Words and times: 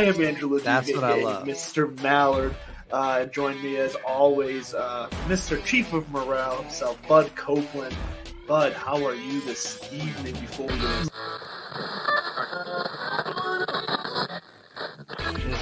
I 0.00 0.04
am 0.04 0.20
Andrew 0.22 0.48
Levine, 0.48 0.64
That's 0.64 0.94
what 0.94 1.04
I 1.04 1.22
love. 1.22 1.46
Mr. 1.46 2.00
Mallard. 2.02 2.56
Uh, 2.90 3.26
join 3.26 3.62
me 3.62 3.76
as 3.76 3.94
always, 4.06 4.74
uh, 4.74 5.08
Mr. 5.26 5.62
Chief 5.64 5.92
of 5.92 6.10
Morale 6.10 6.62
himself, 6.62 6.98
Bud 7.06 7.30
Copeland. 7.36 7.94
Bud, 8.48 8.72
how 8.72 9.04
are 9.04 9.14
you 9.14 9.42
this 9.42 9.78
evening 9.92 10.32
before 10.34 10.66
we 10.66 10.72
get 10.72 10.90
into 11.02 11.10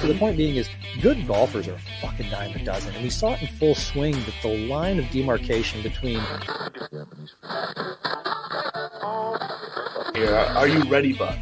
So 0.01 0.07
the 0.07 0.15
point 0.17 0.37
being 0.37 0.55
is, 0.55 0.69
good 1.01 1.27
golfers 1.27 1.67
are 1.67 1.73
a 1.73 1.79
fucking 2.01 2.29
dime 2.31 2.55
a 2.55 2.63
dozen, 2.63 2.95
and 2.95 3.03
we 3.03 3.09
saw 3.09 3.33
it 3.33 3.41
in 3.41 3.47
full 3.49 3.75
swing 3.75 4.13
that 4.13 4.33
the 4.41 4.67
line 4.67 4.97
of 4.97 5.09
demarcation 5.11 5.83
between 5.83 6.21
here? 10.15 10.35
Are 10.35 10.67
you 10.67 10.81
ready, 10.83 11.13
Bud? 11.13 11.37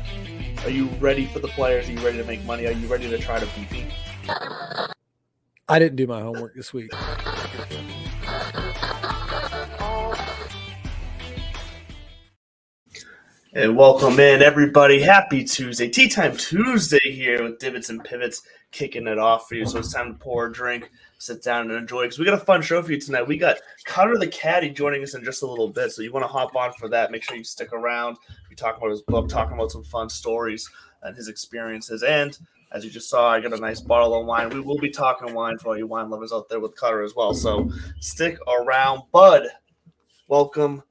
Are 0.67 0.69
you 0.69 0.87
ready 0.99 1.25
for 1.27 1.39
the 1.39 1.47
players? 1.47 1.87
Are 1.87 1.93
you 1.93 1.99
ready 2.01 2.17
to 2.17 2.25
make 2.25 2.43
money? 2.43 2.67
Are 2.67 2.73
you 2.73 2.87
ready 2.87 3.09
to 3.09 3.17
try 3.17 3.39
to 3.39 3.47
beat 3.57 3.71
me? 3.71 3.85
I 5.69 5.79
didn't 5.79 5.95
do 5.95 6.05
my 6.05 6.19
homework 6.19 6.55
this 6.55 6.73
week. 6.73 6.91
And 13.53 13.77
welcome 13.77 14.19
in, 14.19 14.41
everybody. 14.41 15.01
Happy 15.01 15.45
Tuesday. 15.45 15.87
Tea 15.87 16.09
Time 16.09 16.35
Tuesday 16.35 16.99
here 17.13 17.43
with 17.43 17.59
Divots 17.59 17.87
and 17.87 18.03
Pivots 18.03 18.41
kicking 18.71 19.07
it 19.07 19.17
off 19.17 19.47
for 19.47 19.55
you. 19.55 19.65
So 19.65 19.79
it's 19.79 19.93
time 19.93 20.13
to 20.13 20.19
pour 20.19 20.47
a 20.47 20.51
drink, 20.51 20.91
sit 21.17 21.43
down, 21.43 21.69
and 21.69 21.77
enjoy. 21.77 22.03
Because 22.03 22.19
we 22.19 22.25
got 22.25 22.33
a 22.33 22.45
fun 22.45 22.61
show 22.61 22.81
for 22.81 22.91
you 22.91 22.99
tonight. 22.99 23.27
We 23.27 23.37
got 23.37 23.57
Cutter 23.85 24.17
the 24.17 24.27
Caddie 24.27 24.69
joining 24.69 25.03
us 25.03 25.15
in 25.15 25.23
just 25.23 25.43
a 25.43 25.47
little 25.47 25.69
bit. 25.69 25.91
So 25.91 26.01
you 26.01 26.11
want 26.11 26.23
to 26.23 26.31
hop 26.31 26.55
on 26.55 26.73
for 26.73 26.89
that. 26.89 27.11
Make 27.11 27.23
sure 27.23 27.37
you 27.37 27.43
stick 27.43 27.73
around. 27.73 28.17
We 28.49 28.55
talking 28.55 28.79
about 28.79 28.91
his 28.91 29.01
book, 29.01 29.29
talking 29.29 29.55
about 29.55 29.71
some 29.71 29.83
fun 29.83 30.09
stories 30.09 30.69
and 31.03 31.15
his 31.15 31.27
experiences. 31.27 32.03
And 32.03 32.37
as 32.71 32.83
you 32.83 32.91
just 32.91 33.09
saw, 33.09 33.29
I 33.29 33.39
got 33.39 33.53
a 33.53 33.57
nice 33.57 33.79
bottle 33.79 34.19
of 34.19 34.25
wine. 34.25 34.49
We 34.49 34.59
will 34.59 34.79
be 34.79 34.89
talking 34.89 35.33
wine 35.33 35.57
for 35.57 35.69
all 35.69 35.77
you 35.77 35.87
wine 35.87 36.09
lovers 36.09 36.33
out 36.33 36.49
there 36.49 36.59
with 36.59 36.75
Cutter 36.75 37.03
as 37.03 37.15
well. 37.15 37.33
So 37.33 37.71
stick 37.99 38.37
around. 38.47 39.03
Bud, 39.11 39.47
welcome. 40.27 40.83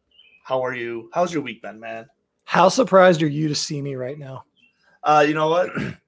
How 0.44 0.64
are 0.64 0.74
you? 0.74 1.10
How's 1.12 1.32
your 1.32 1.42
week 1.42 1.60
been, 1.60 1.78
man? 1.78 2.06
How 2.44 2.68
surprised 2.68 3.22
are 3.22 3.28
you 3.28 3.48
to 3.48 3.54
see 3.54 3.82
me 3.82 3.96
right 3.96 4.18
now? 4.18 4.44
Uh, 5.02 5.24
you 5.26 5.34
know 5.34 5.48
what? 5.48 5.70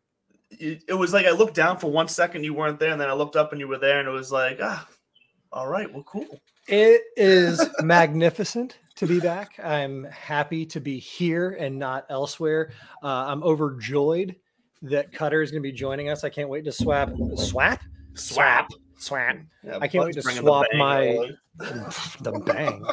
It, 0.51 0.83
it 0.89 0.95
was 0.95 1.13
like 1.13 1.27
I 1.27 1.31
looked 1.31 1.55
down 1.55 1.79
for 1.79 1.91
one 1.91 2.09
second, 2.09 2.45
you 2.45 2.55
weren't 2.55 2.79
there, 2.81 2.91
and 2.93 3.01
then 3.01 3.09
I 3.09 3.13
looked 3.13 3.37
up 3.37 3.53
and 3.53 3.61
you 3.61 3.69
were 3.69 3.79
there, 3.79 4.01
and 4.01 4.09
it 4.09 4.13
was 4.13 4.33
like, 4.33 4.59
ah, 4.63 4.87
all 5.53 5.69
right, 5.69 5.93
well, 5.93 6.03
cool. 6.05 6.41
It 6.67 7.03
is 7.17 7.61
magnificent 7.81 8.79
to 8.97 9.07
be 9.07 9.21
back. 9.21 9.53
I'm 9.63 10.05
happy 10.05 10.67
to 10.67 10.81
be 10.81 10.99
here 10.99 11.51
and 11.51 11.79
not 11.79 12.07
elsewhere. 12.11 12.73
Uh, 13.03 13.27
I'm 13.27 13.43
overjoyed 13.43 14.37
that 14.83 15.13
Cutter 15.13 15.43
is 15.43 15.51
going 15.51 15.63
to 15.63 15.69
be 15.69 15.73
joining 15.73 16.09
us. 16.09 16.25
I 16.25 16.29
can't 16.31 16.49
wait 16.49 16.65
to 16.65 16.73
swap, 16.73 17.11
swap, 17.37 17.81
Swap. 18.15 18.69
swap. 18.99 19.37
Yeah, 19.65 19.79
I 19.81 19.89
can't 19.89 20.05
wait 20.07 20.15
to 20.15 20.23
swap 20.23 20.67
bang 20.71 20.79
my- 20.79 21.31
the 22.21 22.43
bang. 22.45 22.85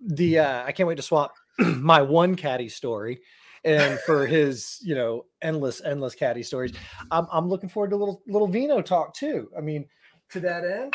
The 0.00 0.38
uh, 0.38 0.64
I 0.64 0.72
can't 0.72 0.88
wait 0.88 0.96
to 0.96 1.02
swap 1.02 1.34
my 1.58 2.02
one 2.02 2.34
caddy 2.36 2.68
story, 2.68 3.20
and 3.64 3.98
for 4.00 4.26
his 4.26 4.78
you 4.82 4.94
know 4.94 5.26
endless 5.42 5.80
endless 5.82 6.14
caddy 6.14 6.42
stories. 6.42 6.72
I'm 7.10 7.26
I'm 7.32 7.48
looking 7.48 7.68
forward 7.68 7.90
to 7.90 7.96
a 7.96 7.98
little 7.98 8.22
little 8.26 8.48
vino 8.48 8.80
talk 8.80 9.14
too. 9.14 9.50
I 9.56 9.60
mean, 9.60 9.86
to 10.30 10.40
that 10.40 10.64
end. 10.64 10.94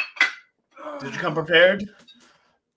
Did 1.00 1.14
you 1.14 1.20
come 1.20 1.34
prepared? 1.34 1.90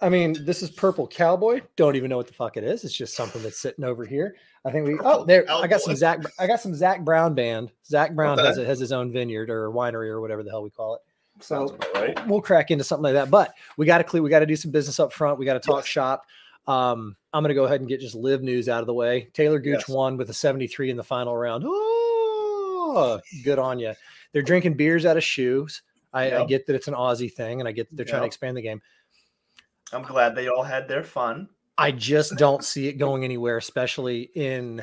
I 0.00 0.08
mean, 0.08 0.44
this 0.44 0.62
is 0.62 0.70
Purple 0.70 1.08
Cowboy. 1.08 1.60
Don't 1.74 1.96
even 1.96 2.08
know 2.08 2.16
what 2.16 2.28
the 2.28 2.32
fuck 2.32 2.56
it 2.56 2.62
is. 2.62 2.84
It's 2.84 2.94
just 2.94 3.16
something 3.16 3.42
that's 3.42 3.58
sitting 3.58 3.84
over 3.84 4.04
here. 4.04 4.36
I 4.64 4.70
think 4.70 4.86
we. 4.86 4.94
Oh, 4.94 4.96
Purple 5.02 5.24
there. 5.24 5.44
I 5.50 5.66
got 5.66 5.80
some 5.80 5.96
Zac. 5.96 6.20
I 6.38 6.46
got 6.46 6.60
some 6.60 6.74
Zac 6.74 7.04
Brown 7.04 7.34
band. 7.34 7.72
Zac 7.84 8.14
Brown 8.14 8.38
Okay. 8.38 8.46
has 8.46 8.58
a, 8.58 8.64
has 8.64 8.78
his 8.78 8.92
own 8.92 9.12
vineyard 9.12 9.50
or 9.50 9.70
winery 9.70 10.08
or 10.08 10.20
whatever 10.20 10.42
the 10.44 10.50
hell 10.50 10.62
we 10.62 10.70
call 10.70 10.94
it. 10.94 11.00
So 11.40 11.76
right. 11.94 12.26
we'll 12.26 12.40
crack 12.40 12.70
into 12.70 12.84
something 12.84 13.04
like 13.04 13.14
that. 13.14 13.30
But 13.30 13.54
we 13.76 13.86
got 13.86 13.98
to 13.98 14.04
clear. 14.04 14.22
We 14.22 14.30
got 14.30 14.40
to 14.40 14.46
do 14.46 14.56
some 14.56 14.70
business 14.70 15.00
up 15.00 15.12
front. 15.12 15.38
We 15.38 15.46
got 15.46 15.54
to 15.54 15.60
talk 15.60 15.78
Yes. 15.78 15.86
shop. 15.86 16.26
Um, 16.66 17.16
I'm 17.32 17.42
going 17.42 17.50
to 17.50 17.54
go 17.54 17.64
ahead 17.64 17.80
and 17.80 17.88
get 17.88 18.00
just 18.00 18.14
Liv 18.14 18.42
news 18.42 18.68
out 18.68 18.80
of 18.80 18.86
the 18.86 18.94
way. 18.94 19.28
Taylor 19.34 19.58
Gooch 19.58 19.80
Yes. 19.80 19.88
won 19.88 20.16
with 20.16 20.30
a 20.30 20.34
73 20.34 20.90
in 20.90 20.96
the 20.96 21.04
final 21.04 21.36
round. 21.36 21.64
Oh, 21.66 23.20
good 23.44 23.58
on 23.58 23.78
you. 23.78 23.92
They're 24.32 24.42
drinking 24.42 24.74
beers 24.74 25.04
out 25.06 25.16
of 25.16 25.24
shoes. 25.24 25.82
I, 26.12 26.32
I 26.38 26.44
get 26.46 26.66
that 26.66 26.74
it's 26.74 26.88
an 26.88 26.94
Aussie 26.94 27.32
thing, 27.32 27.60
and 27.60 27.68
I 27.68 27.72
get 27.72 27.88
that 27.90 27.96
they're 27.96 28.06
trying 28.06 28.22
to 28.22 28.26
expand 28.26 28.56
the 28.56 28.62
game. 28.62 28.80
I'm 29.92 30.02
glad 30.02 30.34
they 30.34 30.48
all 30.48 30.62
had 30.62 30.88
their 30.88 31.02
fun. 31.02 31.48
I 31.76 31.92
just 31.92 32.36
don't 32.36 32.64
see 32.64 32.88
it 32.88 32.94
going 32.94 33.24
anywhere, 33.24 33.58
especially 33.58 34.30
in 34.34 34.82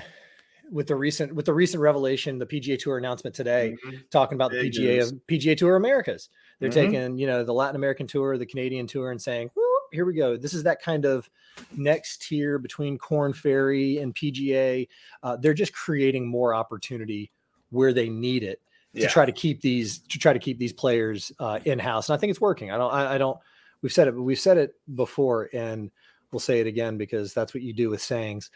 with 0.72 0.88
the 0.88 0.95
recent 0.95 1.34
with 1.35 1.45
the 1.45 1.53
recent 1.53 1.81
revelation, 1.81 2.38
the 2.39 2.45
PGA 2.45 2.78
Tour 2.78 2.97
announcement 2.97 3.35
today, 3.35 3.75
Mhm. 3.85 4.09
talking 4.11 4.35
about 4.35 4.51
the 4.51 4.57
PGA 4.69 4.97
news. 4.97 5.11
of 5.11 5.28
PGA 5.28 5.55
Tour 5.57 5.75
Americas. 5.75 6.29
They're 6.59 6.69
Mhm. 6.69 6.73
taking 6.73 7.17
you 7.17 7.28
know 7.28 7.44
the 7.44 7.53
Latin 7.53 7.75
American 7.75 8.07
tour, 8.07 8.38
the 8.38 8.45
Canadian 8.45 8.88
tour, 8.88 9.11
and 9.11 9.22
saying, 9.22 9.50
"Whoop, 9.55 9.74
"Here 9.95 10.06
we 10.06 10.13
go. 10.13 10.38
This 10.38 10.53
is 10.53 10.63
that 10.63 10.81
kind 10.81 11.06
of 11.06 11.29
next 11.75 12.22
tier 12.23 12.59
between 12.59 12.97
Korn 12.97 13.33
Ferry 13.33 13.97
and 14.00 14.13
PGA." 14.13 14.88
Uh, 15.23 15.38
they're 15.38 15.53
just 15.53 15.73
creating 15.73 16.28
more 16.28 16.53
opportunity 16.53 17.31
where 17.72 17.94
they 17.94 18.09
need 18.09 18.44
it 18.44 18.61
to 18.94 19.01
Yeah. 19.01 19.07
try 19.07 19.25
to 19.25 19.31
keep 19.31 19.61
these 19.61 20.00
to 20.00 20.19
try 20.19 20.34
to 20.34 20.39
keep 20.39 20.59
these 20.59 20.73
players 20.73 21.31
uh, 21.39 21.59
in 21.66 21.79
house, 21.79 22.09
and 22.09 22.16
I 22.16 22.19
think 22.19 22.29
it's 22.31 22.41
working. 22.41 22.72
I 22.72 22.78
don't. 22.78 22.94
I, 22.94 23.16
I 23.16 23.17
don't. 23.17 23.39
We've 23.81 23.91
said 23.91 24.07
it. 24.07 24.11
We've 24.16 24.39
said 24.39 24.57
it 24.57 24.75
before, 24.95 25.50
and 25.53 25.89
we'll 26.31 26.39
say 26.39 26.59
it 26.59 26.67
again 26.67 26.97
because 26.97 27.34
that's 27.34 27.53
what 27.53 27.63
you 27.63 27.73
do 27.73 27.89
with 27.89 28.01
sayings. 28.01 28.51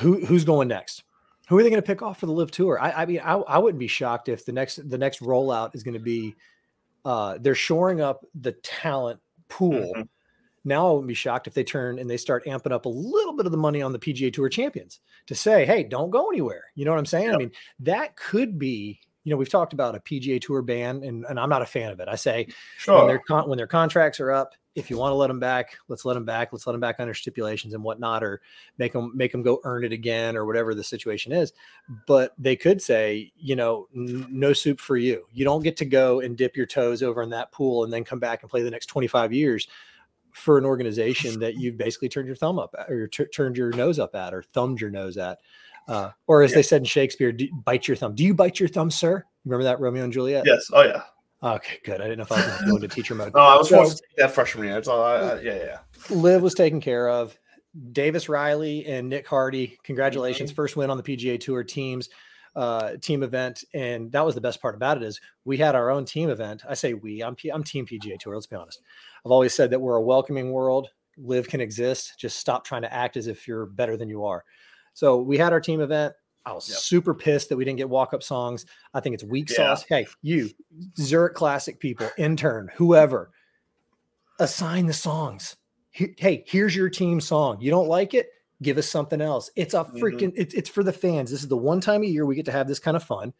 Who 0.00 0.24
who's 0.24 0.44
going 0.44 0.68
next? 0.68 1.04
Who 1.48 1.56
are 1.56 1.62
they 1.62 1.70
going 1.70 1.80
to 1.80 1.86
pick 1.86 2.02
off 2.02 2.18
for 2.18 2.26
the 2.26 2.32
Liv 2.32 2.50
tour? 2.50 2.80
I, 2.80 2.90
I 3.02 3.06
mean, 3.06 3.20
I, 3.20 3.34
I 3.34 3.58
wouldn't 3.58 3.78
be 3.78 3.86
shocked 3.86 4.28
if 4.28 4.44
the 4.44 4.52
next 4.52 4.88
the 4.90 4.98
next 4.98 5.20
rollout 5.20 5.74
is 5.74 5.82
going 5.82 5.94
to 5.94 6.00
be 6.00 6.34
uh, 7.04 7.38
they're 7.40 7.54
shoring 7.54 8.00
up 8.00 8.24
the 8.34 8.52
talent 8.52 9.20
pool. 9.48 9.92
Mhm. 9.94 10.08
Now 10.64 10.88
I 10.88 10.90
wouldn't 10.90 11.06
be 11.08 11.14
shocked 11.14 11.46
if 11.46 11.54
they 11.54 11.62
turn 11.62 11.98
and 11.98 12.10
they 12.10 12.16
start 12.16 12.44
amping 12.44 12.72
up 12.72 12.86
a 12.86 12.88
little 12.88 13.34
bit 13.34 13.46
of 13.46 13.52
the 13.52 13.58
money 13.58 13.82
on 13.82 13.92
the 13.92 13.98
PGA 14.00 14.32
Tour 14.32 14.48
champions 14.48 15.00
to 15.26 15.34
say, 15.34 15.64
hey, 15.64 15.84
don't 15.84 16.10
go 16.10 16.28
anywhere. 16.28 16.64
You 16.74 16.84
know 16.84 16.90
what 16.90 16.98
I'm 16.98 17.06
saying? 17.06 17.28
I 17.32 17.36
mean, 17.38 17.52
that 17.80 18.16
could 18.16 18.58
be. 18.58 18.98
You 19.22 19.30
know, 19.30 19.36
we've 19.36 19.48
talked 19.48 19.72
about 19.72 19.96
a 19.96 20.00
PGA 20.00 20.40
Tour 20.40 20.62
ban, 20.62 21.02
and, 21.02 21.24
and 21.28 21.38
I'm 21.38 21.48
not 21.48 21.62
a 21.62 21.66
fan 21.66 21.90
of 21.90 21.98
it. 21.98 22.08
I 22.08 22.14
say 22.14 22.46
when 22.98 23.08
their 23.08 23.18
con- 23.18 23.48
when 23.48 23.56
their 23.58 23.66
contracts 23.66 24.20
are 24.20 24.30
up, 24.30 24.54
if 24.76 24.90
you 24.90 24.98
want 24.98 25.10
to 25.10 25.16
let 25.16 25.26
them 25.28 25.40
back, 25.40 25.76
let's 25.88 26.04
let 26.04 26.14
them 26.14 26.24
back. 26.24 26.52
Let's 26.52 26.66
let 26.66 26.74
them 26.74 26.80
back 26.80 26.96
under 27.00 27.14
stipulations 27.14 27.74
and 27.74 27.82
whatnot, 27.82 28.22
or 28.22 28.42
make 28.78 28.92
them 28.92 29.10
make 29.14 29.32
them 29.32 29.42
go 29.42 29.60
earn 29.64 29.84
it 29.84 29.92
again, 29.92 30.36
or 30.36 30.44
whatever 30.44 30.74
the 30.74 30.84
situation 30.84 31.32
is. 31.32 31.52
But 32.06 32.34
they 32.38 32.54
could 32.54 32.80
say, 32.80 33.32
you 33.36 33.56
know, 33.56 33.88
n- 33.96 34.26
no 34.30 34.52
soup 34.52 34.78
for 34.78 34.96
you. 34.96 35.26
You 35.32 35.44
don't 35.44 35.62
get 35.62 35.76
to 35.78 35.84
go 35.86 36.20
and 36.20 36.36
dip 36.36 36.56
your 36.56 36.66
toes 36.66 37.02
over 37.02 37.22
in 37.22 37.30
that 37.30 37.50
pool 37.52 37.84
and 37.84 37.92
then 37.92 38.04
come 38.04 38.20
back 38.20 38.42
and 38.42 38.50
play 38.50 38.62
the 38.62 38.70
next 38.70 38.86
25 38.86 39.32
years 39.32 39.66
for 40.32 40.58
an 40.58 40.66
organization 40.66 41.40
that 41.40 41.54
you've 41.56 41.78
basically 41.78 42.10
turned 42.10 42.26
your 42.26 42.36
thumb 42.36 42.58
up 42.58 42.74
at, 42.78 42.90
or 42.90 43.06
t- 43.08 43.24
turned 43.34 43.56
your 43.56 43.70
nose 43.70 43.98
up 43.98 44.14
at, 44.14 44.34
or 44.34 44.42
thumbed 44.42 44.80
your 44.80 44.90
nose 44.90 45.16
at. 45.16 45.38
Uh, 45.88 46.10
or 46.26 46.42
as 46.42 46.50
Yeah. 46.50 46.56
they 46.56 46.62
said 46.62 46.82
in 46.82 46.84
Shakespeare, 46.84 47.32
do, 47.32 47.48
bite 47.64 47.88
your 47.88 47.96
thumb. 47.96 48.14
Do 48.14 48.24
you 48.24 48.34
bite 48.34 48.60
your 48.60 48.68
thumb, 48.68 48.90
sir? 48.90 49.24
Remember 49.46 49.64
that 49.64 49.80
Romeo 49.80 50.04
and 50.04 50.12
Juliet? 50.12 50.44
Yes. 50.44 50.68
Oh 50.72 50.82
yeah. 50.82 51.02
Okay, 51.42 51.78
good. 51.84 52.00
I 52.00 52.04
didn't 52.04 52.18
know 52.18 52.22
if 52.24 52.32
I 52.32 52.36
was 52.36 52.62
going 52.70 52.80
to 52.82 52.88
teacher 52.88 53.14
mode. 53.14 53.32
No, 53.34 53.40
I 53.40 53.56
was 53.56 53.68
So- 53.68 53.76
forced 53.76 53.98
to 53.98 54.02
take 54.08 54.16
that 54.16 54.32
freshman 54.32 54.64
year. 54.64 54.74
That's 54.74 54.88
all. 54.88 55.02
I, 55.02 55.14
I, 55.16 55.40
yeah, 55.40 55.54
yeah. 55.56 55.78
Liv 56.10 56.42
was 56.42 56.54
taken 56.54 56.80
care 56.80 57.08
of. 57.08 57.36
Davis 57.92 58.28
Riley 58.30 58.86
and 58.86 59.08
Nick 59.10 59.26
Hardy, 59.26 59.78
congratulations! 59.84 60.50
First 60.50 60.76
win 60.76 60.88
on 60.88 60.96
the 60.96 61.02
PGA 61.02 61.38
Tour 61.38 61.62
teams 61.62 62.08
uh, 62.54 62.92
team 63.02 63.22
event, 63.22 63.64
and 63.74 64.10
that 64.12 64.24
was 64.24 64.34
the 64.34 64.40
best 64.40 64.62
part 64.62 64.74
about 64.74 64.96
it 64.96 65.02
is 65.02 65.20
we 65.44 65.58
had 65.58 65.74
our 65.74 65.90
own 65.90 66.06
team 66.06 66.30
event. 66.30 66.62
I 66.66 66.72
say 66.72 66.94
we. 66.94 67.22
I'm 67.22 67.34
P- 67.34 67.50
I'm 67.50 67.62
Team 67.62 67.86
PGA 67.86 68.18
Tour. 68.18 68.34
Let's 68.34 68.46
be 68.46 68.56
honest. 68.56 68.80
I've 69.26 69.30
always 69.30 69.52
said 69.52 69.68
that 69.70 69.80
we're 69.80 69.96
a 69.96 70.02
welcoming 70.02 70.52
world. 70.52 70.88
Liv 71.18 71.48
can 71.48 71.60
exist. 71.60 72.14
Just 72.18 72.38
stop 72.38 72.64
trying 72.64 72.80
to 72.82 72.92
act 72.92 73.18
as 73.18 73.26
if 73.26 73.46
you're 73.46 73.66
better 73.66 73.98
than 73.98 74.08
you 74.08 74.24
are. 74.24 74.42
So 74.94 75.18
we 75.20 75.36
had 75.36 75.52
our 75.52 75.60
team 75.60 75.82
event. 75.82 76.14
I 76.46 76.52
was 76.52 76.68
Yep. 76.68 76.78
super 76.78 77.12
pissed 77.12 77.48
that 77.48 77.56
we 77.56 77.64
didn't 77.64 77.78
get 77.78 77.90
walk 77.90 78.14
up 78.14 78.22
songs. 78.22 78.64
I 78.94 79.00
think 79.00 79.14
it's 79.14 79.24
weak 79.24 79.50
Yeah. 79.50 79.56
sauce. 79.56 79.82
Hey, 79.82 80.06
you 80.22 80.48
Zurich 80.96 81.34
Classic 81.34 81.78
people, 81.80 82.08
intern, 82.16 82.70
whoever, 82.76 83.30
assign 84.38 84.86
the 84.86 84.92
songs. 84.92 85.56
Hey, 85.90 86.44
here's 86.46 86.76
your 86.76 86.88
team 86.88 87.20
song. 87.20 87.60
You 87.60 87.70
don't 87.70 87.88
like 87.88 88.14
it? 88.14 88.30
Give 88.62 88.78
us 88.78 88.88
something 88.88 89.20
else. 89.20 89.50
It's 89.56 89.74
a 89.74 89.84
Mhm. 89.84 89.98
freaking. 89.98 90.32
It's 90.36 90.54
it's 90.54 90.68
for 90.68 90.82
the 90.84 90.92
fans. 90.92 91.30
This 91.30 91.42
is 91.42 91.48
the 91.48 91.56
one 91.56 91.80
time 91.80 92.02
a 92.02 92.06
year 92.06 92.24
we 92.24 92.36
get 92.36 92.44
to 92.46 92.52
have 92.52 92.68
this 92.68 92.78
kind 92.78 92.96
of 92.96 93.02
fun. 93.02 93.32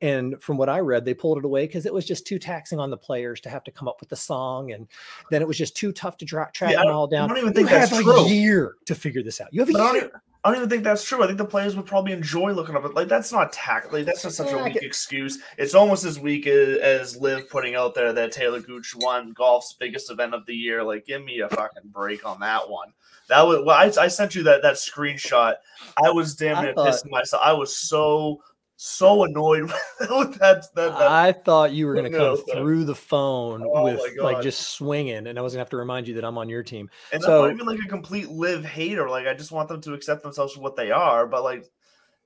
And 0.00 0.40
from 0.42 0.56
what 0.56 0.68
I 0.68 0.80
read, 0.80 1.04
they 1.04 1.14
pulled 1.14 1.38
it 1.38 1.44
away 1.44 1.66
because 1.66 1.86
it 1.86 1.92
was 1.92 2.04
just 2.04 2.26
too 2.26 2.38
taxing 2.38 2.78
on 2.78 2.90
the 2.90 2.96
players 2.98 3.40
to 3.42 3.48
have 3.48 3.64
to 3.64 3.70
come 3.70 3.88
up 3.88 3.98
with 4.00 4.08
the 4.10 4.16
song, 4.16 4.70
and 4.72 4.88
then 5.30 5.40
it 5.40 5.48
was 5.48 5.56
just 5.56 5.74
too 5.74 5.90
tough 5.90 6.16
to 6.18 6.24
dra- 6.24 6.50
track 6.52 6.72
Yeah, 6.72 6.82
all 6.82 7.06
down. 7.06 7.24
I 7.24 7.28
don't 7.28 7.38
even 7.38 7.48
You 7.50 7.54
think 7.54 7.68
that's 7.70 7.90
have 7.90 8.02
true. 8.02 8.12
a 8.26 8.28
year 8.28 8.76
to 8.86 8.94
figure 8.94 9.22
this 9.22 9.40
out. 9.40 9.48
You 9.52 9.60
have 9.60 9.70
a 9.70 9.72
But 9.72 9.94
year. 9.94 10.22
I 10.46 10.50
don't 10.50 10.58
even 10.58 10.68
think 10.68 10.84
that's 10.84 11.02
true. 11.02 11.24
I 11.24 11.26
think 11.26 11.38
the 11.38 11.44
players 11.44 11.74
would 11.74 11.86
probably 11.86 12.12
enjoy 12.12 12.52
looking 12.52 12.76
up. 12.76 12.84
At, 12.84 12.94
like 12.94 13.08
that's 13.08 13.32
not 13.32 13.52
tact. 13.52 13.92
Like 13.92 14.06
that's 14.06 14.22
just 14.22 14.36
such 14.36 14.46
Yeah, 14.46 14.60
a 14.60 14.64
weak 14.64 14.76
excuse. 14.76 15.40
It's 15.58 15.74
almost 15.74 16.04
as 16.04 16.20
weak 16.20 16.46
as, 16.46 16.78
as 16.78 17.16
Liv 17.16 17.50
putting 17.50 17.74
out 17.74 17.96
there 17.96 18.12
that 18.12 18.30
Taylor 18.30 18.60
Gooch 18.60 18.94
won 18.94 19.32
golf's 19.32 19.72
biggest 19.72 20.08
event 20.08 20.34
of 20.34 20.46
the 20.46 20.54
year. 20.54 20.84
Like, 20.84 21.04
give 21.04 21.24
me 21.24 21.40
a 21.40 21.48
fucking 21.48 21.90
break 21.90 22.24
on 22.24 22.38
that 22.38 22.70
one. 22.70 22.92
That 23.28 23.42
was 23.44 23.64
well. 23.64 23.76
I, 23.76 23.90
I 24.00 24.06
sent 24.06 24.36
you 24.36 24.44
that 24.44 24.62
that 24.62 24.74
screenshot. 24.74 25.56
I 26.00 26.10
was 26.10 26.36
damn 26.36 26.62
near 26.62 26.74
thought- 26.74 26.90
pissing 26.94 27.10
myself. 27.10 27.42
I 27.44 27.52
was 27.52 27.76
so 27.76 28.40
so 28.76 29.24
annoyed 29.24 29.62
with 30.00 30.38
that. 30.38 30.66
that, 30.74 30.74
that 30.74 30.92
I 30.94 31.32
thought 31.32 31.72
you 31.72 31.86
were 31.86 31.94
going 31.94 32.10
to 32.10 32.16
come 32.16 32.20
No, 32.20 32.36
through 32.36 32.84
the 32.84 32.94
phone 32.94 33.62
Oh 33.64 33.84
with 33.84 34.00
like 34.20 34.42
just 34.42 34.68
swinging, 34.72 35.26
and 35.26 35.38
I 35.38 35.42
was 35.42 35.52
going 35.52 35.58
to 35.58 35.62
have 35.62 35.70
to 35.70 35.76
remind 35.76 36.06
you 36.08 36.14
that 36.14 36.24
I'm 36.24 36.36
on 36.38 36.48
your 36.48 36.62
team. 36.62 36.90
and 37.12 37.22
so- 37.22 37.44
I'm 37.44 37.48
not 37.50 37.54
even 37.54 37.66
like 37.66 37.84
a 37.84 37.88
complete 37.88 38.28
Liv 38.28 38.64
hater. 38.64 39.08
Like 39.08 39.26
I 39.26 39.34
just 39.34 39.52
want 39.52 39.68
them 39.68 39.80
to 39.82 39.94
accept 39.94 40.22
themselves 40.22 40.52
for 40.52 40.60
what 40.60 40.76
they 40.76 40.90
are. 40.90 41.26
But 41.26 41.42
like, 41.42 41.64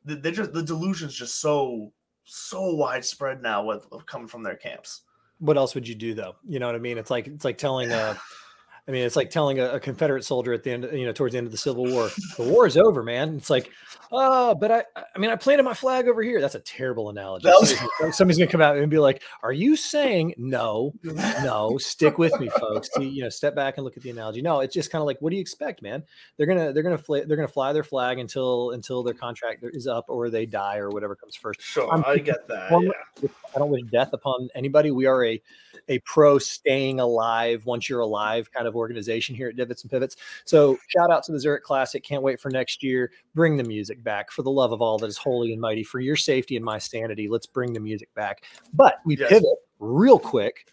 the- 0.05 0.17
they're 0.17 0.32
just 0.32 0.52
the 0.52 0.62
delusion's 0.62 1.14
just 1.14 1.41
so 1.41 1.93
so 2.25 2.75
widespread 2.75 3.43
now 3.43 3.64
with, 3.64 3.91
with 3.91 4.06
coming 4.06 4.29
from 4.29 4.43
their 4.43 4.56
camps. 4.56 5.02
What 5.38 5.56
else 5.56 5.75
would 5.75 5.88
you 5.88 5.94
do 5.94 6.14
though? 6.14 6.37
You 6.47 6.58
know 6.58 6.67
what 6.67 6.75
I 6.75 6.79
mean? 6.79 6.99
It's 6.99 7.11
like 7.11 7.26
it's 7.26 7.44
like 7.44 7.58
telling 7.58 7.91
a, 7.93 8.19
I 8.90 8.92
mean, 8.92 9.04
it's 9.06 9.14
like 9.14 9.31
telling 9.31 9.60
a, 9.60 9.75
a 9.75 9.78
Confederate 9.81 10.25
soldier 10.25 10.52
at 10.52 10.64
the 10.64 10.72
end, 10.72 10.88
you 10.92 11.06
know, 11.06 11.12
towards 11.12 11.31
the 11.31 11.38
end 11.38 11.46
of 11.46 11.52
the 11.52 11.58
Civil 11.58 11.87
War, 11.87 12.10
the 12.37 12.42
war 12.42 12.66
is 12.66 12.76
over, 12.76 13.04
man. 13.04 13.37
It's 13.37 13.48
like, 13.48 13.70
oh, 14.10 14.52
but 14.56 14.72
I, 14.72 14.82
I 15.14 15.19
mean, 15.20 15.31
I 15.31 15.37
planted 15.37 15.62
my 15.62 15.75
flag 15.75 16.08
over 16.08 16.25
here. 16.25 16.40
That's 16.40 16.56
a 16.56 16.60
terrible 16.60 17.08
analogy. 17.08 17.46
Was- 17.46 17.78
Somebody's, 18.16 18.38
gonna- 18.38 18.50
come 18.50 18.60
out 18.60 18.76
and 18.76 18.90
be 18.90 18.98
like, 18.98 19.22
"Are 19.44 19.52
you 19.52 19.76
saying 19.76 20.34
no, 20.38 20.92
no? 21.04 21.78
Stick 21.78 22.19
with 22.19 22.37
me, 22.40 22.48
folks. 22.48 22.90
You 22.98 23.22
know, 23.22 23.28
step 23.28 23.54
back 23.54 23.76
and 23.76 23.84
look 23.84 23.96
at 23.96 24.02
the 24.02 24.10
analogy. 24.10 24.42
No, 24.42 24.58
it's 24.58 24.75
just 24.75 24.90
kind 24.90 25.00
of 25.00 25.06
like, 25.06 25.22
what 25.22 25.31
do 25.31 25.37
you 25.37 25.40
expect, 25.40 25.82
man? 25.82 26.02
They're 26.37 26.48
gonna, 26.48 26.72
they're 26.72 26.82
gonna, 26.82 26.98
fly, 26.98 27.22
they're 27.25 27.37
gonna 27.37 27.46
fly 27.46 27.72
their 27.72 27.84
flag 27.84 28.19
until 28.19 28.72
until 28.72 29.04
their 29.04 29.14
contract 29.14 29.64
is 29.72 29.87
up 29.87 30.06
or 30.08 30.31
they 30.31 30.46
die 30.46 30.78
or 30.78 30.88
whatever 30.90 31.14
comes 31.14 31.37
first. 31.37 31.62
Sure, 31.62 31.88
I'm 31.92 32.04
I 32.04 32.19
get 32.19 32.48
that. 32.48 32.72
Yeah. 33.22 33.28
I 33.54 33.58
don't 33.60 33.70
wish 33.70 33.82
death 33.92 34.12
upon 34.12 34.48
anybody. 34.56 34.90
We 34.90 35.06
are 35.06 35.25
a 35.25 35.40
a 35.88 35.98
pro 36.00 36.38
staying 36.38 37.00
alive 37.00 37.66
once 37.66 37.88
you're 37.88 38.00
alive 38.00 38.50
kind 38.52 38.66
of 38.66 38.75
organization 38.80 39.34
here 39.34 39.48
at 39.48 39.56
Divots 39.56 39.82
and 39.82 39.90
Pivots. 39.90 40.16
So 40.44 40.78
shout 40.88 41.10
out 41.10 41.22
to 41.24 41.32
the 41.32 41.38
Zurich 41.38 41.62
Classic. 41.62 42.02
Can't 42.02 42.22
wait 42.22 42.40
for 42.40 42.50
next 42.50 42.82
year. 42.82 43.12
Bring 43.34 43.56
the 43.56 43.64
music 43.64 44.02
back 44.02 44.30
for 44.32 44.42
the 44.42 44.50
love 44.50 44.72
of 44.72 44.82
all 44.82 44.98
that 44.98 45.06
is 45.06 45.16
holy 45.16 45.52
and 45.52 45.60
mighty. 45.60 45.84
For 45.84 46.00
your 46.00 46.16
safety 46.16 46.56
and 46.56 46.64
my 46.64 46.78
sanity, 46.78 47.28
let's 47.28 47.46
bring 47.46 47.72
the 47.72 47.80
music 47.80 48.12
back. 48.14 48.44
But 48.74 48.98
we 49.04 49.16
Yes. 49.16 49.28
pivot 49.28 49.58
real 49.78 50.18
quick 50.18 50.66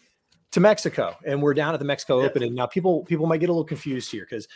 to 0.50 0.60
Mexico, 0.60 1.14
and 1.26 1.42
we're 1.42 1.54
down 1.54 1.74
at 1.74 1.78
the 1.78 1.84
Mexico 1.84 2.20
Yes. 2.22 2.30
Open. 2.30 2.42
And 2.42 2.54
now 2.54 2.66
people 2.66 3.04
people 3.04 3.26
might 3.26 3.38
get 3.38 3.50
a 3.50 3.52
little 3.52 3.64
confused 3.64 4.10
here 4.10 4.26
because 4.28 4.48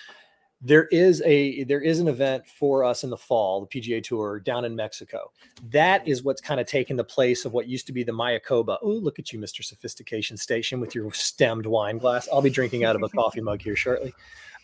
there 0.64 0.85
is 0.87 1.20
a 1.26 1.64
there 1.64 1.81
is 1.81 1.99
an 1.99 2.06
event 2.06 2.44
for 2.47 2.85
us 2.85 3.03
in 3.03 3.11
the 3.11 3.17
fall, 3.17 3.61
the 3.61 3.67
PGA 3.67 4.03
Tour 4.03 4.38
down 4.38 4.64
in 4.64 4.76
Mexico. 4.76 5.32
That 5.70 6.06
is 6.06 6.23
what's 6.23 6.41
kind 6.41 6.61
of 6.61 6.67
taken 6.67 6.97
the 6.97 7.05
place 7.05 7.44
of 7.44 7.53
what 7.53 7.67
used 7.67 7.87
to 7.88 7.93
be 7.93 8.05
the 8.05 8.12
Mayakoba. 8.12 8.79
Oh, 8.81 8.88
look 8.91 9.19
at 9.19 9.32
you, 9.32 9.41
Mr. 9.41 9.64
Sophistication 9.64 10.37
Station, 10.37 10.81
with 10.81 10.94
your 10.94 11.12
stemmed 11.12 11.67
wine 11.67 11.99
glass. 11.99 12.29
I'll 12.32 12.43
be 12.43 12.50
drinking 12.50 12.85
out 12.85 12.94
of 12.94 13.03
a 13.03 13.09
coffee 13.09 13.41
mug 13.41 13.61
here 13.61 13.76
shortly. 13.76 14.14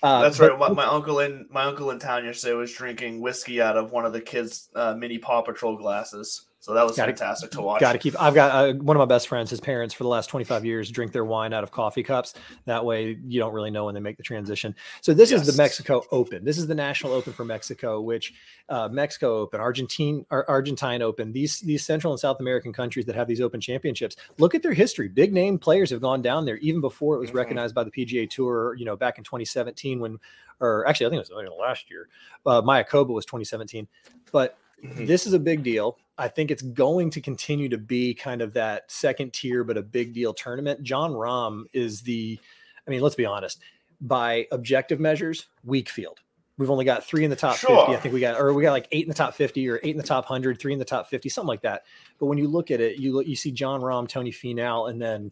Uh, 0.03 0.23
That's 0.23 0.39
but- 0.39 0.53
right. 0.53 0.59
My, 0.59 0.69
my 0.69 0.87
uncle 0.87 1.19
in 1.19 1.47
my 1.51 1.65
uncle 1.65 1.91
in 1.91 1.99
town 1.99 2.25
yesterday 2.25 2.55
was 2.55 2.73
drinking 2.73 3.21
whiskey 3.21 3.61
out 3.61 3.77
of 3.77 3.91
one 3.91 4.07
of 4.07 4.13
the 4.13 4.21
kids' 4.21 4.69
uh, 4.77 4.95
mini 4.95 5.19
Paw 5.19 5.43
Patrol 5.43 5.77
glasses. 5.77 6.43
So 6.61 6.75
that 6.75 6.83
was 6.85 6.97
Gotta- 6.97 7.13
fantastic 7.13 7.53
to 7.53 7.63
watch. 7.63 7.81
Got 7.81 7.93
to 7.93 7.99
keep. 7.99 8.21
I've 8.21 8.35
got 8.35 8.51
uh, 8.51 8.73
one 8.75 8.97
of 8.97 8.99
my 8.99 9.05
best 9.05 9.29
friends. 9.29 9.49
His 9.49 9.61
parents 9.61 9.95
for 9.95 10.03
the 10.03 10.09
last 10.09 10.27
25 10.29 10.65
years 10.65 10.91
drink 10.91 11.13
their 11.13 11.25
wine 11.25 11.53
out 11.53 11.63
of 11.63 11.71
coffee 11.71 12.03
cups. 12.03 12.35
That 12.65 12.85
way, 12.85 13.17
you 13.27 13.39
don't 13.39 13.55
really 13.55 13.71
know 13.71 13.85
when 13.85 13.95
they 13.95 14.01
make 14.01 14.17
the 14.17 14.25
transition. 14.25 14.75
So 15.01 15.15
this 15.15 15.31
is 15.31 15.47
the 15.47 15.57
Mexico 15.57 16.03
Open. 16.11 16.45
This 16.45 16.59
is 16.59 16.67
the 16.67 16.75
National 16.75 17.13
Open 17.13 17.33
for 17.33 17.45
Mexico, 17.45 18.01
which 18.01 18.35
uh, 18.69 18.89
Mexico 18.89 19.39
Open, 19.39 19.61
Argentine, 19.61 20.27
Ar- 20.33 20.45
Argentine 20.49 21.01
Open. 21.01 21.33
These 21.33 21.61
these 21.61 21.85
Central 21.87 22.13
and 22.13 22.19
South 22.19 22.41
American 22.41 22.73
countries 22.73 23.07
that 23.07 23.15
have 23.15 23.29
these 23.29 23.41
Open 23.41 23.61
championships. 23.61 24.17
Look 24.39 24.57
at 24.57 24.63
their 24.65 24.75
history. 24.75 25.07
Big 25.09 25.33
name 25.33 25.59
players 25.61 25.91
have 25.91 26.01
gone 26.01 26.23
down 26.23 26.45
there 26.45 26.57
even 26.57 26.81
before 26.81 27.15
it 27.15 27.21
was 27.21 27.31
Mhm. 27.31 27.35
recognized 27.35 27.75
by 27.77 27.85
the 27.85 27.91
PGA 27.93 28.27
Tour. 28.29 28.75
You 28.75 28.85
know, 28.85 28.97
back 28.97 29.17
in 29.19 29.23
2017 29.23 30.01
when, 30.01 30.19
or 30.61 30.87
actually, 30.89 31.07
I 31.07 31.11
think 31.11 31.25
it 31.25 31.33
was 31.33 31.57
last 31.57 31.89
year. 31.89 32.09
Uh, 32.45 32.63
Mayakoba 32.63 33.11
was 33.11 33.25
2017, 33.27 33.87
but 34.33 34.59
Mhm. 34.85 35.07
this 35.07 35.27
is 35.27 35.33
a 35.33 35.39
big 35.39 35.63
deal. 35.63 35.99
I 36.19 36.29
think 36.29 36.51
it's 36.51 36.63
going 36.63 37.11
to 37.11 37.21
continue 37.21 37.69
to 37.69 37.79
be 37.79 38.15
kind 38.15 38.43
of 38.43 38.53
that 38.55 38.91
second 38.91 39.33
tier, 39.33 39.63
but 39.65 39.77
a 39.77 39.83
big 39.83 40.13
deal 40.15 40.35
tournament. 40.35 40.83
Jon 40.83 41.13
Rahm 41.13 41.65
is 41.73 42.03
the, 42.03 42.39
I 42.87 42.91
mean, 42.91 43.01
let's 43.01 43.15
be 43.15 43.25
honest, 43.27 43.61
by 44.01 44.47
objective 44.53 44.99
measures, 45.01 45.47
weak 45.65 45.89
field. 45.89 46.21
We've 46.57 46.71
only 46.71 46.85
got 46.85 47.05
three 47.05 47.23
in 47.23 47.31
the 47.31 47.37
top 47.37 47.55
50. 47.57 47.73
I 47.73 47.97
think 47.97 48.13
we 48.13 48.19
got, 48.21 48.41
or 48.41 48.53
we 48.53 48.63
got 48.65 48.73
like 48.73 48.89
eight 48.91 49.05
in 49.05 49.09
the 49.09 49.15
top 49.15 49.35
50 49.35 49.69
or 49.69 49.79
eight 49.85 49.93
in 49.93 49.97
the 49.97 50.03
top 50.03 50.25
100, 50.25 50.59
three 50.59 50.73
in 50.73 50.79
the 50.81 50.85
top 50.85 51.09
50, 51.09 51.29
something 51.29 51.47
like 51.49 51.63
that. 51.63 51.85
But 52.19 52.27
when 52.27 52.37
you 52.39 52.49
look 52.49 52.73
at 52.73 52.81
it, 52.81 52.99
you 52.99 53.13
look, 53.13 53.29
you 53.29 53.37
see 53.37 53.53
Jon 53.53 53.81
Rahm, 53.81 54.09
Tony 54.09 54.33
Finau, 54.33 54.91
and 54.91 55.01
then 55.01 55.31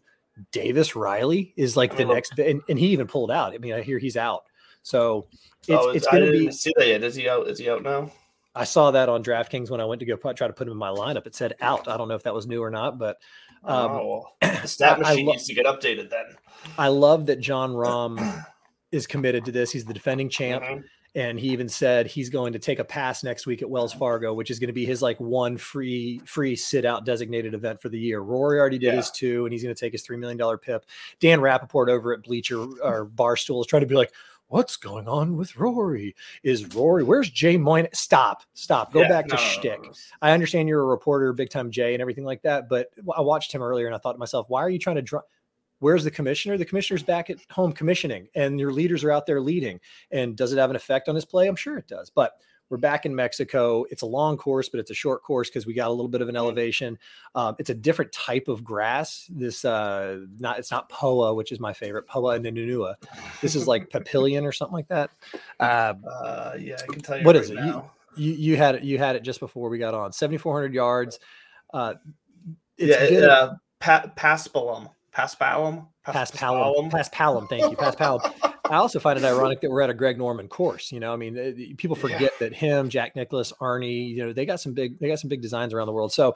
Davis 0.53 0.95
Riley 0.95 1.53
is 1.57 1.75
like 1.75 1.97
the 1.97 2.05
Oh. 2.05 2.13
next, 2.13 2.37
and, 2.39 2.61
and 2.69 2.79
he 2.79 2.87
even 2.87 3.07
pulled 3.07 3.29
out. 3.31 3.53
I 3.53 3.57
mean, 3.57 3.73
I 3.73 3.81
hear 3.81 3.97
he's 3.97 4.15
out. 4.15 4.43
So 4.83 5.27
it's, 5.67 5.69
oh, 5.69 5.89
it's 5.89 6.07
going 6.07 6.25
to 6.25 6.31
be, 6.31 6.49
see 6.51 6.73
that 6.77 6.87
yet. 6.87 7.03
Is 7.03 7.15
he 7.15 7.27
out? 7.27 7.49
Is 7.49 7.59
he 7.59 7.69
out 7.69 7.83
now? 7.83 8.09
I 8.57 8.63
saw 8.63 8.91
that 8.91 9.07
on 9.09 9.23
DraftKings 9.23 9.69
when 9.69 9.79
I 9.81 9.85
went 9.85 9.99
to 9.99 10.05
go 10.05 10.17
put, 10.17 10.35
try 10.35 10.47
to 10.47 10.53
put 10.53 10.67
him 10.67 10.71
in 10.73 10.77
my 10.77 10.89
lineup. 10.89 11.27
It 11.27 11.35
said 11.35 11.53
out. 11.61 11.87
I 11.87 11.95
don't 11.97 12.07
know 12.07 12.15
if 12.15 12.23
that 12.23 12.33
was 12.33 12.47
new 12.47 12.61
or 12.63 12.69
not, 12.71 12.97
but 12.97 13.17
um, 13.63 13.91
oh, 13.91 14.23
the 14.41 14.67
stat 14.67 14.99
machine 14.99 15.25
lo- 15.25 15.31
needs 15.33 15.45
to 15.47 15.53
get 15.53 15.65
updated 15.65 16.09
then. 16.09 16.25
I 16.77 16.87
love 16.87 17.25
that 17.27 17.39
Jon 17.39 17.71
Rahm 17.71 18.45
is 18.91 19.05
committed 19.07 19.45
to 19.45 19.51
this. 19.51 19.71
He's 19.71 19.85
the 19.85 19.93
defending 19.93 20.29
champ, 20.29 20.63
Mhm. 20.63 20.83
and 21.15 21.39
he 21.39 21.49
even 21.49 21.67
said 21.69 22.07
he's 22.07 22.29
going 22.29 22.53
to 22.53 22.59
take 22.59 22.79
a 22.79 22.83
pass 22.83 23.23
next 23.23 23.45
week 23.45 23.61
at 23.61 23.69
Wells 23.69 23.93
Fargo, 23.93 24.33
which 24.33 24.49
is 24.51 24.59
going 24.59 24.67
to 24.67 24.73
be 24.73 24.85
his 24.85 25.01
like 25.01 25.19
one 25.19 25.57
free 25.57 26.19
free 26.25 26.55
sit 26.55 26.85
out 26.85 27.05
designated 27.05 27.53
event 27.53 27.81
for 27.81 27.89
the 27.89 27.99
year. 27.99 28.19
Rory 28.21 28.59
already 28.59 28.77
did 28.77 28.87
Yeah. 28.87 28.95
his 28.97 29.11
two, 29.11 29.45
and 29.45 29.53
he's 29.53 29.63
going 29.63 29.75
to 29.75 29.79
take 29.79 29.91
his 29.93 30.01
three 30.03 30.17
million 30.17 30.37
dollar 30.37 30.57
pip. 30.57 30.85
Dan 31.19 31.39
Rapaport 31.39 31.89
over 31.89 32.13
at 32.13 32.23
Bleacher 32.23 32.59
or 32.59 33.05
Barstool 33.05 33.59
is 33.61 33.67
trying 33.67 33.81
to 33.81 33.87
be 33.87 33.95
like. 33.95 34.11
What's 34.49 34.77
going 34.77 35.09
on 35.09 35.35
with 35.35 35.57
Rory? 35.57 36.15
Is 36.41 36.73
Rory? 36.73 37.03
Where's 37.03 37.29
Jay 37.29 37.57
Moyne? 37.57 37.87
Stop, 37.93 38.43
stop. 38.53 38.93
Go 38.93 39.01
Yeah, 39.01 39.09
back 39.09 39.27
to 39.27 39.35
no, 39.35 39.41
no, 39.41 39.45
no, 39.45 39.51
shtick. 39.51 39.83
no. 39.83 39.91
I 40.21 40.31
understand 40.31 40.69
you're 40.69 40.81
a 40.81 40.85
reporter, 40.85 41.33
big 41.33 41.49
time 41.49 41.69
Jay, 41.69 41.93
and 41.93 42.01
everything 42.01 42.23
like 42.23 42.41
that. 42.43 42.69
But 42.69 42.87
I 43.15 43.21
watched 43.21 43.51
him 43.51 43.61
earlier, 43.61 43.87
and 43.87 43.95
I 43.95 43.97
thought 43.97 44.13
to 44.13 44.19
myself, 44.19 44.45
why 44.49 44.61
are 44.61 44.69
you 44.69 44.79
trying 44.79 44.95
to 44.95 45.01
draw? 45.01 45.21
Where's 45.79 46.05
the 46.05 46.11
commissioner? 46.11 46.57
The 46.57 46.65
commissioner's 46.65 47.03
back 47.03 47.29
at 47.29 47.37
home 47.51 47.73
commissioning, 47.73 48.29
and 48.35 48.57
your 48.59 48.71
leaders 48.71 49.03
are 49.03 49.11
out 49.11 49.25
there 49.25 49.41
leading. 49.41 49.79
And 50.11 50.35
does 50.35 50.53
it 50.53 50.57
have 50.57 50.69
an 50.69 50.75
effect 50.77 51.09
on 51.09 51.15
his 51.15 51.25
play? 51.25 51.47
I'm 51.47 51.55
sure 51.57 51.77
it 51.77 51.87
does. 51.87 52.09
But 52.09 52.31
we're 52.69 52.77
back 52.77 53.05
in 53.05 53.15
Mexico. 53.15 53.85
It's 53.89 54.01
a 54.01 54.05
long 54.05 54.37
course, 54.37 54.69
but 54.69 54.79
it's 54.79 54.91
a 54.91 54.93
short 54.93 55.23
course 55.23 55.49
because 55.49 55.65
we 55.65 55.73
got 55.73 55.87
a 55.87 55.91
little 55.91 56.07
bit 56.09 56.21
of 56.21 56.29
an 56.29 56.35
elevation. 56.35 56.97
Um, 57.35 57.55
it's 57.59 57.69
a 57.69 57.73
different 57.73 58.11
type 58.11 58.47
of 58.47 58.63
grass. 58.63 59.25
This 59.29 59.63
uh, 59.65 60.19
not 60.39 60.59
it's 60.59 60.71
not 60.71 60.89
poa, 60.89 61.33
which 61.33 61.51
is 61.51 61.59
my 61.59 61.73
favorite, 61.73 62.07
poa 62.07 62.39
annua. 62.39 62.95
This 63.41 63.55
is 63.55 63.67
like 63.67 63.89
papillion 63.89 64.43
or 64.43 64.51
something 64.51 64.73
like 64.75 64.87
that. 64.89 65.11
Uh, 65.59 65.93
Uh, 66.07 66.53
yeah, 66.59 66.75
I 66.81 66.91
can 66.91 67.01
tell 67.01 67.17
you. 67.17 67.23
What 67.23 67.35
right 67.35 67.43
is 67.43 67.49
it? 67.49 67.57
You- 67.59 67.83
you 68.15 68.31
you 68.33 68.57
had 68.57 68.75
it 68.75 68.83
you 68.83 68.97
had 68.97 69.15
it 69.15 69.21
just 69.21 69.39
before 69.39 69.69
we 69.69 69.77
got 69.77 69.93
on 69.93 70.11
7400 70.11 70.73
yards 70.73 71.19
uh 71.71 71.93
it's 72.77 72.99
yeah, 72.99 73.09
good 73.09 73.29
uh, 73.29 73.53
pa- 73.79 74.11
Paspalum. 74.17 74.89
Paspalum. 75.15 75.87
past 76.91 77.13
Palom, 77.13 77.47
thank 77.49 77.69
you, 77.69 77.77
Paspalum. 77.77 78.53
I 78.69 78.75
also 78.77 78.99
find 78.99 79.17
it 79.17 79.25
ironic 79.25 79.61
that 79.61 79.69
we're 79.69 79.81
at 79.81 79.89
a 79.89 79.93
Greg 79.93 80.17
Norman 80.17 80.47
course. 80.47 80.91
You 80.91 80.99
know, 80.99 81.13
I 81.13 81.15
mean, 81.15 81.37
uh, 81.37 81.51
people 81.77 81.97
Yeah. 81.97 82.01
forget 82.01 82.31
that 82.39 82.53
him, 82.53 82.89
Jack 82.89 83.15
Nicklaus, 83.15 83.53
Arnie, 83.61 84.09
you 84.09 84.25
know, 84.25 84.33
they 84.33 84.45
got 84.45 84.59
some 84.59 84.73
big, 84.73 84.99
they 84.99 85.07
got 85.07 85.19
some 85.19 85.29
big 85.29 85.41
designs 85.41 85.73
around 85.73 85.87
the 85.87 85.93
world. 85.93 86.11
So, 86.13 86.35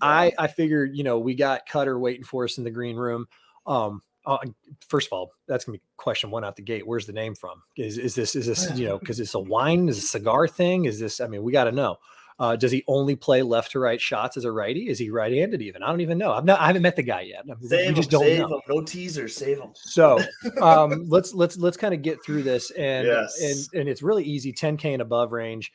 I 0.00 0.32
I 0.38 0.46
figured, 0.46 0.96
you 0.96 1.04
know, 1.04 1.18
we 1.18 1.34
got 1.34 1.66
Cutter 1.66 1.98
waiting 1.98 2.24
for 2.24 2.44
us 2.44 2.58
in 2.58 2.64
the 2.64 2.70
green 2.70 2.96
room. 2.96 3.26
Um, 3.66 4.02
uh, 4.26 4.38
first 4.86 5.08
of 5.08 5.12
all, 5.12 5.32
that's 5.46 5.64
gonna 5.64 5.78
be 5.78 5.82
question 5.96 6.30
one 6.30 6.44
out 6.44 6.56
the 6.56 6.62
gate. 6.62 6.86
Where's 6.86 7.06
the 7.06 7.12
name 7.12 7.34
from? 7.34 7.62
Is 7.76 7.98
is 7.98 8.14
this 8.14 8.36
is 8.36 8.46
this 8.46 8.70
you 8.78 8.86
know 8.86 8.98
because 8.98 9.18
it's 9.20 9.34
a 9.34 9.40
wine? 9.40 9.88
Is 9.88 9.98
a 9.98 10.02
cigar 10.02 10.46
thing? 10.46 10.84
Is 10.84 11.00
this? 11.00 11.20
I 11.20 11.26
mean, 11.26 11.42
we 11.42 11.52
got 11.52 11.64
to 11.64 11.72
know. 11.72 11.96
Uh, 12.40 12.56
does 12.56 12.72
he 12.72 12.82
only 12.88 13.14
play 13.14 13.42
left 13.42 13.70
to 13.72 13.78
right 13.78 14.00
shots 14.00 14.36
as 14.38 14.44
a 14.46 14.50
righty? 14.50 14.88
Is 14.88 14.98
he 14.98 15.10
right-handed 15.10 15.60
even? 15.60 15.82
I 15.82 15.88
don't 15.88 16.00
even 16.00 16.16
know. 16.16 16.32
I've 16.32 16.46
not. 16.46 16.58
I 16.58 16.68
haven't 16.68 16.80
met 16.80 16.96
the 16.96 17.02
guy 17.02 17.20
yet. 17.20 17.44
Save 17.62 17.88
him, 17.94 18.04
don't 18.04 18.22
save 18.24 18.38
know. 18.40 18.54
him. 18.56 18.60
No 18.66 18.80
teasers. 18.82 19.36
Save 19.36 19.58
him. 19.60 19.70
So 19.74 20.18
um, 20.62 21.04
let's 21.08 21.34
let's 21.34 21.58
let's 21.58 21.76
kind 21.76 21.92
of 21.92 22.00
get 22.00 22.16
through 22.24 22.42
this, 22.42 22.70
and 22.72 23.06
Yes. 23.06 23.40
and 23.42 23.80
and 23.80 23.88
it's 23.90 24.02
really 24.02 24.24
easy. 24.24 24.52
10k 24.54 24.86
and 24.86 25.02
above 25.02 25.32
range, 25.32 25.70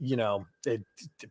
you 0.00 0.16
know, 0.16 0.44
it, 0.66 0.82
it- 1.22 1.30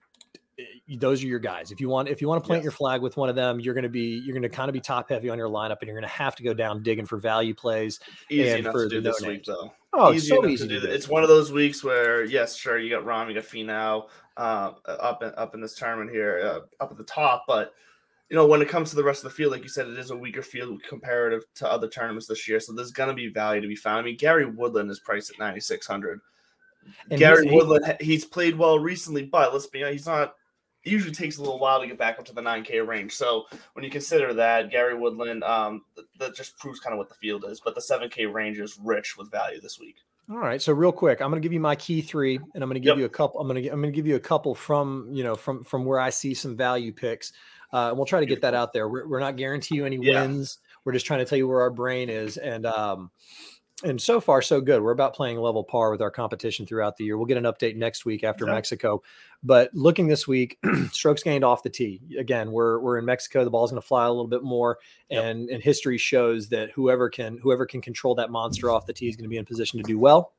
those 1.00 1.22
are 1.24 1.28
your 1.28 1.38
guys. 1.38 1.70
If 1.72 1.80
you 1.80 1.88
want 1.90 2.08
if 2.10 2.20
you 2.20 2.28
want 2.28 2.44
to 2.44 2.48
plant 2.48 2.62
Yes. 2.62 2.64
your 2.64 2.72
flag 2.72 3.02
with 3.02 3.16
one 3.16 3.30
of 3.30 3.36
them, 3.36 3.60
you're 3.60 3.76
going 3.76 3.84
to 3.84 3.90
be 3.90 4.22
you're 4.26 4.34
going 4.34 4.42
to 4.42 4.50
kind 4.50 4.70
of 4.70 4.74
be 4.74 4.80
top 4.80 5.08
heavy 5.10 5.30
on 5.30 5.38
your 5.38 5.50
lineup, 5.50 5.78
and 5.82 5.88
you're 5.88 5.94
going 6.00 6.02
to 6.10 6.16
have 6.18 6.36
to 6.38 6.44
go 6.44 6.54
down 6.54 6.82
digging 6.82 7.06
for 7.06 7.18
value 7.18 7.54
plays. 7.54 8.00
Easy 8.32 8.50
And 8.50 8.60
enough 8.62 8.72
for 8.72 8.84
to 8.86 8.90
do 8.90 9.02
this 9.02 9.22
week, 9.22 9.44
though. 9.46 9.72
Oh, 9.94 10.08
it's 10.14 10.24
easy 10.24 10.28
so 10.36 10.48
easy 10.48 10.68
to 10.68 10.74
do. 10.76 10.80
that. 10.80 10.92
It's 10.94 11.08
one 11.08 11.22
of 11.22 11.30
those 11.30 11.52
weeks 11.52 11.84
where, 11.84 12.24
yes, 12.24 12.56
sure, 12.56 12.80
you 12.80 12.90
got 12.90 13.04
Rahm, 13.06 13.28
you 13.28 13.36
got 13.36 13.44
Finau 13.44 14.08
uh, 14.38 14.74
up 14.88 15.24
in, 15.24 15.34
up 15.36 15.54
in 15.56 15.62
this 15.62 15.76
tournament 15.76 16.12
here, 16.12 16.40
uh, 16.44 16.84
up 16.84 16.92
at 16.92 16.98
the 16.98 17.04
top, 17.04 17.46
but 17.48 17.74
you 18.30 18.36
know 18.36 18.46
when 18.46 18.62
it 18.62 18.70
comes 18.70 18.90
to 18.90 18.96
the 18.96 19.04
rest 19.04 19.24
of 19.24 19.32
the 19.32 19.36
field, 19.36 19.52
like 19.52 19.64
you 19.64 19.70
said, 19.70 19.88
it 19.88 19.98
is 19.98 20.12
a 20.12 20.16
weaker 20.18 20.42
field 20.42 20.82
comparative 20.84 21.44
to 21.56 21.70
other 21.70 21.88
tournaments 21.90 22.28
this 22.28 22.48
year. 22.48 22.60
So 22.60 22.74
there's 22.74 22.92
going 22.92 23.10
to 23.10 23.16
be 23.16 23.30
value 23.30 23.62
to 23.62 23.68
be 23.68 23.76
found. 23.76 24.00
I 24.00 24.02
mean, 24.04 24.18
Gary 24.18 24.46
Woodland 24.46 24.92
is 24.92 25.00
priced 25.00 25.32
at 25.32 25.40
9600. 25.40 26.20
And 27.10 27.20
Gary 27.20 27.44
he's- 27.48 27.54
Woodland, 27.54 27.98
he's 28.00 28.26
played 28.26 28.58
well 28.58 28.80
recently, 28.80 29.26
but 29.26 29.54
let's 29.54 29.68
be 29.68 29.84
honest, 29.84 29.94
he's 30.00 30.08
not. 30.08 30.36
It 30.84 30.92
usually 30.92 31.14
takes 31.14 31.38
a 31.38 31.42
little 31.42 31.60
while 31.60 31.82
to 31.82 31.88
get 31.88 31.98
back 31.98 32.18
up 32.18 32.24
to 32.26 32.34
the 32.34 32.42
9K 32.42 32.86
range. 32.88 33.14
So 33.14 33.46
when 33.74 33.84
you 33.84 33.92
consider 33.92 34.34
that, 34.36 34.72
Gary 34.72 34.98
Woodland, 34.98 35.44
um, 35.44 35.82
th- 35.96 36.08
that 36.20 36.34
just 36.36 36.58
proves 36.60 36.80
kind 36.80 36.94
of 36.94 36.98
what 36.98 37.10
the 37.10 37.16
field 37.16 37.44
is. 37.50 37.60
But 37.60 37.76
the 37.76 37.82
7K 37.82 38.32
range 38.32 38.58
is 38.60 38.80
rich 38.82 39.18
with 39.18 39.30
value 39.30 39.60
this 39.60 39.80
week. 39.80 39.98
All 40.30 40.38
right. 40.38 40.62
So 40.62 40.74
real 40.74 40.92
quick, 40.92 41.22
I'm 41.22 41.30
going 41.30 41.42
to 41.42 41.46
give 41.46 41.54
you 41.54 41.60
my 41.60 41.76
key 41.76 42.02
three, 42.02 42.36
and 42.54 42.62
I'm 42.64 42.70
going 42.70 42.74
to 42.76 42.82
give 42.82 42.92
Yep. 42.92 42.98
you 42.98 43.06
a 43.06 43.10
couple. 43.10 43.40
I'm 43.40 43.48
going 43.48 43.64
to 43.64 43.70
I'm 43.70 43.80
going 43.82 43.94
to 43.94 43.96
give 43.96 44.06
you 44.08 44.16
a 44.16 44.20
couple 44.20 44.54
from 44.54 45.10
you 45.14 45.24
know 45.24 45.36
from 45.36 45.64
from 45.64 45.86
where 45.86 46.00
I 46.00 46.10
see 46.10 46.34
some 46.34 46.56
value 46.58 46.92
picks. 46.92 47.32
Uh, 47.72 47.90
and 47.90 47.98
we'll 47.98 48.06
try 48.06 48.20
to 48.20 48.26
get 48.26 48.42
that 48.42 48.54
out 48.54 48.72
there. 48.74 48.88
We're, 48.90 49.08
we're 49.08 49.20
not 49.20 49.36
guarantee 49.38 49.76
you 49.76 49.86
any 49.86 49.98
Yeah. 50.02 50.22
wins. 50.22 50.60
We're 50.86 50.94
just 50.94 51.06
trying 51.06 51.20
to 51.20 51.26
tell 51.26 51.38
you 51.38 51.48
where 51.48 51.62
our 51.62 51.70
brain 51.70 52.10
is, 52.10 52.38
and 52.38 52.66
um, 52.66 53.12
and 53.84 54.02
so 54.02 54.20
far 54.20 54.42
so 54.42 54.60
good. 54.60 54.82
We're 54.82 54.92
about 54.92 55.14
playing 55.14 55.38
level 55.38 55.64
par 55.64 55.92
with 55.92 56.02
our 56.02 56.10
competition 56.10 56.66
throughout 56.66 56.98
the 56.98 57.04
year. 57.06 57.18
We'll 57.18 57.28
get 57.28 57.38
an 57.38 57.44
update 57.44 57.76
next 57.76 58.06
week 58.06 58.24
after. 58.24 58.46
Mexico. 58.46 59.04
But 59.44 59.70
looking 59.74 60.08
this 60.08 60.28
week, 60.28 60.58
strokes 60.92 61.22
gained 61.22 61.44
off 61.44 61.62
the 61.62 61.70
tee. 61.70 62.02
Again, 62.18 62.52
we're 62.52 62.80
we're 62.80 62.98
in 62.98 63.06
Mexico. 63.06 63.44
The 63.44 63.52
ball's 63.52 63.70
going 63.72 63.82
to 63.82 63.88
fly 63.88 64.06
a 64.06 64.10
little 64.10 64.28
bit 64.28 64.42
more, 64.44 64.80
Yep. 65.10 65.24
and 65.24 65.50
and 65.50 65.62
history 65.64 65.98
shows 66.00 66.50
that 66.50 66.72
whoever 66.72 67.10
can 67.10 67.38
whoever 67.38 67.66
can 67.66 67.82
control 67.82 68.16
that 68.16 68.32
monster 68.32 68.72
off 68.72 68.86
the 68.88 68.94
tee 68.94 69.08
is 69.10 69.16
going 69.16 69.26
to 69.26 69.30
be 69.30 69.38
in 69.38 69.46
position 69.46 69.78
to 69.78 69.84
do 69.84 70.00
well. 70.00 70.34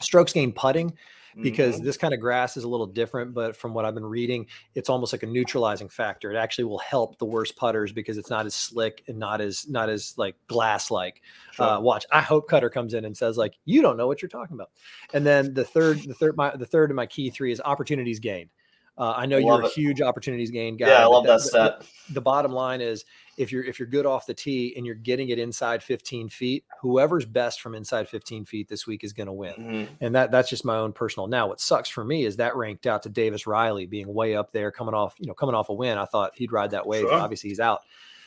Strokes 0.00 0.32
gained 0.32 0.56
putting 0.56 0.92
because 1.40 1.80
Mhm. 1.80 1.84
this 1.84 1.96
kind 1.96 2.12
of 2.12 2.20
grass 2.20 2.56
is 2.56 2.64
a 2.64 2.68
little 2.68 2.86
different, 2.86 3.32
but 3.34 3.56
from 3.56 3.72
what 3.74 3.84
I've 3.84 3.94
been 3.94 4.04
reading, 4.04 4.46
it's 4.74 4.88
almost 4.90 5.12
like 5.12 5.22
a 5.22 5.26
neutralizing 5.26 5.88
factor. 5.88 6.30
It 6.32 6.36
actually 6.36 6.64
will 6.64 6.78
help 6.78 7.18
the 7.18 7.24
worst 7.24 7.56
putters 7.56 7.92
because 7.92 8.18
it's 8.18 8.28
not 8.30 8.44
as 8.46 8.54
slick 8.54 9.02
and 9.08 9.18
not 9.18 9.40
as 9.40 9.68
not 9.68 9.88
as 9.88 10.14
like 10.16 10.36
glass 10.48 10.90
like. 10.90 11.22
Sure. 11.52 11.66
Uh, 11.66 11.80
watch, 11.80 12.04
I 12.12 12.20
hope 12.20 12.48
Cutter 12.48 12.68
comes 12.70 12.92
in 12.94 13.04
and 13.04 13.16
says 13.16 13.38
like, 13.38 13.54
"You 13.64 13.80
don't 13.82 13.96
know 13.96 14.06
what 14.06 14.20
you're 14.20 14.28
talking 14.28 14.54
about." 14.54 14.70
And 15.14 15.24
then 15.24 15.54
the 15.54 15.64
third, 15.64 16.00
the 16.02 16.14
third, 16.14 16.36
my 16.36 16.54
the 16.56 16.66
third 16.66 16.90
of 16.90 16.96
my 16.96 17.06
key 17.06 17.30
three 17.30 17.52
is 17.52 17.60
opportunities 17.64 18.18
gained. 18.18 18.50
Uh, 18.98 19.14
I 19.16 19.24
know 19.24 19.38
Love 19.38 19.44
you're 19.44 19.62
a 19.62 19.66
it. 19.68 19.72
huge 19.72 20.02
opportunities 20.02 20.50
gained 20.50 20.78
guy. 20.78 20.88
yeah, 20.88 21.02
I 21.02 21.06
love 21.06 21.24
that 21.24 21.38
the- 21.38 21.48
stat. 21.78 21.82
the 22.10 22.20
bottom 22.20 22.52
line 22.52 22.82
is 22.82 23.06
if 23.38 23.50
you're 23.50 23.64
if 23.64 23.78
you're 23.78 23.88
good 23.88 24.04
off 24.06 24.26
the 24.26 24.34
tee 24.34 24.74
and 24.76 24.84
you're 24.84 24.94
getting 24.94 25.30
it 25.30 25.38
inside 25.38 25.82
15 25.82 26.28
feet, 26.28 26.64
whoever's 26.80 27.24
best 27.24 27.60
from 27.60 27.74
inside 27.74 28.08
15 28.08 28.44
feet 28.44 28.68
this 28.68 28.86
week 28.86 29.04
is 29.04 29.12
going 29.12 29.26
to 29.26 29.32
win. 29.32 29.54
Mhm. 29.54 29.88
And 30.00 30.14
that 30.14 30.30
that's 30.30 30.50
just 30.50 30.64
my 30.64 30.76
own 30.76 30.92
personal. 30.92 31.26
Now, 31.26 31.46
what 31.48 31.60
sucks 31.60 31.88
for 31.88 32.04
me 32.04 32.24
is 32.24 32.36
that 32.36 32.56
ranked 32.56 32.86
out 32.86 33.02
to 33.04 33.08
Davis 33.08 33.46
Riley 33.46 33.86
being 33.86 34.12
way 34.12 34.34
up 34.36 34.52
there, 34.52 34.70
coming 34.70 34.94
off 34.94 35.14
you 35.18 35.26
know 35.26 35.34
coming 35.34 35.54
off 35.54 35.68
a 35.70 35.74
win. 35.74 35.96
I 35.98 36.04
thought 36.04 36.32
he'd 36.36 36.52
ride 36.52 36.72
that 36.72 36.86
wave. 36.86 37.02
Sure. 37.02 37.14
Obviously, 37.14 37.48
he's 37.50 37.60
out. 37.60 37.80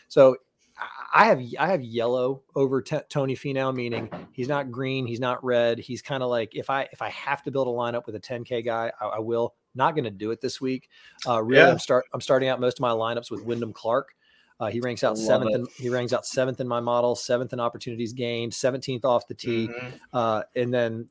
So 0.07 0.37
I 1.13 1.25
have 1.25 1.39
I 1.59 1.67
have 1.67 1.81
yellow 1.81 2.41
over 2.55 2.81
t- 2.81 2.97
Tony 3.09 3.35
Finau, 3.35 3.73
meaning 3.73 4.09
he's 4.33 4.49
not 4.49 4.71
green, 4.71 5.05
he's 5.05 5.21
not 5.21 5.41
red. 5.43 5.79
He's 5.79 6.01
kind 6.01 6.21
of 6.23 6.29
like 6.29 6.53
if 6.55 6.69
I 6.69 6.87
if 6.91 7.01
I 7.01 7.09
have 7.09 7.43
to 7.43 7.51
build 7.51 7.67
a 7.67 7.71
lineup 7.71 8.05
with 8.05 8.15
a 8.15 8.19
10k 8.19 8.65
guy, 8.65 8.91
I, 8.99 9.05
I 9.05 9.19
will. 9.19 9.53
Not 9.77 9.93
going 9.93 10.05
to 10.05 10.11
do 10.11 10.31
it 10.31 10.39
this 10.39 10.61
week. 10.61 10.87
Uh, 11.27 11.43
really, 11.43 11.61
Yeah. 11.61 11.71
I'm 11.71 11.79
start 11.79 12.05
I'm 12.13 12.21
starting 12.21 12.49
out 12.49 12.59
most 12.61 12.77
of 12.79 12.81
my 12.81 12.91
lineups 12.91 13.29
with 13.29 13.43
Wyndham 13.43 13.73
Clark. 13.73 14.15
Uh, 14.59 14.67
he 14.67 14.79
ranks 14.79 15.03
out 15.03 15.17
seventh. 15.17 15.53
In, 15.53 15.67
he 15.77 15.89
ranks 15.89 16.13
out 16.13 16.25
seventh 16.25 16.59
in 16.61 16.67
my 16.67 16.79
model, 16.79 17.15
seventh 17.15 17.51
in 17.53 17.59
opportunities 17.59 18.13
gained, 18.13 18.53
seventeenth 18.53 19.03
off 19.03 19.27
the 19.27 19.33
tee, 19.33 19.67
Mhm. 19.67 19.99
uh, 20.13 20.43
and 20.55 20.73
then 20.73 21.09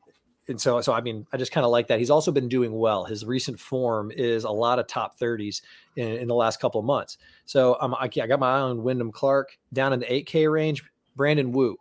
and 0.48 0.60
so 0.60 0.80
so 0.80 0.92
I 0.92 1.00
mean 1.00 1.26
I 1.32 1.36
just 1.36 1.52
kind 1.52 1.64
of 1.64 1.70
like 1.70 1.88
that. 1.88 1.98
He's 1.98 2.10
also 2.10 2.32
been 2.32 2.48
doing 2.48 2.72
well. 2.72 3.04
His 3.04 3.24
recent 3.24 3.58
form 3.60 4.10
is 4.10 4.44
a 4.44 4.50
lot 4.50 4.78
of 4.78 4.86
top 4.86 5.18
thirties 5.18 5.62
in, 5.96 6.08
in 6.08 6.28
the 6.28 6.34
last 6.34 6.60
couple 6.60 6.78
of 6.78 6.86
months. 6.86 7.18
So 7.44 7.76
um, 7.80 7.94
I, 7.94 8.04
I 8.04 8.26
got 8.26 8.40
my 8.40 8.56
eye 8.56 8.60
on 8.60 8.82
Wyndham 8.82 9.12
Clark 9.12 9.56
down 9.72 9.92
in 9.92 10.00
the 10.00 10.12
eight 10.12 10.26
K 10.26 10.46
range. 10.48 10.82
Brandon 11.16 11.52
Wu, 11.52 11.76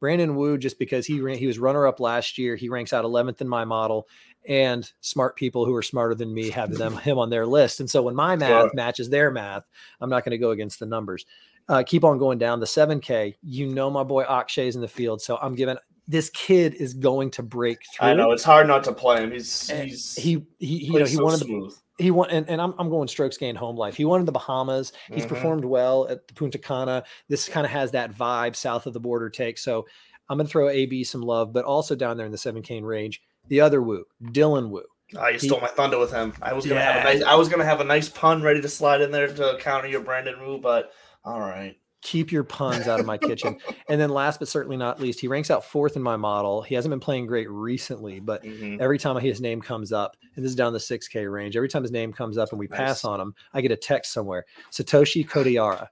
Brandon 0.00 0.34
Wu, 0.34 0.58
just 0.58 0.78
because 0.78 1.06
he 1.06 1.20
ran, 1.20 1.38
he 1.38 1.46
was 1.46 1.58
runner 1.58 1.86
up 1.86 2.00
last 2.00 2.36
year. 2.36 2.56
He 2.56 2.68
ranks 2.68 2.92
out 2.92 3.04
eleventh 3.04 3.40
in 3.40 3.48
my 3.48 3.64
model, 3.64 4.08
and 4.46 4.90
smart 5.00 5.36
people 5.36 5.64
who 5.64 5.74
are 5.74 5.82
smarter 5.82 6.14
than 6.14 6.32
me 6.32 6.50
have 6.50 6.70
them 6.70 6.96
him 6.96 7.18
on 7.18 7.30
their 7.30 7.46
list. 7.46 7.80
And 7.80 7.88
so 7.88 8.02
when 8.02 8.14
my 8.14 8.36
math 8.36 8.66
matches 8.74 9.08
their 9.08 9.30
math, 9.30 9.64
I'm 10.00 10.10
not 10.10 10.24
going 10.24 10.32
to 10.32 10.38
go 10.38 10.50
against 10.50 10.80
the 10.80 10.86
numbers. 10.86 11.24
Uh, 11.68 11.82
keep 11.86 12.02
on 12.04 12.18
going 12.18 12.38
down 12.38 12.58
the 12.58 12.66
7K. 12.66 13.36
You 13.42 13.66
know 13.68 13.88
my 13.90 14.02
boy 14.02 14.24
Akshay's 14.24 14.74
in 14.74 14.80
the 14.82 14.88
field, 14.88 15.22
so 15.22 15.38
I'm 15.40 15.54
giving 15.54 15.76
this 16.08 16.30
kid 16.30 16.74
is 16.74 16.94
going 16.94 17.30
to 17.30 17.42
break 17.42 17.78
through. 17.94 18.08
I 18.08 18.14
know 18.14 18.32
it's 18.32 18.42
hard 18.42 18.66
not 18.66 18.82
to 18.84 18.92
play 18.92 19.22
him. 19.22 19.30
He's 19.30 19.70
And 19.70 19.88
he's 19.88 20.14
he 20.16 20.44
he, 20.58 20.78
he 20.78 20.86
you 20.86 20.98
know 20.98 21.04
he 21.04 21.14
so 21.14 21.24
wanted 21.24 21.40
the, 21.40 21.76
he 21.98 22.10
won 22.10 22.30
and, 22.30 22.48
and 22.48 22.60
I'm, 22.60 22.74
I'm 22.78 22.90
going 22.90 23.06
strokes 23.06 23.36
gained 23.36 23.58
home 23.58 23.76
life. 23.76 23.96
He 23.96 24.04
wanted 24.04 24.26
the 24.26 24.32
Bahamas. 24.32 24.92
He's 25.12 25.24
Mhm. 25.24 25.28
performed 25.28 25.64
well 25.64 26.08
at 26.08 26.26
the 26.26 26.34
Punta 26.34 26.58
Cana. 26.58 27.04
This 27.28 27.48
kind 27.48 27.64
of 27.64 27.70
has 27.70 27.92
that 27.92 28.12
vibe 28.12 28.56
south 28.56 28.86
of 28.86 28.92
the 28.92 29.00
border 29.00 29.30
take. 29.30 29.58
So 29.58 29.86
I'm 30.28 30.38
going 30.38 30.46
to 30.46 30.50
throw 30.50 30.68
AB 30.68 31.04
some 31.04 31.22
love, 31.22 31.52
but 31.52 31.64
also 31.64 31.94
down 31.94 32.16
there 32.16 32.26
in 32.26 32.32
the 32.32 32.38
7K 32.38 32.82
range, 32.82 33.22
the 33.48 33.60
other 33.60 33.82
Wu, 33.82 34.04
Dylan 34.22 34.70
Wu. 34.70 34.82
Ah, 35.16 35.28
you 35.28 35.38
He- 35.38 35.46
stole 35.46 35.60
my 35.60 35.68
thunder 35.68 35.98
with 35.98 36.10
him. 36.12 36.32
I 36.40 36.52
was 36.54 36.64
gonna 36.66 36.80
have 36.80 37.00
a 37.02 37.04
nice. 37.04 37.22
I 37.22 37.34
was 37.34 37.48
gonna 37.48 37.64
have 37.64 37.80
a 37.80 37.84
nice 37.84 38.08
pun 38.08 38.42
ready 38.42 38.62
to 38.62 38.68
slide 38.68 39.00
in 39.02 39.10
there 39.10 39.28
to 39.28 39.56
counter 39.60 39.88
your 39.88 40.00
Brandon 40.00 40.40
Wu, 40.40 40.58
but 40.58 40.92
all 41.24 41.40
right. 41.40 41.76
keep 42.00 42.32
your 42.32 42.42
puns 42.42 42.88
out 42.88 42.98
of 42.98 43.06
my 43.06 43.16
kitchen. 43.18 43.56
And 43.88 44.00
then 44.00 44.10
last 44.10 44.38
but 44.40 44.48
certainly 44.48 44.76
not 44.76 45.00
least, 45.00 45.20
he 45.20 45.28
ranks 45.28 45.50
out 45.50 45.64
fourth 45.64 45.94
in 45.96 46.02
my 46.02 46.16
model. 46.16 46.62
He 46.62 46.74
hasn't 46.74 46.90
been 46.90 46.98
playing 46.98 47.26
great 47.26 47.48
recently, 47.50 48.18
but 48.20 48.42
Mhm. 48.42 48.80
every 48.80 48.98
time 48.98 49.16
his 49.18 49.40
name 49.40 49.60
comes 49.60 49.92
up, 49.92 50.16
and 50.34 50.44
this 50.44 50.50
is 50.50 50.56
down 50.56 50.72
the 50.72 50.80
6K 50.80 51.26
range, 51.30 51.56
every 51.56 51.68
time 51.68 51.82
his 51.82 51.92
name 51.92 52.12
comes 52.12 52.38
up 52.38 52.50
and 52.50 52.58
we 52.58 52.66
pass 52.66 53.04
on 53.04 53.20
him, 53.20 53.34
I 53.52 53.60
get 53.60 53.70
a 53.70 53.76
text 53.76 54.12
somewhere. 54.12 54.46
Satoshi 54.72 55.28
Kodaira. 55.28 55.88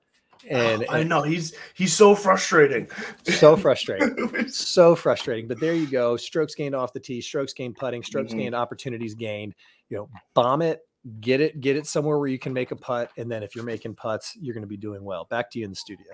And, 0.49 0.87
I 0.89 1.03
know 1.03 1.23
he's 1.23 1.55
he's 1.75 1.93
so 1.93 2.15
frustrating. 2.15 2.89
so 3.25 3.57
frustrating. 3.57 4.49
so 4.49 4.95
frustrating. 4.97 5.47
But 5.49 5.61
there 5.61 5.75
you 5.75 5.87
go. 5.87 6.17
Strokes 6.17 6.55
gained 6.55 6.75
off 6.75 6.93
the 6.93 7.01
tee, 7.01 7.21
strokes 7.21 7.53
gained 7.53 7.77
putting, 7.77 8.03
strokes 8.03 8.33
Mhm. 8.33 8.39
gained 8.39 8.55
opportunities 8.55 9.15
gained. 9.15 9.55
You 9.89 9.99
know, 9.99 10.09
bomb 10.35 10.63
it, 10.63 10.81
get 11.21 11.41
it, 11.41 11.61
get 11.61 11.77
it 11.77 11.87
somewhere 11.87 12.19
where 12.19 12.29
you 12.29 12.39
can 12.39 12.53
make 12.53 12.71
a 12.71 12.77
putt. 12.77 13.11
And 13.17 13.31
then 13.31 13.43
if 13.43 13.55
you're 13.55 13.65
making 13.65 13.97
putts, 13.97 14.37
you're 14.41 14.55
going 14.55 14.63
to 14.63 14.69
be 14.69 14.77
doing 14.77 15.05
well. 15.05 15.27
Back 15.31 15.51
to 15.53 15.59
you 15.59 15.65
in 15.65 15.71
the 15.71 15.77
studio. 15.77 16.07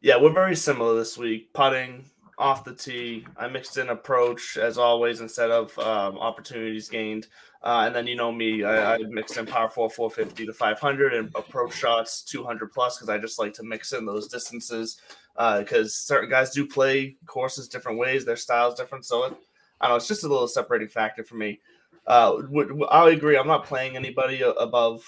yeah, 0.00 0.16
we're 0.20 0.32
very 0.32 0.54
similar 0.56 0.94
this 0.94 1.18
week. 1.18 1.52
Putting 1.52 2.04
off 2.38 2.64
the 2.64 2.74
tee. 2.74 3.26
I 3.38 3.48
mixed 3.48 3.78
in 3.78 3.88
approach 3.88 4.58
as 4.58 4.76
always 4.78 5.20
instead 5.22 5.50
of 5.50 5.76
um, 5.78 6.18
opportunities 6.18 6.88
gained. 6.88 7.28
Uh, 7.66 7.82
and 7.84 7.96
then 7.96 8.06
you 8.06 8.14
know 8.14 8.30
me, 8.30 8.62
I, 8.62 8.94
I 8.94 8.98
mixed 9.08 9.36
in 9.38 9.44
power 9.44 9.68
four, 9.68 9.90
450 9.90 10.46
to 10.46 10.52
500 10.52 11.14
and 11.14 11.32
approach 11.34 11.74
shots 11.74 12.22
200 12.22 12.72
plus 12.72 12.96
because 12.96 13.08
I 13.08 13.18
just 13.18 13.40
like 13.40 13.54
to 13.54 13.64
mix 13.64 13.92
in 13.92 14.06
those 14.06 14.28
distances 14.28 15.00
because 15.36 15.92
certain 15.92 16.30
guys 16.30 16.52
do 16.52 16.64
play 16.64 17.16
courses 17.26 17.66
different 17.66 17.98
ways, 17.98 18.24
their 18.24 18.36
styles 18.36 18.76
different. 18.76 19.04
So 19.04 19.24
it, 19.24 19.36
I 19.80 19.86
don't 19.86 19.94
know, 19.94 19.96
it's 19.96 20.06
just 20.06 20.22
a 20.22 20.28
little 20.28 20.46
separating 20.46 20.86
factor 20.86 21.24
for 21.24 21.34
me. 21.34 21.58
Uh, 22.06 22.36
I 22.88 23.10
agree. 23.10 23.36
I'm 23.36 23.48
not 23.48 23.64
playing 23.64 23.96
anybody 23.96 24.42
above 24.42 25.04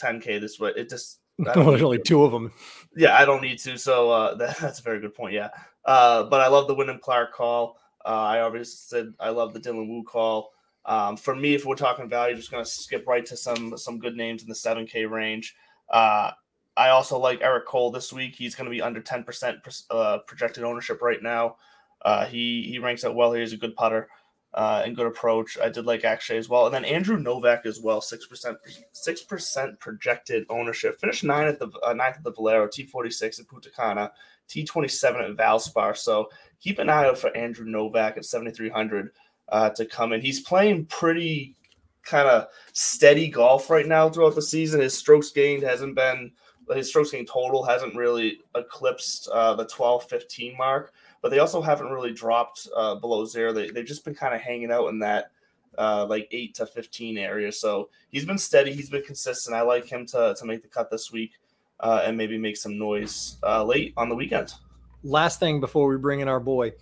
10k 0.00 0.40
this 0.40 0.58
way. 0.58 0.72
It 0.76 0.88
just 0.88 1.20
don't 1.44 1.66
There's 1.66 1.82
only 1.82 1.98
to. 1.98 2.04
two 2.04 2.24
of 2.24 2.32
them. 2.32 2.52
Yeah, 2.96 3.18
I 3.18 3.26
don't 3.26 3.42
need 3.42 3.58
to. 3.58 3.76
So 3.76 4.10
uh, 4.10 4.34
that, 4.36 4.56
that's 4.56 4.80
a 4.80 4.82
very 4.82 5.00
good 5.00 5.14
point. 5.14 5.34
Yeah. 5.34 5.50
Uh, 5.84 6.22
but 6.22 6.40
I 6.40 6.48
love 6.48 6.68
the 6.68 6.74
Wyndham 6.74 7.00
Clark 7.00 7.34
call. 7.34 7.78
Uh, 8.02 8.08
I 8.08 8.40
already 8.40 8.64
said 8.64 9.12
I 9.20 9.28
love 9.28 9.52
the 9.52 9.60
Dylan 9.60 9.88
Wu 9.88 10.04
call. 10.04 10.52
Um, 10.88 11.18
for 11.18 11.36
me, 11.36 11.54
if 11.54 11.66
we're 11.66 11.76
talking 11.76 12.08
value, 12.08 12.34
just 12.34 12.50
going 12.50 12.64
to 12.64 12.68
skip 12.68 13.06
right 13.06 13.24
to 13.26 13.36
some 13.36 13.76
some 13.76 13.98
good 13.98 14.16
names 14.16 14.42
in 14.42 14.48
the 14.48 14.54
7K 14.54 15.08
range. 15.08 15.54
Uh, 15.90 16.32
I 16.76 16.88
also 16.88 17.18
like 17.18 17.42
Eric 17.42 17.66
Cole 17.66 17.90
this 17.90 18.12
week. 18.12 18.34
He's 18.34 18.54
going 18.54 18.64
to 18.64 18.70
be 18.70 18.80
under 18.80 19.02
10% 19.02 19.82
uh, 19.90 20.18
projected 20.26 20.64
ownership 20.64 21.02
right 21.02 21.22
now. 21.22 21.56
Uh, 22.02 22.24
he 22.24 22.62
he 22.62 22.78
ranks 22.78 23.04
out 23.04 23.14
well. 23.14 23.32
He's 23.32 23.52
a 23.52 23.56
good 23.56 23.76
putter 23.76 24.08
uh, 24.54 24.82
and 24.84 24.96
good 24.96 25.06
approach. 25.06 25.58
I 25.62 25.68
did 25.68 25.84
like 25.84 26.04
Akshay 26.04 26.38
as 26.38 26.48
well, 26.48 26.66
and 26.66 26.74
then 26.74 26.84
Andrew 26.84 27.18
Novak 27.18 27.66
as 27.66 27.80
well. 27.80 28.00
Six 28.00 28.26
percent, 28.26 28.56
six 28.92 29.22
percent 29.22 29.78
projected 29.80 30.46
ownership. 30.48 30.98
Finished 31.00 31.24
nine 31.24 31.48
at 31.48 31.58
the 31.58 31.70
uh, 31.84 31.92
ninth 31.92 32.16
at 32.16 32.24
the 32.24 32.32
Valero, 32.32 32.66
T 32.66 32.84
forty 32.84 33.10
six 33.10 33.38
at 33.38 33.48
Punta 33.48 33.70
Cana, 33.70 34.10
T 34.48 34.64
twenty 34.64 34.88
seven 34.88 35.22
at 35.22 35.36
Valspar. 35.36 35.96
So 35.96 36.30
keep 36.60 36.78
an 36.78 36.88
eye 36.88 37.06
out 37.06 37.18
for 37.18 37.36
Andrew 37.36 37.66
Novak 37.66 38.16
at 38.16 38.24
seventy 38.24 38.52
three 38.52 38.70
hundred 38.70 39.10
uh, 39.50 39.70
to 39.70 39.84
come 39.84 40.12
in. 40.12 40.20
He's 40.20 40.40
playing 40.40 40.86
pretty 40.86 41.54
kind 42.02 42.28
of 42.28 42.48
steady 42.72 43.28
golf 43.28 43.68
right 43.70 43.86
now 43.86 44.08
throughout 44.08 44.34
the 44.34 44.42
season. 44.42 44.80
His 44.80 44.96
strokes 44.96 45.30
gained 45.30 45.62
hasn't 45.62 45.94
been 45.94 46.32
his 46.74 46.88
strokes 46.88 47.10
gained 47.10 47.28
total 47.28 47.64
hasn't 47.64 47.94
really 47.94 48.40
eclipsed 48.54 49.28
uh, 49.32 49.54
the 49.54 49.64
12 49.66 50.04
15 50.04 50.54
mark 50.54 50.92
but 51.22 51.30
they 51.30 51.38
also 51.38 51.60
haven't 51.60 51.90
really 51.90 52.12
dropped 52.12 52.68
uh, 52.76 52.94
below 52.94 53.24
zero. 53.24 53.52
They, 53.52 53.70
they've 53.70 53.84
just 53.84 54.04
been 54.04 54.14
kind 54.14 54.34
of 54.34 54.40
hanging 54.40 54.70
out 54.70 54.88
in 54.88 54.98
that 55.00 55.30
uh, 55.76 56.06
like 56.08 56.28
eight 56.30 56.54
to 56.56 56.66
15 56.66 57.18
area. 57.18 57.52
So 57.52 57.90
he's 58.10 58.24
been 58.24 58.38
steady. 58.38 58.72
He's 58.72 58.90
been 58.90 59.02
consistent. 59.02 59.56
I 59.56 59.62
like 59.62 59.86
him 59.86 60.06
to, 60.06 60.34
to 60.36 60.44
make 60.44 60.62
the 60.62 60.68
cut 60.68 60.90
this 60.90 61.10
week 61.10 61.32
uh, 61.80 62.02
and 62.04 62.16
maybe 62.16 62.38
make 62.38 62.56
some 62.56 62.78
noise 62.78 63.38
uh, 63.42 63.64
late 63.64 63.94
on 63.96 64.08
the 64.08 64.14
weekend. 64.14 64.54
Last 65.02 65.40
thing 65.40 65.60
before 65.60 65.88
we 65.88 65.96
bring 65.96 66.20
in 66.20 66.28
our 66.28 66.40
boy, 66.40 66.72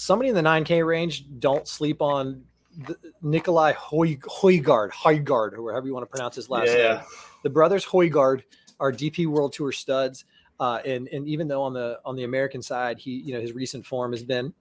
somebody 0.00 0.28
in 0.30 0.34
the 0.34 0.42
9K 0.42 0.84
range, 0.86 1.26
don't 1.38 1.68
sleep 1.68 2.00
on 2.00 2.42
the, 2.86 2.96
Nicolai 3.22 3.72
Hoy, 3.72 4.16
Højgaard, 4.16 4.90
Højgaard, 4.92 5.58
or 5.58 5.72
however 5.72 5.86
you 5.86 5.92
want 5.94 6.04
to 6.04 6.10
pronounce 6.10 6.34
his 6.36 6.48
last 6.48 6.68
Yeah. 6.68 6.94
name. 6.94 7.00
The 7.42 7.50
brothers 7.50 7.84
Højgaard 7.84 8.42
are 8.78 8.92
DP 8.92 9.26
World 9.26 9.52
Tour 9.52 9.72
studs. 9.72 10.24
Uh, 10.58 10.78
and 10.84 11.08
and 11.08 11.26
even 11.26 11.48
though 11.48 11.62
on 11.62 11.72
the 11.72 11.98
on 12.04 12.16
the 12.16 12.24
American 12.24 12.60
side, 12.62 12.98
he 12.98 13.12
you 13.12 13.32
know 13.34 13.40
his 13.40 13.52
recent 13.52 13.84
form 13.86 14.12
has 14.12 14.22
been 14.22 14.52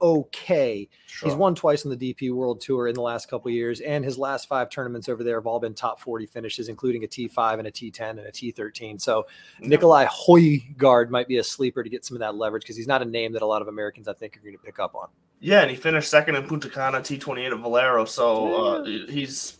okay. 0.00 0.88
Sure. 1.06 1.28
He's 1.28 1.36
won 1.36 1.54
twice 1.54 1.84
on 1.84 1.96
the 1.96 2.14
DP 2.14 2.32
World 2.32 2.60
Tour 2.60 2.88
in 2.88 2.94
the 2.94 3.02
last 3.02 3.28
couple 3.28 3.50
years, 3.50 3.80
and 3.80 4.04
his 4.04 4.18
last 4.18 4.48
five 4.48 4.70
tournaments 4.70 5.08
over 5.08 5.22
there 5.22 5.36
have 5.36 5.46
all 5.46 5.60
been 5.60 5.74
top 5.74 6.00
40 6.00 6.26
finishes, 6.26 6.68
including 6.68 7.04
a 7.04 7.06
T5 7.06 7.58
and 7.58 7.68
a 7.68 7.70
T10 7.70 8.10
and 8.10 8.20
a 8.20 8.32
T13. 8.32 9.00
So 9.00 9.26
Yeah. 9.60 9.68
Nicolai 9.68 10.06
Højgaard 10.06 11.10
might 11.10 11.28
be 11.28 11.38
a 11.38 11.44
sleeper 11.44 11.82
to 11.82 11.90
get 11.90 12.04
some 12.04 12.16
of 12.16 12.20
that 12.20 12.36
leverage 12.36 12.62
because 12.62 12.76
he's 12.76 12.86
not 12.86 13.02
a 13.02 13.04
name 13.04 13.32
that 13.32 13.42
a 13.42 13.46
lot 13.46 13.62
of 13.62 13.68
Americans 13.68 14.08
I 14.08 14.14
think 14.14 14.36
are 14.36 14.40
going 14.40 14.56
to 14.56 14.62
pick 14.62 14.78
up 14.78 14.94
on. 14.94 15.08
Yeah, 15.40 15.62
and 15.62 15.70
he 15.70 15.76
finished 15.76 16.10
second 16.10 16.36
in 16.36 16.46
Punta 16.46 16.68
Cana 16.68 16.98
T28 16.98 17.52
at 17.52 17.58
Valero. 17.60 18.04
So 18.04 18.54
uh, 18.54 18.84
he's, 18.84 19.56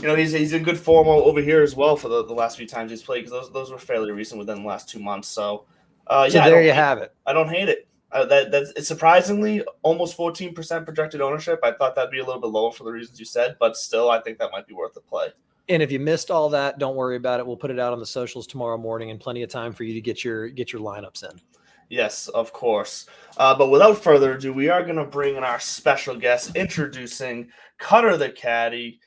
you 0.00 0.08
know, 0.08 0.16
he's 0.16 0.32
he's 0.32 0.52
in 0.52 0.64
good 0.64 0.78
form 0.78 1.06
over 1.06 1.40
here 1.40 1.62
as 1.62 1.76
well 1.76 1.96
for 1.96 2.08
the, 2.08 2.24
the 2.24 2.34
last 2.34 2.56
few 2.56 2.66
times 2.66 2.90
he's 2.90 3.02
played 3.02 3.24
because 3.24 3.32
those 3.32 3.52
those 3.52 3.70
were 3.70 3.78
fairly 3.78 4.10
recent 4.10 4.38
within 4.38 4.62
the 4.62 4.68
last 4.68 4.88
two 4.88 4.98
months. 4.98 5.28
So, 5.28 5.66
uh, 6.08 6.28
So 6.28 6.38
yeah, 6.38 6.48
there 6.48 6.62
you 6.62 6.72
have 6.72 6.98
it. 6.98 7.14
I 7.24 7.32
don't 7.32 7.48
hate 7.48 7.68
it. 7.68 7.86
Uh, 8.12 8.26
that 8.26 8.50
that's 8.50 8.86
surprisingly 8.86 9.64
almost 9.82 10.16
14% 10.18 10.84
projected 10.84 11.20
ownership. 11.20 11.58
I 11.62 11.72
thought 11.72 11.94
that'd 11.94 12.10
be 12.10 12.18
a 12.18 12.24
little 12.24 12.40
bit 12.40 12.50
lower 12.50 12.70
for 12.70 12.84
the 12.84 12.92
reasons 12.92 13.18
you 13.18 13.24
said, 13.24 13.56
but 13.58 13.76
still, 13.76 14.10
I 14.10 14.20
think 14.20 14.38
that 14.38 14.52
might 14.52 14.66
be 14.66 14.74
worth 14.74 14.92
the 14.92 15.00
play. 15.00 15.28
And 15.68 15.82
if 15.82 15.90
you 15.90 15.98
missed 15.98 16.30
all 16.30 16.50
that, 16.50 16.78
don't 16.78 16.96
worry 16.96 17.16
about 17.16 17.40
it. 17.40 17.46
We'll 17.46 17.56
put 17.56 17.70
it 17.70 17.78
out 17.78 17.92
on 17.92 18.00
the 18.00 18.06
socials 18.06 18.46
tomorrow 18.46 18.76
morning, 18.76 19.10
and 19.10 19.18
plenty 19.18 19.42
of 19.42 19.48
time 19.48 19.72
for 19.72 19.84
you 19.84 19.94
to 19.94 20.00
get 20.00 20.24
your 20.24 20.48
get 20.48 20.72
your 20.72 20.82
lineups 20.82 21.22
in. 21.30 21.40
Yes, 21.88 22.28
of 22.28 22.52
course. 22.52 23.06
Uh, 23.36 23.54
but 23.54 23.68
without 23.68 24.02
further 24.02 24.34
ado, 24.34 24.52
we 24.52 24.68
are 24.68 24.82
going 24.82 24.96
to 24.96 25.04
bring 25.04 25.36
in 25.36 25.44
our 25.44 25.60
special 25.60 26.16
guest, 26.16 26.56
introducing 26.56 27.50
Cutter 27.78 28.16
the 28.16 28.30
Caddie. 28.30 29.00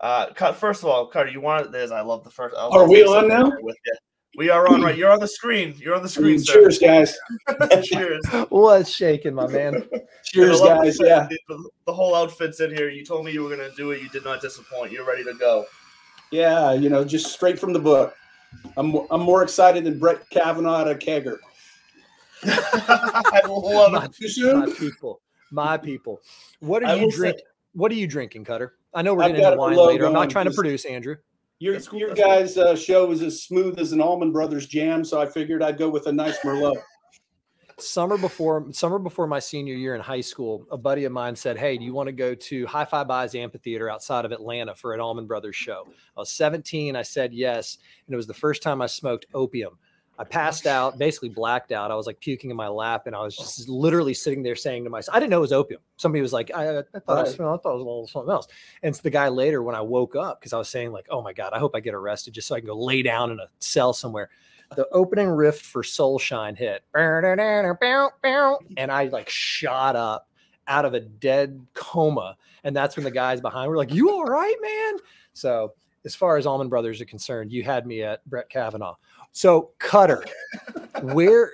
Uh, 0.00 0.32
Cut. 0.34 0.56
First 0.56 0.82
of 0.82 0.88
all, 0.88 1.06
Cutter, 1.06 1.30
you 1.30 1.40
wanted 1.40 1.70
this. 1.70 1.90
I 1.90 2.00
love 2.00 2.24
the 2.24 2.30
first. 2.30 2.56
I'll 2.58 2.72
Are 2.72 2.88
we 2.88 3.04
on 3.04 3.28
now? 3.28 3.52
With 3.60 3.76
you. 3.86 3.94
We 4.36 4.48
are 4.48 4.66
on. 4.68 4.80
Right, 4.82 4.96
you're 4.96 5.10
on 5.12 5.20
the 5.20 5.28
screen. 5.28 5.74
You're 5.78 5.94
on 5.94 6.02
the 6.02 6.08
screen. 6.08 6.36
Mm, 6.38 6.46
sir. 6.46 6.52
Cheers, 6.54 6.78
guys. 6.78 7.18
Cheers. 7.84 8.20
What's 8.48 8.90
shaking, 8.90 9.34
my 9.34 9.46
man? 9.46 9.84
Cheers, 10.24 10.60
And 10.60 10.70
I 10.70 10.74
love 10.76 10.84
the 10.84 10.90
guys. 10.90 10.98
Yeah, 11.00 11.28
The, 11.48 11.70
the 11.86 11.92
whole 11.92 12.14
outfit's 12.14 12.60
in 12.60 12.74
here. 12.74 12.88
You 12.88 13.04
told 13.04 13.26
me 13.26 13.32
you 13.32 13.42
were 13.42 13.54
going 13.54 13.68
to 13.70 13.76
do 13.76 13.90
it. 13.90 14.00
You 14.00 14.08
did 14.08 14.24
not 14.24 14.40
disappoint. 14.40 14.90
You're 14.90 15.04
ready 15.04 15.22
to 15.24 15.34
go. 15.34 15.66
yeah. 16.30 16.72
You 16.72 16.88
know, 16.88 17.04
just 17.04 17.30
straight 17.32 17.58
from 17.58 17.72
the 17.74 17.78
book. 17.78 18.14
I'm 18.76 18.94
I'm 19.10 19.20
more 19.22 19.42
excited 19.42 19.84
than 19.84 19.98
Brett 19.98 20.28
Kavanaugh 20.30 20.82
at 20.82 20.88
a 20.90 20.94
kegger. 20.94 21.38
I 22.44 23.40
love 23.46 23.92
my, 23.92 24.04
it. 24.06 24.12
Too 24.34 24.54
my 24.56 24.66
people, 24.72 25.20
my 25.50 25.76
people. 25.78 26.20
What 26.60 26.82
are 26.82 26.86
I 26.88 26.94
you 26.94 27.04
will 27.04 27.10
say- 27.12 27.16
drinking? 27.18 27.44
What 27.74 27.90
are 27.92 27.94
you 27.94 28.06
drinking, 28.06 28.44
Cutter? 28.44 28.74
I 28.92 29.00
know 29.00 29.14
we're 29.14 29.22
I've 29.22 29.28
getting 29.30 29.42
got 29.44 29.52
into 29.54 29.60
wine 29.62 29.76
later. 29.76 30.04
I'm 30.04 30.12
not 30.12 30.28
trying 30.28 30.44
to 30.44 30.50
produce, 30.52 30.84
Andrew. 30.84 31.16
Your 31.62 31.80
cool, 31.80 32.00
your 32.00 32.12
guys' 32.12 32.58
uh, 32.58 32.74
show 32.74 33.12
is 33.12 33.22
as 33.22 33.40
smooth 33.40 33.78
as 33.78 33.92
an 33.92 34.00
Allman 34.00 34.32
Brothers 34.32 34.66
jam, 34.66 35.04
so 35.04 35.20
I 35.20 35.26
figured 35.26 35.62
I'd 35.62 35.78
go 35.78 35.88
with 35.88 36.08
a 36.08 36.12
nice 36.12 36.36
Merlot. 36.40 36.74
Summer 37.78 38.18
before 38.18 38.66
summer 38.72 38.98
before 38.98 39.28
my 39.28 39.38
senior 39.38 39.74
year 39.74 39.94
in 39.94 40.00
high 40.00 40.22
school, 40.22 40.66
a 40.72 40.76
buddy 40.76 41.04
of 41.04 41.12
mine 41.12 41.36
said, 41.36 41.56
"Hey, 41.56 41.78
do 41.78 41.84
you 41.84 41.94
want 41.94 42.08
to 42.08 42.12
go 42.12 42.34
to 42.34 42.66
HiFi 42.66 43.06
Buys 43.06 43.36
Amphitheater 43.36 43.88
outside 43.88 44.24
of 44.24 44.32
Atlanta 44.32 44.74
for 44.74 44.92
an 44.92 44.98
Allman 44.98 45.28
Brothers 45.28 45.54
show?" 45.54 45.86
I 46.16 46.20
was 46.20 46.30
17. 46.30 46.96
I 46.96 47.02
said 47.02 47.32
yes, 47.32 47.78
and 48.08 48.14
it 48.14 48.16
was 48.16 48.26
the 48.26 48.34
first 48.34 48.60
time 48.60 48.82
I 48.82 48.86
smoked 48.86 49.26
opium. 49.32 49.78
I 50.18 50.24
passed 50.24 50.66
out, 50.66 50.98
basically 50.98 51.30
blacked 51.30 51.72
out. 51.72 51.90
I 51.90 51.94
was 51.94 52.06
like 52.06 52.20
puking 52.20 52.50
in 52.50 52.56
my 52.56 52.68
lap, 52.68 53.06
and 53.06 53.16
I 53.16 53.20
was 53.22 53.36
just 53.36 53.68
literally 53.68 54.14
sitting 54.14 54.42
there 54.42 54.54
saying 54.54 54.84
to 54.84 54.90
myself, 54.90 55.16
"I 55.16 55.20
didn't 55.20 55.30
know 55.30 55.38
it 55.38 55.40
was 55.40 55.52
opium." 55.52 55.80
Somebody 55.96 56.20
was 56.20 56.32
like, 56.32 56.50
"I, 56.54 56.78
I 56.78 56.82
thought, 56.82 56.84
it 56.94 57.02
was, 57.06 57.38
Right. 57.38 57.46
I 57.46 57.56
thought 57.56 57.70
it 57.70 57.74
was 57.74 57.82
a 57.82 57.84
little 57.84 58.06
something 58.06 58.30
else." 58.30 58.46
And 58.82 58.94
so 58.94 59.00
the 59.02 59.10
guy 59.10 59.28
later, 59.28 59.62
when 59.62 59.74
I 59.74 59.80
woke 59.80 60.14
up, 60.14 60.38
because 60.40 60.52
I 60.52 60.58
was 60.58 60.68
saying 60.68 60.92
like, 60.92 61.06
"Oh 61.10 61.22
my 61.22 61.32
god, 61.32 61.52
I 61.54 61.58
hope 61.58 61.74
I 61.74 61.80
get 61.80 61.94
arrested 61.94 62.34
just 62.34 62.46
so 62.46 62.54
I 62.54 62.60
can 62.60 62.66
go 62.66 62.78
lay 62.78 63.02
down 63.02 63.30
in 63.30 63.40
a 63.40 63.46
cell 63.58 63.92
somewhere." 63.92 64.28
The 64.76 64.88
opening 64.90 65.28
riff 65.28 65.60
for 65.60 65.82
Soulshine 65.82 66.56
hit, 66.56 66.82
and 68.76 68.90
I 68.92 69.04
like 69.04 69.28
shot 69.28 69.96
up 69.96 70.28
out 70.66 70.84
of 70.84 70.94
a 70.94 71.00
dead 71.00 71.66
coma, 71.74 72.36
and 72.64 72.76
that's 72.76 72.96
when 72.96 73.04
the 73.04 73.10
guys 73.10 73.40
behind 73.40 73.70
were 73.70 73.76
like, 73.76 73.92
"You 73.92 74.10
all 74.10 74.24
right, 74.24 74.56
man?" 74.62 75.00
So 75.32 75.72
as 76.04 76.14
far 76.14 76.36
as 76.36 76.46
Allman 76.46 76.68
Brothers 76.68 77.00
are 77.00 77.06
concerned, 77.06 77.52
you 77.52 77.62
had 77.62 77.86
me 77.86 78.02
at 78.02 78.24
Brett 78.28 78.48
Kavanaugh. 78.48 78.96
So 79.32 79.70
Cutter, 79.78 80.24
where 81.00 81.50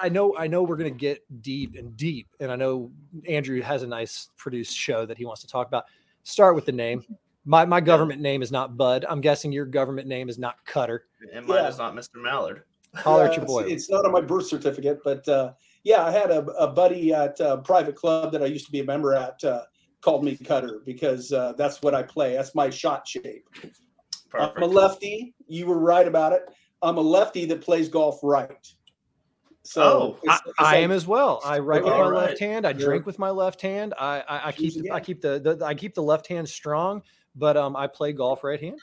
I 0.00 0.08
know 0.08 0.36
I 0.36 0.46
know 0.46 0.62
we're 0.62 0.76
gonna 0.76 0.90
get 0.90 1.22
deep 1.42 1.76
and 1.76 1.96
deep, 1.96 2.28
and 2.40 2.50
I 2.50 2.56
know 2.56 2.90
Andrew 3.28 3.60
has 3.60 3.82
a 3.82 3.86
nice 3.86 4.30
produced 4.36 4.76
show 4.76 5.06
that 5.06 5.18
he 5.18 5.24
wants 5.24 5.42
to 5.42 5.46
talk 5.46 5.68
about. 5.68 5.84
Start 6.24 6.54
with 6.54 6.66
the 6.66 6.72
name. 6.72 7.04
My 7.44 7.64
my 7.64 7.80
government 7.80 8.20
name 8.20 8.42
is 8.42 8.50
not 8.50 8.76
Bud. 8.76 9.04
I'm 9.08 9.20
guessing 9.20 9.52
your 9.52 9.66
government 9.66 10.08
name 10.08 10.28
is 10.28 10.38
not 10.38 10.64
Cutter. 10.64 11.06
And 11.32 11.46
mine 11.46 11.58
Yeah. 11.58 11.68
is 11.68 11.78
not 11.78 11.94
Mr. 11.94 12.16
Mallard. 12.16 12.62
Holler 12.94 13.24
at 13.24 13.36
your 13.36 13.46
boy. 13.46 13.62
It's, 13.62 13.72
it's 13.72 13.90
not 13.90 14.04
on 14.04 14.12
my 14.12 14.20
birth 14.20 14.46
certificate, 14.46 15.00
but 15.02 15.26
uh, 15.28 15.52
yeah, 15.82 16.04
I 16.04 16.10
had 16.10 16.30
a, 16.30 16.44
a 16.52 16.68
buddy 16.68 17.12
at 17.12 17.40
a 17.40 17.58
private 17.58 17.96
club 17.96 18.32
that 18.32 18.42
I 18.42 18.46
used 18.46 18.66
to 18.66 18.72
be 18.72 18.80
a 18.80 18.84
member 18.84 19.14
at 19.14 19.42
uh, 19.44 19.62
called 20.02 20.24
me 20.24 20.36
Cutter 20.36 20.80
because 20.84 21.32
uh, 21.32 21.54
that's 21.56 21.82
what 21.82 21.94
I 21.94 22.02
play. 22.02 22.34
That's 22.34 22.54
my 22.54 22.70
shot 22.70 23.06
shape. 23.08 23.48
Perfect. 24.30 24.56
I'm 24.56 24.62
a 24.62 24.66
lefty. 24.66 25.34
You 25.46 25.66
were 25.66 25.78
right 25.78 26.06
about 26.06 26.32
it. 26.32 26.42
I'm 26.82 26.98
a 26.98 27.00
lefty 27.02 27.44
that 27.46 27.60
plays 27.60 27.88
golf 27.88 28.20
right. 28.22 28.66
So 29.64 29.82
Oh, 29.82 30.16
I, 30.28 30.34
it's- 30.34 30.40
it's 30.46 30.54
I 30.58 30.62
like- 30.64 30.76
am 30.78 30.90
as 30.90 31.06
well. 31.06 31.40
I 31.44 31.58
write 31.60 31.84
with 31.84 31.92
my 31.92 32.00
right. 32.08 32.28
left 32.28 32.40
hand. 32.40 32.66
I 32.66 32.72
drink 32.72 33.06
with 33.06 33.18
my 33.18 33.30
left 33.30 33.60
hand. 33.62 33.94
I 33.98 34.20
I, 34.28 34.48
I 34.48 34.52
keep. 34.52 34.92
I 34.92 34.98
keep 35.00 35.20
the, 35.20 35.38
the 35.38 35.64
I 35.64 35.74
keep 35.74 35.94
the 35.94 36.02
left 36.02 36.26
hand 36.26 36.48
strong, 36.48 37.02
but 37.36 37.56
um 37.56 37.76
I 37.76 37.86
play 37.86 38.12
golf 38.12 38.42
right 38.42 38.60
hand. 38.60 38.80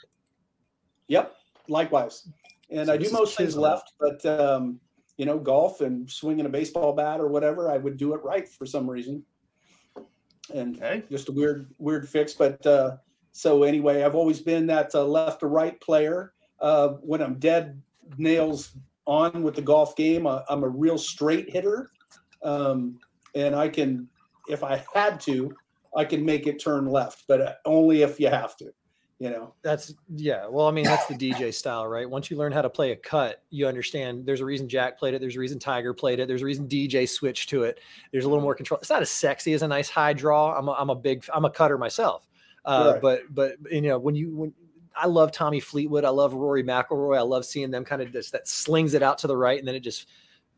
Yep, 1.08 1.34
likewise. 1.68 2.28
And 2.70 2.86
So 2.86 2.92
I 2.94 2.96
do 2.96 3.10
most 3.10 3.36
things 3.36 3.56
left, 3.56 3.92
but 3.98 4.24
um, 4.24 4.80
you 5.16 5.26
know, 5.26 5.38
golf 5.38 5.80
and 5.82 6.08
swinging 6.08 6.46
a 6.46 6.48
baseball 6.48 6.92
bat 6.94 7.20
or 7.20 7.26
whatever, 7.28 7.70
I 7.70 7.76
would 7.76 7.96
do 7.96 8.14
it 8.14 8.22
right 8.22 8.48
for 8.48 8.64
some 8.64 8.88
reason. 8.88 9.22
And 10.54 10.76
Okay. 10.76 11.02
just 11.10 11.28
a 11.28 11.32
weird, 11.32 11.66
weird 11.78 12.08
fix. 12.08 12.32
But 12.32 12.64
uh, 12.64 12.96
so 13.32 13.64
anyway, 13.64 14.02
I've 14.04 14.14
always 14.14 14.40
been 14.40 14.66
that 14.68 14.94
uh, 14.94 15.04
left 15.04 15.40
to 15.40 15.46
right 15.46 15.78
player. 15.80 16.32
Uh, 16.60 16.90
when 17.02 17.20
I'm 17.22 17.34
dead 17.40 17.80
nails 18.18 18.72
on 19.06 19.42
with 19.42 19.54
the 19.54 19.62
golf 19.62 19.96
game, 19.96 20.26
uh, 20.26 20.40
I'm 20.48 20.62
a 20.62 20.68
real 20.68 20.98
straight 20.98 21.50
hitter, 21.50 21.90
um, 22.42 22.98
and 23.34 23.54
I 23.54 23.68
can, 23.68 24.08
if 24.48 24.62
I 24.62 24.84
had 24.94 25.20
to, 25.22 25.54
I 25.96 26.04
can 26.04 26.24
make 26.24 26.46
it 26.46 26.60
turn 26.60 26.86
left, 26.86 27.24
but 27.26 27.40
uh, 27.40 27.52
only 27.64 28.02
if 28.02 28.20
you 28.20 28.28
have 28.28 28.56
to. 28.58 28.72
You 29.18 29.28
know. 29.28 29.54
That's 29.62 29.92
yeah. 30.16 30.46
Well, 30.48 30.66
I 30.66 30.70
mean 30.70 30.86
that's 30.86 31.04
the 31.04 31.14
DJ 31.14 31.52
style, 31.52 31.86
right? 31.86 32.08
Once 32.08 32.30
you 32.30 32.38
learn 32.38 32.52
how 32.52 32.62
to 32.62 32.70
play 32.70 32.92
a 32.92 32.96
cut, 32.96 33.42
you 33.50 33.66
understand. 33.66 34.24
There's 34.24 34.40
a 34.40 34.46
reason 34.46 34.66
Jack 34.66 34.98
played 34.98 35.12
it. 35.12 35.20
There's 35.20 35.36
a 35.36 35.40
reason 35.40 35.58
Tiger 35.58 35.92
played 35.92 36.20
it. 36.20 36.26
There's 36.26 36.40
a 36.40 36.46
reason 36.46 36.66
DJ 36.66 37.06
switched 37.06 37.50
to 37.50 37.64
it. 37.64 37.80
There's 38.12 38.24
a 38.24 38.28
little 38.28 38.42
more 38.42 38.54
control. 38.54 38.80
It's 38.80 38.88
not 38.88 39.02
as 39.02 39.10
sexy 39.10 39.52
as 39.52 39.60
a 39.60 39.68
nice 39.68 39.90
high 39.90 40.14
draw. 40.14 40.56
I'm 40.56 40.68
a, 40.68 40.72
I'm 40.72 40.88
a 40.88 40.94
big 40.94 41.22
I'm 41.34 41.44
a 41.44 41.50
cutter 41.50 41.76
myself. 41.76 42.26
Uh, 42.64 42.92
Right. 42.92 43.02
But 43.02 43.20
but 43.28 43.56
you 43.70 43.82
know 43.82 43.98
when 43.98 44.14
you 44.14 44.34
when 44.34 44.54
I 44.96 45.06
love 45.06 45.32
Tommy 45.32 45.60
Fleetwood, 45.60 46.04
I 46.04 46.10
love 46.10 46.34
Rory 46.34 46.62
McIlroy. 46.64 47.16
I 47.18 47.22
love 47.22 47.44
seeing 47.44 47.70
them 47.70 47.84
kind 47.84 48.02
of 48.02 48.12
just 48.12 48.32
that 48.32 48.46
slings 48.48 48.94
it 48.94 49.02
out 49.02 49.18
to 49.18 49.26
the 49.26 49.36
right 49.36 49.58
and 49.58 49.66
then 49.66 49.74
it 49.74 49.80
just 49.80 50.06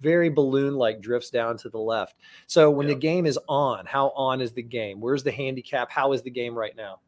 very 0.00 0.28
balloon 0.28 0.74
like 0.74 1.00
drifts 1.00 1.30
down 1.30 1.56
to 1.58 1.68
the 1.68 1.78
left. 1.78 2.16
So 2.48 2.70
when 2.70 2.88
Yeah. 2.88 2.94
the 2.94 3.00
game 3.00 3.24
is 3.26 3.38
on, 3.48 3.86
how 3.86 4.08
on 4.16 4.40
is 4.40 4.52
the 4.52 4.62
game? 4.62 5.00
Where's 5.00 5.22
the 5.22 5.30
handicap? 5.30 5.90
How 5.90 6.12
is 6.12 6.22
the 6.22 6.30
game 6.30 6.58
right 6.58 6.74
now? 6.76 7.00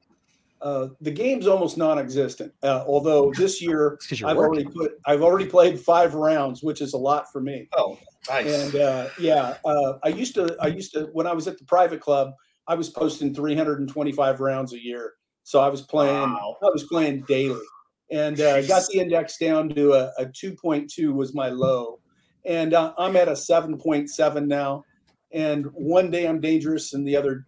Uh, 0.61 0.89
the 1.01 1.11
game's 1.11 1.47
almost 1.47 1.77
non-existent. 1.77 2.53
Uh, 2.63 2.85
although 2.87 3.33
this 3.37 3.61
year 3.61 3.95
It's 3.95 4.07
because 4.07 4.21
you're 4.21 4.31
I've 4.31 4.37
working. 4.37 4.65
already 4.67 4.79
put 4.79 4.93
I've 5.07 5.23
already 5.23 5.47
played 5.47 5.81
five 5.81 6.15
rounds, 6.15 6.63
which 6.63 6.81
is 6.81 6.93
a 6.95 6.99
lot 6.99 7.31
for 7.33 7.41
me. 7.41 7.69
Oh, 7.77 7.99
nice. 8.29 8.47
And 8.73 8.77
uh, 8.81 9.09
yeah, 9.19 9.57
uh, 9.65 9.95
I 10.05 10.09
used 10.09 10.35
to 10.37 10.57
I 10.61 10.69
used 10.69 10.93
to 10.95 11.09
when 11.13 11.27
I 11.27 11.33
was 11.33 11.49
at 11.49 11.59
the 11.59 11.65
private 11.65 12.01
club, 12.01 12.33
I 12.69 12.75
was 12.77 12.89
posting 12.91 13.35
325 13.35 14.41
rounds 14.41 14.73
a 14.73 14.83
year. 14.83 15.15
So 15.45 15.61
I 15.61 15.69
was 15.69 15.83
playing 15.83 16.33
Wow. 16.33 16.57
I 16.63 16.71
was 16.71 16.85
playing 16.85 17.25
daily, 17.29 17.65
and 18.11 18.41
uh, 18.41 18.63
got 18.63 18.87
the 18.91 18.99
index 18.99 19.37
down 19.37 19.69
to 19.71 19.93
a, 19.93 20.13
a 20.19 20.27
2.2 20.27 21.13
was 21.13 21.35
my 21.35 21.49
low, 21.49 22.01
and 22.45 22.75
uh, 22.75 22.95
I'm 22.99 23.15
at 23.17 23.29
a 23.29 23.33
7.7 23.33 24.47
now. 24.47 24.85
And 25.33 25.67
one 25.73 26.11
day 26.11 26.27
I'm 26.27 26.41
dangerous, 26.41 26.95
and 26.95 27.07
the 27.07 27.17
other 27.17 27.45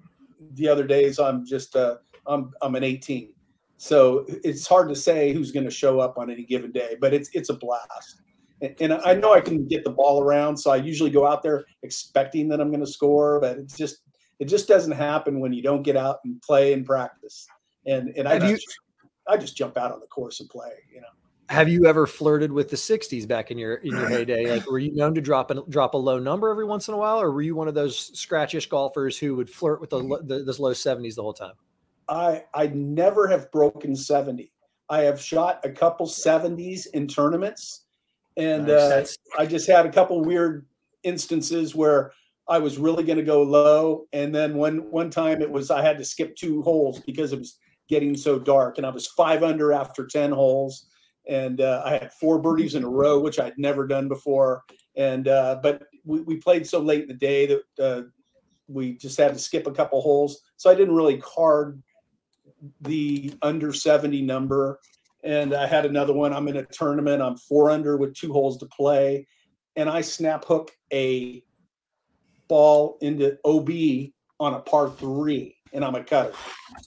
the 0.52 0.68
other 0.68 0.87
days 0.87 1.18
I'm 1.18 1.46
just 1.46 1.74
uh, 1.74 1.96
I'm 2.26 2.52
I'm 2.61 2.74
an 2.74 2.85
18. 2.85 3.32
So 3.78 4.24
it's 4.28 4.66
hard 4.66 4.88
to 4.88 4.96
say 4.96 5.32
who's 5.32 5.52
going 5.52 5.64
to 5.64 5.70
show 5.70 6.00
up 6.00 6.18
on 6.18 6.30
any 6.30 6.44
given 6.44 6.72
day, 6.72 6.96
but 7.00 7.14
it's 7.14 7.30
it's 7.32 7.48
a 7.48 7.54
blast. 7.54 8.22
And, 8.61 8.74
and 8.80 8.92
I 8.92 9.14
know 9.14 9.32
I 9.32 9.40
can 9.40 9.66
get 9.68 9.85
the 9.85 9.90
ball 9.90 10.22
around, 10.22 10.56
so 10.56 10.70
I 10.70 10.76
usually 10.76 11.11
go 11.11 11.26
out 11.26 11.42
there 11.42 11.64
expecting 11.82 12.48
that 12.48 12.61
I'm 12.61 12.68
going 12.70 12.85
to 12.85 12.90
score, 12.90 13.40
but 13.40 13.59
it's 13.59 13.76
just 13.76 14.02
it 14.38 14.46
just 14.46 14.68
doesn't 14.68 14.92
happen 14.92 15.40
when 15.40 15.52
you 15.52 15.62
don't 15.62 15.82
get 15.82 15.96
out 15.96 16.18
and 16.24 16.40
play 16.42 16.72
and 16.72 16.85
practice. 16.85 17.46
And 17.87 18.09
and 18.16 18.29
I 18.29 18.35
Have 18.35 18.44
you- 18.51 18.57
just 18.57 18.66
I 19.29 19.37
just 19.37 19.57
jump 19.57 19.77
out 19.77 19.90
on 19.92 20.01
the 20.01 20.07
course 20.07 20.40
and 20.40 20.49
play. 20.49 20.70
You 20.92 21.01
know. 21.01 21.07
Have 21.49 21.68
you 21.68 21.87
ever 21.87 22.07
flirted 22.09 22.51
with 22.51 22.70
the 22.70 22.77
60s 22.77 23.27
back 23.27 23.51
in 23.53 23.59
your 23.59 23.77
in 23.77 23.92
your 23.92 24.09
heyday? 24.09 24.46
Like, 24.51 24.66
were 24.70 24.79
you 24.79 24.94
known 24.94 25.14
to 25.14 25.20
drop 25.20 25.51
a 25.51 25.62
drop 25.68 25.94
a 25.94 25.96
low 25.96 26.18
number 26.18 26.51
every 26.51 26.64
once 26.64 26.88
in 26.88 26.94
a 26.94 26.96
while, 26.96 27.20
or 27.20 27.31
were 27.33 27.42
you 27.42 27.55
one 27.55 27.68
of 27.68 27.75
those 27.75 28.11
scratchish 28.12 28.68
golfers 28.68 29.18
who 29.18 29.37
would 29.37 29.49
flirt 29.51 29.81
with 29.81 29.90
the, 29.90 30.03
the 30.25 30.42
this 30.44 30.59
low 30.59 30.72
70s 30.72 31.14
the 31.14 31.22
whole 31.22 31.33
time? 31.33 31.55
I 32.09 32.44
I 32.55 32.68
never 32.68 33.27
have 33.29 33.51
broken 33.53 33.94
70. 33.96 34.53
I 34.88 35.01
have 35.03 35.20
shot 35.20 35.61
a 35.64 35.70
couple 35.70 36.07
70s 36.07 36.87
in 36.94 37.09
tournaments, 37.09 37.83
and 38.37 38.68
Nice. 38.68 39.16
uh, 39.37 39.40
I 39.42 39.46
just 39.46 39.66
had 39.68 39.87
a 39.87 39.90
couple 39.92 40.20
weird 40.25 40.66
instances 41.03 41.75
where 41.75 42.12
I 42.49 42.59
was 42.59 42.79
really 42.79 43.03
going 43.03 43.18
to 43.18 43.25
go 43.25 43.42
low, 43.42 44.07
and 44.12 44.33
then 44.35 44.55
one 44.55 44.88
one 44.90 45.11
time 45.11 45.42
it 45.42 45.51
was 45.51 45.70
I 45.72 45.83
had 45.83 45.99
to 45.99 46.05
skip 46.05 46.37
two 46.37 46.62
holes 46.62 47.01
because 47.01 47.33
it 47.33 47.38
was 47.40 47.59
getting 47.88 48.16
so 48.16 48.38
dark, 48.38 48.79
and 48.79 48.87
I 48.87 48.90
was 48.90 49.07
five 49.07 49.42
under 49.42 49.72
after 49.72 50.07
ten 50.07 50.33
holes, 50.33 50.87
and 51.29 51.61
uh, 51.61 51.83
I 51.85 51.92
had 51.92 52.12
four 52.12 52.38
birdies 52.38 52.75
in 52.75 52.85
a 52.85 52.88
row, 52.88 53.20
which 53.20 53.38
I'd 53.38 53.59
never 53.59 53.87
done 53.87 54.09
before, 54.09 54.64
and 54.96 55.29
uh, 55.29 55.61
but 55.62 55.85
we, 56.05 56.20
we 56.20 56.37
played 56.37 56.66
so 56.66 56.81
late 56.81 57.03
in 57.03 57.09
the 57.09 57.14
day 57.14 57.46
that 57.46 57.85
uh, 57.85 58.03
we 58.68 58.96
just 58.96 59.18
had 59.18 59.33
to 59.33 59.38
skip 59.38 59.66
a 59.66 59.72
couple 59.72 60.01
holes, 60.01 60.40
so 60.57 60.70
I 60.70 60.75
didn't 60.75 60.94
really 60.94 61.18
card 61.18 61.83
the 62.83 63.35
under 63.42 63.72
70 63.72 64.22
number. 64.22 64.81
And 65.25 65.55
I 65.55 65.66
had 65.66 65.87
another 65.87 66.12
one. 66.12 66.33
I'm 66.33 66.49
in 66.49 66.57
a 66.57 66.64
tournament. 66.64 67.22
I'm 67.22 67.37
four 67.37 67.70
under 67.70 67.96
with 67.96 68.14
two 68.14 68.33
holes 68.33 68.59
to 68.59 68.66
play. 68.66 69.27
And 69.75 69.88
I 69.88 70.01
snap 70.01 70.44
hook 70.44 70.70
a 70.92 71.42
ball 72.49 72.99
into 73.01 73.37
OB 73.44 73.70
on 74.38 74.55
a 74.55 74.61
par 74.61 74.90
three, 74.90 75.55
and 75.76 75.84
I'm 75.84 75.94
a 75.94 76.02
cutter, 76.02 76.32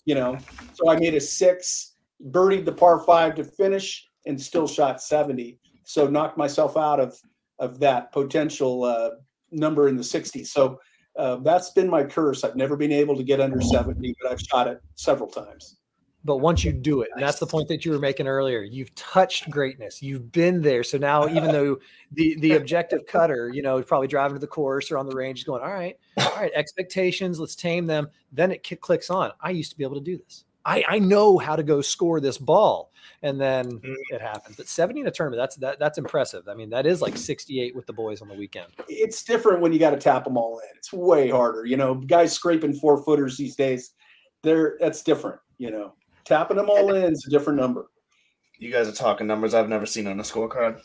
you 0.03 0.15
know. 0.15 0.37
So 0.73 0.89
I 0.89 0.99
made 0.99 1.13
a 1.13 1.21
six, 1.21 1.95
birdied 2.31 2.65
the 2.65 2.73
par 2.73 2.99
five 3.05 3.35
to 3.35 3.43
finish, 3.43 4.09
and 4.25 4.39
still 4.41 4.67
shot 4.67 5.01
70. 5.01 5.59
So 5.85 6.07
knocked 6.07 6.37
myself 6.37 6.75
out 6.75 6.99
of 6.99 7.17
of 7.59 7.79
that 7.79 8.11
potential 8.11 8.83
uh, 8.83 9.11
number 9.51 9.89
in 9.89 9.97
the 9.97 10.03
60s. 10.03 10.47
So 10.47 10.79
uh, 11.17 11.37
that's 11.37 11.71
been 11.71 11.89
my 11.89 12.03
curse. 12.03 12.45
I've 12.45 12.55
never 12.55 12.77
been 12.77 12.91
able 12.91 13.17
to 13.17 13.23
get 13.23 13.41
under 13.41 13.59
70, 13.59 14.15
but 14.21 14.31
I've 14.31 14.39
shot 14.39 14.67
it 14.67 14.81
several 14.95 15.29
times. 15.29 15.78
But 16.25 16.37
once 16.37 16.65
you 16.65 16.73
do 16.73 17.01
it, 17.01 17.09
and 17.13 17.23
that's 17.23 17.39
the 17.39 17.47
point 17.47 17.69
that 17.69 17.85
you 17.85 17.91
were 17.91 17.99
making 17.99 18.27
earlier, 18.27 18.61
you've 18.61 18.93
touched 18.95 19.49
greatness. 19.49 20.03
You've 20.03 20.31
been 20.31 20.61
there. 20.61 20.83
So 20.83 20.97
now, 20.97 21.27
even 21.29 21.51
though 21.51 21.79
the 22.11 22.37
the 22.39 22.53
objective 22.53 23.05
cutter, 23.05 23.49
you 23.53 23.61
know, 23.61 23.81
probably 23.81 24.07
driving 24.07 24.35
to 24.35 24.39
the 24.39 24.47
course 24.47 24.91
or 24.91 24.97
on 24.97 25.07
the 25.07 25.15
range, 25.15 25.39
is 25.39 25.45
going, 25.45 25.61
all 25.61 25.71
right, 25.71 25.97
all 26.19 26.35
right, 26.35 26.51
expectations, 26.55 27.39
let's 27.39 27.55
tame 27.55 27.87
them. 27.87 28.09
Then 28.33 28.51
it 28.51 28.81
clicks 28.81 29.09
on. 29.09 29.31
I 29.39 29.51
used 29.51 29.71
to 29.71 29.77
be 29.77 29.83
able 29.83 29.95
to 29.95 30.01
do 30.01 30.17
this. 30.17 30.43
I, 30.65 30.83
I 30.87 30.99
know 30.99 31.37
how 31.37 31.55
to 31.55 31.63
go 31.63 31.81
score 31.81 32.19
this 32.19 32.37
ball, 32.37 32.91
and 33.23 33.39
then 33.39 33.71
mm-hmm. 33.71 33.93
it 34.09 34.21
happens. 34.21 34.57
But 34.57 34.67
70 34.67 34.99
in 34.99 35.07
a 35.07 35.11
tournament, 35.11 35.39
that's 35.39 35.55
that 35.57 35.79
that's 35.79 35.97
impressive. 35.97 36.47
I 36.47 36.53
mean, 36.53 36.69
that 36.71 36.85
is 36.85 37.01
like 37.01 37.17
68 37.17 37.75
with 37.75 37.85
the 37.85 37.93
boys 37.93 38.21
on 38.21 38.27
the 38.27 38.35
weekend. 38.35 38.67
It's 38.87 39.23
different 39.23 39.61
when 39.61 39.71
you 39.71 39.79
got 39.79 39.91
to 39.91 39.97
tap 39.97 40.25
them 40.25 40.37
all 40.37 40.59
in. 40.59 40.77
It's 40.77 40.91
way 40.91 41.29
harder. 41.29 41.65
You 41.65 41.77
know, 41.77 41.95
guys 41.95 42.33
scraping 42.33 42.73
four 42.73 43.01
footers 43.03 43.37
these 43.37 43.55
days, 43.55 43.93
they're 44.43 44.77
that's 44.79 45.01
different. 45.01 45.39
You 45.57 45.71
know, 45.71 45.93
tapping 46.25 46.57
them 46.57 46.69
all 46.69 46.93
in 46.93 47.13
is 47.13 47.25
a 47.25 47.29
different 47.29 47.59
number. 47.59 47.87
You 48.57 48.71
guys 48.71 48.87
are 48.87 48.93
talking 48.93 49.27
numbers 49.27 49.53
I've 49.53 49.69
never 49.69 49.85
seen 49.85 50.07
on 50.07 50.19
a 50.19 50.23
scorecard. 50.23 50.81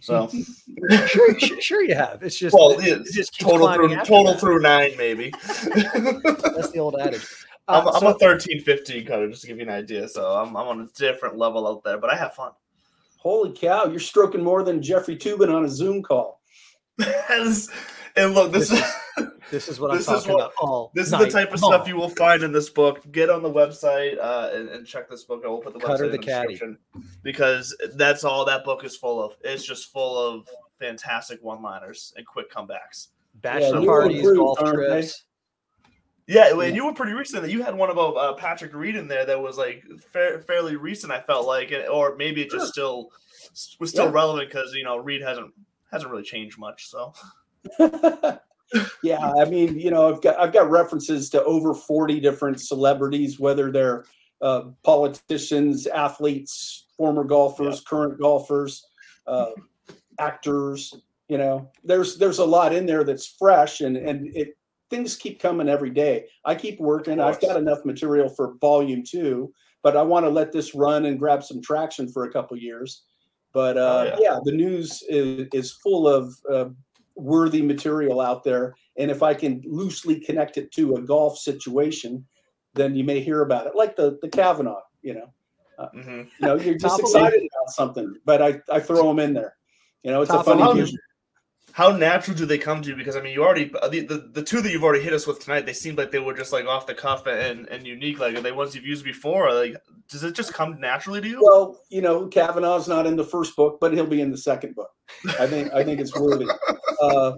So 0.00 0.28
sure, 1.06 1.38
sure, 1.38 1.60
sure, 1.60 1.84
you 1.84 1.94
have. 1.94 2.22
It's 2.22 2.38
just 2.38 2.54
well, 2.54 2.76
it's 2.78 3.14
just 3.14 3.38
total 3.38 3.72
through 3.72 3.94
total 3.96 4.32
that. 4.32 4.40
through 4.40 4.60
nine, 4.60 4.92
maybe. 4.96 5.30
That's 5.30 6.70
the 6.70 6.78
old 6.78 6.96
adage. 7.00 7.26
Uh, 7.68 7.82
I'm, 7.84 8.00
so, 8.00 8.06
I'm, 8.06 8.14
a 8.14 8.18
13, 8.20 8.60
15 8.60 9.06
cutter, 9.06 9.28
just 9.28 9.40
to 9.40 9.48
give 9.48 9.56
you 9.56 9.64
an 9.64 9.70
idea. 9.70 10.06
So 10.08 10.24
I'm, 10.24 10.56
I'm 10.56 10.68
on 10.68 10.80
a 10.82 10.86
different 10.96 11.36
level 11.36 11.66
out 11.66 11.82
there, 11.82 11.98
but 11.98 12.12
I 12.12 12.16
have 12.16 12.32
fun. 12.32 12.52
Holy 13.16 13.50
cow, 13.52 13.86
you're 13.86 13.98
stroking 13.98 14.40
more 14.40 14.62
than 14.62 14.80
Jeffrey 14.80 15.16
Toobin 15.16 15.52
on 15.52 15.64
a 15.64 15.68
Zoom 15.68 16.00
call. 16.00 16.40
and 17.00 18.34
look, 18.34 18.52
this, 18.52 18.68
this 18.68 18.78
is 18.78 18.94
this 19.50 19.68
is 19.68 19.80
what 19.80 19.90
I'm 19.90 20.02
talking 20.02 20.32
what, 20.32 20.40
about. 20.40 20.52
All 20.60 20.90
this 20.94 21.06
is 21.06 21.18
the 21.18 21.28
type 21.28 21.52
of 21.52 21.58
stuff 21.58 21.88
you 21.88 21.96
will 21.96 22.08
find 22.08 22.42
in 22.42 22.52
this 22.52 22.68
book. 22.68 23.00
Get 23.12 23.30
on 23.30 23.42
the 23.42 23.50
website 23.50 24.18
uh, 24.18 24.50
and, 24.52 24.68
and, 24.68 24.86
check 24.86 25.08
this 25.08 25.24
book. 25.24 25.42
I 25.44 25.48
will 25.48 25.58
put 25.58 25.72
the 25.72 25.80
Cutter 25.80 26.04
website 26.04 26.10
the 26.10 26.14
in 26.14 26.20
the 26.20 26.26
caddy. 26.26 26.48
description 26.48 26.78
because 27.22 27.76
that's 27.94 28.24
all 28.24 28.44
that 28.44 28.64
book 28.64 28.84
is 28.84 28.96
full 28.96 29.22
of. 29.22 29.32
It's 29.42 29.64
just 29.64 29.92
full 29.92 30.18
of 30.18 30.48
fantastic 30.78 31.42
one-liners 31.42 32.12
and 32.16 32.26
quick 32.26 32.52
comebacks. 32.52 33.08
Bachelor 33.36 33.80
yeah, 33.80 33.86
parties, 33.86 34.32
golf 34.32 34.58
trips. 34.58 35.24
Yeah, 36.26 36.58
and 36.60 36.74
you 36.74 36.84
were 36.84 36.92
pretty 36.92 37.12
recent. 37.12 37.42
That 37.42 37.52
You 37.52 37.62
had 37.62 37.74
one 37.74 37.90
about 37.90 38.16
uh, 38.16 38.32
Patrick 38.34 38.74
Reed 38.74 38.96
in 38.96 39.06
there 39.06 39.24
that 39.26 39.40
was 39.40 39.56
like 39.56 39.84
fa- 40.12 40.42
fairly 40.44 40.76
recent. 40.76 41.12
I 41.12 41.20
felt 41.20 41.46
like, 41.46 41.72
or 41.90 42.16
maybe 42.16 42.42
it 42.42 42.50
just 42.50 42.72
still 42.72 43.10
was 43.78 43.90
still 43.90 44.06
yeah. 44.06 44.12
relevant 44.12 44.50
because 44.50 44.72
you 44.74 44.82
know 44.82 44.96
Reed 44.96 45.22
hasn't 45.22 45.52
hasn't 45.92 46.10
really 46.10 46.24
changed 46.24 46.58
much. 46.58 46.88
So, 46.88 47.12
yeah, 49.02 49.32
I 49.32 49.44
mean, 49.44 49.78
you 49.78 49.90
know, 49.90 50.12
I've 50.12 50.22
got 50.22 50.38
I've 50.38 50.52
got 50.52 50.70
references 50.70 51.30
to 51.30 51.44
over 51.44 51.74
forty 51.74 52.20
different 52.20 52.60
celebrities, 52.60 53.38
whether 53.38 53.70
they're 53.70 54.04
uh, 54.42 54.62
politicians, 54.82 55.86
athletes, 55.86 56.86
former 56.96 57.24
golfers, 57.24 57.76
yeah. 57.76 57.88
current 57.88 58.18
golfers, 58.20 58.86
uh, 59.26 59.50
actors. 60.18 60.94
You 61.28 61.38
know, 61.38 61.70
there's 61.84 62.18
there's 62.18 62.38
a 62.38 62.44
lot 62.44 62.74
in 62.74 62.86
there 62.86 63.04
that's 63.04 63.34
fresh, 63.38 63.80
and 63.80 63.96
and 63.96 64.34
it 64.36 64.56
things 64.90 65.16
keep 65.16 65.40
coming 65.40 65.68
every 65.68 65.90
day. 65.90 66.26
I 66.44 66.54
keep 66.54 66.80
working. 66.80 67.20
I've 67.20 67.40
got 67.40 67.56
enough 67.56 67.84
material 67.84 68.28
for 68.28 68.54
volume 68.60 69.02
two, 69.04 69.52
but 69.82 69.96
I 69.96 70.02
want 70.02 70.24
to 70.26 70.30
let 70.30 70.52
this 70.52 70.74
run 70.74 71.06
and 71.06 71.18
grab 71.18 71.42
some 71.42 71.60
traction 71.60 72.08
for 72.08 72.24
a 72.24 72.32
couple 72.32 72.56
years. 72.56 73.02
But 73.52 73.78
uh, 73.78 73.80
oh, 73.80 74.04
yeah. 74.04 74.16
yeah. 74.20 74.38
the 74.44 74.52
news 74.52 75.02
is, 75.08 75.48
is 75.52 75.72
full 75.82 76.06
of 76.06 76.34
uh, 76.52 76.66
worthy 77.16 77.62
material 77.62 78.20
out 78.20 78.44
there. 78.44 78.74
And 78.98 79.10
if 79.10 79.22
I 79.22 79.34
can 79.34 79.62
loosely 79.64 80.20
connect 80.20 80.58
it 80.58 80.72
to 80.72 80.96
a 80.96 81.02
golf 81.02 81.38
situation, 81.38 82.24
then 82.74 82.94
you 82.94 83.04
may 83.04 83.20
hear 83.20 83.42
about 83.42 83.66
it, 83.66 83.74
like 83.74 83.96
the 83.96 84.18
the 84.22 84.28
Kavanaugh. 84.28 84.82
You 85.02 85.14
know, 85.14 85.32
uh, 85.78 85.88
mm-hmm. 85.94 86.10
you 86.10 86.28
know, 86.40 86.56
you're 86.56 86.78
just 86.78 87.00
excited 87.00 87.40
about 87.40 87.70
something, 87.70 88.14
but 88.24 88.42
I 88.42 88.60
I 88.70 88.80
throw 88.80 89.08
them 89.08 89.18
in 89.18 89.34
there. 89.34 89.56
You 90.02 90.10
know, 90.10 90.22
it's 90.22 90.30
Top 90.30 90.46
a 90.46 90.56
funny 90.56 90.92
how 91.76 91.94
natural 91.94 92.34
do 92.34 92.46
they 92.46 92.56
come 92.56 92.80
to 92.80 92.88
you? 92.88 92.96
Because 92.96 93.16
I 93.16 93.20
mean, 93.20 93.34
you 93.34 93.44
already 93.44 93.70
uh, 93.82 93.88
the, 93.88 94.00
the, 94.00 94.30
the 94.32 94.42
two 94.42 94.62
that 94.62 94.72
you've 94.72 94.82
already 94.82 95.04
hit 95.04 95.12
us 95.12 95.26
with 95.26 95.40
tonight, 95.40 95.66
they 95.66 95.74
seemed 95.74 95.98
like 95.98 96.10
they 96.10 96.18
were 96.18 96.32
just 96.32 96.50
like 96.50 96.64
off 96.64 96.86
the 96.86 96.94
cuff 96.94 97.26
and, 97.26 97.68
and 97.68 97.86
unique. 97.86 98.18
Like 98.18 98.34
are 98.34 98.40
they 98.40 98.50
ones 98.50 98.74
you've 98.74 98.86
used 98.86 99.04
before? 99.04 99.52
Like, 99.52 99.76
does 100.08 100.24
it 100.24 100.34
just 100.34 100.54
come 100.54 100.80
naturally 100.80 101.20
to 101.20 101.28
you? 101.28 101.38
Well, 101.42 101.78
you 101.90 102.00
know, 102.00 102.28
Kavanaugh's 102.28 102.88
not 102.88 103.04
in 103.04 103.14
the 103.14 103.24
first 103.24 103.54
book, 103.56 103.76
but 103.78 103.92
he'll 103.92 104.06
be 104.06 104.22
in 104.22 104.30
the 104.30 104.38
second 104.38 104.74
book. 104.74 104.88
I 105.38 105.46
think 105.46 105.70
I 105.74 105.84
think 105.84 106.00
it's 106.00 106.18
worthy. 106.18 106.46
Uh, 107.00 107.32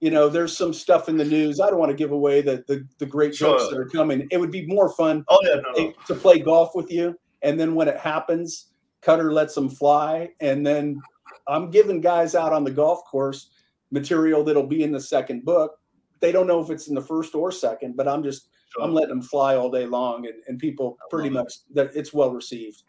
you 0.00 0.10
know, 0.10 0.28
there's 0.28 0.56
some 0.56 0.74
stuff 0.74 1.08
in 1.08 1.16
the 1.16 1.24
news. 1.24 1.60
I 1.60 1.70
don't 1.70 1.78
want 1.78 1.90
to 1.90 1.96
give 1.96 2.12
away 2.12 2.42
the 2.42 2.64
the, 2.68 2.86
the 2.98 3.06
great 3.06 3.34
sure. 3.34 3.58
jokes 3.58 3.70
that 3.70 3.78
are 3.78 3.88
coming. 3.88 4.28
It 4.30 4.38
would 4.38 4.50
be 4.50 4.66
more 4.66 4.90
fun 4.90 5.24
oh, 5.28 5.38
yeah, 5.42 5.56
no, 5.56 5.84
no. 5.84 5.92
to 6.06 6.14
play 6.14 6.38
golf 6.38 6.74
with 6.74 6.90
you, 6.90 7.18
and 7.42 7.58
then 7.58 7.74
when 7.74 7.88
it 7.88 7.96
happens, 7.96 8.66
Cutter 9.00 9.32
lets 9.32 9.54
them 9.54 9.68
fly, 9.68 10.30
and 10.40 10.66
then 10.66 11.00
I'm 11.48 11.70
giving 11.70 12.00
guys 12.00 12.34
out 12.34 12.52
on 12.52 12.64
the 12.64 12.70
golf 12.70 13.04
course 13.04 13.50
material 13.90 14.44
that'll 14.44 14.66
be 14.66 14.82
in 14.82 14.92
the 14.92 15.00
second 15.00 15.44
book. 15.44 15.78
They 16.20 16.32
don't 16.32 16.46
know 16.46 16.60
if 16.60 16.70
it's 16.70 16.88
in 16.88 16.94
the 16.94 17.02
first 17.02 17.34
or 17.34 17.52
second, 17.52 17.96
but 17.96 18.08
I'm 18.08 18.22
just 18.22 18.48
sure. 18.74 18.82
I'm 18.82 18.92
letting 18.92 19.10
them 19.10 19.22
fly 19.22 19.56
all 19.56 19.70
day 19.70 19.86
long, 19.86 20.26
and, 20.26 20.36
and 20.46 20.58
people 20.58 20.98
pretty 21.10 21.30
much 21.30 21.54
that 21.72 21.94
it's 21.94 22.12
well 22.12 22.30
received. 22.30 22.82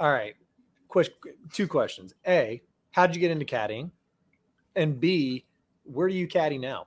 All 0.00 0.12
right, 0.12 0.34
question 0.88 1.14
two 1.52 1.68
questions: 1.68 2.14
A, 2.26 2.62
how 2.92 3.06
did 3.06 3.14
you 3.14 3.20
get 3.20 3.30
into 3.30 3.44
caddying? 3.44 3.90
And 4.76 5.00
B, 5.00 5.44
where 5.84 6.08
do 6.08 6.14
you 6.14 6.28
caddy 6.28 6.58
now? 6.58 6.86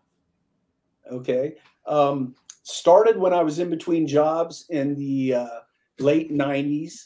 Okay, 1.11 1.55
um, 1.87 2.35
started 2.63 3.17
when 3.17 3.33
I 3.33 3.41
was 3.41 3.57
in 3.59 3.69
between 3.69 4.07
jobs 4.07 4.65
in 4.69 4.93
the 4.95 5.33
uh, 5.35 5.59
late 5.99 6.31
'90s, 6.31 7.05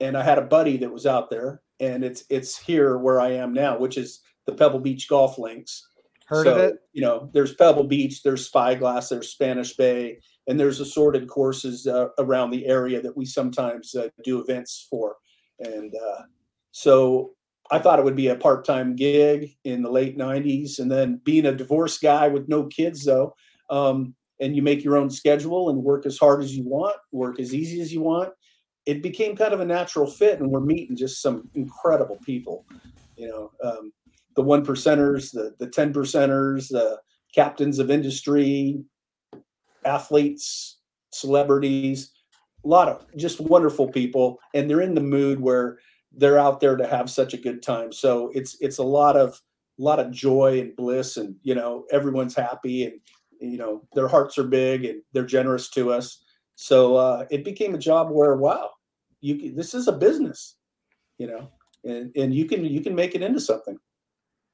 and 0.00 0.16
I 0.16 0.24
had 0.24 0.38
a 0.38 0.42
buddy 0.42 0.76
that 0.78 0.92
was 0.92 1.06
out 1.06 1.30
there, 1.30 1.62
and 1.78 2.04
it's 2.04 2.24
it's 2.30 2.58
here 2.58 2.98
where 2.98 3.20
I 3.20 3.30
am 3.30 3.52
now, 3.52 3.78
which 3.78 3.96
is 3.96 4.20
the 4.46 4.52
Pebble 4.52 4.80
Beach 4.80 5.08
golf 5.08 5.38
links. 5.38 5.86
Heard 6.26 6.46
so, 6.46 6.52
of 6.52 6.58
it? 6.58 6.78
You 6.92 7.02
know, 7.02 7.30
there's 7.32 7.54
Pebble 7.54 7.84
Beach, 7.84 8.22
there's 8.22 8.46
Spyglass, 8.46 9.10
there's 9.10 9.28
Spanish 9.28 9.76
Bay, 9.76 10.18
and 10.46 10.58
there's 10.58 10.80
assorted 10.80 11.28
courses 11.28 11.86
uh, 11.86 12.08
around 12.18 12.50
the 12.50 12.66
area 12.66 13.00
that 13.02 13.16
we 13.16 13.26
sometimes 13.26 13.94
uh, 13.94 14.08
do 14.24 14.40
events 14.40 14.86
for. 14.90 15.16
And 15.60 15.94
uh, 15.94 16.22
so 16.72 17.33
I 17.70 17.78
thought 17.78 17.98
it 17.98 18.04
would 18.04 18.16
be 18.16 18.28
a 18.28 18.36
part 18.36 18.64
time 18.64 18.94
gig 18.94 19.56
in 19.64 19.82
the 19.82 19.90
late 19.90 20.18
90s. 20.18 20.78
And 20.78 20.90
then 20.90 21.20
being 21.24 21.46
a 21.46 21.54
divorced 21.54 22.02
guy 22.02 22.28
with 22.28 22.48
no 22.48 22.64
kids, 22.66 23.04
though, 23.04 23.34
um, 23.70 24.14
and 24.40 24.54
you 24.54 24.62
make 24.62 24.84
your 24.84 24.96
own 24.96 25.10
schedule 25.10 25.70
and 25.70 25.82
work 25.82 26.06
as 26.06 26.18
hard 26.18 26.42
as 26.42 26.56
you 26.56 26.64
want, 26.64 26.96
work 27.12 27.40
as 27.40 27.54
easy 27.54 27.80
as 27.80 27.92
you 27.92 28.02
want, 28.02 28.32
it 28.84 29.02
became 29.02 29.36
kind 29.36 29.54
of 29.54 29.60
a 29.60 29.64
natural 29.64 30.06
fit. 30.06 30.40
And 30.40 30.50
we're 30.50 30.60
meeting 30.60 30.96
just 30.96 31.22
some 31.22 31.48
incredible 31.54 32.18
people. 32.24 32.66
You 33.16 33.28
know, 33.28 33.50
um, 33.62 33.92
the 34.36 34.42
one 34.42 34.64
percenters, 34.64 35.30
the 35.32 35.54
the 35.58 35.68
ten 35.68 35.92
percenters, 35.92 36.68
the 36.68 36.98
captains 37.34 37.78
of 37.78 37.90
industry, 37.90 38.82
athletes, 39.84 40.80
celebrities, 41.12 42.12
a 42.64 42.68
lot 42.68 42.88
of 42.88 43.06
just 43.16 43.40
wonderful 43.40 43.88
people, 43.88 44.38
and 44.52 44.68
they're 44.68 44.80
in 44.80 44.94
the 44.94 45.00
mood 45.00 45.40
where 45.40 45.78
they're 46.16 46.38
out 46.38 46.60
there 46.60 46.76
to 46.76 46.86
have 46.86 47.10
such 47.10 47.34
a 47.34 47.38
good 47.38 47.62
time. 47.62 47.92
So 47.92 48.30
it's 48.34 48.56
it's 48.60 48.78
a 48.78 48.82
lot 48.84 49.16
of 49.16 49.40
a 49.78 49.82
lot 49.82 49.98
of 49.98 50.10
joy 50.10 50.60
and 50.60 50.76
bliss, 50.76 51.16
and 51.16 51.36
you 51.42 51.54
know 51.54 51.84
everyone's 51.90 52.34
happy, 52.34 52.84
and 52.84 53.00
you 53.40 53.58
know 53.58 53.86
their 53.94 54.08
hearts 54.08 54.38
are 54.38 54.44
big, 54.44 54.84
and 54.84 55.02
they're 55.12 55.24
generous 55.24 55.68
to 55.70 55.92
us. 55.92 56.24
So 56.56 56.96
uh, 56.96 57.26
it 57.30 57.44
became 57.44 57.74
a 57.74 57.78
job 57.78 58.10
where 58.10 58.36
wow, 58.36 58.70
you 59.20 59.54
this 59.54 59.74
is 59.74 59.88
a 59.88 59.92
business, 59.92 60.56
you 61.18 61.26
know, 61.26 61.50
and 61.84 62.12
and 62.16 62.34
you 62.34 62.46
can 62.46 62.64
you 62.64 62.80
can 62.80 62.94
make 62.94 63.14
it 63.14 63.22
into 63.22 63.40
something. 63.40 63.78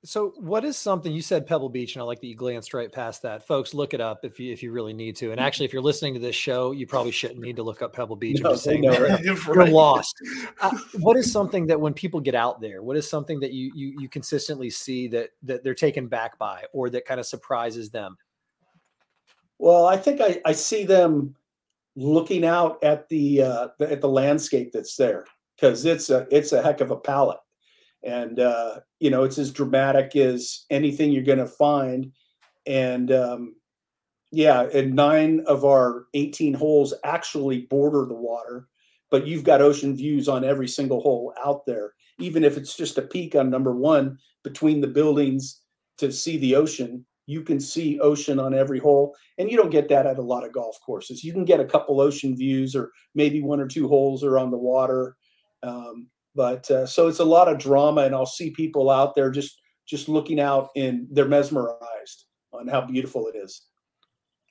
So, 0.03 0.33
what 0.39 0.65
is 0.65 0.79
something 0.79 1.13
you 1.13 1.21
said 1.21 1.47
Pebble 1.47 1.69
Beach, 1.69 1.95
and 1.95 2.03
I 2.03 2.07
like 2.07 2.21
that 2.21 2.27
you 2.27 2.35
glanced 2.35 2.73
right 2.73 2.91
past 2.91 3.21
that. 3.23 3.47
Folks, 3.47 3.75
look 3.75 3.93
it 3.93 4.01
up 4.01 4.25
if 4.25 4.41
you 4.41 4.51
if 4.51 4.63
you 4.63 4.73
really 4.73 4.95
need 4.95 5.15
to. 5.17 5.31
And 5.31 5.39
actually, 5.39 5.67
if 5.67 5.75
you're 5.75 5.83
listening 5.83 6.15
to 6.15 6.21
this 6.21 6.35
show, 6.35 6.73
you 6.73 6.87
probably 6.87 7.13
shouldn't 7.13 7.41
need 7.41 7.57
to 7.57 7.63
look 7.63 7.83
up 7.83 7.93
Pebble 7.93 8.17
Beach. 8.17 8.41
No, 8.41 8.49
I'm 8.49 8.55
just 8.55 8.65
saying 8.65 8.81
no. 8.81 8.93
You're 8.93 9.19
you're 9.55 9.69
lost. 9.69 10.17
Uh, 10.63 10.77
what 11.01 11.19
is 11.19 11.31
something 11.31 11.67
that 11.67 11.79
when 11.79 11.93
people 11.93 12.19
get 12.19 12.35
out 12.35 12.63
there, 12.63 12.83
what 12.83 12.97
is 12.97 13.09
something 13.09 13.41
that 13.41 13.53
you 13.53 13.71
you 13.75 14.01
you 14.01 14.09
consistently 14.09 14.71
see 14.71 15.07
that 15.09 15.31
that 15.43 15.63
they're 15.63 15.75
taken 15.75 16.07
back 16.07 16.39
by, 16.39 16.65
or 16.73 16.89
that 16.89 17.05
kind 17.05 17.21
of 17.21 17.27
surprises 17.27 17.91
them? 17.91 18.17
Well, 19.59 19.85
I 19.85 19.99
think 19.99 20.23
I, 20.23 20.41
I 20.47 20.53
see 20.53 20.85
them 20.85 21.37
looking 21.95 22.47
out 22.47 22.83
at 22.83 23.07
the, 23.11 23.43
uh, 23.43 23.69
the 23.79 23.93
at 23.93 24.01
the 24.01 24.09
landscape 24.09 24.73
that's 24.73 24.97
there 24.97 25.27
because 25.57 25.85
it's 25.85 26.09
a 26.09 26.27
it's 26.31 26.53
a 26.53 26.63
heck 26.63 26.81
of 26.81 26.91
a 26.91 26.97
palette, 26.97 27.41
and 28.03 28.41
uh, 28.41 28.81
you 28.99 29.11
know 29.11 29.25
it's 29.25 29.39
as 29.39 29.53
dramatic 29.53 30.17
as 30.17 30.65
anything 30.71 31.13
you're 31.13 31.23
going 31.23 31.39
to 31.39 31.47
find, 31.47 32.13
and 32.67 33.13
um, 33.13 33.55
yeah, 34.33 34.63
and 34.73 34.95
nine 34.95 35.43
of 35.47 35.65
our 35.65 36.07
18 36.15 36.55
holes 36.55 36.95
actually 37.05 37.63
border 37.63 38.07
the 38.07 38.15
water, 38.15 38.69
but 39.11 39.27
you've 39.27 39.45
got 39.45 39.61
ocean 39.61 39.97
views 39.97 40.29
on 40.29 40.45
every 40.45 40.69
single 40.69 41.01
hole 41.01 41.35
out 41.45 41.67
there, 41.67 41.95
even 42.19 42.45
if 42.45 42.57
it's 42.57 42.77
just 42.77 42.99
a 42.99 43.03
peek 43.03 43.35
on 43.35 43.51
number 43.51 43.75
one 43.75 44.19
between 44.45 44.81
the 44.81 44.87
buildings 44.87 45.61
to 45.99 46.13
see 46.13 46.39
the 46.39 46.55
ocean. 46.55 47.05
You 47.27 47.43
can 47.43 47.61
see 47.61 48.01
ocean 48.01 48.41
on 48.41 48.55
every 48.55 48.79
hole, 48.79 49.15
and 49.39 49.51
you 49.51 49.57
don't 49.57 49.71
get 49.71 49.89
that 49.89 50.07
at 50.07 50.19
a 50.19 50.23
lot 50.23 50.45
of 50.45 50.53
golf 50.53 50.77
courses. 50.85 51.23
You 51.23 51.33
can 51.33 51.45
get 51.45 51.61
a 51.61 51.65
couple 51.65 52.01
ocean 52.01 52.37
views, 52.37 52.75
or 52.75 52.91
maybe 53.15 53.41
one 53.41 53.61
or 53.61 53.69
two 53.69 53.87
holes 53.87 54.25
are 54.25 54.39
on 54.39 54.51
the 54.51 54.59
water. 54.59 55.17
Um, 55.63 56.09
but 56.35 56.71
uh, 56.71 56.87
so 56.87 57.09
it's 57.09 57.19
a 57.19 57.25
lot 57.25 57.49
of 57.49 57.59
drama, 57.59 58.03
and 58.03 58.15
I'll 58.15 58.27
see 58.27 58.51
people 58.51 58.91
out 58.91 59.15
there 59.15 59.31
just 59.31 59.61
just 59.87 60.09
looking 60.09 60.39
out, 60.41 60.71
and 60.77 61.07
they're 61.11 61.27
mesmerized 61.27 62.27
on 62.53 62.69
how 62.69 62.81
beautiful 62.83 63.27
it 63.29 63.37
is. 63.37 63.63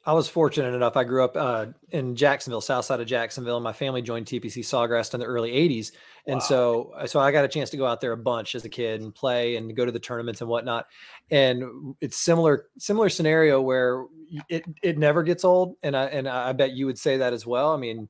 I 0.06 0.14
was 0.14 0.30
fortunate 0.30 0.74
enough. 0.74 0.96
I 0.96 1.04
grew 1.04 1.24
up 1.24 1.36
uh, 1.36 1.68
in 1.90 2.16
Jacksonville, 2.16 2.62
south 2.62 2.86
side 2.86 3.02
of 3.02 3.08
Jacksonville. 3.08 3.58
And 3.58 3.64
my 3.64 3.74
family 3.74 4.02
joined 4.02 4.26
TPC 4.26 4.64
Sawgrass 4.64 5.14
in 5.14 5.20
the 5.20 5.26
early 5.26 5.52
'80s, 5.52 5.92
and 6.26 6.38
Wow. 6.38 6.40
so 6.40 6.94
so 7.06 7.20
I 7.20 7.32
got 7.32 7.46
a 7.46 7.50
chance 7.50 7.70
to 7.72 7.78
go 7.78 7.86
out 7.86 8.00
there 8.02 8.14
a 8.14 8.18
bunch 8.18 8.56
as 8.56 8.64
a 8.64 8.70
kid 8.70 9.02
and 9.02 9.14
play 9.14 9.58
and 9.58 9.76
go 9.76 9.86
to 9.86 9.92
the 9.92 10.00
tournaments 10.00 10.42
and 10.42 10.50
whatnot. 10.50 10.88
And 11.32 11.96
it's 12.00 12.18
similar 12.18 12.68
similar 12.78 13.10
scenario 13.10 13.62
where 13.62 14.06
it 14.48 14.64
it 14.82 14.98
never 14.98 15.22
gets 15.22 15.44
old, 15.44 15.76
and 15.84 15.96
I 15.96 16.06
and 16.06 16.28
I 16.30 16.54
bet 16.54 16.72
you 16.72 16.86
would 16.86 16.98
say 16.98 17.18
that 17.18 17.34
as 17.34 17.46
well. 17.46 17.74
I 17.74 17.78
mean, 17.78 18.08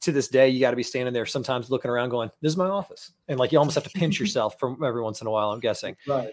to 0.00 0.12
this 0.12 0.28
day, 0.28 0.48
you 0.48 0.60
got 0.60 0.70
to 0.70 0.76
be 0.76 0.82
standing 0.82 1.12
there 1.12 1.26
sometimes 1.26 1.70
looking 1.70 1.90
around, 1.90 2.10
going, 2.10 2.30
"This 2.40 2.52
is 2.52 2.56
my 2.56 2.68
office," 2.68 3.12
and 3.28 3.38
like 3.38 3.52
you 3.52 3.58
almost 3.58 3.74
have 3.74 3.84
to 3.84 3.90
pinch 3.90 4.20
yourself 4.20 4.58
from 4.58 4.82
every 4.84 5.02
once 5.02 5.20
in 5.20 5.26
a 5.26 5.30
while. 5.30 5.50
I'm 5.50 5.60
guessing 5.60 5.96
Right. 6.06 6.30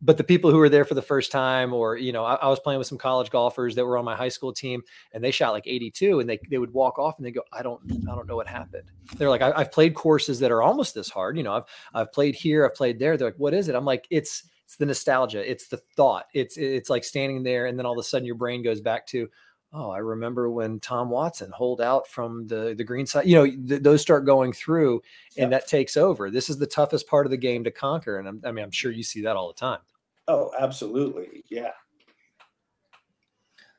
but 0.00 0.16
the 0.16 0.24
people 0.24 0.50
who 0.50 0.56
were 0.58 0.68
there 0.68 0.84
for 0.84 0.94
the 0.94 1.02
first 1.02 1.30
time 1.30 1.72
or 1.74 1.96
you 1.96 2.12
know 2.12 2.24
I, 2.24 2.34
I 2.36 2.48
was 2.48 2.58
playing 2.60 2.78
with 2.78 2.86
some 2.86 2.96
college 2.98 3.30
golfers 3.30 3.74
that 3.74 3.84
were 3.84 3.98
on 3.98 4.04
my 4.04 4.16
high 4.16 4.28
school 4.30 4.52
team 4.52 4.82
and 5.12 5.22
they 5.22 5.30
shot 5.30 5.52
like 5.52 5.66
82 5.66 6.20
and 6.20 6.28
they, 6.28 6.38
they 6.48 6.56
would 6.58 6.72
walk 6.72 6.98
off 6.98 7.18
and 7.18 7.26
they 7.26 7.30
go 7.32 7.42
i 7.52 7.62
don't 7.62 7.80
i 8.10 8.14
don't 8.14 8.26
know 8.26 8.36
what 8.36 8.46
happened 8.46 8.90
they're 9.16 9.28
like 9.28 9.42
I, 9.42 9.52
i've 9.56 9.72
played 9.72 9.94
courses 9.94 10.38
that 10.40 10.50
are 10.50 10.62
almost 10.62 10.94
this 10.94 11.10
hard 11.10 11.36
you 11.36 11.42
know 11.42 11.52
i've 11.52 11.64
i've 11.92 12.12
played 12.12 12.34
here 12.34 12.64
i've 12.64 12.74
played 12.74 12.98
there 12.98 13.16
they're 13.18 13.28
like 13.28 13.38
what 13.38 13.52
is 13.52 13.68
it 13.68 13.74
i'm 13.74 13.84
like 13.84 14.06
it's 14.10 14.44
it's 14.64 14.76
the 14.76 14.86
nostalgia 14.86 15.48
it's 15.50 15.68
the 15.68 15.76
thought 15.96 16.26
it's 16.32 16.56
it's 16.56 16.88
like 16.88 17.04
standing 17.04 17.42
there 17.42 17.66
and 17.66 17.78
then 17.78 17.84
all 17.84 17.92
of 17.92 17.98
a 17.98 18.02
sudden 18.02 18.24
your 18.24 18.36
brain 18.36 18.62
goes 18.62 18.80
back 18.80 19.06
to 19.08 19.28
oh 19.74 19.90
i 19.90 19.98
remember 19.98 20.50
when 20.50 20.80
tom 20.80 21.10
watson 21.10 21.50
holed 21.52 21.80
out 21.80 22.08
from 22.08 22.46
the 22.46 22.74
the 22.76 22.84
green 22.84 23.06
side 23.06 23.26
you 23.26 23.34
know 23.34 23.44
th- 23.68 23.82
those 23.82 24.00
start 24.00 24.24
going 24.24 24.52
through 24.52 25.02
and 25.36 25.52
that 25.52 25.66
takes 25.66 25.96
over 25.96 26.30
this 26.30 26.48
is 26.48 26.56
the 26.58 26.66
toughest 26.66 27.06
part 27.06 27.26
of 27.26 27.30
the 27.30 27.36
game 27.36 27.62
to 27.64 27.70
conquer 27.70 28.18
and 28.18 28.26
I'm, 28.26 28.40
i 28.44 28.52
mean 28.52 28.64
i'm 28.64 28.70
sure 28.70 28.90
you 28.90 29.02
see 29.02 29.22
that 29.22 29.36
all 29.36 29.48
the 29.48 29.54
time 29.54 29.80
Oh, 30.26 30.52
absolutely. 30.58 31.44
Yeah. 31.50 31.72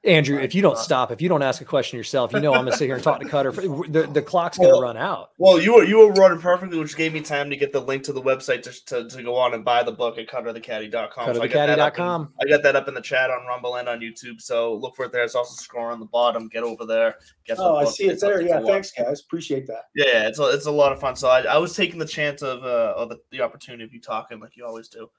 Andrew, 0.06 0.38
if 0.39 0.54
you 0.54 0.62
don't 0.62 0.78
stop, 0.78 1.12
if 1.12 1.22
you 1.22 1.28
don't 1.30 1.41
ask 1.41 1.62
a 1.62 1.65
question 1.65 1.98
yourself, 1.98 2.32
you 2.32 2.39
know 2.39 2.54
I'm 2.54 2.65
gonna 2.65 2.78
sit 2.78 2.86
here 2.86 2.96
and 2.96 3.04
talk 3.04 3.20
to 3.20 3.28
Cutter. 3.28 3.52
For, 3.52 3.62
the, 3.62 4.08
the 4.12 4.22
clock's 4.22 4.58
gonna 4.58 4.70
Well, 4.70 4.82
run 4.82 4.98
out. 4.98 5.32
Well, 5.38 5.60
you 5.60 5.76
were 5.76 5.84
you 5.84 5.98
were 6.00 6.12
running 6.13 6.39
perfectly, 6.39 6.78
which 6.78 6.96
gave 6.96 7.13
me 7.13 7.22
time 7.22 7.50
to 7.50 7.56
get 7.56 7.74
the 7.74 7.80
link 7.80 8.04
to 8.04 8.13
the 8.13 8.22
website 8.22 8.62
to, 8.63 8.86
to, 8.86 9.10
to 9.10 9.24
go 9.24 9.36
on 9.36 9.54
and 9.54 9.65
buy 9.65 9.84
the 9.84 9.91
book 9.91 10.18
at 10.18 10.28
cutterthecaddie.com. 10.28 11.36
So 11.36 11.41
I 11.41 11.48
got 11.48 11.68
that 11.68 11.80
up 11.80 11.98
in- 11.98 12.04
Cutterthecaddie.com. 12.04 12.34
I 12.41 12.50
got 12.50 12.63
that 12.63 12.76
up 12.76 12.88
in 12.88 12.94
the 12.94 13.02
chat 13.02 13.30
on 13.32 13.46
Rumble 13.48 13.76
and 13.76 13.89
on 13.89 14.00
YouTube. 14.00 14.39
So 14.41 14.76
look 14.76 14.96
for 14.96 15.06
it 15.06 15.12
there. 15.12 15.24
It's 15.24 15.36
also 15.36 15.56
scrolling 15.62 15.94
on 15.94 16.00
the 16.00 16.06
bottom. 16.06 16.48
Get 16.50 16.63
over 16.63 16.86
there. 16.86 17.15
Get 17.46 17.58
the 17.58 17.63
Oh, 17.63 17.78
I 17.78 17.86
see 17.86 18.06
it 18.06 18.13
It's 18.13 18.22
there. 18.22 18.41
Yeah. 18.41 18.60
to. 18.60 18.65
Thanks, 18.65 18.91
guys. 18.91 19.22
Appreciate 19.22 19.65
that. 19.68 19.86
Yeah, 19.96 20.06
yeah, 20.08 20.28
it's 20.28 20.39
a, 20.39 20.50
it's 20.50 20.68
a 20.68 20.72
lot 20.72 20.91
of 20.91 21.00
fun. 21.00 21.15
So 21.15 21.30
I, 21.30 21.41
I 21.41 21.58
was 21.58 21.76
taking 21.76 22.00
the 22.00 22.06
chance 22.06 22.41
of 22.41 22.63
uh 22.63 22.94
of 22.96 23.10
the, 23.10 23.20
the 23.32 23.41
opportunity 23.41 23.84
of 23.84 23.94
you 23.94 24.00
talking 24.02 24.39
like 24.39 24.56
you 24.56 24.65
always 24.65 24.88
do, 24.88 25.10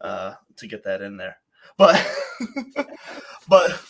uh, 0.00 0.34
to 0.56 0.66
get 0.68 0.84
that 0.84 1.02
in 1.02 1.16
there. 1.16 1.38
But 1.76 2.04
but 3.48 3.80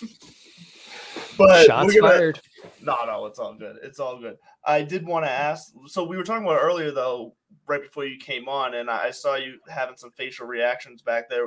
but 1.39 1.67
Shots 1.67 1.87
we're 1.95 2.01
gonna- 2.03 2.15
fired. 2.15 2.41
no, 2.83 2.97
no, 3.07 3.27
it's 3.27 3.39
all 3.39 3.55
good. 3.55 3.77
It's 3.83 3.99
all 4.01 4.19
good. 4.19 4.37
I 4.65 4.83
did 4.83 5.07
want 5.07 5.25
to 5.25 5.31
ask. 5.31 5.73
So 5.87 6.05
we 6.05 6.17
were 6.17 6.25
talking 6.25 6.45
about 6.45 6.61
earlier, 6.61 6.91
though, 6.91 7.35
right 7.67 7.81
before 7.83 8.05
you 8.05 8.19
came 8.19 8.49
on, 8.49 8.75
and 8.75 8.91
I 8.91 9.07
I 9.07 9.11
saw 9.11 9.37
you 9.37 9.59
having 9.69 9.97
some 9.97 10.11
facial 10.13 10.47
reactions 10.47 11.01
back 11.03 11.29
there. 11.31 11.47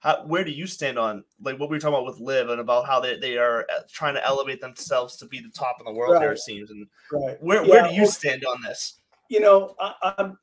How, 0.00 0.24
where 0.24 0.44
do 0.44 0.50
you 0.50 0.66
stand 0.66 0.98
on 0.98 1.24
like 1.42 1.58
what 1.58 1.68
we 1.68 1.76
were 1.76 1.80
talking 1.80 1.94
about 1.94 2.06
with 2.06 2.20
Liv 2.20 2.48
and 2.48 2.58
about 2.60 2.86
how 2.86 3.00
they, 3.00 3.18
they 3.18 3.36
are 3.36 3.66
uh, 3.76 3.82
trying 3.90 4.14
to 4.14 4.24
elevate 4.24 4.60
themselves 4.62 5.16
to 5.18 5.26
be 5.26 5.40
the 5.40 5.50
top 5.50 5.76
in 5.78 5.84
the 5.84 5.92
world? 5.92 6.14
There 6.20 6.28
Right. 6.28 6.36
it 6.38 6.40
seems, 6.40 6.70
and 6.70 6.86
Right. 7.12 7.36
where 7.42 7.62
where 7.62 7.82
Yeah, 7.82 7.88
do 7.88 7.94
you 7.94 8.02
well- 8.02 8.10
stand 8.10 8.44
on 8.46 8.62
this? 8.62 8.98
you 9.28 9.40
know, 9.40 9.74
I, 9.78 10.14
I'm 10.18 10.38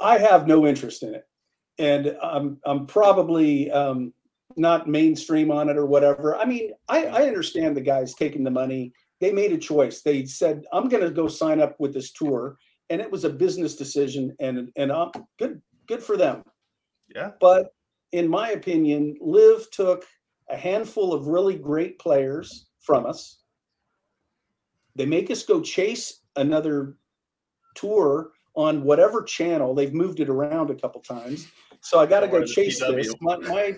I 0.00 0.18
have 0.18 0.46
no 0.46 0.66
interest 0.66 1.02
in 1.02 1.14
it, 1.14 1.26
and 1.78 2.16
I'm 2.22 2.58
I'm 2.64 2.86
probably 2.86 3.70
um, 3.70 4.12
not 4.56 4.88
mainstream 4.88 5.50
on 5.50 5.68
it 5.68 5.76
or 5.76 5.86
whatever. 5.86 6.36
I 6.36 6.44
mean, 6.44 6.72
I, 6.88 7.06
I 7.06 7.22
understand 7.22 7.76
the 7.76 7.80
guys 7.80 8.14
taking 8.14 8.44
the 8.44 8.50
money. 8.50 8.92
They 9.20 9.32
made 9.32 9.52
a 9.52 9.58
choice. 9.58 10.02
They 10.02 10.24
said, 10.24 10.64
"I'm 10.72 10.88
going 10.88 11.02
to 11.02 11.10
go 11.10 11.28
sign 11.28 11.60
up 11.60 11.78
with 11.78 11.92
this 11.92 12.12
tour," 12.12 12.56
and 12.90 13.00
it 13.00 13.10
was 13.10 13.24
a 13.24 13.30
business 13.30 13.76
decision, 13.76 14.34
and 14.40 14.70
and 14.76 14.92
I'm 14.92 15.10
good 15.38 15.60
good 15.86 16.02
for 16.02 16.16
them. 16.16 16.42
Yeah. 17.14 17.32
But 17.40 17.72
in 18.12 18.28
my 18.28 18.50
opinion, 18.50 19.16
Liv 19.20 19.70
took 19.70 20.04
a 20.50 20.56
handful 20.56 21.12
of 21.12 21.26
really 21.26 21.56
great 21.56 21.98
players 21.98 22.66
from 22.80 23.06
us. 23.06 23.40
They 24.94 25.06
make 25.06 25.30
us 25.30 25.44
go 25.44 25.60
chase 25.60 26.20
another 26.36 26.96
tour 27.74 28.32
on 28.54 28.82
whatever 28.82 29.22
channel. 29.22 29.74
They've 29.74 29.94
moved 29.94 30.20
it 30.20 30.28
around 30.28 30.70
a 30.70 30.74
couple 30.74 31.00
times. 31.00 31.46
So 31.80 32.00
I 32.00 32.06
got 32.06 32.20
to 32.20 32.28
go 32.28 32.44
chase 32.44 32.80
this. 32.80 33.14
My, 33.20 33.36
my 33.36 33.76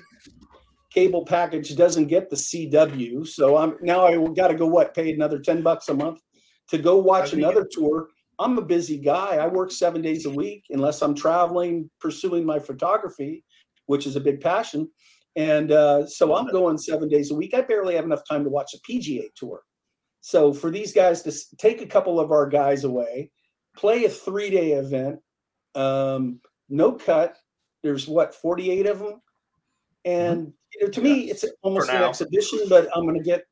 cable 0.93 1.25
package 1.25 1.75
doesn't 1.77 2.07
get 2.07 2.31
the 2.31 2.37
CW. 2.37 3.27
So 3.27 3.57
I'm 3.57 3.77
now 3.81 4.07
I 4.07 4.17
got 4.35 4.49
to 4.49 4.55
go 4.55 4.67
what 4.67 4.95
pay 4.95 5.13
another 5.13 5.39
10 5.39 5.63
bucks 5.63 5.89
a 5.89 5.95
month 5.95 6.21
to 6.69 6.79
go 6.79 6.97
watch 6.99 7.33
another 7.33 7.67
tour. 7.71 8.09
I'm 8.39 8.57
a 8.59 8.63
busy 8.63 8.99
guy. 8.99 9.37
I 9.37 9.47
work 9.47 9.71
seven 9.71 10.01
days 10.01 10.25
a 10.25 10.31
week 10.31 10.65
unless 10.71 11.03
I'm 11.03 11.15
traveling, 11.15 11.91
pursuing 12.01 12.45
my 12.45 12.59
photography, 12.59 13.45
which 13.87 14.07
is 14.07 14.17
a 14.17 14.21
big 14.21 14.41
passion. 14.41 14.89
And 15.37 15.71
uh, 15.73 16.07
so 16.07 16.35
I'm 16.35 16.49
going 16.49 16.79
seven 16.79 17.09
days 17.09 17.31
a 17.31 17.35
week. 17.35 17.55
I 17.55 17.61
barely 17.61 17.95
have 17.95 18.05
enough 18.05 18.23
time 18.29 18.43
to 18.45 18.51
watch 18.51 18.75
a 18.75 18.79
PGA 18.91 19.29
tour. 19.37 19.63
So 20.23 20.53
for 20.53 20.71
these 20.71 20.93
guys 20.93 21.23
to 21.23 21.57
take 21.57 21.83
a 21.83 21.87
couple 21.87 22.19
of 22.19 22.31
our 22.31 22.47
guys 22.47 22.85
away, 22.85 23.31
play 23.77 24.05
a 24.05 24.09
three 24.09 24.51
day 24.51 24.73
event, 24.73 25.21
um, 25.75 26.41
no 26.69 26.93
cut. 26.93 27.37
There's 27.83 28.07
what 28.07 28.35
48 28.35 28.87
of 28.87 28.99
them, 28.99 29.23
and 30.05 30.53
you 30.75 30.87
know, 30.87 30.91
to 30.91 31.01
me, 31.01 31.31
it's 31.31 31.45
almost 31.63 31.89
an 31.91 31.97
now. 32.01 32.09
exhibition. 32.09 32.61
But 32.69 32.89
I'm 32.95 33.05
going 33.05 33.19
to 33.19 33.25
get 33.25 33.45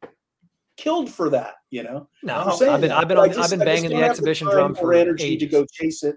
killed 0.76 1.10
for 1.10 1.28
that. 1.30 1.54
You 1.70 1.82
know, 1.82 2.08
No, 2.22 2.34
I'm 2.34 2.56
saying 2.56 2.72
I've 2.72 2.80
been 2.80 2.92
I've 2.92 3.08
been 3.08 3.18
I 3.18 3.22
on, 3.22 3.28
just- 3.32 3.40
I've 3.52 3.58
been 3.58 3.66
banging 3.66 3.90
the 3.90 4.02
exhibition 4.02 4.46
time 4.46 4.56
drum 4.56 4.74
for 4.74 4.94
energy 4.94 5.24
ages. 5.24 5.48
to 5.48 5.52
go 5.52 5.66
chase 5.72 6.02
it. 6.02 6.16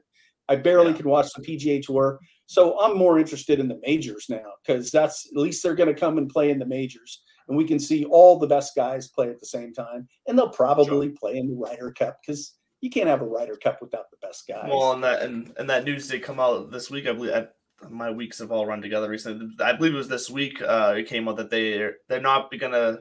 I 0.50 0.56
barely 0.56 0.92
Yeah. 0.92 0.98
can 0.98 1.10
watch 1.10 1.28
the 1.36 1.42
PGA 1.42 1.82
Tour, 1.82 2.20
so 2.46 2.80
I'm 2.82 2.98
more 2.98 3.18
interested 3.20 3.60
in 3.60 3.68
the 3.68 3.80
majors 3.86 4.26
now 4.30 4.44
because 4.66 4.92
that's 4.92 5.28
at 5.32 5.38
least 5.38 5.64
they're 5.64 5.76
going 5.76 5.94
to 5.94 6.00
come 6.00 6.18
and 6.18 6.30
play 6.30 6.50
in 6.52 6.60
the 6.60 6.66
majors, 6.66 7.22
and 7.48 7.58
we 7.58 7.64
can 7.66 7.80
see 7.80 8.04
all 8.06 8.38
the 8.38 8.48
best 8.48 8.76
guys 8.76 9.08
play 9.10 9.30
at 9.30 9.40
the 9.40 9.46
same 9.46 9.74
time, 9.74 10.08
and 10.28 10.38
they'll 10.38 10.50
probably 10.50 11.10
play 11.10 11.38
in 11.38 11.48
the 11.50 11.56
Ryder 11.56 11.92
Cup 11.92 12.18
because 12.26 12.56
you 12.82 12.90
can't 12.90 13.08
have 13.08 13.22
a 13.22 13.26
Ryder 13.26 13.56
Cup 13.58 13.78
without 13.82 14.06
the 14.12 14.18
best 14.26 14.46
guys. 14.48 14.68
Well, 14.70 14.92
and 14.94 15.04
that 15.04 15.22
and, 15.22 15.54
and 15.58 15.70
that 15.70 15.86
news 15.86 16.08
did 16.10 16.24
come 16.24 16.40
out 16.40 16.70
this 16.72 16.90
week. 16.90 17.08
I 17.08 17.14
believe 17.14 17.34
I, 17.34 17.48
my 17.90 18.12
weeks 18.12 18.40
have 18.40 18.52
all 18.52 18.66
run 18.66 18.82
together 18.82 19.10
recently. 19.10 19.48
I 19.64 19.74
believe 19.74 19.94
it 19.94 19.98
was 19.98 20.08
this 20.08 20.30
week. 20.30 20.62
Uh, 20.62 20.96
it 20.98 21.08
came 21.08 21.28
out 21.28 21.38
that 21.38 21.50
they 21.50 21.90
they're 22.08 22.22
not 22.22 22.52
gonna 22.60 23.00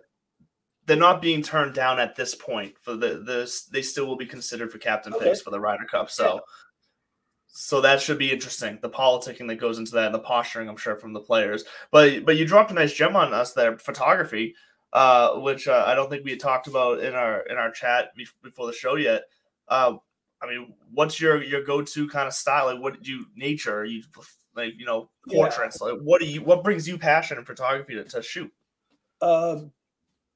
they're 0.87 0.97
not 0.97 1.23
being 1.23 1.43
turned 1.43 1.75
down 1.75 1.99
at 1.99 2.17
this 2.17 2.35
point 2.35 2.75
for 2.81 2.95
the 2.97 3.23
this. 3.25 3.65
They 3.65 3.83
still 3.83 4.07
will 4.07 4.17
be 4.17 4.27
considered 4.27 4.73
for 4.73 4.79
captain 4.79 5.13
Okay. 5.15 5.27
picks 5.27 5.43
for 5.43 5.51
the 5.51 5.61
Ryder 5.61 5.85
Cup. 5.91 6.11
So. 6.11 6.41
So 7.53 7.81
that 7.81 8.01
should 8.01 8.17
be 8.17 8.31
interesting. 8.31 8.79
The 8.81 8.89
politicking 8.89 9.49
that 9.49 9.57
goes 9.57 9.79
into 9.79 9.91
that, 9.93 10.07
and 10.07 10.15
the 10.15 10.21
posturing, 10.21 10.69
I'm 10.69 10.77
sure, 10.77 10.97
from 10.97 11.13
the 11.13 11.21
players. 11.21 11.65
But 11.91 12.25
but 12.25 12.37
you 12.37 12.47
dropped 12.47 12.71
a 12.71 12.75
nice 12.75 12.93
gem 12.93 13.17
on 13.17 13.35
us 13.35 13.53
there, 13.55 13.77
photography, 13.77 14.55
uh, 14.93 15.33
which 15.35 15.67
uh, 15.67 15.83
I 15.85 15.97
don't 15.97 16.09
think 16.09 16.25
we 16.25 16.31
had 16.31 16.39
talked 16.41 16.69
about 16.69 17.01
in 17.01 17.15
our 17.15 17.41
in 17.49 17.57
our 17.57 17.73
chat 17.73 18.17
bef- 18.17 18.33
before 18.43 18.69
the 18.69 18.73
show 18.73 18.95
yet. 18.95 19.23
Uh, 19.67 19.97
I 20.41 20.47
mean, 20.47 20.75
what's 20.95 21.21
your 21.21 21.43
your 21.43 21.65
go 21.65 21.83
to 21.83 22.09
kind 22.09 22.29
of 22.29 22.35
style? 22.35 22.67
Like, 22.67 22.81
what 22.81 23.03
do 23.03 23.11
you 23.11 23.27
nature? 23.35 23.81
Are 23.81 23.85
you 23.85 24.05
like 24.57 24.75
you 24.77 24.87
know 24.87 25.09
portraits. 25.29 25.79
Yeah. 25.81 25.93
Like, 25.93 26.01
what 26.01 26.21
do 26.21 26.27
you? 26.27 26.43
What 26.43 26.65
brings 26.65 26.89
you 26.89 26.99
passion 26.99 27.39
in 27.39 27.45
photography 27.45 27.95
to, 27.95 28.05
to 28.05 28.23
shoot? 28.23 28.53
Um, 29.23 29.73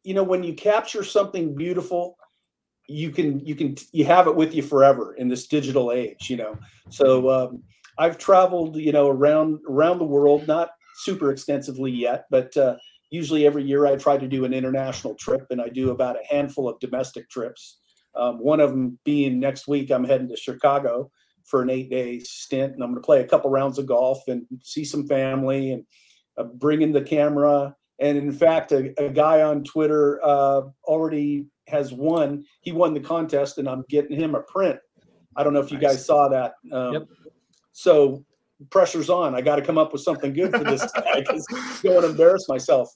you 0.03 0.15
know, 0.15 0.23
when 0.23 0.43
you 0.43 0.55
capture 0.55 1.03
something 1.03 1.55
beautiful, 1.55 2.17
you 2.89 3.11
can 3.11 3.45
you 3.45 3.55
can 3.55 3.77
you 3.93 4.05
have 4.05 4.27
it 4.27 4.37
with 4.37 4.55
you 4.55 4.63
forever 4.63 5.15
in 5.15 5.29
this 5.29 5.47
digital 5.47 5.93
age. 5.93 6.31
You 6.31 6.37
know, 6.37 6.59
so 6.91 7.31
um, 7.31 7.63
I've 7.99 8.19
traveled 8.19 8.77
you 8.77 8.93
know 8.93 9.09
around 9.09 9.61
around 9.69 9.99
the 9.99 10.05
world, 10.05 10.47
not 10.47 10.71
super 10.97 11.31
extensively 11.31 11.91
yet, 11.91 12.27
but 12.31 12.57
uh, 12.57 12.77
usually 13.11 13.47
every 13.47 13.65
year 13.65 13.87
I 13.87 13.97
try 13.97 14.17
to 14.17 14.29
do 14.29 14.45
an 14.45 14.53
international 14.55 15.15
trip, 15.15 15.47
and 15.51 15.61
I 15.61 15.69
do 15.69 15.91
about 15.91 16.17
a 16.17 16.35
handful 16.35 16.69
of 16.69 16.79
domestic 16.81 17.29
trips. 17.31 17.79
Um, 18.17 18.39
one 18.39 18.61
of 18.61 18.71
them 18.71 18.97
being 19.05 19.41
next 19.41 19.67
week, 19.67 19.91
I'm 19.91 20.05
heading 20.05 20.29
to 20.29 20.37
Chicago 20.37 21.11
for 21.45 21.63
an 21.63 21.71
eight 21.71 21.91
day 21.91 22.19
stint, 22.21 22.75
and 22.75 22.83
I'm 22.83 22.91
going 22.91 23.03
to 23.03 23.07
play 23.07 23.21
a 23.21 23.27
couple 23.27 23.51
rounds 23.51 23.79
of 23.79 23.87
golf 23.87 24.23
and 24.29 24.45
see 24.63 24.85
some 24.85 25.07
family 25.07 25.73
and 25.73 25.85
uh, 26.37 26.45
bring 26.45 26.83
in 26.83 26.93
the 26.93 27.03
camera. 27.03 27.75
And 28.01 28.19
in 28.19 28.33
fact, 28.33 28.73
a, 28.73 28.93
a 29.03 29.11
guy 29.11 29.43
on 29.43 29.63
Twitter 29.63 30.21
uh, 30.25 30.63
already 30.85 31.47
has 31.69 31.93
won. 31.93 32.45
He 32.63 32.73
won 32.73 32.95
the 32.95 33.01
contest, 33.01 33.59
and 33.59 33.69
I'm 33.69 33.85
getting 33.89 34.19
him 34.19 34.35
a 34.35 34.41
print. 34.41 34.79
I 35.37 35.45
don't 35.45 35.53
know 35.53 35.61
if 35.61 35.71
you 35.71 35.79
nice. 35.79 35.97
guys 35.97 36.07
saw 36.07 36.29
that. 36.29 36.55
Um, 36.73 36.93
yep. 36.95 37.03
So 37.73 38.25
pressure's 38.71 39.11
on. 39.11 39.35
I 39.35 39.41
got 39.41 39.57
to 39.57 39.63
come 39.63 39.79
up 39.79 39.93
with 39.93 40.03
something 40.03 40.33
good 40.33 40.53
for 40.53 40.65
this 40.65 40.91
guy 40.93 41.21
because 41.21 41.47
I 41.53 41.79
don't 41.83 42.05
embarrass 42.05 42.49
myself. 42.49 42.89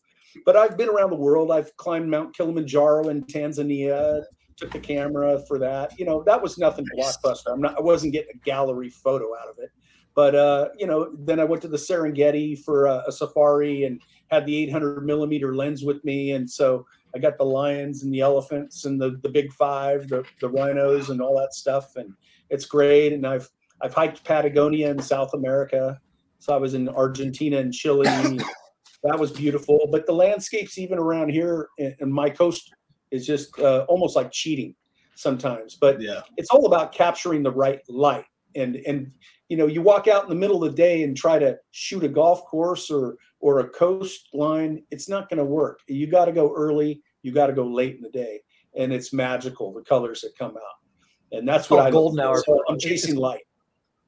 But 0.44 0.56
I've 0.56 0.76
been 0.76 0.88
around 0.88 1.10
the 1.10 1.16
world. 1.16 1.50
I've 1.50 1.76
climbed 1.76 2.10
Mount 2.10 2.36
Kilimanjaro 2.36 3.08
in 3.08 3.24
Tanzania, 3.24 4.22
took 4.58 4.72
the 4.72 4.80
camera 4.80 5.40
for 5.46 5.58
that. 5.58 5.98
You 5.98 6.04
know, 6.04 6.22
that 6.24 6.42
was 6.42 6.58
nothing 6.58 6.84
blockbuster. 6.96 7.52
I'm 7.52 7.60
not. 7.60 7.78
I 7.78 7.80
wasn't 7.80 8.12
getting 8.12 8.34
a 8.34 8.38
gallery 8.38 8.90
photo 8.90 9.36
out 9.36 9.48
of 9.48 9.58
it. 9.58 9.70
But 10.14 10.34
uh, 10.34 10.68
you 10.76 10.86
know, 10.86 11.14
then 11.16 11.38
I 11.38 11.44
went 11.44 11.62
to 11.62 11.68
the 11.68 11.76
Serengeti 11.76 12.58
for 12.58 12.86
a, 12.86 13.04
a 13.06 13.12
safari 13.12 13.84
and 13.84 14.00
had 14.30 14.44
the 14.44 14.56
800 14.64 15.04
millimeter 15.04 15.54
lens 15.54 15.84
with 15.84 16.04
me, 16.04 16.32
and 16.32 16.50
so 16.50 16.84
I 17.14 17.18
got 17.18 17.38
the 17.38 17.44
lions 17.44 18.02
and 18.02 18.12
the 18.12 18.20
elephants 18.20 18.84
and 18.84 19.00
the 19.00 19.18
the 19.22 19.28
big 19.28 19.52
five, 19.52 20.08
the 20.08 20.24
the 20.40 20.48
rhinos 20.48 21.10
and 21.10 21.22
all 21.22 21.38
that 21.38 21.54
stuff, 21.54 21.96
and 21.96 22.12
it's 22.50 22.66
great. 22.66 23.12
And 23.12 23.26
I've 23.26 23.48
I've 23.80 23.94
hiked 23.94 24.24
Patagonia 24.24 24.90
in 24.90 25.00
South 25.00 25.34
America, 25.34 26.00
so 26.40 26.52
I 26.52 26.56
was 26.56 26.74
in 26.74 26.88
Argentina 26.88 27.58
and 27.58 27.72
Chile. 27.72 28.08
that 29.04 29.18
was 29.18 29.30
beautiful, 29.30 29.88
but 29.92 30.04
the 30.06 30.12
landscapes 30.12 30.78
even 30.78 30.98
around 30.98 31.28
here 31.28 31.68
in 31.78 32.10
my 32.10 32.28
coast 32.28 32.74
is 33.10 33.26
just 33.26 33.58
uh, 33.58 33.84
almost 33.88 34.16
like 34.16 34.30
cheating 34.30 34.74
sometimes. 35.14 35.76
But 35.80 36.00
yeah. 36.00 36.20
it's 36.36 36.50
all 36.50 36.66
about 36.66 36.92
capturing 36.92 37.42
the 37.42 37.52
right 37.52 37.80
light. 37.88 38.26
And 38.54 38.76
and 38.86 39.10
you 39.48 39.56
know, 39.56 39.66
you 39.66 39.82
walk 39.82 40.08
out 40.08 40.22
in 40.22 40.28
the 40.28 40.34
middle 40.34 40.64
of 40.64 40.70
the 40.70 40.76
day 40.76 41.02
and 41.02 41.16
try 41.16 41.38
to 41.38 41.56
shoot 41.70 42.04
a 42.04 42.08
golf 42.08 42.44
course 42.44 42.90
or 42.90 43.16
or 43.40 43.60
a 43.60 43.68
coastline, 43.68 44.82
it's 44.90 45.08
not 45.08 45.28
going 45.28 45.38
to 45.38 45.44
work. 45.44 45.80
You 45.86 46.06
got 46.06 46.26
to 46.26 46.32
go 46.32 46.52
early. 46.54 47.02
You 47.22 47.32
got 47.32 47.48
to 47.48 47.52
go 47.52 47.66
late 47.66 47.96
in 47.96 48.02
the 48.02 48.10
day, 48.10 48.40
and 48.76 48.92
it's 48.92 49.12
magical 49.12 49.72
the 49.72 49.82
colors 49.82 50.20
that 50.22 50.36
come 50.38 50.56
out. 50.56 51.32
And 51.32 51.46
that's 51.46 51.68
what 51.68 51.86
I 51.86 51.90
golden 51.90 52.20
hour. 52.20 52.42
So 52.44 52.62
I'm 52.68 52.78
chasing 52.78 53.16
light 53.16 53.42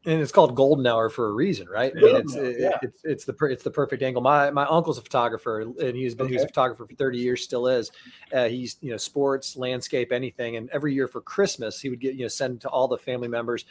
and 0.06 0.22
it's 0.22 0.32
called 0.32 0.54
golden 0.54 0.86
hour 0.86 1.10
for 1.10 1.28
a 1.28 1.32
reason, 1.32 1.68
right? 1.68 1.92
I 1.94 2.00
mean, 2.00 2.16
it's 2.16 2.34
yeah. 2.34 2.78
it's 2.80 3.00
it's 3.04 3.24
the 3.26 3.34
it's 3.42 3.62
the 3.62 3.70
perfect 3.70 4.02
angle. 4.02 4.22
My 4.22 4.50
my 4.50 4.64
uncle's 4.66 4.96
a 4.96 5.02
photographer, 5.02 5.60
and 5.60 5.96
he's 5.96 6.14
been 6.14 6.24
okay. 6.24 6.32
he 6.32 6.36
was 6.36 6.44
a 6.44 6.48
photographer 6.48 6.86
for 6.86 6.94
thirty 6.94 7.18
years, 7.18 7.44
still 7.44 7.66
is. 7.66 7.92
Uh, 8.32 8.48
he's 8.48 8.78
you 8.80 8.90
know 8.90 8.96
sports, 8.96 9.56
landscape, 9.56 10.10
anything, 10.10 10.56
and 10.56 10.70
every 10.70 10.94
year 10.94 11.06
for 11.06 11.20
Christmas 11.20 11.80
he 11.80 11.90
would 11.90 12.00
get 12.00 12.14
you 12.14 12.22
know 12.22 12.28
send 12.28 12.62
to 12.62 12.68
all 12.68 12.88
the 12.88 12.96
family 12.96 13.28
members 13.28 13.66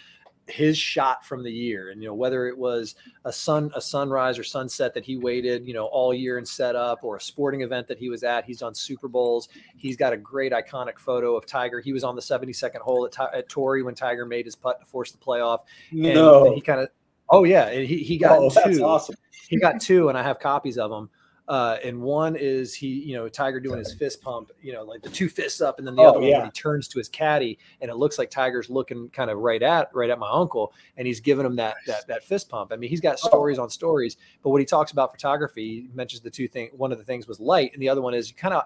his 0.48 0.78
shot 0.78 1.26
from 1.26 1.44
the 1.44 1.52
year. 1.52 1.90
And 1.90 2.02
you 2.02 2.08
know 2.08 2.14
whether 2.14 2.48
it 2.48 2.58
was 2.58 2.96
a 3.26 3.32
sun 3.32 3.72
a 3.76 3.82
sunrise 3.82 4.40
or 4.40 4.44
sunset 4.44 4.94
that 4.94 5.06
he 5.06 5.18
waited 5.18 5.68
you 5.68 5.74
know 5.74 5.86
all 5.86 6.14
year 6.14 6.38
and 6.38 6.48
set 6.48 6.76
up 6.76 7.04
or 7.04 7.18
a 7.18 7.22
sporting 7.22 7.62
event 7.62 7.88
that 7.88 7.98
he 7.98 8.10
was 8.10 8.24
at 8.24 8.46
he's 8.46 8.62
on 8.62 8.74
super 8.74 9.08
bowls. 9.08 9.50
He's 9.78 9.96
got 9.96 10.14
a 10.14 10.18
great 10.18 10.52
iconic 10.52 11.00
photo 11.00 11.36
of 11.36 11.46
tiger. 11.46 11.80
He 11.80 11.94
was 11.94 12.04
on 12.04 12.16
the 12.16 12.22
72nd 12.22 12.78
hole 12.78 13.06
at, 13.06 13.34
at 13.34 13.50
torrey 13.50 13.84
when 13.84 13.96
tiger 13.96 14.26
made 14.26 14.46
his 14.46 14.56
putt 14.56 14.80
to 14.80 14.86
force 14.86 15.12
the 15.12 15.18
playoff. 15.18 15.60
And 15.92 16.02
no. 16.02 16.54
he 16.54 16.62
kind 16.62 16.82
of 16.82 16.90
oh 17.30 17.44
yeah. 17.44 17.72
He, 17.72 17.98
he 18.04 18.18
got 18.18 18.40
oh, 18.40 18.50
two. 18.50 18.84
awesome. 18.84 19.16
he 19.48 19.58
got 19.58 19.80
two 19.82 20.10
and 20.10 20.18
i 20.18 20.24
have 20.24 20.40
copies 20.40 20.78
of 20.78 20.90
them 20.90 21.10
uh, 21.50 21.78
and 21.84 22.00
one 22.00 22.36
is 22.36 22.76
he, 22.76 22.88
you 22.88 23.16
know, 23.16 23.28
Tiger 23.28 23.60
doing 23.60 23.80
his 23.80 23.92
fist 23.92 24.22
pump, 24.22 24.52
you 24.62 24.72
know, 24.72 24.84
like 24.84 25.02
the 25.02 25.10
two 25.10 25.28
fists 25.28 25.62
up, 25.62 25.80
and 25.80 25.88
then 25.88 25.96
the 25.96 26.04
oh, 26.04 26.10
other 26.10 26.22
yeah. 26.22 26.38
one 26.38 26.46
he 26.46 26.52
turns 26.52 26.88
to 26.90 27.00
his 27.00 27.10
caddy, 27.10 27.58
and 27.82 27.90
it 27.90 27.96
looks 27.96 28.20
like 28.20 28.30
Tiger's 28.30 28.70
looking 28.70 29.10
kind 29.10 29.32
of 29.32 29.40
right 29.40 29.64
at 29.64 29.90
right 29.96 30.12
at 30.12 30.20
my 30.20 30.30
uncle, 30.30 30.74
and 30.96 31.08
he's 31.08 31.20
giving 31.20 31.44
him 31.44 31.56
that 31.56 31.78
that 31.88 32.06
that 32.08 32.24
fist 32.24 32.50
pump. 32.50 32.72
I 32.72 32.76
mean, 32.76 32.92
he's 32.92 33.02
got 33.02 33.18
oh. 33.24 33.28
stories 33.28 33.58
oh. 33.58 33.64
on 33.64 33.70
stories, 33.72 34.18
but 34.44 34.52
when 34.52 34.60
he 34.60 34.66
talks 34.66 34.92
about 34.92 35.12
photography, 35.12 35.82
he 35.82 35.90
mentions 35.96 36.22
the 36.22 36.30
two 36.30 36.48
things. 36.48 36.72
One 36.78 36.92
of 36.92 37.00
the 37.00 37.04
things 37.04 37.28
was 37.28 37.40
light, 37.40 37.74
and 37.74 37.82
the 37.82 37.90
other 37.90 38.04
one 38.04 38.14
is 38.14 38.30
you 38.30 38.36
kind 38.36 38.54
of 38.54 38.66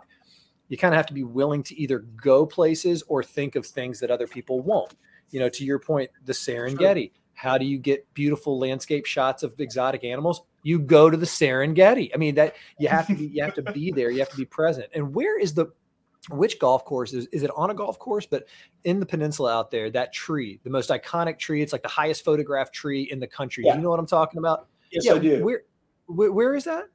you 0.68 0.78
kind 0.78 0.94
of 0.94 0.98
have 0.98 1.08
to 1.08 1.14
be 1.14 1.24
willing 1.24 1.64
to 1.64 1.80
either 1.80 2.00
go 2.00 2.46
places 2.46 3.02
or 3.08 3.24
think 3.24 3.56
of 3.56 3.66
things 3.66 4.02
that 4.02 4.12
other 4.12 4.28
people 4.28 4.60
won't. 4.60 4.94
You 5.32 5.40
know, 5.40 5.48
to 5.48 5.64
your 5.64 5.80
point, 5.80 6.12
the 6.26 6.34
Serengeti. 6.34 7.12
Sure. 7.14 7.23
How 7.34 7.58
do 7.58 7.66
you 7.66 7.78
get 7.78 8.12
beautiful 8.14 8.60
landscape 8.60 9.06
shots 9.06 9.44
of 9.44 9.60
exotic 9.60 10.04
animals? 10.04 10.44
you 10.64 10.80
go 10.80 11.10
to 11.10 11.18
the 11.18 11.26
Serengeti. 11.26 12.10
I 12.14 12.18
mean, 12.18 12.36
that 12.36 12.56
you 12.80 12.88
have 12.88 13.06
to 13.08 13.16
be, 13.16 13.28
you 13.28 13.44
have 13.44 13.54
to 13.56 13.62
be 13.62 13.92
there. 13.92 14.10
You 14.10 14.20
have 14.20 14.30
to 14.30 14.38
be 14.38 14.46
present. 14.46 14.88
And 14.94 15.14
where 15.14 15.40
is 15.40 15.54
the 15.54 15.68
which 16.30 16.58
golf 16.58 16.86
course 16.86 17.12
is 17.12 17.28
is 17.34 17.44
it 17.44 17.52
on 17.54 17.70
a 17.70 17.74
golf 17.74 18.00
course 18.00 18.26
but 18.26 18.46
in 18.86 19.02
the 19.02 19.06
peninsula 19.06 19.54
out 19.54 19.70
there 19.70 19.90
that 19.90 20.14
tree 20.14 20.58
the 20.64 20.70
most 20.70 20.90
iconic 20.90 21.38
tree 21.38 21.62
it's 21.62 21.74
like 21.74 21.82
the 21.82 21.90
highest 21.90 22.24
photographed 22.24 22.74
tree 22.74 23.10
in 23.12 23.20
the 23.20 23.28
country 23.28 23.66
yeah. 23.66 23.76
you 23.76 23.82
know 23.82 23.90
what 23.90 24.00
i'm 24.00 24.06
talking 24.06 24.38
about 24.38 24.70
yes 24.90 25.04
yeah, 25.06 25.16
i 25.16 25.20
do 25.20 25.44
where, 25.44 25.64
where, 26.06 26.32
where 26.32 26.56
is 26.56 26.64
that 26.64 26.86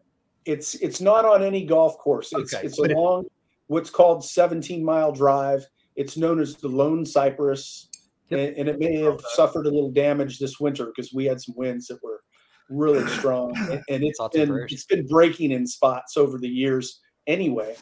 it's 0.46 0.77
it's 0.77 1.03
not 1.03 1.27
on 1.27 1.42
any 1.42 1.62
golf 1.62 1.98
course 1.98 2.31
it's 2.33 2.55
okay. 2.55 2.64
it's 2.64 2.81
but 2.81 2.90
along 2.90 3.27
it, 3.27 3.33
what's 3.66 3.90
called 3.90 4.24
17 4.24 4.83
mile 4.83 5.12
drive 5.12 5.66
it's 5.94 6.16
known 6.16 6.40
as 6.40 6.57
the 6.57 6.68
lone 6.68 7.05
cypress 7.05 7.88
yep. 8.31 8.49
and, 8.49 8.59
and, 8.59 8.69
it 8.69 8.79
may 8.79 8.97
have 8.97 9.21
suffered 9.35 9.67
a 9.67 9.71
little 9.71 9.91
damage 9.91 10.38
this 10.38 10.61
winter 10.61 10.87
because 10.87 11.12
we 11.12 11.25
had 11.25 11.41
some 11.41 11.55
winds 11.57 11.87
that 11.88 12.03
were 12.03 12.21
really 12.69 13.07
strong, 13.19 13.55
and 13.88 14.05
it's 14.05 14.21
been 14.33 14.67
it's 14.69 14.87
been 14.87 15.07
breaking 15.07 15.53
in 15.53 15.67
spots 15.67 16.17
over 16.17 16.38
the 16.38 16.49
years 16.49 17.01
anyway. 17.27 17.75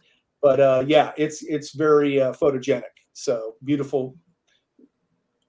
But 0.42 0.60
uh, 0.60 0.84
yeah, 0.86 1.12
it's 1.16 1.42
it's 1.42 1.74
very 1.74 2.20
uh, 2.20 2.32
photogenic. 2.32 2.82
So 3.12 3.54
beautiful, 3.64 4.16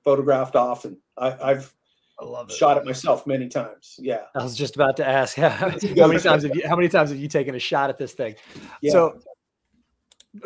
photographed 0.04 0.56
often. 0.56 1.00
I, 1.18 1.36
I've 1.42 1.74
I 2.20 2.26
love 2.26 2.50
it. 2.50 2.56
Shot 2.56 2.78
it 2.78 2.86
myself 2.86 3.28
many 3.28 3.48
times. 3.48 3.96
Yeah. 4.00 4.24
I 4.36 4.44
was 4.44 4.56
just 4.56 4.76
about 4.76 4.98
to 4.98 5.08
ask 5.08 5.36
how, 5.38 5.50
how 5.50 6.08
many 6.08 6.20
times 6.20 6.44
have 6.44 6.56
you 6.56 6.64
how 6.68 6.76
many 6.76 6.90
times 6.90 7.10
have 7.12 7.20
you 7.20 7.28
taken 7.28 7.56
a 7.56 7.60
shot 7.60 7.90
at 7.90 7.98
this 7.98 8.14
thing? 8.14 8.36
Yeah. 8.82 8.92
So 8.92 9.20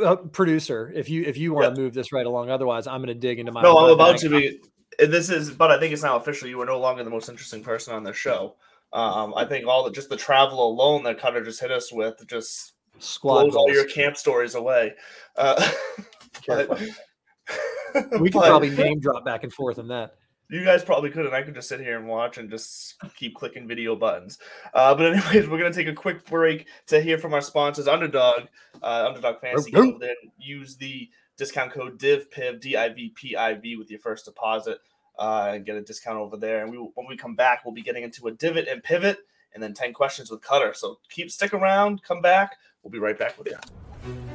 uh, 0.03 0.15
producer, 0.15 0.91
if 0.93 1.09
you 1.09 1.23
if 1.23 1.37
you 1.37 1.53
want 1.53 1.65
yeah. 1.65 1.75
to 1.75 1.81
move 1.81 1.93
this 1.93 2.11
right 2.11 2.25
along, 2.25 2.49
otherwise 2.49 2.87
I'm 2.87 3.01
going 3.01 3.07
to 3.07 3.19
dig 3.19 3.39
into 3.39 3.51
my. 3.51 3.61
No, 3.61 3.77
I'm 3.77 3.91
about 3.91 4.17
to 4.19 4.29
be. 4.29 4.59
This 4.99 5.29
is, 5.29 5.51
but 5.51 5.71
I 5.71 5.79
think 5.79 5.93
it's 5.93 6.03
now 6.03 6.17
official. 6.17 6.47
You 6.47 6.59
are 6.61 6.65
no 6.65 6.79
longer 6.79 7.03
the 7.03 7.09
most 7.09 7.29
interesting 7.29 7.63
person 7.63 7.93
on 7.93 8.03
the 8.03 8.13
show. 8.13 8.55
Um, 8.93 9.33
I 9.35 9.45
think 9.45 9.67
all 9.67 9.83
the 9.83 9.91
just 9.91 10.09
the 10.09 10.17
travel 10.17 10.67
alone 10.67 11.03
that 11.03 11.19
kind 11.19 11.37
of 11.37 11.45
just 11.45 11.61
hit 11.61 11.71
us 11.71 11.91
with 11.91 12.27
just 12.27 12.73
Squad 12.99 13.43
blows 13.43 13.53
goals. 13.53 13.69
all 13.69 13.73
your 13.73 13.85
camp 13.85 14.17
stories 14.17 14.55
away. 14.55 14.93
Uh, 15.35 15.71
but, 16.47 16.69
we 18.19 18.29
could 18.29 18.41
probably 18.41 18.69
name 18.69 18.99
drop 18.99 19.25
back 19.25 19.43
and 19.43 19.53
forth 19.53 19.79
on 19.79 19.87
that. 19.89 20.15
You 20.51 20.65
guys 20.65 20.83
probably 20.83 21.09
could, 21.09 21.25
and 21.25 21.33
I 21.33 21.43
could 21.43 21.55
just 21.55 21.69
sit 21.69 21.79
here 21.79 21.97
and 21.97 22.09
watch 22.09 22.37
and 22.37 22.49
just 22.49 22.95
keep 23.15 23.35
clicking 23.35 23.69
video 23.69 23.95
buttons. 23.95 24.37
Uh, 24.73 24.93
but 24.93 25.05
anyways, 25.13 25.47
we're 25.47 25.57
gonna 25.57 25.73
take 25.73 25.87
a 25.87 25.93
quick 25.93 26.25
break 26.25 26.67
to 26.87 27.01
hear 27.01 27.17
from 27.17 27.33
our 27.33 27.39
sponsors, 27.39 27.87
Underdog, 27.87 28.47
uh, 28.83 29.05
Underdog 29.07 29.39
Fantasy. 29.39 29.71
Then 29.71 30.15
use 30.37 30.75
the 30.75 31.09
discount 31.37 31.71
code 31.71 31.97
DIVPIV 31.97 32.59
D 32.59 32.75
I 32.75 32.89
V 32.89 33.13
P 33.15 33.35
I 33.37 33.53
V 33.53 33.77
with 33.77 33.89
your 33.89 34.01
first 34.01 34.25
deposit 34.25 34.79
uh, 35.17 35.51
and 35.53 35.65
get 35.65 35.77
a 35.77 35.81
discount 35.81 36.17
over 36.17 36.35
there. 36.35 36.63
And 36.63 36.71
we, 36.71 36.77
when 36.77 37.07
we 37.07 37.15
come 37.15 37.35
back, 37.35 37.63
we'll 37.63 37.73
be 37.73 37.81
getting 37.81 38.03
into 38.03 38.27
a 38.27 38.31
divot 38.31 38.67
and 38.67 38.83
pivot, 38.83 39.19
and 39.53 39.63
then 39.63 39.73
ten 39.73 39.93
questions 39.93 40.29
with 40.29 40.41
Cutter. 40.41 40.73
So 40.73 40.99
keep 41.09 41.31
stick 41.31 41.53
around, 41.53 42.03
come 42.03 42.21
back. 42.21 42.57
We'll 42.83 42.91
be 42.91 42.99
right 42.99 43.17
back 43.17 43.37
with 43.37 43.47
you. 43.47 43.57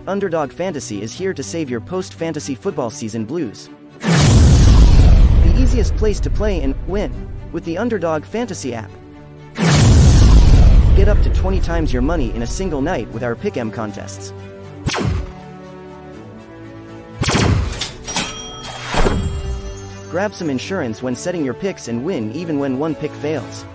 Underdog 0.06 0.50
Fantasy 0.50 1.02
is 1.02 1.12
here 1.12 1.34
to 1.34 1.42
save 1.42 1.68
your 1.68 1.80
post 1.80 2.14
fantasy 2.14 2.54
football 2.54 2.88
season 2.88 3.26
blues. 3.26 3.68
Easiest 5.76 5.96
place 5.96 6.20
to 6.20 6.30
play 6.30 6.62
and 6.62 6.74
win 6.88 7.12
with 7.52 7.62
the 7.66 7.76
Underdog 7.76 8.24
Fantasy 8.24 8.72
app. 8.72 8.90
Get 10.96 11.06
up 11.06 11.22
to 11.22 11.30
20 11.34 11.60
times 11.60 11.92
your 11.92 12.00
money 12.00 12.34
in 12.34 12.40
a 12.40 12.46
single 12.46 12.80
night 12.80 13.06
with 13.12 13.22
our 13.22 13.34
Pick'em 13.34 13.70
contests. 13.70 14.32
Grab 20.10 20.32
some 20.32 20.48
insurance 20.48 21.02
when 21.02 21.14
setting 21.14 21.44
your 21.44 21.52
picks 21.52 21.88
and 21.88 22.06
win 22.06 22.32
even 22.32 22.58
when 22.58 22.78
one 22.78 22.94
pick 22.94 23.12
fails. 23.12 23.66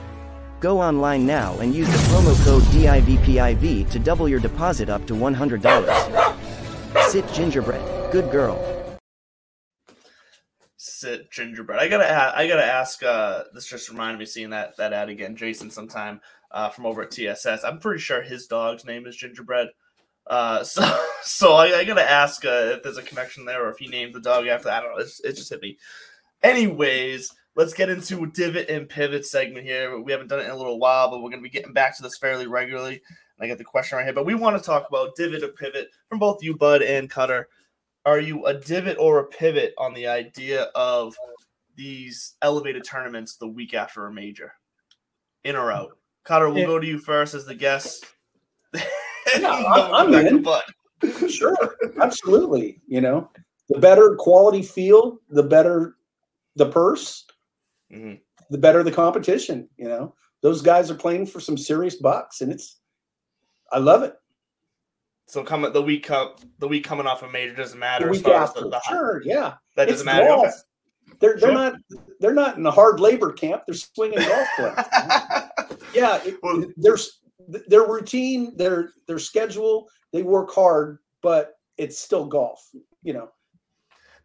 Go 0.59 0.81
online 0.81 1.27
now 1.27 1.55
and 1.59 1.71
use 1.71 1.87
the 1.87 1.97
promo 2.09 2.43
code 2.43 2.63
DIVPIV 2.63 3.91
to 3.91 3.99
double 3.99 4.27
your 4.27 4.39
deposit 4.39 4.89
up 4.89 5.05
to 5.05 5.13
$100. 5.13 7.09
Sit 7.09 7.31
gingerbread, 7.31 8.11
good 8.11 8.31
girl. 8.31 8.80
Sit 10.81 11.29
gingerbread. 11.29 11.79
I 11.79 11.87
gotta 11.87 12.35
I 12.35 12.47
gotta 12.47 12.65
ask. 12.65 13.03
Uh, 13.03 13.43
this 13.53 13.67
just 13.67 13.89
reminded 13.89 14.17
me 14.17 14.25
seeing 14.25 14.49
that 14.49 14.75
that 14.77 14.93
ad 14.93 15.09
again. 15.09 15.35
Jason, 15.35 15.69
sometime 15.69 16.19
uh, 16.49 16.69
from 16.69 16.87
over 16.87 17.03
at 17.03 17.11
TSS. 17.11 17.63
I'm 17.63 17.79
pretty 17.79 18.01
sure 18.01 18.21
his 18.21 18.47
dog's 18.47 18.83
name 18.83 19.05
is 19.05 19.15
Gingerbread. 19.15 19.67
Uh, 20.25 20.63
so 20.63 20.81
so 21.23 21.53
I, 21.53 21.79
I 21.79 21.83
gotta 21.83 22.09
ask 22.09 22.43
uh, 22.43 22.73
if 22.73 22.83
there's 22.83 22.97
a 22.97 23.03
connection 23.03 23.45
there, 23.45 23.63
or 23.63 23.69
if 23.69 23.77
he 23.77 23.87
named 23.87 24.15
the 24.15 24.21
dog 24.21 24.47
after. 24.47 24.65
That. 24.65 24.79
I 24.79 24.81
don't 24.81 24.95
know. 24.95 25.03
It's, 25.03 25.19
it 25.19 25.35
just 25.35 25.51
hit 25.51 25.61
me. 25.61 25.77
Anyways, 26.41 27.31
let's 27.55 27.75
get 27.75 27.89
into 27.89 28.25
divot 28.25 28.67
and 28.67 28.89
pivot 28.89 29.27
segment 29.27 29.67
here. 29.67 29.99
We 29.99 30.11
haven't 30.11 30.29
done 30.29 30.39
it 30.39 30.45
in 30.45 30.51
a 30.51 30.57
little 30.57 30.79
while, 30.79 31.11
but 31.11 31.21
we're 31.21 31.29
gonna 31.29 31.43
be 31.43 31.49
getting 31.49 31.73
back 31.73 31.95
to 31.97 32.03
this 32.03 32.17
fairly 32.17 32.47
regularly. 32.47 33.03
I 33.39 33.47
get 33.47 33.59
the 33.59 33.63
question 33.63 33.97
right 33.97 34.03
here, 34.03 34.13
but 34.13 34.25
we 34.25 34.35
want 34.35 34.57
to 34.57 34.63
talk 34.63 34.87
about 34.87 35.15
divot 35.15 35.43
or 35.43 35.49
pivot 35.49 35.89
from 36.09 36.19
both 36.19 36.43
you, 36.43 36.55
Bud 36.55 36.83
and 36.83 37.09
Cutter. 37.09 37.47
Are 38.05 38.19
you 38.19 38.45
a 38.45 38.53
divot 38.53 38.97
or 38.99 39.19
a 39.19 39.25
pivot 39.27 39.73
on 39.77 39.93
the 39.93 40.07
idea 40.07 40.63
of 40.75 41.15
these 41.75 42.35
elevated 42.41 42.83
tournaments 42.83 43.35
the 43.37 43.47
week 43.47 43.73
after 43.73 44.07
a 44.07 44.13
major, 44.13 44.53
in 45.43 45.55
or 45.55 45.71
out? 45.71 45.97
Cutter, 46.23 46.49
we'll 46.49 46.59
Yeah. 46.59 46.65
go 46.65 46.79
to 46.79 46.87
you 46.87 46.99
first 46.99 47.33
as 47.33 47.45
the 47.45 47.55
guest. 47.55 48.05
Yeah, 49.39 49.49
I'm- 49.49 50.13
I'm 50.13 50.25
in. 50.25 50.41
Bud. 50.41 50.63
Sure, 51.29 51.55
absolutely. 52.01 52.81
You 52.87 53.01
know, 53.01 53.29
the 53.69 53.79
better 53.79 54.15
quality 54.15 54.61
field, 54.61 55.19
the 55.29 55.43
better 55.43 55.95
the 56.57 56.65
purse, 56.69 57.25
Mhm. 57.91 58.19
the 58.49 58.57
better 58.57 58.83
the 58.83 58.91
competition. 58.91 59.69
You 59.77 59.87
know, 59.87 60.15
those 60.41 60.61
guys 60.61 60.91
are 60.91 60.95
playing 60.95 61.27
for 61.27 61.39
some 61.39 61.57
serious 61.57 61.95
bucks, 61.95 62.41
and 62.41 62.51
it's, 62.51 62.81
I 63.71 63.77
love 63.79 64.03
it. 64.03 64.15
So 65.31 65.45
coming 65.45 65.71
the 65.71 65.81
week 65.81 66.07
com- 66.07 66.33
the 66.59 66.67
week 66.67 66.83
coming 66.83 67.07
off 67.07 67.23
a 67.23 67.29
major 67.29 67.55
doesn't 67.55 67.79
matter 67.79 68.03
The 68.03 68.09
as 68.11 68.17
week 68.17 68.25
far 68.25 68.43
as 68.43 68.49
after, 68.49 68.61
the, 68.63 68.69
the 68.71 68.81
sure, 68.81 69.21
yeah. 69.23 69.53
that 69.77 69.87
doesn't 69.87 70.05
matter. 70.05 70.27
golf. 70.27 70.45
Okay. 70.47 70.55
They're 71.21 71.37
they're 71.37 71.39
Sure. 71.39 71.53
not 71.53 71.73
they're 72.19 72.33
not 72.33 72.57
in 72.57 72.65
a 72.65 72.71
hard 72.71 72.99
labor 72.99 73.31
camp. 73.31 73.61
They're 73.65 73.73
swinging 73.75 74.19
golf 74.19 74.47
clubs. 74.57 74.89
yeah, 75.95 76.19
it, 76.25 76.35
Well- 76.43 76.65
there's 76.75 77.21
their 77.47 77.87
routine, 77.87 78.57
their 78.57 78.89
their 79.07 79.19
schedule. 79.19 79.87
They 80.11 80.21
work 80.21 80.51
hard, 80.51 80.97
but 81.21 81.53
it's 81.77 81.97
still 81.97 82.25
golf. 82.25 82.67
You 83.01 83.13
know, 83.13 83.29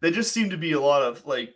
there 0.01 0.11
just 0.11 0.33
seem 0.33 0.49
to 0.49 0.57
be 0.57 0.73
a 0.73 0.81
lot 0.81 1.03
of 1.03 1.25
like 1.25 1.53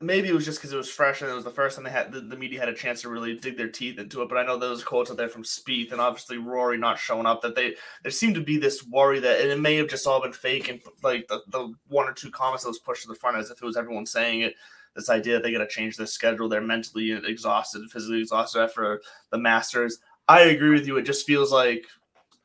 maybe 0.00 0.28
it 0.28 0.34
was 0.34 0.44
just 0.44 0.58
because 0.58 0.72
it 0.72 0.76
was 0.76 0.90
fresh 0.90 1.22
and 1.22 1.30
it 1.30 1.34
was 1.34 1.44
the 1.44 1.50
first 1.50 1.76
time 1.76 1.84
they 1.84 1.90
had 1.90 2.12
the, 2.12 2.20
the 2.20 2.36
media 2.36 2.60
had 2.60 2.68
a 2.68 2.74
chance 2.74 3.02
to 3.02 3.08
really 3.08 3.34
dig 3.34 3.56
their 3.56 3.68
teeth 3.68 3.98
into 3.98 4.22
it 4.22 4.28
but 4.28 4.38
i 4.38 4.44
know 4.44 4.56
those 4.56 4.84
quotes 4.84 5.10
out 5.10 5.16
there 5.16 5.28
from 5.28 5.42
Spieth 5.42 5.90
and 5.90 6.00
obviously 6.00 6.38
rory 6.38 6.78
not 6.78 6.98
showing 6.98 7.26
up 7.26 7.42
that 7.42 7.56
they 7.56 7.74
there 8.02 8.12
seemed 8.12 8.36
to 8.36 8.40
be 8.40 8.58
this 8.58 8.86
worry 8.86 9.18
that 9.18 9.40
and 9.40 9.50
it 9.50 9.58
may 9.58 9.74
have 9.76 9.88
just 9.88 10.06
all 10.06 10.22
been 10.22 10.32
fake 10.32 10.68
and 10.68 10.80
like 11.02 11.26
the, 11.26 11.40
the 11.48 11.72
one 11.88 12.06
or 12.06 12.12
two 12.12 12.30
comments 12.30 12.62
that 12.62 12.70
was 12.70 12.78
pushed 12.78 13.02
to 13.02 13.08
the 13.08 13.14
front 13.14 13.36
as 13.36 13.50
if 13.50 13.60
it 13.60 13.66
was 13.66 13.76
everyone 13.76 14.06
saying 14.06 14.42
it 14.42 14.54
this 14.94 15.10
idea 15.10 15.34
that 15.34 15.42
they 15.42 15.52
got 15.52 15.58
to 15.58 15.68
change 15.68 15.96
their 15.96 16.06
schedule 16.06 16.48
they're 16.48 16.60
mentally 16.60 17.12
exhausted 17.12 17.82
physically 17.90 18.20
exhausted 18.20 18.60
after 18.60 19.00
the 19.30 19.38
masters. 19.38 19.98
I 20.28 20.42
agree 20.42 20.70
with 20.70 20.86
you 20.86 20.96
it 20.98 21.02
just 21.02 21.26
feels 21.26 21.50
like 21.50 21.84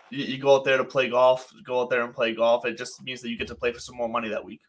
you, 0.10 0.26
you 0.26 0.38
go 0.40 0.56
out 0.56 0.64
there 0.64 0.78
to 0.78 0.84
play 0.84 1.10
golf 1.10 1.52
go 1.64 1.82
out 1.82 1.90
there 1.92 2.04
and 2.04 2.14
play 2.14 2.34
golf 2.34 2.66
it 2.66 2.78
just 2.78 3.02
means 3.04 3.22
that 3.22 3.30
you 3.30 3.38
get 3.38 3.48
to 3.48 3.56
play 3.56 3.72
for 3.72 3.80
some 3.80 3.96
more 3.96 4.10
money 4.10 4.30
that 4.30 4.44
week 4.44 4.62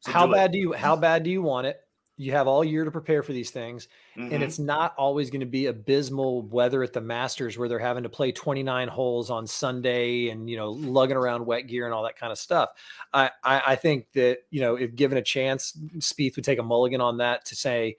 So 0.00 0.12
how 0.12 0.26
do 0.26 0.32
it. 0.34 0.36
bad 0.36 0.52
do 0.52 0.58
you 0.58 0.72
how 0.72 0.96
bad 0.96 1.22
do 1.22 1.30
you 1.30 1.42
want 1.42 1.66
it? 1.66 1.80
You 2.20 2.32
have 2.32 2.48
all 2.48 2.64
year 2.64 2.84
to 2.84 2.90
prepare 2.90 3.22
for 3.22 3.32
these 3.32 3.52
things, 3.52 3.86
Mhm. 4.16 4.32
and 4.32 4.42
it's 4.42 4.58
not 4.58 4.92
always 4.98 5.30
going 5.30 5.40
to 5.40 5.46
be 5.46 5.66
abysmal 5.66 6.42
weather 6.42 6.82
at 6.82 6.92
the 6.92 7.00
Masters 7.00 7.56
where 7.56 7.68
they're 7.68 7.78
having 7.78 8.02
to 8.02 8.08
play 8.08 8.32
29 8.32 8.88
holes 8.88 9.30
on 9.30 9.46
Sunday 9.46 10.28
and 10.28 10.50
you 10.50 10.56
know 10.56 10.70
lugging 10.72 11.16
around 11.16 11.46
wet 11.46 11.68
gear 11.68 11.84
and 11.84 11.94
all 11.94 12.02
that 12.04 12.16
kind 12.16 12.32
of 12.32 12.38
stuff. 12.38 12.70
I 13.12 13.30
I, 13.44 13.62
I 13.68 13.76
think 13.76 14.12
that 14.12 14.40
you 14.50 14.60
know 14.60 14.74
if 14.76 14.94
given 14.96 15.18
a 15.18 15.22
chance, 15.22 15.72
Spieth 15.98 16.36
would 16.36 16.44
take 16.44 16.58
a 16.58 16.62
mulligan 16.64 17.00
on 17.00 17.18
that 17.18 17.44
to 17.46 17.56
say. 17.56 17.96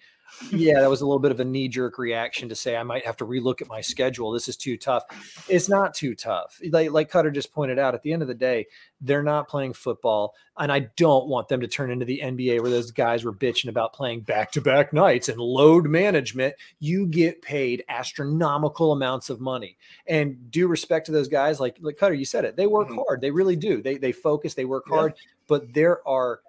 Yeah, 0.51 0.79
that 0.79 0.89
was 0.89 1.01
a 1.01 1.05
little 1.05 1.19
bit 1.19 1.31
of 1.31 1.39
a 1.39 1.45
knee 1.45 1.67
jerk 1.67 1.97
reaction 1.97 2.49
to 2.49 2.55
say 2.55 2.75
I 2.75 2.83
might 2.83 3.05
have 3.05 3.17
to 3.17 3.25
relook 3.25 3.61
at 3.61 3.67
my 3.67 3.81
schedule. 3.81 4.31
This 4.31 4.47
is 4.47 4.55
too 4.57 4.77
tough. 4.77 5.03
It's 5.49 5.69
not 5.69 5.93
too 5.93 6.15
tough. 6.15 6.59
Like, 6.71 6.91
like 6.91 7.09
Cutter 7.09 7.31
just 7.31 7.53
pointed 7.53 7.77
out, 7.79 7.93
at 7.93 8.01
the 8.03 8.13
end 8.13 8.21
of 8.21 8.27
the 8.27 8.33
day, 8.33 8.67
they're 9.01 9.23
not 9.23 9.47
playing 9.47 9.73
football. 9.73 10.33
And 10.57 10.71
I 10.71 10.79
don't 10.97 11.27
want 11.27 11.47
them 11.47 11.61
to 11.61 11.67
turn 11.67 11.89
into 11.91 12.05
the 12.05 12.19
NBA 12.19 12.61
where 12.61 12.71
those 12.71 12.91
guys 12.91 13.23
were 13.23 13.33
bitching 13.33 13.69
about 13.69 13.93
playing 13.93 14.21
back 14.21 14.51
to 14.53 14.61
back 14.61 14.91
nights 14.91 15.29
and 15.29 15.39
load 15.39 15.85
management. 15.87 16.55
You 16.79 17.05
get 17.07 17.41
paid 17.41 17.83
astronomical 17.89 18.91
amounts 18.91 19.29
of 19.29 19.39
money. 19.39 19.77
And 20.07 20.51
due 20.51 20.67
respect 20.67 21.05
to 21.07 21.11
those 21.11 21.27
guys, 21.27 21.59
like, 21.59 21.77
like 21.81 21.97
Cutter, 21.97 22.13
you 22.15 22.25
said 22.25 22.45
it, 22.45 22.55
they 22.55 22.67
work 22.67 22.89
Mhm. 22.89 22.95
hard. 23.05 23.21
They 23.21 23.31
really 23.31 23.55
do. 23.55 23.81
They, 23.81 23.97
they 23.97 24.11
focus, 24.11 24.53
they 24.53 24.65
work 24.65 24.83
Yeah. 24.89 24.95
hard. 24.95 25.13
But 25.47 25.73
there 25.73 26.07
are, 26.07 26.41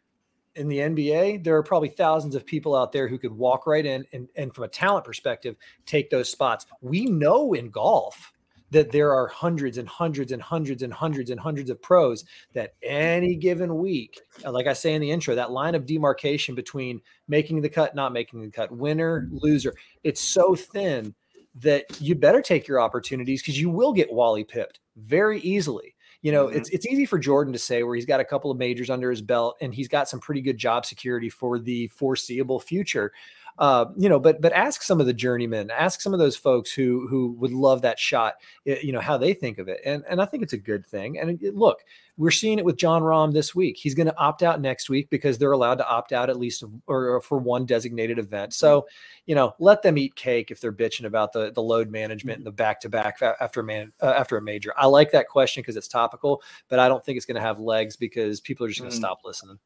in 0.57 0.69
the 0.69 0.79
NBA, 0.79 1.45
there 1.45 1.57
are 1.57 1.63
probably 1.63 1.89
thousands 1.89 2.35
of 2.35 2.45
people 2.45 2.75
out 2.75 2.93
there 2.93 3.09
who 3.09 3.19
could 3.19 3.33
walk 3.33 3.67
right 3.67 3.87
in 3.87 4.05
and, 4.13 4.29
and 4.37 4.55
from 4.55 4.65
a 4.65 4.69
talent 4.69 5.05
perspective, 5.05 5.57
take 5.87 6.11
those 6.11 6.31
spots. 6.31 6.67
We 6.81 7.07
know 7.07 7.55
in 7.55 7.71
golf 7.71 8.33
that 8.71 8.93
there 8.93 9.13
are 9.13 9.27
hundreds 9.27 9.79
and 9.79 9.89
hundreds 9.89 10.33
and 10.33 10.41
hundreds 10.41 10.83
and 10.83 10.93
hundreds 10.93 11.31
and 11.31 11.41
hundreds 11.41 11.71
of 11.71 11.83
pros 11.83 12.25
that 12.53 12.75
any 12.83 13.35
given 13.35 13.79
week, 13.79 14.21
uh, 14.45 14.53
like 14.53 14.67
I 14.67 14.73
say 14.73 14.95
in 14.95 15.01
the 15.01 15.11
intro, 15.11 15.35
that 15.35 15.51
line 15.51 15.75
of 15.75 15.87
demarcation 15.87 16.55
between 16.55 17.01
making 17.29 17.61
the 17.61 17.69
cut, 17.69 17.95
not 17.95 18.13
making 18.13 18.43
the 18.43 18.51
cut, 18.51 18.71
winner, 18.71 19.29
loser, 19.33 19.75
it's 20.05 20.21
so 20.21 20.55
thin 20.55 21.15
that 21.57 21.85
you 22.01 22.15
better 22.15 22.41
take 22.41 22.69
your 22.69 22.81
opportunities 22.81 23.43
because 23.43 23.61
you 23.61 23.71
will 23.71 23.93
get 23.93 24.13
Wally 24.13 24.45
pipped 24.45 24.81
very 24.97 25.41
easily. 25.41 25.95
You 26.23 26.33
know, 26.33 26.47
Mhm. 26.49 26.57
it's 26.57 26.69
it's 26.71 26.87
easy 26.87 27.07
for 27.07 27.19
Jordan 27.19 27.53
to 27.53 27.59
say 27.59 27.83
where 27.83 27.95
he's 27.97 28.07
got 28.07 28.21
a 28.21 28.25
couple 28.25 28.51
of 28.51 28.59
majors 28.59 28.91
under 28.91 29.11
his 29.11 29.23
belt 29.23 29.57
and 29.61 29.75
he's 29.75 29.89
got 29.89 30.09
some 30.09 30.21
pretty 30.21 30.43
good 30.43 30.59
job 30.59 30.85
security 30.85 31.29
for 31.31 31.59
the 31.59 31.87
foreseeable 31.89 32.61
future. 32.61 33.13
Uh, 33.59 33.87
you 33.97 34.09
know, 34.09 34.19
but 34.19 34.41
but 34.41 34.53
ask 34.53 34.83
some 34.83 35.01
of 35.01 35.07
the 35.07 35.13
journeymen, 35.13 35.71
ask 35.71 36.01
some 36.01 36.13
of 36.15 36.19
those 36.19 36.37
folks 36.37 36.73
who 36.73 37.07
who 37.09 37.33
would 37.39 37.53
love 37.53 37.83
that 37.83 37.99
shot, 37.99 38.35
you 38.65 38.93
know, 38.93 39.01
how 39.01 39.19
they 39.19 39.35
think 39.35 39.59
of 39.59 39.69
it, 39.69 39.81
and 39.85 40.03
and 40.09 40.21
I 40.23 40.25
think 40.27 40.43
it's 40.43 40.53
a 40.55 40.59
good 40.59 40.87
thing. 40.87 41.19
And 41.19 41.43
it- 41.43 41.55
look, 41.55 41.81
we're 42.21 42.31
seeing 42.31 42.59
it 42.59 42.65
with 42.67 42.77
Jon 42.77 43.01
Rahm 43.03 43.33
this 43.33 43.55
week. 43.55 43.79
He's 43.79 43.95
going 43.95 44.07
to 44.07 44.17
opt 44.19 44.43
out 44.43 44.61
next 44.61 44.91
week 44.91 45.09
because 45.09 45.39
they're 45.39 45.53
allowed 45.53 45.77
to 45.77 45.89
opt 45.89 46.13
out 46.13 46.29
at 46.29 46.39
least 46.39 46.63
of- 46.63 46.71
or 46.87 47.23
for 47.23 47.39
one 47.39 47.65
designated 47.65 48.19
event. 48.19 48.53
So, 48.53 48.87
you 49.25 49.35
know, 49.35 49.55
let 49.59 49.83
them 49.83 49.97
eat 49.97 50.15
cake 50.17 50.51
if 50.51 50.61
they're 50.61 50.71
bitching 50.73 51.07
about 51.07 51.33
the 51.33 51.51
the 51.53 51.63
load 51.63 51.91
management 51.91 52.37
and 52.37 52.47
the 52.47 52.53
back 52.53 52.79
to 52.83 52.91
back 52.91 53.23
after 53.23 53.61
a 53.61 53.65
man 53.65 53.93
uh, 54.03 54.13
after 54.17 54.37
a 54.37 54.43
major. 54.43 54.75
I 54.77 54.85
like 54.87 55.11
that 55.13 55.29
question 55.29 55.63
because 55.63 55.77
it's 55.77 55.89
topical, 55.89 56.43
but 56.69 56.79
I 56.79 56.89
don't 56.89 57.03
think 57.03 57.17
it's 57.17 57.25
going 57.27 57.37
to 57.37 57.41
have 57.41 57.59
legs 57.59 57.97
because 57.97 58.39
people 58.41 58.67
are 58.67 58.69
just 58.69 58.81
going 58.81 58.91
to 58.91 58.97
Mm. 58.97 59.01
stop 59.01 59.21
listening. 59.25 59.59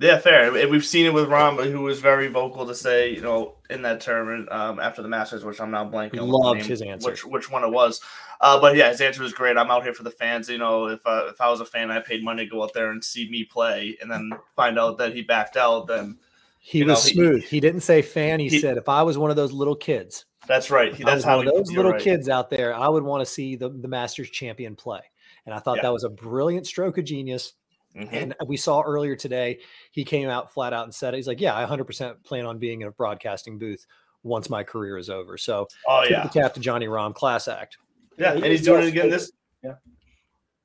Yeah, 0.00 0.18
fair. 0.18 0.56
And 0.56 0.70
we've 0.70 0.84
seen 0.84 1.06
it 1.06 1.12
with 1.14 1.28
Ramba, 1.28 1.70
who 1.70 1.80
was 1.82 2.00
very 2.00 2.28
vocal 2.28 2.66
to 2.66 2.74
say, 2.74 3.14
you 3.14 3.20
know, 3.20 3.54
in 3.70 3.82
that 3.82 4.00
tournament 4.00 4.50
um, 4.52 4.80
after 4.80 5.02
the 5.02 5.08
Masters, 5.08 5.44
which 5.44 5.60
I'm 5.60 5.70
now 5.70 5.88
blanking 5.88 6.20
on 6.20 6.28
Loved 6.28 6.58
name- 6.60 6.68
his 6.68 6.82
answer. 6.82 7.10
which 7.10 7.24
which 7.24 7.50
one 7.50 7.64
it 7.64 7.70
was. 7.70 8.00
Uh, 8.40 8.60
but 8.60 8.76
yeah, 8.76 8.88
his 8.90 9.00
answer 9.00 9.22
was 9.22 9.32
great. 9.32 9.56
I'm 9.56 9.70
out 9.70 9.84
here 9.84 9.94
for 9.94 10.02
the 10.02 10.10
fans. 10.10 10.48
You 10.48 10.58
know, 10.58 10.86
if 10.88 11.00
uh, 11.06 11.26
if 11.28 11.40
I 11.40 11.48
was 11.50 11.60
a 11.60 11.64
fan, 11.64 11.90
I 11.90 12.00
paid 12.00 12.24
money 12.24 12.44
to 12.44 12.50
go 12.50 12.62
out 12.62 12.72
there 12.74 12.90
and 12.90 13.02
see 13.02 13.28
me 13.30 13.44
play, 13.44 13.96
and 14.02 14.10
then 14.10 14.30
find 14.56 14.78
out 14.78 14.98
that 14.98 15.14
he 15.14 15.22
backed 15.22 15.56
out. 15.56 15.86
Then 15.86 16.18
He 16.58 16.82
was 16.82 16.88
know, 16.88 17.12
smooth. 17.12 17.44
He, 17.44 17.60
didn't 17.60 17.80
say 17.82 18.02
fan. 18.02 18.40
He, 18.40 18.48
he- 18.48 18.58
said, 18.58 18.76
if 18.76 18.88
I 18.88 19.02
was 19.02 19.16
one 19.16 19.30
of 19.30 19.36
those 19.36 19.52
little 19.52 19.76
kids, 19.76 20.24
that's 20.46 20.70
right. 20.70 20.94
He, 20.94 21.04
that's 21.04 21.24
how 21.24 21.36
one 21.36 21.46
he 21.46 21.50
of 21.52 21.56
those 21.64 21.74
little 21.76 21.92
right. 21.92 22.00
kids 22.02 22.28
out 22.28 22.50
there, 22.50 22.74
I 22.74 22.88
would 22.88 23.04
want 23.04 23.20
to 23.24 23.26
see 23.32 23.56
the, 23.56 23.68
the 23.68 23.88
Masters 23.88 24.28
champion 24.30 24.74
play. 24.76 25.00
And 25.46 25.54
I 25.54 25.58
thought 25.58 25.76
Yeah. 25.76 25.82
that 25.82 25.92
was 25.92 26.04
a 26.04 26.08
brilliant 26.10 26.66
stroke 26.66 26.98
of 26.98 27.04
genius. 27.04 27.54
Mhm. 27.96 28.12
And 28.12 28.34
we 28.46 28.56
saw 28.56 28.80
earlier 28.82 29.14
today, 29.16 29.58
he 29.90 30.04
came 30.04 30.28
out 30.28 30.52
flat 30.52 30.72
out 30.72 30.84
and 30.84 30.94
said, 30.94 31.14
he's 31.14 31.28
like, 31.28 31.40
yeah, 31.40 31.54
I 31.54 31.64
100% 31.64 32.22
plan 32.24 32.46
on 32.46 32.58
being 32.58 32.80
in 32.80 32.88
a 32.88 32.90
broadcasting 32.92 33.58
booth 33.58 33.86
once 34.22 34.48
my 34.48 34.62
career 34.62 34.96
is 34.98 35.10
over. 35.10 35.36
So 35.36 35.68
Oh 35.86 36.04
yeah, 36.08 36.22
the 36.22 36.28
cap 36.28 36.54
to 36.54 36.60
Johnny 36.60 36.86
Rahm, 36.86 37.14
class 37.14 37.48
act. 37.48 37.76
yeah, 38.16 38.34
he 38.34 38.36
and 38.42 38.46
he's 38.46 38.60
was 38.60 38.66
doing 38.66 38.82
it 38.84 38.88
again 38.88 39.10
this. 39.10 39.30
Yeah. 39.62 39.74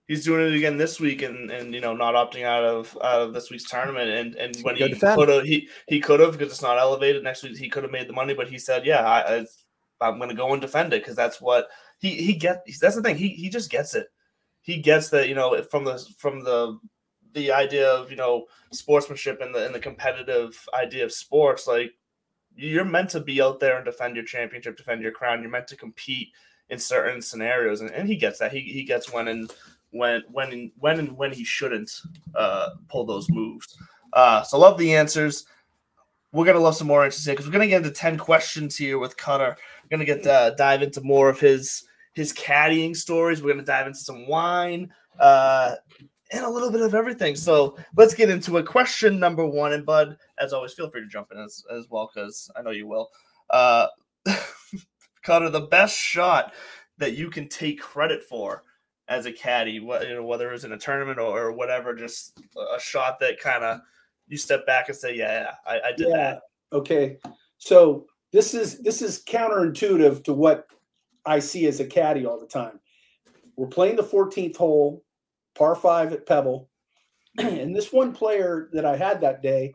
He's 0.07 0.23
doing 0.23 0.47
it 0.47 0.55
again 0.55 0.78
this 0.78 1.01
week, 1.01 1.21
and 1.21 1.51
and 1.51 1.73
you 1.73 1.82
know 1.82 1.93
not 1.93 2.13
opting 2.13 2.43
out 2.45 2.63
of 2.63 2.97
out 3.03 3.21
of 3.23 3.34
this 3.34 3.51
week's 3.51 3.69
tournament, 3.69 4.09
and 4.09 4.36
and 4.36 4.55
when 4.63 4.78
he 4.78 4.88
defend. 4.88 5.17
could 5.17 5.28
have 5.28 5.43
he 5.43 5.67
he 5.88 5.99
could 5.99 6.21
have 6.21 6.32
because 6.32 6.49
it's 6.53 6.61
not 6.61 6.78
elevated 6.78 7.23
next 7.23 7.43
week 7.43 7.57
he 7.57 7.67
could 7.67 7.84
have 7.84 7.91
made 7.91 8.07
the 8.07 8.13
money, 8.13 8.34
but 8.34 8.47
he 8.47 8.57
said 8.57 8.86
yeah 8.86 9.03
I, 9.05 9.39
I 9.39 9.45
I'm 9.99 10.17
going 10.17 10.30
to 10.30 10.36
go 10.36 10.53
and 10.53 10.61
defend 10.61 10.93
it 10.93 11.01
because 11.01 11.15
that's 11.17 11.41
what 11.41 11.67
he 11.99 12.11
he 12.11 12.36
get 12.36 12.65
that's 12.80 12.95
the 12.95 13.01
thing 13.01 13.17
he 13.17 13.30
he 13.30 13.49
just 13.49 13.69
gets 13.69 13.95
it 13.95 14.07
he 14.61 14.78
gets 14.78 15.09
that 15.09 15.28
you 15.28 15.36
know 15.36 15.61
from 15.63 15.84
the 15.84 15.97
from 16.17 16.41
the 16.43 16.78
the 17.38 17.51
idea 17.51 17.88
of 17.88 18.09
you 18.09 18.17
know 18.17 18.45
sportsmanship 18.71 19.39
and 19.41 19.53
the 19.53 19.65
and 19.65 19.73
the 19.73 19.79
competitive 19.79 20.59
idea 20.73 21.05
of 21.05 21.11
sports 21.13 21.67
like 21.67 21.91
you're 22.55 22.83
meant 22.83 23.11
to 23.11 23.19
be 23.19 23.39
out 23.39 23.59
there 23.59 23.75
and 23.75 23.85
defend 23.85 24.15
your 24.15 24.25
championship 24.25 24.75
defend 24.75 25.01
your 25.01 25.11
crown. 25.11 25.41
You're 25.41 25.51
meant 25.51 25.67
to 25.67 25.77
compete 25.77 26.29
in 26.69 26.79
certain 26.79 27.21
scenarios 27.21 27.81
and, 27.81 27.91
and 27.91 28.09
he 28.09 28.15
gets 28.15 28.39
that. 28.39 28.51
He, 28.51 28.61
he 28.61 28.83
gets 28.83 29.13
when 29.13 29.27
and 29.27 29.53
when 29.91 30.23
when 30.31 30.71
when 30.79 30.99
and 30.99 31.15
when 31.15 31.31
he 31.31 31.43
shouldn't 31.43 31.91
uh 32.35 32.71
pull 32.89 33.05
those 33.05 33.29
moves. 33.29 33.77
Uh 34.13 34.41
so 34.41 34.57
love 34.57 34.79
the 34.79 34.95
answers. 34.95 35.45
We're 36.31 36.45
gonna 36.45 36.59
love 36.59 36.75
some 36.75 36.88
more 36.88 37.05
answers 37.05 37.23
here 37.23 37.35
because 37.35 37.45
we're 37.45 37.53
gonna 37.53 37.67
get 37.67 37.85
into 37.85 37.91
10 37.91 38.17
questions 38.17 38.75
here 38.75 38.97
with 38.97 39.15
cutter 39.15 39.55
we're 39.83 39.97
gonna 39.97 40.05
get 40.05 40.25
uh, 40.25 40.49
dive 40.51 40.81
into 40.81 41.01
more 41.01 41.29
of 41.29 41.39
his 41.39 41.83
his 42.13 42.33
caddying 42.33 42.95
stories. 42.95 43.43
We're 43.43 43.53
gonna 43.53 43.63
dive 43.63 43.85
into 43.85 43.99
some 43.99 44.27
wine. 44.27 44.91
Uh 45.19 45.75
and 46.32 46.43
a 46.43 46.49
little 46.49 46.71
bit 46.71 46.82
of 46.82 46.93
everything. 46.93 47.36
So 47.36 47.78
let's 47.95 48.13
get 48.13 48.30
into 48.30 48.57
a 48.57 48.63
Question 48.63 49.19
number 49.19 49.45
one, 49.45 49.73
and 49.73 49.86
Bud, 49.86 50.17
as 50.39 50.53
always, 50.53 50.73
feel 50.73 50.89
free 50.89 51.01
to 51.01 51.07
jump 51.07 51.32
in 51.32 51.39
as, 51.39 51.63
as 51.71 51.88
well 51.89 52.09
because 52.13 52.49
I 52.55 52.61
know 52.61 52.71
you 52.71 52.88
will. 52.88 53.09
Uh, 53.49 53.88
Connor, 55.23 55.49
the 55.49 55.61
best 55.61 55.97
shot 55.97 56.53
that 56.97 57.15
you 57.15 57.30
can 57.30 57.47
take 57.47 57.80
credit 57.80 58.23
for 58.23 58.63
as 59.07 59.25
a 59.25 59.32
caddy, 59.32 59.73
you 59.73 59.82
know, 59.82 60.25
whether 60.25 60.51
it's 60.51 60.63
in 60.63 60.73
a 60.73 60.78
tournament 60.78 61.19
or, 61.19 61.39
or 61.39 61.51
whatever, 61.53 61.95
just 61.95 62.39
a 62.75 62.80
shot 62.80 63.19
that 63.19 63.39
kind 63.39 63.63
of 63.63 63.80
you 64.28 64.38
step 64.38 64.65
back 64.65 64.89
and 64.89 64.97
say, 64.97 65.15
"Yeah, 65.15 65.41
yeah 65.41 65.51
I, 65.65 65.89
I 65.89 65.91
did 65.95 66.07
yeah. 66.09 66.17
that." 66.17 66.41
Okay, 66.73 67.17
so 67.57 68.05
this 68.34 68.53
is 68.53 68.80
this 68.80 69.01
is 69.01 69.23
counterintuitive 69.23 70.23
to 70.25 70.34
what 70.34 70.67
I 71.25 71.39
see 71.39 71.67
as 71.67 71.80
a 71.80 71.86
caddy 71.86 72.25
all 72.25 72.39
the 72.39 72.47
time. 72.47 72.80
We're 73.55 73.67
playing 73.67 73.95
the 73.95 74.03
14th 74.03 74.57
hole, 74.57 75.03
par 75.58 75.76
five 75.76 76.14
at 76.14 76.26
Pebble, 76.26 76.70
and 77.38 77.76
this 77.76 77.91
one 77.91 78.14
player 78.14 78.70
that 78.74 78.86
I 78.86 78.95
had 78.95 79.22
that 79.22 79.41
day 79.41 79.72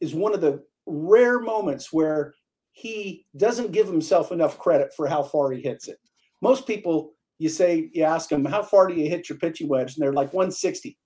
is 0.00 0.14
one 0.14 0.34
of 0.34 0.40
the 0.40 0.62
rare 0.86 1.40
moments 1.40 1.92
where 1.92 2.34
he 2.72 3.24
doesn't 3.36 3.72
give 3.72 3.86
himself 3.86 4.32
enough 4.32 4.58
credit 4.58 4.92
for 4.94 5.06
how 5.06 5.22
far 5.22 5.50
he 5.50 5.62
hits 5.62 5.88
it. 5.88 5.98
Most 6.42 6.66
people, 6.66 7.14
you 7.38 7.48
say, 7.48 7.90
you 7.92 8.02
ask 8.02 8.28
them, 8.28 8.44
how 8.44 8.62
far 8.62 8.86
do 8.86 8.94
you 8.94 9.08
hit 9.08 9.28
your 9.28 9.38
pitching 9.38 9.68
wedge? 9.68 9.94
And 9.94 10.02
they're 10.02 10.12
like 10.12 10.32
160. 10.34 10.96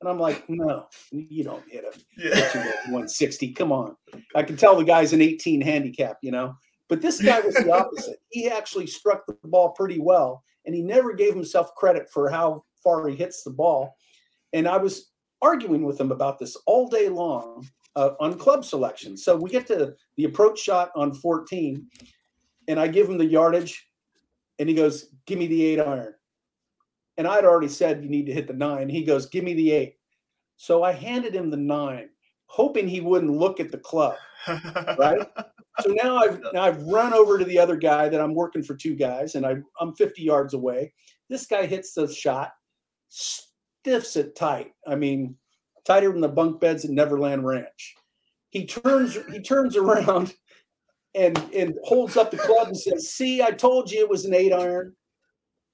And 0.00 0.10
I'm 0.10 0.18
like, 0.18 0.44
no, 0.48 0.88
you 1.12 1.44
don't 1.44 1.62
hit 1.68 1.84
a 1.84 1.96
yeah. 2.18 2.34
pitching 2.34 2.62
wedge 2.62 2.84
160. 2.86 3.52
Come 3.52 3.70
on. 3.70 3.96
I 4.34 4.42
can 4.42 4.56
tell 4.56 4.76
the 4.76 4.84
guy's 4.84 5.12
an 5.12 5.22
18 5.22 5.60
handicap, 5.60 6.18
you 6.22 6.32
know. 6.32 6.56
But 6.88 7.00
this 7.00 7.22
guy 7.22 7.40
was 7.40 7.54
the 7.54 7.72
opposite. 7.74 8.16
he 8.30 8.48
actually 8.48 8.88
struck 8.88 9.24
the 9.26 9.36
ball 9.44 9.70
pretty 9.70 10.00
well, 10.00 10.42
and 10.66 10.74
he 10.74 10.82
never 10.82 11.14
gave 11.14 11.32
himself 11.32 11.72
credit 11.76 12.10
for 12.10 12.28
how 12.28 12.64
far 12.82 13.06
he 13.08 13.16
hits 13.16 13.42
the 13.42 13.50
ball. 13.50 13.96
And 14.52 14.68
I 14.68 14.76
was 14.76 15.12
arguing 15.40 15.84
with 15.84 16.00
him 16.00 16.12
about 16.12 16.38
this 16.38 16.56
all 16.66 16.88
day 16.88 17.08
long 17.08 17.66
uh, 17.96 18.10
on 18.20 18.38
club 18.38 18.64
selection. 18.64 19.16
So 19.16 19.36
we 19.36 19.50
get 19.50 19.66
to 19.68 19.94
the 20.16 20.24
approach 20.24 20.58
shot 20.58 20.90
on 20.94 21.12
14, 21.12 21.86
and 22.68 22.80
I 22.80 22.88
give 22.88 23.08
him 23.08 23.18
the 23.18 23.26
yardage, 23.26 23.88
and 24.58 24.68
he 24.68 24.74
goes, 24.74 25.08
"Give 25.26 25.38
me 25.38 25.46
the 25.46 25.64
eight 25.64 25.80
iron." 25.80 26.14
And 27.18 27.26
I'd 27.26 27.44
already 27.44 27.68
said 27.68 28.02
you 28.02 28.08
need 28.08 28.26
to 28.26 28.32
hit 28.32 28.46
the 28.46 28.54
nine. 28.54 28.88
He 28.88 29.04
goes, 29.04 29.26
"Give 29.26 29.44
me 29.44 29.54
the 29.54 29.72
eight. 29.72 29.96
So 30.56 30.82
I 30.82 30.92
handed 30.92 31.34
him 31.34 31.50
the 31.50 31.56
nine, 31.56 32.10
hoping 32.46 32.86
he 32.86 33.00
wouldn't 33.00 33.32
look 33.32 33.58
at 33.58 33.72
the 33.72 33.78
club. 33.78 34.16
right. 34.98 35.26
So 35.80 35.90
now 35.90 36.18
I've 36.18 36.40
now 36.52 36.62
I've 36.62 36.82
run 36.84 37.12
over 37.12 37.38
to 37.38 37.44
the 37.44 37.58
other 37.58 37.76
guy 37.76 38.08
that 38.08 38.20
I'm 38.20 38.34
working 38.34 38.62
for 38.62 38.76
two 38.76 38.94
guys, 38.94 39.34
and 39.34 39.44
I, 39.44 39.56
I'm 39.80 39.94
50 39.94 40.22
yards 40.22 40.54
away. 40.54 40.92
This 41.28 41.46
guy 41.46 41.66
hits 41.66 41.94
the 41.94 42.06
shot, 42.06 42.52
stiffs 43.12 44.16
it 44.16 44.34
tight. 44.34 44.72
I 44.86 44.94
mean, 44.94 45.36
tighter 45.84 46.10
than 46.10 46.20
the 46.20 46.28
bunk 46.28 46.60
beds 46.60 46.84
at 46.84 46.90
Neverland 46.90 47.46
Ranch. 47.46 47.94
He 48.50 48.66
turns 48.66 49.18
he 49.30 49.40
turns 49.40 49.76
around 49.76 50.34
and 51.14 51.38
and 51.54 51.74
holds 51.84 52.16
up 52.16 52.30
the 52.30 52.38
club 52.38 52.68
and 52.68 52.76
says, 52.76 53.10
"See, 53.10 53.42
I 53.42 53.50
told 53.50 53.90
you 53.90 54.00
it 54.00 54.08
was 54.08 54.24
an 54.24 54.34
eight 54.34 54.52
iron." 54.52 54.94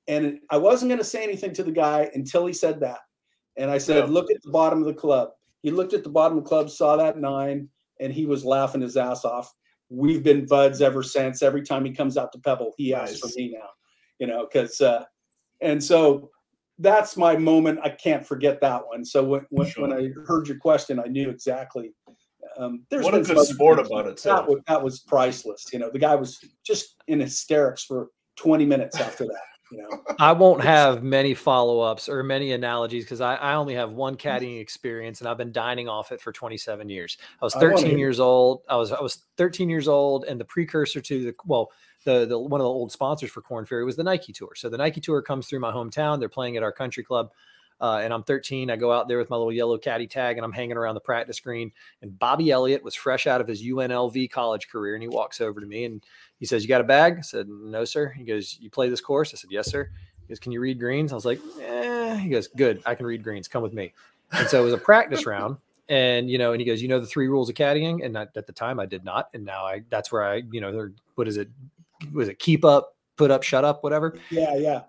And 0.07 0.41
I 0.51 0.57
wasn't 0.57 0.89
going 0.89 0.99
to 0.99 1.05
say 1.05 1.23
anything 1.23 1.53
to 1.55 1.63
the 1.63 1.73
guy 1.73 2.11
until 2.15 2.47
he 2.47 2.55
said 2.55 2.81
that. 2.81 3.01
And 3.57 3.71
I 3.71 3.79
said, 3.79 4.05
yeah. 4.05 4.11
"Look 4.11 4.31
at 4.31 4.43
the 4.43 4.51
bottom 4.51 4.81
of 4.81 4.87
the 4.87 4.95
club." 4.95 5.31
He 5.63 5.71
looked 5.71 5.93
at 5.93 6.05
the 6.05 6.11
bottom 6.11 6.39
of 6.39 6.45
the 6.45 6.49
club, 6.49 6.71
saw 6.71 6.97
that 6.97 7.19
nine, 7.19 7.69
and 8.01 8.13
he 8.13 8.27
was 8.27 8.45
laughing 8.45 8.81
his 8.81 8.97
ass 8.97 9.25
off. 9.25 9.53
We've 9.91 10.23
been 10.23 10.47
buds 10.47 10.81
ever 10.81 11.03
since. 11.03 11.43
Every 11.43 11.63
time 11.63 11.85
he 11.85 11.93
comes 11.93 12.17
out 12.17 12.33
to 12.33 12.39
Pebble, 12.39 12.75
he 12.77 12.95
asks 12.95 13.23
nice. 13.23 13.33
for 13.33 13.39
me 13.39 13.51
now, 13.53 13.69
you 14.19 14.27
know, 14.27 14.47
because 14.47 14.81
uh, 14.81 15.05
and 15.61 15.83
so 15.83 16.31
that's 16.79 17.17
my 17.17 17.37
moment. 17.37 17.81
I 17.83 17.91
can't 17.91 18.27
forget 18.27 18.61
that 18.61 18.87
one. 18.87 19.05
So 19.05 19.25
when 19.25 19.47
when, 19.51 19.69
sure. 19.69 19.89
when 19.89 19.93
I 19.93 20.11
heard 20.27 20.49
your 20.49 20.59
question, 20.59 20.99
I 20.99 21.07
knew 21.09 21.31
exactly. 21.31 21.93
Um, 22.57 22.85
there's 22.91 23.05
what 23.05 23.15
a 23.15 23.21
good 23.21 23.47
sport 23.47 23.79
about 23.79 24.07
it 24.07 24.17
too. 24.17 24.31
That 24.31 24.49
was, 24.49 24.61
that 24.67 24.83
was 24.83 25.01
priceless. 25.01 25.67
You 25.73 25.79
know, 25.79 25.91
the 25.91 25.99
guy 25.99 26.15
was 26.15 26.45
just 26.65 26.97
in 27.07 27.21
hysterics 27.21 27.85
for 27.85 28.09
20 28.37 28.65
minutes 28.65 28.99
after 28.99 29.25
that. 29.27 29.43
You 29.71 29.79
know, 29.79 30.03
I 30.19 30.33
won't 30.33 30.63
have 30.63 31.03
many 31.03 31.35
follow 31.35 31.81
ups 31.81 32.09
or 32.09 32.23
many 32.23 32.53
analogies 32.53 33.05
because 33.05 33.21
I, 33.21 33.35
I, 33.35 33.55
only 33.55 33.75
have 33.75 33.93
one 33.93 34.17
caddying 34.17 34.61
experience 34.61 35.21
and 35.21 35.29
I've 35.29 35.37
been 35.37 35.53
dining 35.53 35.89
off 35.89 36.11
it 36.11 36.21
for 36.21 36.33
27 36.33 36.89
years. 36.89 37.19
I 37.41 37.45
was 37.45 37.55
13 37.55 37.87
I 37.87 37.99
years 37.99 38.19
old. 38.19 38.63
I 38.69 38.77
was 38.77 38.93
I 38.93 39.01
was 39.01 39.27
13 39.37 39.69
years 39.69 39.87
old, 39.87 40.25
and 40.25 40.41
the 40.41 40.45
precursor 40.45 41.01
to 41.01 41.25
the 41.25 41.35
well, 41.45 41.71
the, 42.05 42.27
the 42.27 42.39
one 42.39 42.61
of 42.61 42.65
the 42.65 42.69
old 42.69 42.93
sponsors 42.93 43.31
for 43.31 43.43
Korn 43.43 43.67
Ferry 43.67 43.85
was 43.85 43.97
the 43.97 44.05
Nike 44.05 44.33
Tour. 44.33 44.53
So 44.55 44.69
the 44.69 44.79
Nike 44.79 45.01
Tour 45.01 45.23
comes 45.23 45.47
through 45.47 45.61
my 45.61 45.73
hometown. 45.73 46.19
They're 46.19 46.29
playing 46.29 46.57
at 46.57 46.63
our 46.63 46.73
country 46.73 47.03
club. 47.03 47.31
Uh, 47.81 48.01
and 48.03 48.13
I'm 48.13 48.25
13. 48.25 48.71
I 48.71 48.77
go 48.77 48.93
out 48.93 49.07
there 49.07 49.19
with 49.19 49.31
my 49.31 49.37
little 49.37 49.53
yellow 49.53 49.79
caddy 49.79 50.09
tag 50.09 50.37
and 50.37 50.45
I'm 50.45 50.53
hanging 50.53 50.77
around 50.77 50.95
the 50.95 51.01
practice 51.01 51.39
green. 51.39 51.71
And 52.03 52.19
Bobby 52.19 52.51
Elliott 52.51 52.83
was 52.83 52.95
fresh 52.95 53.27
out 53.27 53.41
of 53.41 53.47
his 53.47 53.63
UNLV 53.63 54.31
college 54.31 54.69
career. 54.69 54.95
And 54.95 55.03
he 55.03 55.09
walks 55.09 55.41
over 55.41 55.61
to 55.61 55.67
me 55.67 55.85
and 55.85 56.05
he 56.41 56.47
says, 56.47 56.63
You 56.63 56.69
got 56.69 56.81
a 56.81 56.85
bag? 56.85 57.17
I 57.19 57.21
said, 57.21 57.49
No, 57.49 57.85
sir. 57.85 58.09
He 58.09 58.25
goes, 58.25 58.59
You 58.61 58.69
play 58.69 58.89
this 58.89 59.01
course? 59.01 59.33
I 59.33 59.37
said, 59.37 59.51
Yes, 59.51 59.71
sir. 59.71 59.91
He 60.23 60.29
goes, 60.29 60.41
Can 60.41 60.51
you 60.51 60.61
read 60.61 60.81
greens? 60.81 61.13
I 61.13 61.15
was 61.15 61.25
like, 61.25 61.41
Eh. 61.61 62.17
He 62.17 62.29
goes, 62.29 62.49
Good. 62.49 62.83
I 62.85 62.97
can 62.97 63.07
read 63.07 63.23
greens. 63.23 63.47
Come 63.47 63.63
with 63.63 63.73
me. 63.73 63.93
And 64.33 64.49
so 64.49 64.61
it 64.61 64.65
was 64.65 64.75
a 64.75 64.79
practice 64.79 65.25
round. 65.25 65.57
And, 65.89 66.29
you 66.29 66.37
know, 66.37 66.53
and 66.53 66.61
he 66.61 66.67
goes, 66.67 66.83
You 66.83 66.89
know, 66.89 66.99
the 66.99 67.07
three 67.07 67.29
rules 67.29 67.49
of 67.49 67.55
caddying? 67.55 68.05
And 68.05 68.19
I, 68.19 68.23
at 68.23 68.47
the 68.47 68.53
time 68.53 68.81
I 68.81 68.87
did 68.87 69.05
not. 69.05 69.29
And 69.35 69.45
now 69.45 69.65
I, 69.65 69.85
that's 69.89 70.11
where 70.11 70.25
I, 70.25 70.43
you 70.51 70.61
know, 70.61 70.91
what 71.15 71.29
is 71.29 71.37
it? 71.37 71.49
Was 72.13 72.29
it 72.29 72.39
keep 72.39 72.65
up, 72.65 72.97
put 73.17 73.31
up, 73.31 73.43
shut 73.43 73.65
up, 73.65 73.83
whatever. 73.83 74.19
Yeah, 74.31 74.57
yeah. 74.57 74.83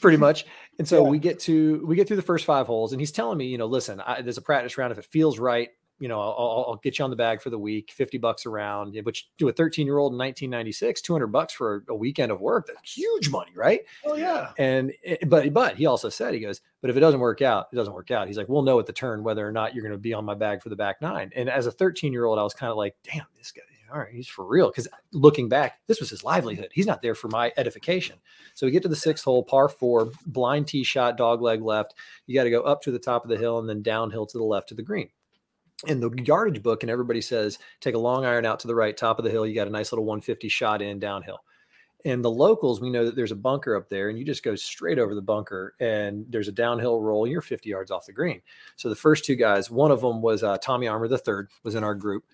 Pretty 0.00 0.18
much. 0.18 0.46
And 0.78 0.86
so 0.86 1.02
yeah. 1.02 1.10
we 1.10 1.18
get 1.18 1.40
to 1.40 1.84
we 1.86 1.96
get 1.96 2.06
through 2.06 2.16
the 2.16 2.22
first 2.22 2.44
five 2.44 2.66
holes, 2.66 2.92
and 2.92 3.00
he's 3.00 3.12
telling 3.12 3.38
me, 3.38 3.46
you 3.46 3.58
know, 3.58 3.66
listen, 3.66 4.00
I, 4.00 4.22
there's 4.22 4.38
a 4.38 4.42
practice 4.42 4.78
round. 4.78 4.92
If 4.92 4.98
it 4.98 5.06
feels 5.06 5.38
right, 5.38 5.68
you 6.00 6.08
know, 6.08 6.18
I'll, 6.18 6.64
I'll, 6.66 6.80
get 6.82 6.98
you 6.98 7.04
on 7.04 7.10
the 7.10 7.16
bag 7.16 7.42
for 7.42 7.50
the 7.50 7.58
week, 7.58 7.92
50 7.92 8.16
bucks 8.18 8.46
around, 8.46 8.98
which 9.04 9.28
to 9.38 9.48
a 9.48 9.52
13 9.52 9.86
year 9.86 9.98
old 9.98 10.12
in 10.14 10.18
1996, 10.18 11.02
200 11.02 11.26
bucks 11.26 11.52
for 11.52 11.84
a 11.90 11.94
weekend 11.94 12.32
of 12.32 12.40
work. 12.40 12.66
That's 12.66 12.96
huge 12.96 13.28
money, 13.28 13.52
right? 13.54 13.82
Oh 14.06 14.14
yeah. 14.14 14.52
And, 14.58 14.92
eh, 15.04 15.18
but, 15.26 15.52
but 15.52 15.76
he 15.76 15.84
also 15.84 16.08
said, 16.08 16.32
he 16.32 16.40
goes, 16.40 16.62
but 16.80 16.88
if 16.88 16.96
it 16.96 17.00
doesn't 17.00 17.20
work 17.20 17.42
out, 17.42 17.66
it 17.70 17.76
doesn't 17.76 17.92
work 17.92 18.10
out. 18.10 18.28
He's 18.28 18.38
like, 18.38 18.48
we'll 18.48 18.62
know 18.62 18.78
at 18.80 18.86
the 18.86 18.94
turn 18.94 19.22
whether 19.22 19.46
or 19.46 19.52
not 19.52 19.74
you're 19.74 19.84
going 19.84 19.92
to 19.92 19.98
be 19.98 20.14
on 20.14 20.24
my 20.24 20.34
bag 20.34 20.62
for 20.62 20.70
the 20.70 20.76
back 20.76 21.02
nine. 21.02 21.30
And 21.36 21.50
as 21.50 21.66
a 21.66 21.70
13 21.70 22.14
year 22.14 22.24
old, 22.24 22.38
I 22.38 22.42
was 22.42 22.54
kind 22.54 22.70
of 22.70 22.78
like, 22.78 22.96
damn, 23.04 23.26
this 23.36 23.52
guy, 23.52 23.60
all 23.92 23.98
right, 23.98 24.12
he's 24.12 24.28
for 24.28 24.44
real. 24.44 24.68
Because 24.68 24.88
looking 25.12 25.48
back, 25.48 25.80
this 25.86 26.00
was 26.00 26.10
his 26.10 26.24
livelihood. 26.24 26.70
He's 26.72 26.86
not 26.86 27.02
there 27.02 27.14
for 27.14 27.28
my 27.28 27.52
edification. 27.56 28.16
So 28.54 28.66
we 28.66 28.72
get 28.72 28.82
to 28.82 28.88
the 28.88 28.96
sixth 28.96 29.24
hole, 29.24 29.42
par 29.42 29.68
four, 29.68 30.10
blind 30.26 30.68
tee 30.68 30.84
shot, 30.84 31.16
dog 31.16 31.42
leg 31.42 31.62
left. 31.62 31.94
You 32.26 32.34
got 32.34 32.44
to 32.44 32.50
go 32.50 32.62
up 32.62 32.82
to 32.82 32.90
the 32.90 32.98
top 32.98 33.24
of 33.24 33.30
the 33.30 33.38
hill 33.38 33.58
and 33.58 33.68
then 33.68 33.82
downhill 33.82 34.26
to 34.26 34.38
the 34.38 34.44
left 34.44 34.68
to 34.68 34.74
the 34.74 34.82
green. 34.82 35.08
In 35.86 36.00
the 36.00 36.10
yardage 36.24 36.62
book, 36.62 36.82
and 36.82 36.90
everybody 36.90 37.20
says 37.20 37.58
take 37.80 37.94
a 37.94 37.98
long 37.98 38.24
iron 38.24 38.44
out 38.44 38.60
to 38.60 38.66
the 38.68 38.74
right, 38.74 38.96
top 38.96 39.18
of 39.18 39.24
the 39.24 39.30
hill. 39.30 39.46
You 39.46 39.54
got 39.54 39.66
a 39.68 39.70
nice 39.70 39.92
little 39.92 40.04
150 40.04 40.48
shot 40.48 40.82
in 40.82 40.98
downhill. 40.98 41.40
And 42.04 42.24
the 42.24 42.30
locals, 42.30 42.80
we 42.80 42.90
know 42.90 43.04
that 43.04 43.14
there's 43.14 43.32
a 43.32 43.36
bunker 43.36 43.76
up 43.76 43.88
there, 43.88 44.08
and 44.08 44.18
you 44.18 44.24
just 44.24 44.42
go 44.42 44.54
straight 44.54 44.98
over 44.98 45.14
the 45.14 45.20
bunker, 45.20 45.74
and 45.80 46.24
there's 46.30 46.48
a 46.48 46.52
downhill 46.52 47.00
roll. 47.00 47.26
You're 47.26 47.42
50 47.42 47.68
yards 47.68 47.90
off 47.90 48.06
the 48.06 48.12
green. 48.12 48.40
So 48.76 48.88
the 48.88 48.94
first 48.96 49.24
two 49.24 49.36
guys, 49.36 49.70
one 49.70 49.90
of 49.90 50.00
them 50.00 50.22
was 50.22 50.42
uh, 50.42 50.56
Tommy 50.58 50.88
Armour, 50.88 51.08
the 51.08 51.18
third, 51.18 51.48
was 51.62 51.74
in 51.74 51.84
our 51.84 51.94
group, 51.94 52.24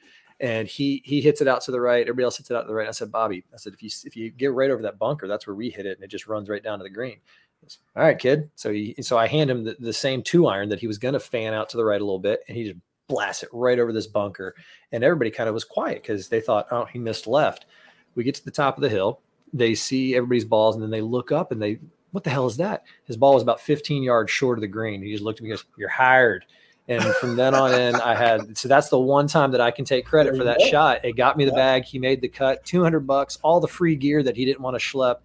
and 0.41 0.69
he 0.69 1.03
he 1.05 1.21
hits 1.21 1.41
it 1.41 1.49
out 1.49 1.63
to 1.63 1.71
the 1.71 1.81
right. 1.81 2.03
Everybody 2.03 2.25
else 2.25 2.37
hits 2.37 2.51
it 2.51 2.57
out 2.57 2.63
to 2.63 2.69
the 2.69 2.75
right. 2.75 2.89
I 2.89 2.93
said, 2.93 3.11
Bobby, 3.13 3.45
I 3.53 3.57
said, 3.57 3.73
if 3.73 3.83
you 3.83 3.91
if 4.05 4.17
you 4.17 4.31
get 4.31 4.53
right 4.53 4.71
over 4.71 4.83
that 4.83 4.99
bunker, 4.99 5.27
that's 5.29 5.47
where 5.47 5.57
we 5.57 5.71
hit 5.71 5.87
it, 5.87 5.97
and 5.97 6.05
it 6.05 6.09
just 6.09 6.27
runs 6.27 6.49
right 6.49 6.63
down 6.63 6.79
to 6.79 6.83
the 6.83 6.91
green. 6.91 7.19
Goes, 7.63 7.79
All 7.97 8.03
right, 8.03 8.19
kid. 8.19 8.51
So 8.55 8.73
he 8.73 8.95
so 9.01 9.17
I 9.17 9.27
hand 9.27 9.51
him 9.51 9.65
the, 9.65 9.77
the 9.79 9.93
same 9.93 10.23
two 10.23 10.47
iron 10.47 10.69
that 10.69 10.81
he 10.81 10.87
was 10.87 10.99
going 10.99 11.15
to 11.15 11.21
fan 11.21 11.55
out 11.55 11.69
to 11.71 11.77
the 11.77 11.85
right 11.85 12.01
a 12.01 12.05
little 12.05 12.19
bit, 12.19 12.41
and 12.49 12.57
he 12.57 12.65
just 12.65 12.79
blasts 13.09 13.43
it 13.43 13.49
right 13.53 13.79
over 13.79 13.93
this 13.93 14.07
bunker. 14.07 14.55
And 14.93 15.05
everybody 15.05 15.31
kind 15.31 15.49
of 15.49 15.55
was 15.55 15.65
quiet 15.65 16.03
because 16.03 16.29
they 16.29 16.41
thought, 16.41 16.67
oh, 16.71 16.85
he 16.85 16.99
missed 16.99 17.27
left. 17.27 17.67
We 18.15 18.25
get 18.25 18.35
to 18.37 18.45
the 18.45 18.51
top 18.51 18.77
of 18.77 18.83
the 18.83 18.89
hill. 18.89 19.21
They 19.53 19.75
see 19.75 20.17
everybody's 20.17 20.45
balls, 20.45 20.75
and 20.75 20.83
then 20.83 20.91
they 20.91 21.01
look 21.01 21.33
up 21.33 21.53
and 21.53 21.63
they, 21.63 21.79
what 22.11 22.25
the 22.25 22.31
hell 22.31 22.47
is 22.47 22.57
that? 22.57 22.85
His 23.05 23.17
ball 23.17 23.35
was 23.35 23.43
about 23.43 23.61
15 23.61 24.03
yards 24.03 24.31
short 24.31 24.59
of 24.59 24.63
the 24.63 24.69
green. 24.69 25.03
He 25.03 25.13
just 25.13 25.23
looked 25.23 25.39
at 25.39 25.45
me 25.45 25.51
and 25.51 25.59
goes, 25.59 25.67
You're 25.79 25.89
hired. 25.89 26.45
And 26.89 27.03
from 27.17 27.35
then 27.37 27.55
on 27.55 27.75
in, 27.75 27.97
I 27.97 28.15
had 28.23 28.57
so 28.57 28.69
that's 28.69 28.89
the 28.89 28.99
one 28.99 29.27
time 29.27 29.51
that 29.53 29.61
I 29.61 29.71
can 29.71 29.85
take 29.85 30.07
credit 30.07 30.37
for 30.37 30.45
that 30.45 30.61
shot. 30.61 31.05
It 31.05 31.17
got 31.17 31.37
me 31.37 31.45
the 31.45 31.53
bag. 31.53 31.85
He 31.85 31.99
made 31.99 32.21
the 32.21 32.29
cut, 32.29 32.65
two 32.65 32.83
hundred 32.83 33.07
bucks, 33.07 33.39
all 33.43 33.61
the 33.61 33.69
free 33.69 33.97
gear 33.97 34.23
that 34.23 34.37
he 34.37 34.45
didn't 34.45 34.61
want 34.61 34.79
to 34.79 34.85
schlep. 34.85 35.17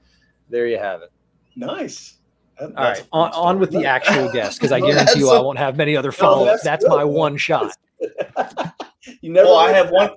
There 0.50 0.68
you 0.68 0.78
have 0.78 1.02
it. 1.02 1.12
Nice. 1.56 2.18
That, 2.60 2.76
all 2.78 2.84
right, 2.84 3.08
on, 3.12 3.32
on, 3.32 3.60
with 3.60 3.72
the 3.72 3.86
actual 3.86 4.32
guest 4.32 4.60
because 4.60 4.72
I 4.72 4.80
guarantee 4.82 5.20
you 5.20 5.32
I 5.32 5.38
I 5.38 5.42
won't 5.42 5.58
have 5.58 5.78
many 5.78 5.96
other 5.96 6.12
follow 6.12 6.46
ups. 6.48 6.64
No, 6.66 6.72
that's, 6.72 6.84
that's 6.84 6.88
my 6.88 7.04
one 7.04 7.38
shot. 7.38 7.72
you 9.22 9.32
never. 9.32 9.48
Well, 9.48 9.58
I 9.58 9.72
have 9.72 9.90
one. 9.90 10.12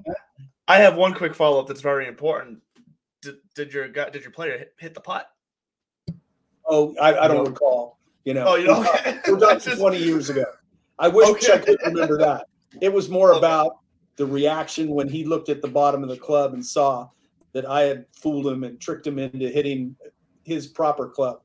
I 0.66 0.78
have 0.78 0.96
one 0.96 1.14
quick 1.14 1.34
follow 1.34 1.60
up 1.60 1.68
that's 1.68 1.80
very 1.80 2.06
important. 2.06 2.60
Did, 3.22 3.36
did 3.54 3.72
your 3.72 3.88
did 3.88 4.22
your 4.22 4.30
player 4.30 4.58
hit, 4.58 4.74
hit 4.78 4.94
the 4.94 5.00
pot? 5.00 5.26
Oh, 6.66 6.94
I, 7.00 7.14
I 7.14 7.28
don't 7.28 7.44
no. 7.44 7.50
recall. 7.50 7.98
You 8.24 8.34
know, 8.34 8.44
oh, 8.48 8.54
you 8.56 8.66
know, 8.66 8.80
okay. 8.80 9.20
we're 9.28 9.36
done 9.36 9.60
twenty 9.60 9.98
years 9.98 10.30
ago. 10.30 10.44
I 10.98 11.08
wish 11.08 11.28
okay. 11.28 11.54
I 11.54 11.58
could 11.58 11.78
remember 11.86 12.18
that. 12.18 12.46
It 12.80 12.92
was 12.92 13.08
more 13.08 13.30
okay. 13.30 13.38
about 13.38 13.78
the 14.16 14.26
reaction 14.26 14.90
when 14.90 15.08
he 15.08 15.24
looked 15.24 15.48
at 15.48 15.62
the 15.62 15.68
bottom 15.68 16.02
of 16.02 16.08
the 16.08 16.16
club 16.16 16.54
and 16.54 16.64
saw 16.64 17.08
that 17.52 17.68
I 17.68 17.82
had 17.82 18.06
fooled 18.12 18.46
him 18.46 18.64
and 18.64 18.80
tricked 18.80 19.06
him 19.06 19.18
into 19.18 19.48
hitting 19.48 19.96
his 20.44 20.66
proper 20.66 21.08
club. 21.08 21.40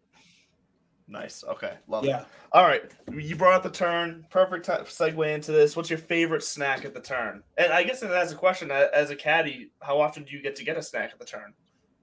Nice. 1.08 1.44
Okay. 1.44 1.74
Love 1.88 2.06
Yeah. 2.06 2.22
it. 2.22 2.28
All 2.52 2.66
right. 2.66 2.84
You 3.12 3.36
brought 3.36 3.54
up 3.54 3.64
the 3.64 3.70
turn. 3.72 4.26
Perfect 4.30 4.68
segue 4.68 5.34
into 5.34 5.52
this. 5.52 5.76
What's 5.76 5.90
your 5.90 5.98
favorite 5.98 6.44
snack 6.44 6.86
at 6.86 6.94
the 6.94 7.02
turn? 7.02 7.42
And 7.58 7.74
I 7.74 7.84
guess 7.84 8.04
as 8.04 8.32
a 8.32 8.36
question, 8.36 8.70
as 8.72 9.10
a 9.10 9.16
caddy, 9.16 9.72
how 9.82 10.00
often 10.00 10.24
do 10.24 10.32
you 10.32 10.42
get 10.42 10.56
to 10.58 10.64
get 10.64 10.78
a 10.78 10.84
snack 10.84 11.12
at 11.12 11.20
the 11.20 11.26
turn? 11.26 11.54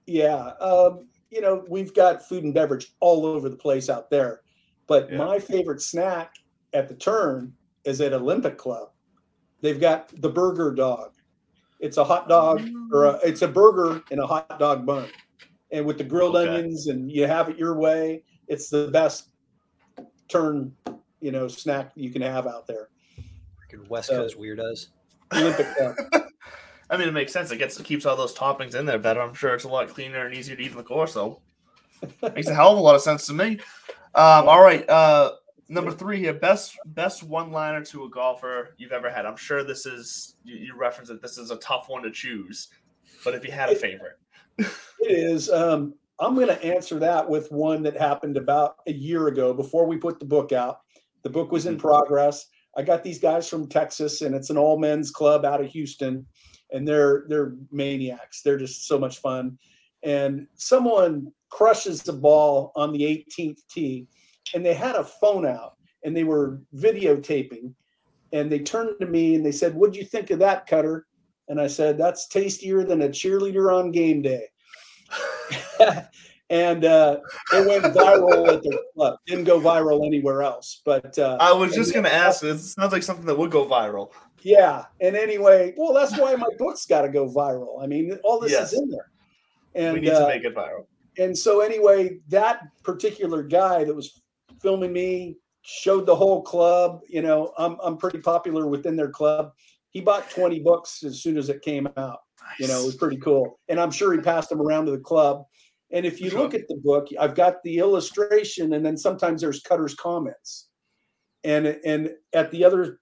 Yeah. 0.07 0.53
Um, 0.61 1.07
you 1.31 1.41
know, 1.41 1.65
we've 1.69 1.95
got 1.95 2.29
food 2.29 2.45
and 2.45 2.55
beverage 2.55 2.93
all 3.01 3.27
over 3.27 3.49
the 3.49 3.57
place 3.57 3.89
out 3.89 4.11
there. 4.11 4.43
But 4.89 5.11
Yeah. 5.11 5.19
my 5.19 5.39
favorite 5.39 5.83
snack 5.83 6.33
at 6.73 6.89
the 6.89 6.95
turn 6.95 7.53
is 7.85 8.01
at 8.01 8.13
Olympic 8.13 8.59
Club. 8.59 8.91
They've 9.61 9.81
got 9.81 10.09
the 10.21 10.29
burger 10.29 10.73
dog. 10.73 11.13
It's 11.81 11.97
a 11.97 12.05
hot 12.05 12.29
dog 12.29 12.67
or 12.93 13.05
a, 13.05 13.13
it's 13.25 13.43
a 13.43 13.49
burger 13.49 14.03
in 14.11 14.19
a 14.19 14.27
hot 14.27 14.59
dog 14.59 14.87
bun. 14.87 15.09
And 15.73 15.85
with 15.85 15.99
the 15.99 16.05
grilled 16.05 16.37
Okay. 16.37 16.49
onions 16.59 16.87
and 16.87 17.11
you 17.11 17.27
have 17.27 17.49
it 17.49 17.59
your 17.59 17.75
way, 17.79 18.23
it's 18.49 18.69
the 18.71 18.89
best 18.89 19.31
turn, 20.29 20.73
you 21.21 21.33
know, 21.33 21.49
snack 21.49 21.93
you 21.95 22.11
can 22.11 22.23
have 22.23 22.47
out 22.47 22.67
there. 22.67 22.89
Freaking 23.61 23.89
West 23.89 24.09
So- 24.09 24.17
Coast 24.17 24.39
weirdos. 24.39 24.89
Olympic 25.35 25.67
Club. 25.77 25.97
I 26.91 26.97
mean, 26.97 27.09
it 27.09 27.13
makes 27.13 27.33
sense. 27.33 27.51
It 27.51 27.57
gets 27.59 27.81
it 27.81 27.85
keeps 27.85 28.07
all 28.07 28.17
those 28.17 28.33
toppings 28.33 28.77
in 28.77 28.87
there 28.87 28.99
better. 28.99 29.21
I'm 29.21 29.35
sure 29.35 29.53
it's 29.55 29.65
a 29.65 29.69
lot 29.69 29.89
cleaner 29.89 30.25
and 30.25 30.33
easier 30.35 30.55
to 30.55 30.63
eat 30.63 30.71
in 30.71 30.77
the 30.77 30.85
course. 30.85 31.15
So 31.15 31.41
makes 32.23 32.47
a 32.47 32.55
hell 32.55 32.73
of 32.73 32.79
a 32.79 32.81
lot 32.81 32.95
of 32.95 33.01
sense 33.03 33.27
to 33.27 33.33
me. 33.33 33.59
Um, 34.15 34.49
all 34.49 34.63
right, 34.63 34.89
uh, 34.89 35.33
number 35.69 35.91
three 35.91 36.19
here. 36.19 36.35
Best 36.35 36.77
best 36.87 37.23
one 37.23 37.51
liner 37.51 37.85
to 37.87 38.05
a 38.05 38.11
golfer 38.11 38.75
you've 38.79 38.93
ever 38.93 39.11
had. 39.11 39.27
I'm 39.27 39.37
sure 39.37 39.65
this 39.65 39.87
is 39.87 40.37
you, 40.45 40.57
you 40.57 40.77
reference 40.77 41.11
it. 41.11 41.23
This 41.23 41.39
is 41.39 41.51
a 41.51 41.57
tough 41.57 41.89
one 41.89 42.03
to 42.03 42.11
choose, 42.11 42.69
but 43.25 43.35
if 43.35 43.45
you 43.45 43.53
had 43.53 43.71
a 43.71 43.75
favorite, 43.75 44.19
It 44.59 44.69
is. 45.01 45.51
Um, 45.51 45.95
I'm 46.19 46.35
going 46.35 46.49
to 46.49 46.65
answer 46.65 46.99
that 46.99 47.29
with 47.29 47.53
one 47.53 47.83
that 47.83 47.97
happened 47.97 48.37
about 48.37 48.77
a 48.87 48.93
year 48.93 49.29
ago 49.29 49.53
before 49.53 49.87
we 49.87 49.99
put 49.99 50.19
the 50.19 50.25
book 50.25 50.53
out. 50.53 50.81
The 51.23 51.31
book 51.31 51.53
was 51.53 51.67
in 51.67 51.77
progress. 51.77 52.47
I 52.77 52.83
got 52.83 53.03
these 53.03 53.19
guys 53.19 53.49
from 53.49 53.69
Texas, 53.69 54.23
and 54.23 54.35
it's 54.35 54.51
an 54.51 54.57
all 54.57 54.79
men's 54.79 55.11
club 55.11 55.45
out 55.45 55.61
of 55.61 55.67
Houston, 55.69 56.27
and 56.73 56.87
they're 56.87 57.25
they're 57.29 57.55
maniacs. 57.71 58.43
They're 58.43 58.59
just 58.59 58.87
so 58.87 58.99
much 58.99 59.19
fun. 59.19 59.59
And 60.03 60.47
someone 60.55 61.33
crushes 61.49 62.03
the 62.03 62.13
ball 62.13 62.73
on 62.77 62.93
the 62.93 63.03
18th 63.03 63.61
tee, 63.71 64.07
and 64.55 64.65
they 64.65 64.75
had 64.75 64.97
a 64.97 65.05
phone 65.05 65.47
out, 65.47 65.75
and 66.05 66.17
they 66.17 66.25
were 66.25 66.61
videotaping, 66.75 67.73
and 68.33 68.51
they 68.51 68.59
turned 68.61 68.99
to 69.01 69.07
me 69.07 69.35
and 69.35 69.45
they 69.45 69.53
said, 69.53 69.75
"What'd 69.75 69.97
you 69.97 70.05
think 70.05 70.31
of 70.31 70.39
that, 70.41 70.67
Cutter?" 70.67 71.07
And 71.49 71.61
I 71.61 71.67
said, 71.67 71.97
"That's 71.99 72.29
tastier 72.29 72.85
than 72.85 73.03
a 73.03 73.09
cheerleader 73.09 73.73
on 73.73 73.91
game 73.93 74.23
day." 74.23 74.45
and 76.51 76.85
uh, 76.85 77.19
it 77.53 77.67
went 77.67 77.95
viral 77.95 78.49
at 78.49 78.63
the 78.63 78.83
club. 78.95 79.19
Didn't 79.27 79.45
go 79.45 79.61
viral 79.61 80.07
anywhere 80.07 80.43
else, 80.43 80.83
but 80.85 81.19
uh, 81.19 81.37
I 81.41 81.53
was 81.53 81.75
just 81.75 81.93
going 81.93 82.05
to 82.05 82.13
ask. 82.13 82.43
It 82.45 82.59
sounds 82.59 82.93
like 82.93 83.03
something 83.03 83.27
that 83.27 83.37
would 83.39 83.51
go 83.51 83.67
viral. 83.67 84.11
yeah. 84.43 84.85
And 85.01 85.17
anyway, 85.17 85.75
well, 85.77 85.93
that's 85.93 86.17
why 86.19 86.35
my 86.37 86.49
book's 86.59 86.87
got 86.87 87.03
to 87.03 87.09
go 87.09 87.29
viral. 87.29 87.83
I 87.83 87.87
mean, 87.87 88.19
all 88.25 88.41
this 88.41 88.53
Yes. 88.53 88.73
is 88.73 88.81
in 88.81 88.91
there. 88.91 89.11
And 89.75 89.95
we 89.95 90.01
need 90.01 90.11
uh, 90.11 90.21
to 90.21 90.29
make 90.29 90.45
it 90.45 90.55
viral. 90.55 90.87
and 91.19 91.37
so 91.37 91.61
anyway, 91.61 92.19
that 92.29 92.61
particular 92.83 93.43
guy 93.43 93.85
that 93.85 93.95
was 93.95 94.23
filming 94.61 94.93
me 94.93 95.37
showed 95.63 96.07
the 96.07 96.15
whole 96.17 96.43
club. 96.43 97.01
You 97.09 97.23
know, 97.23 97.53
I'm 97.59 97.77
I'm 97.83 97.97
pretty 97.97 98.19
popular 98.19 98.67
within 98.67 98.97
their 98.97 99.11
club. 99.11 99.53
He 99.91 100.01
bought 100.01 100.29
20 100.31 100.61
books 100.61 101.03
as 101.05 101.23
soon 101.23 101.39
as 101.39 101.49
it 101.49 101.63
came 101.63 101.89
out. 101.97 102.19
You 102.61 102.69
know, 102.69 102.81
it 102.83 102.87
was 102.87 102.97
pretty 102.97 103.17
cool. 103.17 103.59
And 103.69 103.81
I'm 103.81 103.91
sure 103.91 104.13
he 104.13 104.21
passed 104.21 104.51
them 104.51 104.61
around 104.61 104.87
to 104.87 104.93
the 104.93 104.99
club. 104.99 105.45
And 105.91 106.05
if 106.05 106.21
you 106.21 106.31
Sure. 106.31 106.41
look 106.41 106.55
at 106.55 106.69
the 106.69 106.77
book, 106.83 107.09
I've 107.19 107.35
got 107.35 107.63
the 107.63 107.79
illustration, 107.79 108.73
and 108.75 108.85
then 108.85 108.97
sometimes 108.97 109.41
there's 109.41 109.63
Cutter's 109.63 109.95
comments. 109.95 110.69
And 111.45 111.67
and 111.85 112.11
at 112.33 112.51
the 112.51 112.65
other 112.65 113.01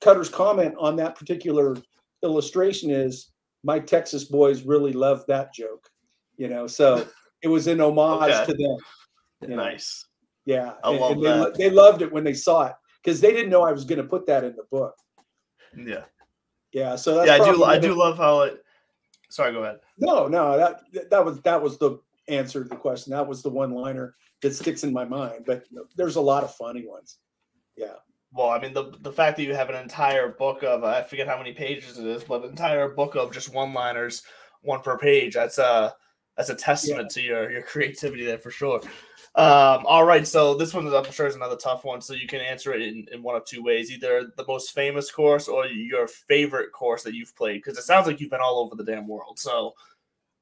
Cutter's 0.00 0.28
comment 0.28 0.74
on 0.78 0.96
that 0.96 1.14
particular 1.14 1.76
illustration 2.22 2.90
is 2.90 3.30
my 3.64 3.78
Texas 3.78 4.24
boys 4.24 4.62
really 4.62 4.92
love 4.92 5.24
that 5.28 5.52
joke. 5.54 5.88
You 6.36 6.48
know, 6.48 6.66
so 6.66 7.06
it 7.42 7.48
was 7.48 7.66
an 7.66 7.80
homage 7.80 8.30
Okay. 8.34 8.46
to 8.46 8.54
them. 8.54 9.56
Nice. 9.56 10.04
know. 10.04 10.11
Yeah. 10.44 10.72
I 10.82 10.90
and, 10.90 11.00
love 11.00 11.12
and 11.12 11.22
they, 11.22 11.28
that. 11.28 11.54
they 11.56 11.70
loved 11.70 12.02
it 12.02 12.12
when 12.12 12.24
they 12.24 12.34
saw 12.34 12.66
it 12.66 12.74
because 13.02 13.20
they 13.20 13.32
didn't 13.32 13.50
know 13.50 13.62
I 13.62 13.72
was 13.72 13.84
going 13.84 14.00
to 14.00 14.04
put 14.04 14.26
that 14.26 14.44
in 14.44 14.54
the 14.56 14.64
book. 14.70 14.94
Yeah, 15.76 16.04
Yeah. 16.72 16.96
So 16.96 17.16
that's 17.16 17.28
yeah. 17.28 17.34
I 17.34 17.52
do. 17.52 17.64
I 17.64 17.78
do 17.78 17.94
love 17.94 18.18
how 18.18 18.42
it. 18.42 18.62
Sorry, 19.30 19.52
go 19.52 19.62
ahead. 19.62 19.78
No, 19.98 20.28
no, 20.28 20.56
that 20.58 21.10
that 21.10 21.24
was 21.24 21.40
that 21.40 21.60
was 21.60 21.78
the 21.78 21.98
answer 22.28 22.62
to 22.62 22.68
the 22.68 22.76
question. 22.76 23.12
That 23.12 23.26
was 23.26 23.42
the 23.42 23.48
one 23.48 23.72
liner 23.72 24.14
that 24.42 24.54
sticks 24.54 24.84
in 24.84 24.92
my 24.92 25.04
mind. 25.04 25.44
But 25.46 25.64
there's 25.96 26.16
a 26.16 26.20
lot 26.20 26.44
of 26.44 26.54
funny 26.54 26.86
ones. 26.86 27.18
Yeah, 27.76 27.94
Well, 28.32 28.50
I 28.50 28.60
mean, 28.60 28.74
the 28.74 28.92
the 29.00 29.12
fact 29.12 29.38
that 29.38 29.44
you 29.44 29.54
have 29.54 29.70
an 29.70 29.82
entire 29.82 30.28
book 30.28 30.62
of 30.62 30.84
I 30.84 31.02
forget 31.02 31.26
how 31.26 31.38
many 31.38 31.52
pages 31.52 31.98
it 31.98 32.06
is, 32.06 32.22
but 32.22 32.44
an 32.44 32.50
entire 32.50 32.90
book 32.90 33.14
of 33.14 33.32
just 33.32 33.54
one 33.54 33.72
liners, 33.72 34.22
one 34.60 34.82
per 34.82 34.98
page. 34.98 35.34
That's 35.34 35.56
a 35.56 35.94
that's 36.36 36.50
a 36.50 36.54
testament 36.54 37.10
to 37.12 37.22
your 37.22 37.50
your 37.50 37.62
creativity 37.62 38.26
there 38.26 38.38
for 38.38 38.50
sure. 38.50 38.80
Um, 39.34 39.86
all 39.86 40.04
right, 40.04 40.26
so 40.26 40.54
this 40.54 40.74
one 40.74 40.86
is 40.86 40.92
I'm 40.92 41.10
sure 41.10 41.26
is 41.26 41.36
another 41.36 41.56
tough 41.56 41.84
one. 41.84 42.02
So 42.02 42.12
you 42.12 42.26
can 42.26 42.40
answer 42.40 42.74
it 42.74 42.82
in, 42.82 43.06
in 43.12 43.22
one 43.22 43.34
of 43.34 43.46
two 43.46 43.62
ways: 43.62 43.90
either 43.90 44.30
the 44.36 44.44
most 44.46 44.74
famous 44.74 45.10
course 45.10 45.48
or 45.48 45.66
your 45.66 46.06
favorite 46.06 46.70
course 46.72 47.02
that 47.04 47.14
you've 47.14 47.34
played. 47.34 47.62
Because 47.62 47.78
it 47.78 47.84
sounds 47.84 48.06
like 48.06 48.20
you've 48.20 48.30
been 48.30 48.40
all 48.42 48.58
over 48.58 48.74
the 48.74 48.84
damn 48.84 49.08
world. 49.08 49.38
So, 49.38 49.72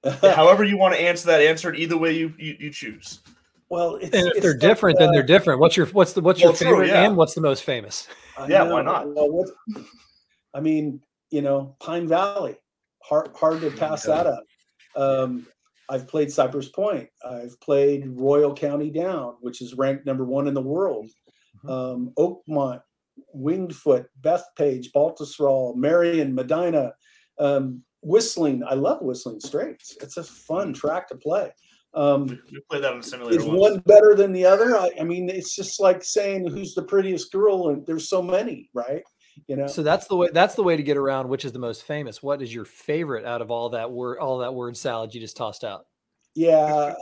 however 0.23 0.65
you 0.65 0.77
want 0.77 0.95
to 0.95 1.01
answer 1.01 1.27
that, 1.29 1.41
answer 1.41 1.73
it 1.73 1.79
either 1.79 1.97
way 1.97 2.13
you 2.13 2.35
you, 2.37 2.57
you 2.59 2.71
choose. 2.71 3.21
well, 3.69 3.95
it's, 3.95 4.13
And 4.13 4.27
if 4.27 4.33
it's 4.39 4.41
they're 4.43 4.55
tough, 4.55 4.61
different, 4.61 4.99
then 4.99 5.11
uh, 5.11 5.13
they're 5.13 5.23
different. 5.23 5.61
What's 5.61 5.77
your 5.77 5.87
what's 5.87 6.13
the 6.13 6.21
what's 6.21 6.41
Well, 6.41 6.51
your 6.51 6.57
true, 6.57 6.67
favorite 6.67 6.89
yeah. 6.89 7.05
and 7.05 7.17
what's 7.17 7.35
the 7.35 7.43
most 7.43 7.63
famous? 7.63 8.09
I 8.37 8.49
Yeah, 8.49 8.65
why 8.65 8.83
not? 8.83 9.15
Well, 9.15 9.31
what, 9.31 9.51
I 10.55 10.59
mean, 10.59 11.01
you 11.31 11.43
know, 11.43 11.77
Pine 11.79 12.09
Valley, 12.09 12.57
hard 13.05 13.31
hard 13.37 13.61
to 13.61 13.71
pass 13.71 14.03
that 14.03 14.27
up. 14.27 14.43
Um, 14.97 15.47
I've 15.91 16.07
played 16.09 16.31
Cypress 16.33 16.69
Point. 16.69 17.09
I've 17.29 17.61
played 17.61 18.07
Royal 18.07 18.55
County 18.55 18.91
Down, 18.91 19.35
which 19.41 19.61
is 19.61 19.75
ranked 19.75 20.07
number 20.07 20.25
one 20.25 20.47
in 20.47 20.55
the 20.55 20.63
world. 20.63 21.11
Mhm. 21.65 21.71
Um, 21.71 22.13
Oakmont, 22.17 22.81
Winged 23.35 23.75
Foot, 23.75 24.07
Bethpage, 24.23 24.87
Baltusrol, 24.95 25.75
Merion, 25.77 26.33
Medina, 26.35 26.95
um, 27.39 27.83
Whistling. 28.03 28.63
I 28.65 28.75
love 28.75 29.03
Whistling 29.03 29.41
Straits. 29.41 29.97
It's 30.01 30.17
a 30.17 30.23
fun 30.25 30.73
track 30.73 31.09
to 31.09 31.17
play. 31.17 31.51
Um, 31.93 32.27
We, 32.27 32.39
we 32.53 32.61
played 32.71 32.85
that 32.85 32.93
on 32.93 33.01
a 33.01 33.03
simulator. 33.03 33.41
is 33.41 33.45
once. 33.47 33.59
one 33.61 33.79
better 33.81 34.15
than 34.15 34.33
the 34.33 34.47
other? 34.47 34.77
I, 34.77 34.91
I 35.01 35.05
mean, 35.05 35.29
it's 35.29 35.55
just 35.57 35.81
like 35.81 36.05
saying 36.05 36.47
who's 36.47 36.75
the 36.75 36.85
prettiest 36.85 37.33
girl, 37.33 37.69
and 37.71 37.85
there's 37.85 38.09
so 38.09 38.23
many, 38.23 38.71
right? 38.73 39.03
You 39.47 39.57
know, 39.57 39.67
So 39.67 39.83
that's 39.83 40.07
the 40.07 40.17
way 40.17 40.29
that's 40.33 40.55
the 40.55 40.63
way 40.63 40.77
to 40.77 40.83
get 40.83 40.97
around 40.97 41.29
which 41.29 41.45
is 41.45 41.53
the 41.53 41.59
most 41.59 41.85
famous. 41.85 42.23
What 42.23 42.43
is 42.43 42.55
your 42.55 42.65
favorite 42.65 43.25
out 43.25 43.43
of 43.43 43.51
all 43.51 43.71
that 43.71 43.91
word 43.91 44.19
all 44.19 44.39
that 44.39 44.55
word 44.55 44.77
salad 44.77 45.15
you 45.15 45.21
just 45.21 45.37
tossed 45.37 45.65
out? 45.65 45.87
yeah, 46.35 46.95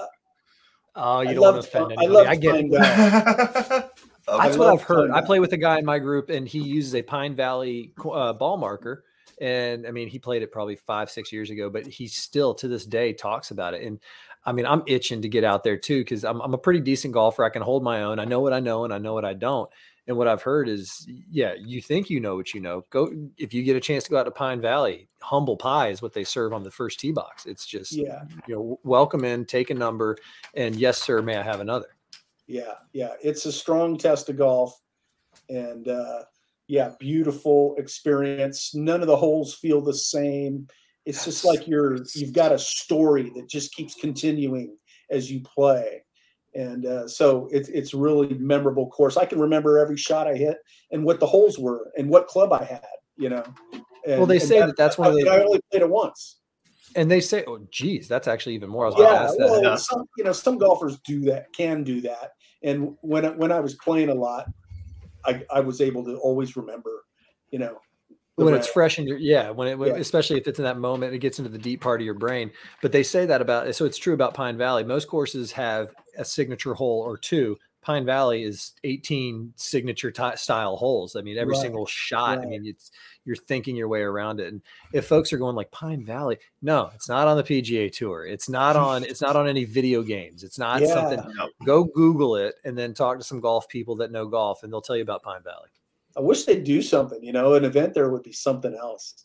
Oh, 0.95 1.21
you 1.21 1.29
I 1.31 1.35
don't 1.35 1.43
want 1.43 1.63
to 1.63 1.69
offend 1.69 1.89
Pine- 1.91 1.99
I 1.99 2.03
anybody. 2.05 2.29
I, 2.29 2.35
get 2.37 2.55
Pine 2.55 2.71
it. 2.73 3.91
That's 4.27 4.57
I 4.57 4.59
what 4.59 4.69
I've 4.69 4.83
heard. 4.83 5.11
I 5.13 5.21
play 5.23 5.39
with 5.41 5.53
a 5.53 5.57
guy 5.57 5.79
in 5.79 5.85
my 5.85 5.99
group, 5.99 6.29
and 6.29 6.47
he 6.47 6.59
uses 6.59 6.95
a 6.95 7.03
Pine 7.03 7.35
Valley 7.37 7.93
uh, 8.13 8.33
ball 8.33 8.57
marker. 8.57 9.05
And 9.41 9.87
I 9.87 9.91
mean, 9.93 10.09
he 10.09 10.19
played 10.19 10.43
it 10.43 10.51
probably 10.51 10.75
five, 10.77 11.09
six 11.11 11.33
years 11.33 11.51
ago, 11.51 11.71
but 11.71 11.87
he 11.87 12.09
still 12.09 12.53
to 12.55 12.67
this 12.69 12.85
day 12.85 13.13
talks 13.13 13.53
about 13.53 13.73
it. 13.75 13.83
And 13.85 14.01
I 14.49 14.53
mean, 14.53 14.65
I'm 14.65 14.83
itching 14.87 15.21
to 15.23 15.29
get 15.29 15.45
out 15.45 15.63
there 15.63 15.77
too 15.77 16.01
because 16.01 16.25
I'm, 16.25 16.41
I'm 16.41 16.55
a 16.55 16.59
pretty 16.59 16.81
decent 16.81 17.13
golfer. 17.13 17.45
I 17.45 17.51
can 17.51 17.61
hold 17.61 17.83
my 17.83 18.03
own. 18.03 18.19
I 18.19 18.25
know 18.25 18.41
what 18.41 18.55
I 18.55 18.61
know, 18.61 18.85
and 18.85 18.95
I 18.95 18.99
know 18.99 19.13
what 19.13 19.27
I 19.27 19.35
don't. 19.35 19.69
And 20.07 20.17
what 20.17 20.27
I've 20.27 20.41
heard 20.41 20.71
is, 20.71 21.07
yeah, 21.31 21.53
you 21.59 21.83
think 21.83 22.09
you 22.09 22.19
know 22.19 22.35
what 22.35 22.55
you 22.55 22.61
know. 22.61 22.87
Go 22.89 23.13
if 23.37 23.53
you 23.53 23.63
get 23.63 23.77
a 23.77 23.81
chance 23.81 24.05
to 24.05 24.11
go 24.11 24.17
out 24.17 24.25
to 24.25 24.31
Pine 24.31 24.63
Valley. 24.63 25.07
Humble 25.21 25.59
pie 25.59 25.89
is 25.89 26.01
what 26.01 26.15
they 26.15 26.25
serve 26.25 26.55
on 26.55 26.63
the 26.63 26.71
first 26.71 26.99
tee 26.99 27.13
box. 27.13 27.45
It's 27.45 27.67
just, 27.67 27.93
yeah, 27.93 28.23
you 28.47 28.55
know, 28.55 28.81
welcome 28.85 29.23
in, 29.27 29.45
take 29.45 29.69
a 29.69 29.75
number, 29.75 30.17
and 30.55 30.75
yes, 30.77 30.97
sir, 30.97 31.21
may 31.21 31.37
I 31.37 31.43
have 31.43 31.61
another? 31.61 31.89
yeah, 32.47 32.75
yeah. 32.95 33.13
It's 33.23 33.45
a 33.45 33.53
strong 33.53 33.99
test 33.99 34.31
of 34.31 34.39
golf, 34.39 34.81
and 35.51 35.87
uh, 35.87 36.23
yeah, 36.67 36.93
beautiful 36.99 37.77
experience. 37.77 38.75
None 38.75 39.03
of 39.03 39.07
the 39.07 39.17
holes 39.17 39.55
feel 39.55 39.83
the 39.83 39.95
same. 39.95 40.67
It's 41.09 41.25
just 41.25 41.45
like 41.45 41.67
you're 41.67 41.99
you've 42.15 42.35
got 42.35 42.53
a 42.53 42.59
story 42.59 43.33
that 43.35 43.49
just 43.49 43.75
keeps 43.75 43.95
continuing 43.95 44.77
as 45.11 45.31
you 45.31 45.41
play. 45.41 46.05
And 46.55 46.85
uh, 46.85 47.09
so 47.09 47.49
it's 47.51 47.69
it's 47.71 47.95
really 47.95 48.35
memorable 48.35 48.89
course. 48.91 49.17
I 49.17 49.25
can 49.25 49.39
remember 49.41 49.79
every 49.79 49.97
shot 49.97 50.27
I 50.29 50.35
hit 50.37 50.59
and 50.93 51.03
what 51.05 51.19
the 51.19 51.27
holes 51.27 51.59
were 51.59 51.91
and 51.97 52.11
what 52.11 52.27
club 52.27 52.53
I 52.53 52.65
had. 52.65 52.85
You 53.17 53.31
know. 53.31 53.45
Well, 54.07 54.27
they 54.27 54.35
And- 54.37 54.43
and 54.43 54.43
say 54.43 54.59
that 54.61 54.77
that's 54.77 54.99
one 54.99 55.09
of 55.09 55.15
I, 55.17 55.23
the- 55.23 55.31
I 55.31 55.43
only 55.45 55.61
played 55.71 55.83
it 55.83 55.89
once. 55.91 56.37
And 56.97 57.11
they 57.11 57.21
say, 57.21 57.45
oh, 57.47 57.59
geez, 57.71 58.09
that's 58.09 58.27
actually 58.29 58.55
even 58.55 58.71
more. 58.71 58.85
I 58.85 58.89
was 58.89 58.95
about 58.95 59.07
to 59.09 59.13
Yeah, 59.15 59.23
ask 59.25 59.37
that. 59.39 59.47
well, 59.51 59.63
Yeah. 59.63 59.75
some 59.77 60.05
you 60.19 60.25
know 60.25 60.33
some 60.33 60.59
golfers 60.59 60.99
do 61.01 61.21
that, 61.23 61.53
can 61.55 61.85
do 61.85 62.01
that. 62.03 62.33
And 62.63 62.97
when 63.01 63.25
I- 63.25 63.31
when 63.31 63.51
I 63.51 63.61
was 63.61 63.75
playing 63.77 64.11
a 64.11 64.15
lot, 64.15 64.47
I 65.25 65.43
I 65.51 65.61
was 65.61 65.81
able 65.81 66.05
to 66.05 66.17
always 66.19 66.55
remember, 66.57 67.05
you 67.51 67.59
know, 67.61 67.79
the 68.39 68.45
when 68.45 68.55
it's 68.55 68.67
round. 68.69 68.73
fresh 68.75 68.99
in 68.99 69.07
your 69.07 69.19
yeah 69.19 69.51
when 69.51 69.69
it 69.69 69.79
when- 69.79 69.91
Yeah. 69.91 69.97
especially 70.01 70.39
if 70.39 70.47
it's 70.49 70.59
in 70.59 70.65
that 70.65 70.79
moment 70.79 71.15
it 71.15 71.19
gets 71.19 71.39
into 71.39 71.51
the 71.51 71.59
deep 71.59 71.81
part 71.81 72.01
of 72.01 72.05
your 72.05 72.15
brain 72.15 72.51
but 72.83 72.93
they 72.93 73.03
say 73.03 73.27
that 73.27 73.41
about 73.43 73.75
so 73.75 73.85
it's 73.85 73.99
true 73.99 74.15
about 74.15 74.33
pine 74.35 74.57
valley 74.57 74.85
most 74.85 75.09
courses 75.09 75.53
have 75.53 75.93
a 76.17 76.25
signature 76.25 76.75
hole 76.75 77.01
or 77.01 77.17
two 77.19 77.59
Pine 77.81 78.05
Valley 78.05 78.43
is 78.43 78.73
18 78.85 79.51
signature 79.57 80.11
t- 80.11 80.37
style 80.37 80.77
holes. 80.77 81.17
I 81.17 81.23
mean, 81.23 81.39
every 81.39 81.53
Right, 81.55 81.63
single 81.63 81.87
shot. 81.87 82.39
I 82.41 82.45
mean, 82.45 82.67
it's 82.67 82.91
you're 83.25 83.37
thinking 83.37 83.77
your 83.77 83.89
way 83.89 84.03
around 84.03 84.41
it. 84.41 84.49
And 84.53 84.61
if 84.93 85.07
folks 85.07 85.33
are 85.33 85.39
going 85.39 85.57
like 85.57 85.71
Pine 85.71 86.05
Valley, 86.05 86.37
no, 86.61 86.91
it's 86.95 87.09
not 87.09 87.29
on 87.29 87.39
the 87.39 87.43
PGA 87.45 87.91
Tour. 87.91 88.27
It's 88.27 88.47
not 88.47 88.77
on. 88.77 89.05
It's 89.05 89.23
not 89.23 89.37
on 89.37 89.49
any 89.49 89.65
video 89.65 90.03
games. 90.03 90.43
It's 90.45 90.59
not 90.59 90.83
Yeah. 90.83 90.89
something. 90.89 91.35
No. 91.35 91.49
Go 91.65 91.85
Google 91.85 92.37
it 92.37 92.57
and 92.65 92.77
then 92.77 92.93
talk 92.93 93.17
to 93.17 93.25
some 93.25 93.41
golf 93.41 93.69
people 93.69 93.95
that 93.97 94.11
know 94.11 94.27
golf, 94.27 94.65
and 94.65 94.71
they'll 94.73 94.83
tell 94.83 94.97
you 94.97 95.03
about 95.03 95.23
Pine 95.23 95.43
Valley. 95.43 95.71
I 96.19 96.21
wish 96.21 96.45
they'd 96.45 96.65
do 96.65 96.83
something. 96.83 97.23
You 97.23 97.33
know, 97.33 97.55
an 97.55 97.65
event 97.65 97.95
there 97.95 98.11
would 98.11 98.25
be 98.25 98.33
something 98.33 98.75
else. 98.75 99.25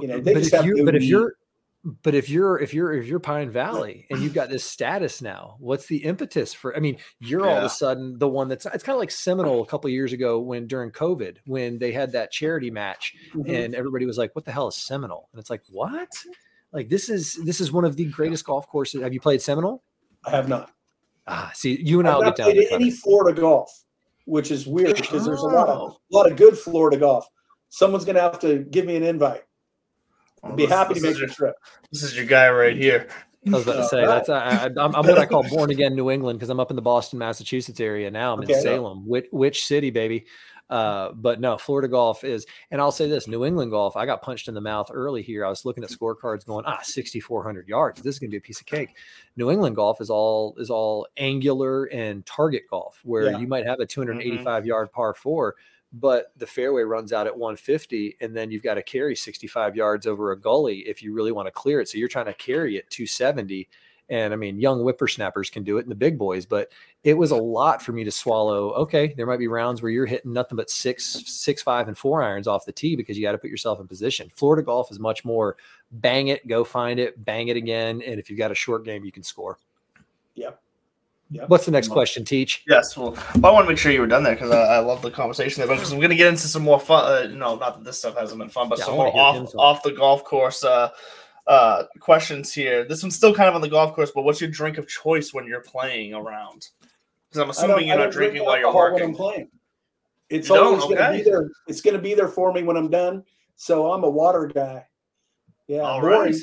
You 0.00 0.06
know, 0.06 0.20
they 0.20 0.34
but 0.34 0.40
just 0.40 0.54
if 0.54 0.60
have 0.60 0.66
you 0.66 0.84
but 0.84 0.94
if 0.94 1.02
you're 1.02 1.34
but 2.02 2.14
if 2.14 2.28
you're 2.28 2.58
if 2.58 2.72
you're 2.74 2.92
if 2.92 3.06
you're 3.06 3.18
Pine 3.20 3.50
Valley 3.50 4.06
and 4.10 4.20
you've 4.20 4.34
got 4.34 4.48
this 4.50 4.62
status 4.64 5.22
now, 5.22 5.56
what's 5.58 5.86
the 5.86 5.96
impetus 5.98 6.52
for? 6.54 6.76
I 6.76 6.80
mean, 6.80 6.98
you're 7.20 7.46
all 7.48 7.56
of 7.56 7.64
a 7.64 7.68
sudden 7.68 8.18
the 8.18 8.28
one 8.28 8.48
that's 8.48 8.66
it's 8.66 8.82
kind 8.84 8.94
of 8.94 9.00
like 9.00 9.10
Seminole 9.10 9.62
a 9.62 9.66
couple 9.66 9.88
of 9.88 9.92
years 9.92 10.12
ago 10.12 10.38
when 10.40 10.66
during 10.66 10.90
COVID 10.90 11.38
when 11.46 11.78
they 11.78 11.90
had 11.92 12.12
that 12.12 12.30
charity 12.30 12.70
match 12.70 13.14
Mhm. 13.34 13.48
and 13.48 13.74
everybody 13.74 14.06
was 14.06 14.18
like, 14.18 14.34
"What 14.34 14.44
the 14.44 14.52
hell 14.52 14.68
is 14.68 14.76
Seminole?" 14.76 15.28
And 15.32 15.40
it's 15.40 15.50
like, 15.50 15.62
"What?" 15.70 16.10
Like 16.72 16.88
this 16.90 17.08
is 17.08 17.34
this 17.44 17.60
is 17.60 17.72
one 17.72 17.84
of 17.84 17.96
the 17.96 18.04
greatest 18.06 18.44
golf 18.44 18.68
courses. 18.68 19.00
Have 19.02 19.14
you 19.14 19.20
played 19.20 19.40
Seminole? 19.40 19.82
I 20.26 20.30
have 20.30 20.48
not. 20.48 20.72
Ah, 21.26 21.50
see, 21.54 21.80
you 21.80 21.98
and 22.00 22.08
I'll 22.08 22.22
get 22.22 22.36
down. 22.36 22.52
played 22.52 22.68
any 22.70 22.90
Florida 22.90 23.40
golf, 23.40 23.70
which 24.28 24.50
is 24.50 24.66
weird 24.66 24.96
because 24.96 25.24
there's 25.24 25.40
a 25.40 25.46
lot 25.46 25.68
of 25.68 25.78
Oh. 25.80 25.96
a 26.12 26.16
lot 26.16 26.30
of 26.30 26.36
good 26.36 26.56
Florida 26.58 26.96
golf. 26.98 27.26
Someone's 27.70 28.04
going 28.04 28.16
to 28.16 28.22
have 28.22 28.38
to 28.40 28.58
give 28.70 28.84
me 28.86 28.96
an 28.96 29.02
invite. 29.02 29.42
I'd 30.42 30.48
Well, 30.48 30.56
be 30.56 30.66
this- 30.66 30.74
happy 30.74 30.94
to 30.94 31.00
make 31.00 31.10
is 31.12 31.16
the 31.16 31.20
your- 31.26 31.28
trip. 31.34 31.54
This 31.90 32.02
is 32.02 32.16
your 32.16 32.26
guy 32.26 32.48
right 32.50 32.76
here. 32.76 33.08
I 33.46 33.50
was 33.50 33.62
about 33.62 33.76
to 33.76 33.88
say 33.88 34.04
that's 34.04 34.28
I, 34.28 34.38
I, 34.38 34.64
I'm, 34.66 34.78
I'm 34.94 35.06
what 35.06 35.16
I 35.18 35.24
call 35.24 35.42
born 35.48 35.70
again 35.70 35.94
New 35.94 36.10
England 36.10 36.38
because 36.38 36.50
I'm 36.50 36.60
up 36.60 36.70
in 36.70 36.76
the 36.76 36.82
Boston, 36.82 37.18
Massachusetts 37.18 37.80
area 37.80 38.10
now. 38.10 38.34
I'm 38.34 38.40
Okay. 38.40 38.52
in 38.54 38.62
Salem, 38.62 39.08
which, 39.08 39.26
which 39.30 39.64
city, 39.64 39.90
baby? 39.90 40.26
Uh, 40.70 41.12
but 41.12 41.40
no, 41.40 41.56
Florida 41.56 41.88
golf 41.88 42.24
is, 42.24 42.46
and 42.70 42.80
I'll 42.80 42.92
say 42.92 43.08
this: 43.08 43.26
New 43.26 43.44
England 43.44 43.70
golf. 43.70 43.96
I 43.96 44.04
got 44.06 44.20
punched 44.22 44.48
in 44.48 44.54
the 44.54 44.60
mouth 44.60 44.90
early 44.92 45.22
here. 45.22 45.44
I 45.46 45.48
was 45.48 45.64
looking 45.64 45.82
at 45.84 45.90
scorecards, 45.90 46.44
going, 46.44 46.64
ah, 46.66 46.80
6,400 46.82 47.68
yards. 47.68 48.02
This 48.02 48.14
is 48.14 48.18
going 48.18 48.30
to 48.30 48.34
be 48.34 48.38
a 48.38 48.40
piece 48.40 48.60
of 48.60 48.66
cake. 48.66 48.96
New 49.36 49.50
England 49.50 49.76
golf 49.76 50.00
is 50.00 50.10
all 50.10 50.54
is 50.58 50.70
all 50.70 51.06
angular 51.16 51.84
and 51.86 52.24
target 52.26 52.64
golf, 52.68 53.00
where 53.04 53.30
Yeah. 53.30 53.38
you 53.38 53.46
might 53.46 53.66
have 53.66 53.80
a 53.80 53.86
285 53.86 54.66
yard 54.66 54.92
par 54.92 55.14
four, 55.14 55.56
but 55.92 56.32
the 56.36 56.46
fairway 56.46 56.82
runs 56.82 57.12
out 57.14 57.26
at 57.26 57.36
150 57.36 58.16
and 58.20 58.36
then 58.36 58.50
you've 58.50 58.62
got 58.62 58.74
to 58.74 58.82
carry 58.82 59.16
65 59.16 59.74
yards 59.74 60.06
over 60.06 60.32
a 60.32 60.38
gully 60.38 60.80
if 60.80 61.02
you 61.02 61.14
really 61.14 61.32
want 61.32 61.46
to 61.46 61.50
clear 61.50 61.80
it 61.80 61.88
so 61.88 61.96
you're 61.96 62.08
trying 62.08 62.26
to 62.26 62.34
carry 62.34 62.76
it 62.76 62.90
270 62.90 63.66
and 64.10 64.32
i 64.32 64.36
mean 64.36 64.58
young 64.58 64.80
whippersnappers 64.80 65.50
can 65.50 65.62
do 65.62 65.78
it 65.78 65.82
and 65.82 65.90
the 65.90 65.94
big 65.94 66.18
boys 66.18 66.46
but 66.46 66.70
it 67.04 67.14
was 67.14 67.30
a 67.30 67.36
lot 67.36 67.82
for 67.82 67.92
me 67.92 68.04
to 68.04 68.10
swallow 68.10 68.72
okay 68.72 69.14
there 69.16 69.26
might 69.26 69.38
be 69.38 69.48
rounds 69.48 69.82
where 69.82 69.90
you're 69.90 70.06
hitting 70.06 70.32
nothing 70.32 70.56
but 70.56 70.70
six 70.70 71.04
six 71.26 71.62
five 71.62 71.88
and 71.88 71.96
four 71.98 72.22
irons 72.22 72.46
off 72.46 72.64
the 72.64 72.72
tee 72.72 72.96
because 72.96 73.16
you 73.16 73.22
got 73.22 73.32
to 73.32 73.38
put 73.38 73.50
yourself 73.50 73.80
in 73.80 73.86
position 73.86 74.30
florida 74.34 74.62
golf 74.62 74.90
is 74.90 74.98
much 74.98 75.24
more 75.24 75.56
bang 75.92 76.28
it 76.28 76.46
go 76.46 76.64
find 76.64 76.98
it 76.98 77.24
bang 77.24 77.48
it 77.48 77.56
again 77.56 78.02
and 78.02 78.18
if 78.18 78.30
you've 78.30 78.38
got 78.38 78.50
a 78.50 78.54
short 78.54 78.84
game 78.84 79.04
you 79.04 79.12
can 79.12 79.22
score 79.22 79.58
Yep. 80.34 80.60
Yep. 81.30 81.50
what's 81.50 81.66
the 81.66 81.70
next 81.72 81.88
question 81.88 82.24
teach 82.24 82.64
Yes, 82.66 82.96
well, 82.96 83.14
I 83.34 83.50
want 83.50 83.66
to 83.66 83.68
make 83.68 83.76
sure 83.76 83.92
you 83.92 84.00
were 84.00 84.06
done 84.06 84.22
there 84.22 84.34
because 84.34 84.50
I, 84.50 84.76
I 84.76 84.78
love 84.78 85.02
the 85.02 85.10
conversation 85.10 85.60
there. 85.60 85.76
Because 85.76 85.94
we're 85.94 86.00
gonna 86.00 86.14
get 86.14 86.28
into 86.28 86.48
some 86.48 86.62
more 86.62 86.80
fun. 86.80 87.04
Uh, 87.04 87.26
no, 87.34 87.56
not 87.56 87.74
that 87.74 87.84
this 87.84 87.98
stuff 87.98 88.16
hasn't 88.16 88.38
been 88.38 88.48
fun, 88.48 88.70
but 88.70 88.78
Yeah, 88.78 88.86
some 88.86 88.94
more 88.94 89.14
off 89.14 89.54
off 89.56 89.82
the 89.82 89.92
golf 89.92 90.24
course 90.24 90.64
uh, 90.64 90.88
uh, 91.48 91.84
questions 91.98 92.52
here. 92.52 92.84
This 92.84 93.02
one's 93.02 93.16
still 93.16 93.34
kind 93.34 93.48
of 93.48 93.54
on 93.54 93.60
the 93.60 93.68
golf 93.68 93.94
course, 93.94 94.12
but 94.14 94.22
what's 94.22 94.40
your 94.40 94.50
drink 94.50 94.78
of 94.78 94.86
choice 94.86 95.32
when 95.34 95.46
you're 95.46 95.62
playing 95.62 96.14
around? 96.14 96.68
Because 97.28 97.42
I'm 97.42 97.50
assuming 97.50 97.88
you're 97.88 97.98
not 97.98 98.12
drinking 98.12 98.44
while 98.44 98.56
you're 98.58 98.66
alcohol 98.66 98.92
when 98.94 99.02
I'm 99.02 99.08
working. 99.12 99.14
playing. 99.16 99.50
It's 100.30 100.48
You 100.50 100.56
always 100.56 100.84
going 100.84 100.98
to 100.98 101.10
be 101.12 101.22
there. 101.22 101.50
It's 101.66 101.80
going 101.80 101.96
to 101.96 102.02
be 102.02 102.14
there 102.14 102.28
for 102.28 102.52
me 102.52 102.62
when 102.62 102.76
I'm 102.76 102.90
done. 102.90 103.24
So 103.56 103.92
I'm 103.92 104.04
a 104.04 104.10
water 104.10 104.46
guy. 104.46 104.84
Yeah, 105.66 105.80
All 105.80 106.00
boring. 106.00 106.32
right. 106.32 106.34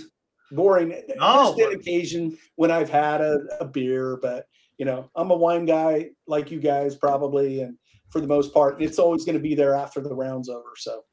Boring. 0.51 0.89
No, 1.17 1.55
Just 1.57 1.59
an 1.59 1.79
occasion 1.79 2.37
when 2.55 2.71
I've 2.71 2.89
had 2.89 3.21
a, 3.21 3.39
a 3.59 3.65
beer, 3.65 4.17
but 4.21 4.47
you 4.77 4.85
know, 4.85 5.09
I'm 5.15 5.31
a 5.31 5.35
wine 5.35 5.65
guy 5.65 6.09
like 6.27 6.51
you 6.51 6.59
guys 6.59 6.95
probably, 6.95 7.61
and 7.61 7.77
for 8.09 8.21
the 8.21 8.27
most 8.27 8.53
part, 8.53 8.81
it's 8.81 8.99
always 8.99 9.23
going 9.25 9.37
to 9.37 9.41
be 9.41 9.55
there 9.55 9.73
after 9.75 10.01
the 10.01 10.13
round's 10.13 10.49
over. 10.49 10.73
So 10.77 11.03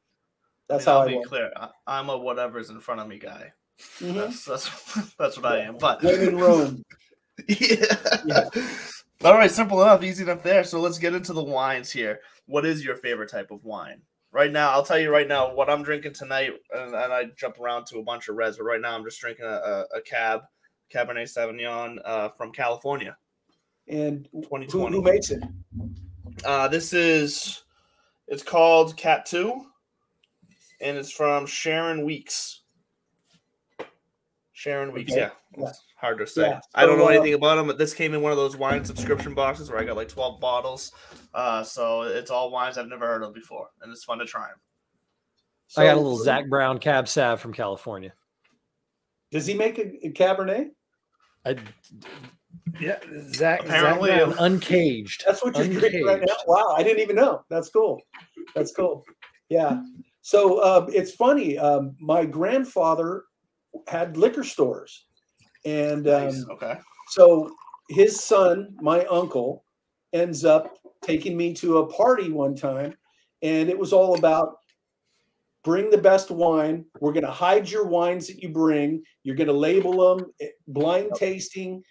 that's 0.68 0.84
And 0.86 0.92
how 0.92 1.00
I'll 1.00 1.06
I 1.06 1.08
be 1.08 1.16
work. 1.16 1.26
clear. 1.26 1.50
I, 1.56 1.68
I'm 1.86 2.08
a 2.10 2.16
whatever's 2.18 2.70
in 2.70 2.80
front 2.80 3.00
of 3.00 3.06
me 3.08 3.18
guy. 3.18 3.52
Mhm. 3.98 4.14
That's 4.14 4.44
that's 4.44 5.14
that's 5.18 5.36
what 5.36 5.46
I 5.52 5.58
am. 5.60 5.78
But 5.78 6.02
When 6.02 6.20
in 6.20 6.36
Rome. 6.38 6.84
yeah. 7.48 7.96
Yeah. 8.24 8.44
All 9.24 9.34
right, 9.34 9.50
simple 9.50 9.80
enough, 9.82 10.02
easy 10.02 10.24
enough 10.24 10.42
there. 10.42 10.64
So 10.64 10.80
let's 10.80 10.98
get 10.98 11.14
into 11.14 11.32
the 11.32 11.42
wines 11.42 11.90
here. 11.92 12.20
What 12.46 12.64
is 12.66 12.84
your 12.84 12.96
favorite 12.96 13.30
type 13.30 13.50
of 13.52 13.64
wine? 13.64 14.02
Right 14.32 14.50
now, 14.50 14.70
I'll 14.70 14.84
tell 14.84 14.98
you 14.98 15.10
right 15.10 15.28
now 15.28 15.54
what 15.54 15.70
I'm 15.70 15.82
drinking 15.82 16.14
tonight, 16.14 16.52
and, 16.74 16.94
and 16.94 17.12
I 17.12 17.26
jump 17.36 17.60
around 17.60 17.86
to 17.86 17.98
a 17.98 18.02
bunch 18.02 18.28
of 18.28 18.34
reds, 18.36 18.56
but 18.56 18.64
right 18.64 18.80
now 18.80 18.96
I'm 18.96 19.04
just 19.04 19.20
drinking 19.20 19.44
a, 19.44 19.48
a, 19.48 19.84
a 19.98 20.00
cab, 20.00 20.40
Cabernet 20.92 21.24
Sauvignon 21.32 21.98
uh, 22.04 22.30
from 22.30 22.50
California, 22.50 23.16
And 23.88 24.28
who, 24.32 24.40
2020. 24.42 24.96
who 24.96 25.02
makes 25.02 25.30
it? 25.30 25.42
Uh, 26.44 26.66
this 26.68 26.92
is, 26.92 27.62
it's 28.26 28.42
called 28.42 28.96
Cat 28.96 29.26
2, 29.26 29.66
and 30.80 30.96
it's 30.96 31.12
from 31.12 31.46
Sharon 31.46 32.04
Weeks. 32.04 32.61
Sharon 34.62 34.92
Weeks, 34.92 35.10
Okay, 35.10 35.22
yeah. 35.22 35.30
yeah. 35.58 35.68
It's 35.70 35.82
hard 35.96 36.18
to 36.18 36.26
say. 36.26 36.42
Yeah, 36.42 36.60
I 36.72 36.86
don't 36.86 36.96
so, 36.96 36.98
know 37.02 37.08
uh, 37.08 37.14
anything 37.14 37.34
about 37.34 37.56
them, 37.56 37.66
but 37.66 37.78
this 37.78 37.92
came 37.92 38.14
in 38.14 38.22
one 38.22 38.30
of 38.30 38.38
those 38.38 38.56
wine 38.56 38.84
subscription 38.84 39.34
boxes 39.34 39.68
where 39.68 39.80
I 39.80 39.84
got 39.84 39.96
like 39.96 40.08
12 40.08 40.40
bottles. 40.40 40.92
Uh, 41.34 41.64
so 41.64 42.02
it's 42.02 42.30
all 42.30 42.48
wines 42.52 42.78
I've 42.78 42.86
never 42.86 43.04
heard 43.04 43.24
of 43.24 43.34
before, 43.34 43.70
and 43.82 43.90
it's 43.90 44.04
fun 44.04 44.20
to 44.20 44.24
try 44.24 44.46
them. 44.46 44.58
i 45.76 45.86
got 45.86 45.96
a 45.96 46.00
little 46.00 46.16
Zac 46.16 46.48
Brown 46.48 46.78
cab 46.78 47.08
sav 47.08 47.40
from 47.40 47.52
california 47.52 48.12
Does 49.32 49.46
he 49.46 49.54
make 49.54 49.78
a, 49.78 50.06
a 50.06 50.12
Cabernet? 50.12 50.68
I, 51.44 51.56
yeah, 52.80 53.00
Zac. 53.32 53.64
Apparently, 53.64 54.10
Zac 54.10 54.36
Brown, 54.36 54.38
uncaged. 54.38 55.24
That's 55.26 55.42
what 55.42 55.56
you're 55.56 55.80
drinking 55.80 56.04
right 56.04 56.20
now. 56.20 56.34
Wow, 56.46 56.76
I 56.76 56.84
didn't 56.84 57.00
even 57.00 57.16
know. 57.16 57.44
That's 57.50 57.68
cool. 57.68 58.00
That's 58.54 58.72
cool. 58.72 59.02
Yeah. 59.48 59.82
So 60.20 60.62
um, 60.62 60.86
it's 60.92 61.10
funny. 61.10 61.58
Um, 61.58 61.96
my 61.98 62.24
grandfather 62.24 63.24
had 63.86 64.16
liquor 64.16 64.44
stores, 64.44 65.06
and 65.64 66.08
um, 66.08 66.24
Nice. 66.24 66.44
Okay. 66.50 66.74
so 67.10 67.50
his 67.88 68.22
son, 68.22 68.74
my 68.80 69.04
uncle, 69.06 69.64
ends 70.12 70.44
up 70.44 70.76
taking 71.02 71.36
me 71.36 71.52
to 71.54 71.78
a 71.78 71.86
party 71.86 72.30
one 72.30 72.54
time, 72.54 72.94
and 73.42 73.68
it 73.68 73.78
was 73.78 73.92
all 73.92 74.16
about 74.16 74.56
bring 75.64 75.90
the 75.90 75.98
best 75.98 76.30
wine. 76.30 76.84
We're 77.00 77.12
going 77.12 77.24
to 77.24 77.30
hide 77.30 77.70
your 77.70 77.86
wines 77.86 78.26
that 78.26 78.42
you 78.42 78.48
bring. 78.48 79.02
You're 79.22 79.36
going 79.36 79.48
to 79.48 79.52
label 79.52 80.16
them, 80.16 80.32
eh, 80.40 80.48
blind 80.68 81.12
tasting. 81.14 81.82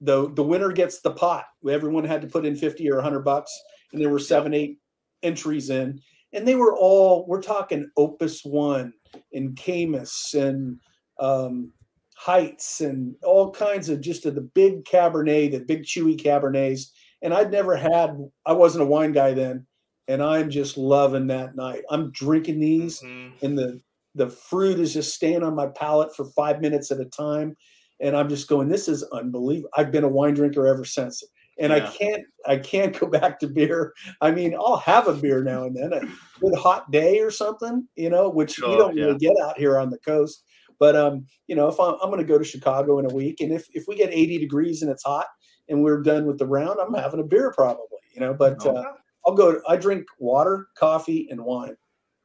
The 0.00 0.30
the 0.34 0.44
winner 0.44 0.70
gets 0.70 1.00
the 1.00 1.12
pot. 1.12 1.44
Everyone 1.68 2.04
had 2.04 2.22
to 2.22 2.28
put 2.28 2.46
in 2.46 2.54
50 2.54 2.88
or 2.90 2.96
100 2.96 3.20
bucks, 3.20 3.52
and 3.92 4.00
there 4.00 4.10
were 4.10 4.18
seven, 4.18 4.54
eight 4.54 4.78
entries 5.22 5.70
in. 5.70 6.00
And 6.32 6.46
they 6.46 6.54
were 6.54 6.76
all, 6.76 7.26
we're 7.26 7.42
talking 7.42 7.90
Opus 7.96 8.44
One 8.44 8.92
and 9.32 9.56
Caymus 9.56 10.34
and 10.34 10.78
um, 11.18 11.72
Heitz 12.20 12.80
and 12.80 13.14
all 13.22 13.50
kinds 13.52 13.88
of 13.88 14.00
just 14.00 14.26
of 14.26 14.34
the 14.34 14.40
big 14.40 14.84
Cabernet, 14.84 15.52
the 15.52 15.60
big 15.60 15.84
chewy 15.84 16.16
Cabernets. 16.20 16.90
And 17.22 17.32
I'd 17.34 17.50
never 17.50 17.76
had, 17.76 18.16
I 18.46 18.52
wasn't 18.52 18.82
a 18.82 18.86
wine 18.86 19.12
guy 19.12 19.34
then. 19.34 19.66
And 20.08 20.22
I'm 20.22 20.48
just 20.50 20.78
loving 20.78 21.26
that 21.28 21.54
night. 21.54 21.82
I'm 21.90 22.10
drinking 22.12 22.60
these 22.60 23.00
Mhm. 23.00 23.32
and 23.42 23.58
the 23.58 23.80
the 24.14 24.28
fruit 24.28 24.80
is 24.80 24.94
just 24.94 25.14
staying 25.14 25.42
on 25.44 25.54
my 25.54 25.66
palate 25.66 26.16
for 26.16 26.24
five 26.24 26.60
minutes 26.62 26.90
at 26.90 26.98
a 26.98 27.04
time 27.04 27.54
and 28.00 28.16
i'm 28.16 28.28
just 28.28 28.48
going 28.48 28.66
this 28.68 28.88
is 28.88 29.02
unbelievable 29.12 29.68
i've 29.76 29.92
been 29.92 30.02
a 30.02 30.08
wine 30.08 30.32
drinker 30.34 30.66
ever 30.66 30.84
since 30.84 31.22
and 31.58 31.72
i 31.74 31.78
can't 31.90 32.22
i 32.46 32.56
can't 32.56 32.98
go 32.98 33.06
back 33.18 33.38
to 33.38 33.46
beer 33.46 33.92
i 34.22 34.30
mean 34.30 34.54
i'll 34.54 34.78
have 34.78 35.06
a 35.08 35.12
beer 35.14 35.44
now 35.44 35.64
and 35.64 35.76
then 35.76 35.92
a 35.92 36.00
good 36.40 36.54
hot 36.58 36.90
day 36.90 37.20
or 37.20 37.30
something 37.30 37.86
you 37.96 38.08
know 38.08 38.30
which 38.30 38.58
we 38.58 38.64
Sure, 38.66 38.78
don't 38.78 38.96
yeah. 38.96 39.04
really 39.04 39.18
get 39.18 39.36
out 39.44 39.58
here 39.58 39.78
on 39.78 39.90
the 39.90 39.98
coast 39.98 40.42
but 40.78 40.94
um 40.96 41.26
you 41.46 41.56
know 41.56 41.68
if 41.68 41.78
i'm, 41.80 41.94
I'm 42.02 42.10
going 42.10 42.18
to 42.20 42.24
go 42.26 42.38
to 42.38 42.44
chicago 42.44 42.98
in 42.98 43.04
a 43.10 43.14
week 43.14 43.40
and 43.40 43.52
if 43.52 43.66
if 43.72 43.84
we 43.88 43.96
get 43.96 44.10
80 44.12 44.38
degrees 44.38 44.82
and 44.82 44.90
it's 44.90 45.02
hot 45.04 45.26
and 45.68 45.82
we're 45.82 46.02
done 46.02 46.26
with 46.26 46.38
the 46.38 46.46
round 46.46 46.78
i'm 46.80 46.94
having 46.94 47.20
a 47.20 47.24
beer 47.24 47.52
probably 47.56 47.84
you 48.14 48.20
know 48.20 48.34
but 48.34 48.64
uh, 48.66 48.84
i'll 49.26 49.34
go 49.34 49.60
i 49.68 49.76
drink 49.76 50.06
water 50.18 50.68
coffee 50.76 51.28
and 51.30 51.40
wine 51.44 51.76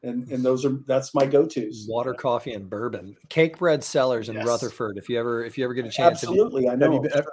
and 0.03 0.29
and 0.31 0.43
those 0.43 0.65
are 0.65 0.79
that's 0.85 1.13
my 1.15 1.25
go-to's 1.25 1.85
Water, 1.89 2.13
coffee, 2.13 2.51
and 2.51 2.69
bourbon. 2.69 3.15
Cakebread 3.29 3.83
Cellars 3.83 4.27
in 4.27 4.35
Yes. 4.35 4.45
Rutherford. 4.45 4.97
If 4.97 5.07
you 5.07 5.17
ever 5.17 5.45
if 5.45 5.57
you 5.57 5.63
ever 5.63 5.73
get 5.73 5.85
a 5.85 5.89
chance, 5.89 6.19
have 6.21 6.29
you- 6.31 6.43
Absolutely, 6.43 6.67
I 6.67 6.71
have 6.71 6.81
you 6.93 6.99
been- 6.99 7.11
Sure. 7.11 7.23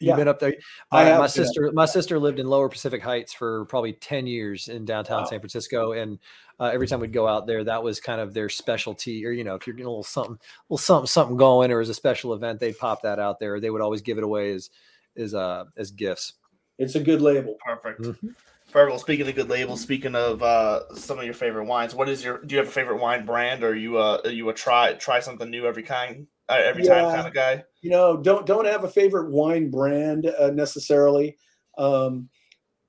You've 0.00 0.08
Yeah. 0.08 0.16
been 0.16 0.28
up 0.28 0.38
there. 0.40 0.54
I 0.90 1.02
My, 1.04 1.08
have 1.10 1.18
my 1.18 1.26
been. 1.26 1.30
sister, 1.30 1.70
my 1.72 1.84
sister 1.84 2.18
lived 2.18 2.40
in 2.40 2.48
Lower 2.48 2.68
Pacific 2.70 3.02
Heights 3.02 3.32
for 3.34 3.66
probably 3.66 3.92
ten 3.92 4.26
years 4.26 4.68
in 4.68 4.84
downtown 4.86 5.22
Wow. 5.22 5.28
San 5.28 5.40
Francisco, 5.40 5.92
and 5.92 6.18
uh, 6.58 6.70
every 6.72 6.86
time 6.88 7.00
we'd 7.00 7.12
go 7.12 7.28
out 7.28 7.46
there, 7.46 7.62
that 7.64 7.82
was 7.82 8.00
kind 8.00 8.20
of 8.20 8.32
their 8.32 8.48
specialty. 8.48 9.24
Or 9.26 9.30
you 9.30 9.44
know, 9.44 9.54
if 9.54 9.66
you're 9.66 9.74
getting 9.74 9.86
a 9.86 9.90
little 9.90 10.02
something, 10.02 10.38
little 10.70 10.78
something, 10.78 11.06
something 11.06 11.36
going, 11.36 11.70
or 11.70 11.80
as 11.80 11.90
a 11.90 11.94
special 11.94 12.32
event, 12.32 12.60
they'd 12.60 12.78
pop 12.78 13.02
that 13.02 13.18
out 13.18 13.38
there. 13.38 13.60
They 13.60 13.68
would 13.70 13.82
always 13.82 14.00
give 14.00 14.16
it 14.16 14.24
away 14.24 14.52
as, 14.52 14.70
as 15.16 15.34
uh, 15.34 15.64
as 15.76 15.90
gifts. 15.90 16.32
It's 16.78 16.94
a 16.94 17.00
good 17.00 17.20
label. 17.20 17.56
Perfect. 17.62 18.00
Mhm. 18.00 18.34
Well, 18.74 18.98
speaking 18.98 19.28
of 19.28 19.34
good 19.34 19.48
labels, 19.48 19.80
speaking 19.80 20.14
of 20.14 20.42
uh, 20.42 20.94
some 20.94 21.18
of 21.18 21.24
your 21.24 21.34
favorite 21.34 21.64
wines, 21.64 21.94
what 21.94 22.08
is 22.08 22.22
your? 22.22 22.38
Do 22.44 22.54
you 22.54 22.58
have 22.58 22.68
a 22.68 22.72
favorite 22.72 23.00
wine 23.00 23.26
brand, 23.26 23.64
or 23.64 23.70
are 23.70 23.74
you 23.74 23.98
uh, 23.98 24.20
are 24.24 24.30
you 24.30 24.48
a 24.48 24.54
try 24.54 24.92
try 24.94 25.20
something 25.20 25.50
new 25.50 25.66
every 25.66 25.82
kind, 25.82 26.26
uh, 26.48 26.60
every 26.64 26.84
time 26.84 27.14
kind 27.14 27.26
of 27.26 27.34
guy? 27.34 27.64
you 27.82 27.90
know 27.90 28.16
don't 28.16 28.46
don't 28.46 28.66
have 28.66 28.84
a 28.84 28.88
favorite 28.88 29.30
wine 29.30 29.70
brand 29.70 30.26
uh, 30.26 30.50
necessarily 30.50 31.36
um, 31.78 32.28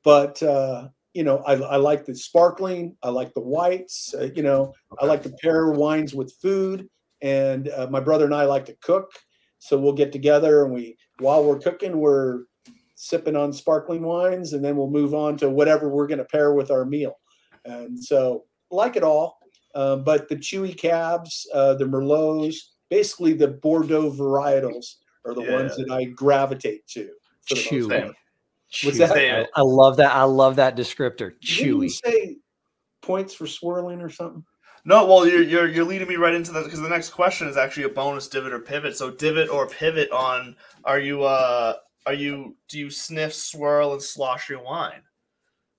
but 0.04 0.42
uh, 0.44 0.88
you 1.14 1.24
know 1.24 1.38
I, 1.40 1.54
I 1.54 1.76
like 1.78 2.06
the 2.06 2.16
sparkling 2.16 2.96
i 3.04 3.10
like 3.10 3.34
the 3.34 3.42
whites 3.42 4.14
uh, 4.18 4.30
you 4.36 4.44
know 4.44 4.74
i 5.00 5.06
like 5.06 5.24
to 5.24 5.34
pair 5.42 5.72
wines 5.72 6.14
with 6.14 6.34
food 6.42 6.90
and 7.22 7.70
uh, 7.70 7.88
my 7.90 8.00
brother 8.00 8.26
and 8.26 8.36
i 8.36 8.44
like 8.44 8.66
to 8.66 8.78
cook 8.82 9.12
so 9.60 9.78
we'll 9.78 9.94
get 9.94 10.12
together 10.12 10.64
and 10.64 10.74
we 10.74 10.98
while 11.20 11.44
we're 11.44 11.60
cooking 11.60 11.98
we're 11.98 12.44
sipping 13.02 13.36
on 13.36 13.52
sparkling 13.52 14.04
wines 14.04 14.54
and 14.54 14.64
then 14.64 14.78
we'll 14.78 14.88
move 14.88 15.16
on 15.16 15.36
to 15.36 15.50
whatever 15.50 15.90
we're 15.90 16.06
going 16.06 16.20
to 16.20 16.26
pair 16.26 16.54
with 16.54 16.70
our 16.70 16.86
meal 16.86 17.16
and 17.66 17.98
so 18.02 18.44
like 18.70 18.96
it 18.96 19.02
all 19.02 19.40
uh, 19.74 19.96
but 19.96 20.30
the 20.30 20.36
chewy 20.36 20.78
cabs 20.78 21.48
uh, 21.56 21.74
the 21.74 21.86
merlots 21.86 22.58
basically 22.92 23.34
the 23.34 23.48
bordeaux 23.48 24.12
varietals 24.12 24.98
are 25.26 25.34
the 25.34 25.52
ones 25.52 25.76
that 25.76 25.90
i 25.90 26.04
gravitate 26.04 26.86
to 26.86 27.10
for 27.48 27.56
the 27.56 27.62
most 27.62 27.90
Chewy. 27.90 28.02
part. 28.02 28.16
What's 28.84 28.98
Chewy. 28.98 29.08
that? 29.08 29.50
I, 29.56 29.60
I 29.60 29.62
love 29.64 29.98
that. 29.98 30.16
I 30.16 30.24
love 30.24 30.56
that 30.56 30.78
descriptor. 30.78 31.34
Didn't 31.42 31.66
you 31.66 31.78
Chewy. 31.78 31.90
say 31.90 32.38
points 33.02 33.34
for 33.34 33.48
swirling 33.48 34.00
or 34.00 34.10
something 34.10 34.46
No, 34.86 35.06
well, 35.08 35.28
you're 35.28 35.44
you're 35.44 35.68
you're 35.68 35.86
leading 35.86 36.08
me 36.08 36.16
right 36.16 36.34
into 36.34 36.52
that 36.52 36.64
because 36.64 36.82
the 36.82 36.88
next 36.88 37.10
question 37.10 37.48
is 37.48 37.58
actually 37.58 37.84
a 37.84 37.90
bonus 37.90 38.28
divot 38.28 38.54
or 38.54 38.60
pivot. 38.60 38.96
So 38.96 39.12
divot 39.12 39.50
or 39.50 39.68
pivot 39.68 40.12
on 40.12 40.56
are 40.86 41.00
you 41.00 41.24
uh 41.24 41.74
are 42.06 42.14
you 42.14 42.56
do 42.68 42.80
you 42.80 42.90
sniff, 42.90 43.34
swirl, 43.34 43.94
and 43.94 44.02
slosh 44.02 44.50
your 44.50 44.64
wine? 44.64 45.02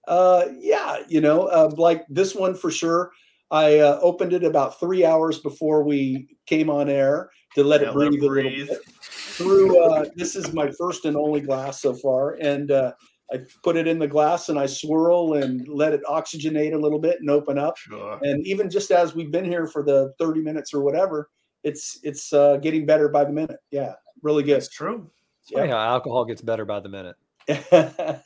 Uh, 0.08 0.46
yeah, 0.58 0.98
you 1.08 1.20
know, 1.20 1.46
uh, 1.46 1.72
like 1.76 2.04
this 2.08 2.34
one 2.34 2.54
for 2.54 2.70
sure. 2.70 3.12
I 3.50 3.80
uh, 3.80 3.98
opened 4.02 4.32
it 4.32 4.44
about 4.44 4.80
three 4.80 5.04
hours 5.04 5.38
before 5.38 5.84
we 5.84 6.26
came 6.46 6.70
on 6.70 6.88
air 6.88 7.30
to 7.54 7.62
let 7.62 7.82
Yeah, 7.82 7.90
it 7.90 7.94
breathe, 7.94 8.22
a 8.22 8.26
little 8.26 8.50
bit. 8.50 8.80
Through 9.06 9.82
uh, 9.82 10.04
this 10.16 10.36
is 10.36 10.52
my 10.52 10.70
first 10.70 11.04
and 11.04 11.16
only 11.16 11.40
glass 11.40 11.82
so 11.82 11.94
far, 11.94 12.34
and 12.40 12.70
uh, 12.70 12.92
I 13.32 13.40
put 13.62 13.76
it 13.76 13.86
in 13.86 13.98
the 13.98 14.08
glass 14.08 14.48
and 14.48 14.58
I 14.58 14.66
swirl 14.66 15.34
and 15.34 15.66
let 15.68 15.92
it 15.92 16.02
oxygenate 16.08 16.74
a 16.74 16.78
little 16.78 16.98
bit 16.98 17.20
and 17.20 17.30
open 17.30 17.58
up. 17.58 17.76
Sure. 17.76 18.18
And 18.22 18.46
even 18.46 18.68
just 18.68 18.90
as 18.90 19.14
we've 19.14 19.30
been 19.30 19.44
here 19.44 19.66
for 19.66 19.82
the 19.82 20.12
thirty 20.18 20.40
minutes 20.40 20.74
or 20.74 20.82
whatever, 20.82 21.30
it's 21.62 21.98
it's 22.02 22.32
uh, 22.32 22.56
getting 22.58 22.86
better 22.86 23.08
by 23.08 23.24
the 23.24 23.32
minute. 23.32 23.58
Yeah, 23.70 23.94
really 24.22 24.42
good. 24.42 24.58
It's 24.58 24.68
true. 24.68 25.10
It's 25.42 25.50
funny 25.50 25.70
how 25.70 25.78
alcohol 25.78 26.24
gets 26.24 26.40
better 26.40 26.64
by 26.64 26.80
the 26.80 26.88
minute. 26.88 27.16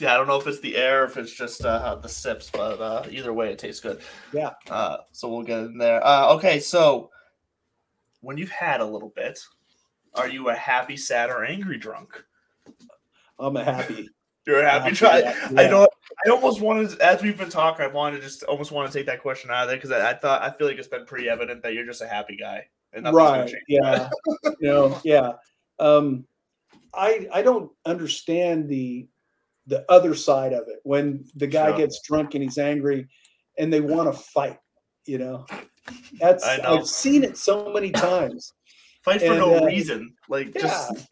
Yeah, 0.00 0.12
I 0.12 0.16
don't 0.16 0.26
know 0.26 0.40
if 0.40 0.46
it's 0.48 0.58
the 0.58 0.76
air, 0.76 1.04
if 1.04 1.16
it's 1.16 1.32
just 1.32 1.64
uh, 1.64 1.94
the 1.94 2.08
sips, 2.08 2.50
but 2.50 2.80
uh, 2.80 3.04
either 3.08 3.32
way, 3.32 3.52
it 3.52 3.60
tastes 3.60 3.80
good. 3.80 4.00
Yeah. 4.32 4.50
Uh, 4.68 4.98
so 5.12 5.28
we'll 5.28 5.44
get 5.44 5.60
in 5.60 5.78
there. 5.78 6.04
Uh, 6.04 6.34
okay, 6.34 6.58
so 6.58 7.10
when 8.20 8.36
you've 8.36 8.50
had 8.50 8.80
a 8.80 8.84
little 8.84 9.10
bit, 9.14 9.38
are 10.16 10.28
you 10.28 10.48
a 10.48 10.54
happy, 10.54 10.96
sad, 10.96 11.30
or 11.30 11.44
angry 11.44 11.78
drunk? 11.78 12.24
I'm 13.38 13.56
a 13.56 13.62
happy. 13.62 14.08
You're 14.46 14.60
a 14.60 14.70
happy 14.70 14.84
happy, 14.84 14.96
try. 14.96 15.18
yeah, 15.20 15.48
I 15.56 15.62
yeah. 15.62 15.70
know. 15.70 15.88
I 16.26 16.30
almost 16.30 16.60
wanted, 16.60 17.00
as 17.00 17.22
we've 17.22 17.38
been 17.38 17.48
talking, 17.48 17.82
I 17.84 17.88
wanted 17.88 18.16
to 18.16 18.22
just 18.22 18.42
almost 18.42 18.72
want 18.72 18.90
to 18.90 18.98
take 18.98 19.06
that 19.06 19.22
question 19.22 19.50
out 19.50 19.62
of 19.62 19.68
there 19.68 19.76
because 19.78 19.90
I, 19.90 20.10
I 20.10 20.14
thought 20.14 20.42
I 20.42 20.50
feel 20.50 20.66
like 20.66 20.76
it's 20.76 20.88
been 20.88 21.06
pretty 21.06 21.30
evident 21.30 21.62
that 21.62 21.72
you're 21.72 21.86
just 21.86 22.02
a 22.02 22.08
happy 22.08 22.36
guy. 22.36 22.66
And 22.94 23.12
right 23.12 23.52
yeah 23.66 24.08
you 24.44 24.68
know 24.68 25.00
yeah 25.04 25.32
um 25.78 26.24
i 26.94 27.26
i 27.32 27.42
don't 27.42 27.70
understand 27.86 28.68
the 28.68 29.08
the 29.66 29.84
other 29.90 30.14
side 30.14 30.52
of 30.52 30.68
it 30.68 30.80
when 30.84 31.24
the 31.36 31.46
guy 31.46 31.68
Sure. 31.68 31.78
gets 31.78 32.00
drunk 32.02 32.34
and 32.34 32.42
he's 32.42 32.58
angry 32.58 33.08
and 33.58 33.72
they 33.72 33.80
want 33.80 34.12
to 34.12 34.18
fight 34.18 34.58
you 35.06 35.18
know 35.18 35.46
that's 36.20 36.44
know. 36.58 36.76
i've 36.78 36.86
seen 36.86 37.24
it 37.24 37.36
so 37.36 37.72
many 37.72 37.90
times 38.10 38.52
Fight 39.02 39.20
for 39.20 39.26
And, 39.32 39.38
no 39.38 39.58
uh, 39.58 39.66
reason. 39.66 40.14
Like 40.30 40.54
yeah 40.54 40.62
just 40.62 41.06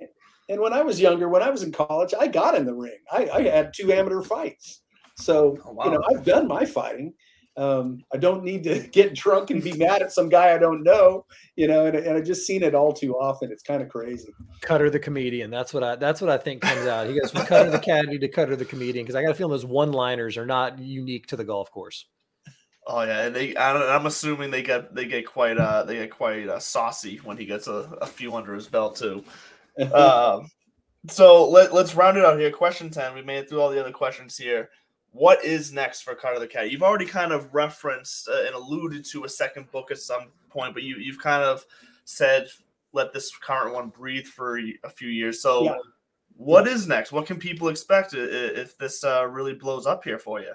and 0.48 0.60
when 0.60 0.72
i 0.72 0.82
was 0.82 1.00
younger 1.00 1.28
when 1.28 1.42
i 1.42 1.50
was 1.50 1.62
in 1.62 1.72
college 1.72 2.14
i 2.18 2.26
got 2.26 2.54
in 2.54 2.64
the 2.64 2.74
ring 2.74 2.98
i, 3.12 3.28
I 3.28 3.42
had 3.42 3.72
two 3.74 3.92
amateur 3.92 4.22
fights 4.22 4.82
so 5.16 5.58
Oh, 5.66 5.72
wow. 5.72 5.84
you 5.84 5.90
know 5.92 6.02
i've 6.10 6.24
done 6.24 6.46
my 6.48 6.64
fighting 6.64 7.12
um, 7.56 8.02
I 8.12 8.16
don't 8.16 8.44
need 8.44 8.62
to 8.64 8.80
get 8.92 9.14
drunk 9.14 9.50
and 9.50 9.62
be 9.62 9.72
mad 9.76 10.02
at 10.02 10.12
some 10.12 10.28
guy 10.28 10.54
I 10.54 10.58
don't 10.58 10.82
know, 10.82 11.26
you 11.56 11.68
know, 11.68 11.86
and, 11.86 11.96
and 11.96 12.16
I've 12.16 12.24
just 12.24 12.46
seen 12.46 12.62
it 12.62 12.74
all 12.74 12.92
too 12.92 13.14
often. 13.14 13.52
It's 13.52 13.62
kind 13.62 13.82
of 13.82 13.88
crazy. 13.88 14.32
Cutter 14.60 14.90
the 14.90 14.98
comedian. 14.98 15.50
That's 15.50 15.74
what 15.74 15.82
I. 15.82 15.96
That's 15.96 16.20
what 16.20 16.30
I 16.30 16.38
think 16.38 16.62
comes 16.62 16.86
out. 16.86 17.06
He 17.08 17.18
goes 17.18 17.30
from 17.30 17.44
Cutter 17.46 17.70
the 17.70 17.78
caddy 17.78 18.18
to 18.18 18.28
Cutter 18.28 18.56
the 18.56 18.64
comedian 18.64 19.04
because 19.04 19.16
I 19.16 19.22
got 19.22 19.32
a 19.32 19.34
feeling 19.34 19.52
those 19.52 19.66
one-liners 19.66 20.36
are 20.36 20.46
not 20.46 20.78
unique 20.78 21.26
to 21.28 21.36
the 21.36 21.44
golf 21.44 21.70
course. 21.70 22.06
Oh 22.86 23.02
yeah, 23.02 23.26
and 23.26 23.36
they. 23.36 23.54
I 23.54 23.72
don't, 23.72 23.88
I'm 23.88 24.06
assuming 24.06 24.50
they 24.50 24.62
get 24.62 24.94
they 24.94 25.06
get 25.06 25.26
quite 25.26 25.58
uh 25.58 25.84
they 25.84 25.96
get 25.96 26.10
quite 26.10 26.48
uh, 26.48 26.58
saucy 26.58 27.20
when 27.22 27.36
he 27.36 27.44
gets 27.44 27.68
a, 27.68 27.96
a 28.00 28.06
few 28.06 28.34
under 28.34 28.54
his 28.54 28.68
belt 28.68 28.96
too. 28.96 29.24
Um, 29.94 30.50
so 31.08 31.48
let 31.48 31.72
let's 31.72 31.94
round 31.94 32.18
it 32.18 32.24
out 32.26 32.38
here. 32.38 32.50
Question 32.50 32.90
ten. 32.90 33.14
We 33.14 33.22
made 33.22 33.38
it 33.38 33.48
through 33.48 33.62
all 33.62 33.70
the 33.70 33.80
other 33.80 33.90
questions 33.90 34.36
here. 34.36 34.68
What 35.12 35.44
is 35.44 35.72
next 35.72 36.02
for 36.02 36.14
Carter 36.14 36.40
the 36.40 36.46
Cat? 36.46 36.70
You've 36.70 36.82
already 36.82 37.06
kind 37.06 37.32
of 37.32 37.54
referenced 37.54 38.28
uh, 38.28 38.44
and 38.46 38.54
alluded 38.54 39.04
to 39.06 39.24
a 39.24 39.28
second 39.28 39.70
book 39.70 39.90
at 39.90 39.98
some 39.98 40.28
point, 40.48 40.74
but 40.74 40.82
you 40.82 40.96
you've 40.96 41.20
kind 41.20 41.42
of 41.42 41.64
said 42.04 42.48
let 42.92 43.12
this 43.12 43.34
current 43.36 43.74
one 43.74 43.88
breathe 43.88 44.26
for 44.26 44.58
a 44.58 44.90
few 44.90 45.08
years. 45.08 45.40
So. 45.40 45.64
Yeah. 45.64 45.76
What 46.36 46.66
is 46.66 46.88
next? 46.88 47.12
What 47.12 47.26
can 47.26 47.38
people 47.38 47.68
expect 47.68 48.14
if 48.14 48.76
this 48.78 49.04
uh, 49.04 49.28
really 49.28 49.52
blows 49.52 49.86
up 49.86 50.02
here 50.02 50.18
for 50.18 50.40
you? 50.40 50.52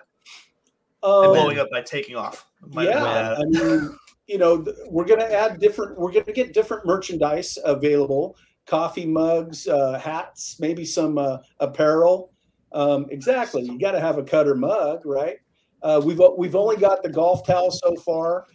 Um, 1.03 1.27
blowing 1.27 1.59
up 1.59 1.69
by 1.71 1.81
taking 1.81 2.15
off. 2.15 2.47
Might 2.61 2.89
yeah. 2.89 3.35
I 3.37 3.43
mean, 3.45 3.97
you 4.25 4.37
know, 4.37 4.65
we're 4.89 5.05
going 5.05 5.19
to 5.19 5.31
add 5.31 5.59
different. 5.59 5.97
We're 5.97 6.11
going 6.11 6.25
to 6.25 6.33
get 6.33 6.53
different 6.53 6.85
merchandise 6.85 7.57
available: 7.63 8.35
coffee 8.65 9.05
mugs, 9.05 9.67
uh, 9.67 9.99
hats, 9.99 10.59
maybe 10.59 10.83
some 10.83 11.19
uh, 11.19 11.37
apparel. 11.59 12.31
Um, 12.73 13.07
exactly, 13.09 13.63
you 13.63 13.79
got 13.79 13.91
to 13.91 13.99
have 13.99 14.17
a 14.17 14.23
cutter 14.23 14.55
mug, 14.55 15.05
right? 15.05 15.37
Uh, 15.81 16.01
we've 16.03 16.21
we've 16.37 16.55
only 16.55 16.77
got 16.77 17.03
the 17.03 17.09
golf 17.09 17.45
towel 17.45 17.71
so 17.71 17.95
far, 17.97 18.45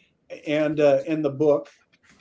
and 0.46 0.80
uh, 0.80 1.00
in 1.06 1.22
the 1.22 1.30
book, 1.30 1.68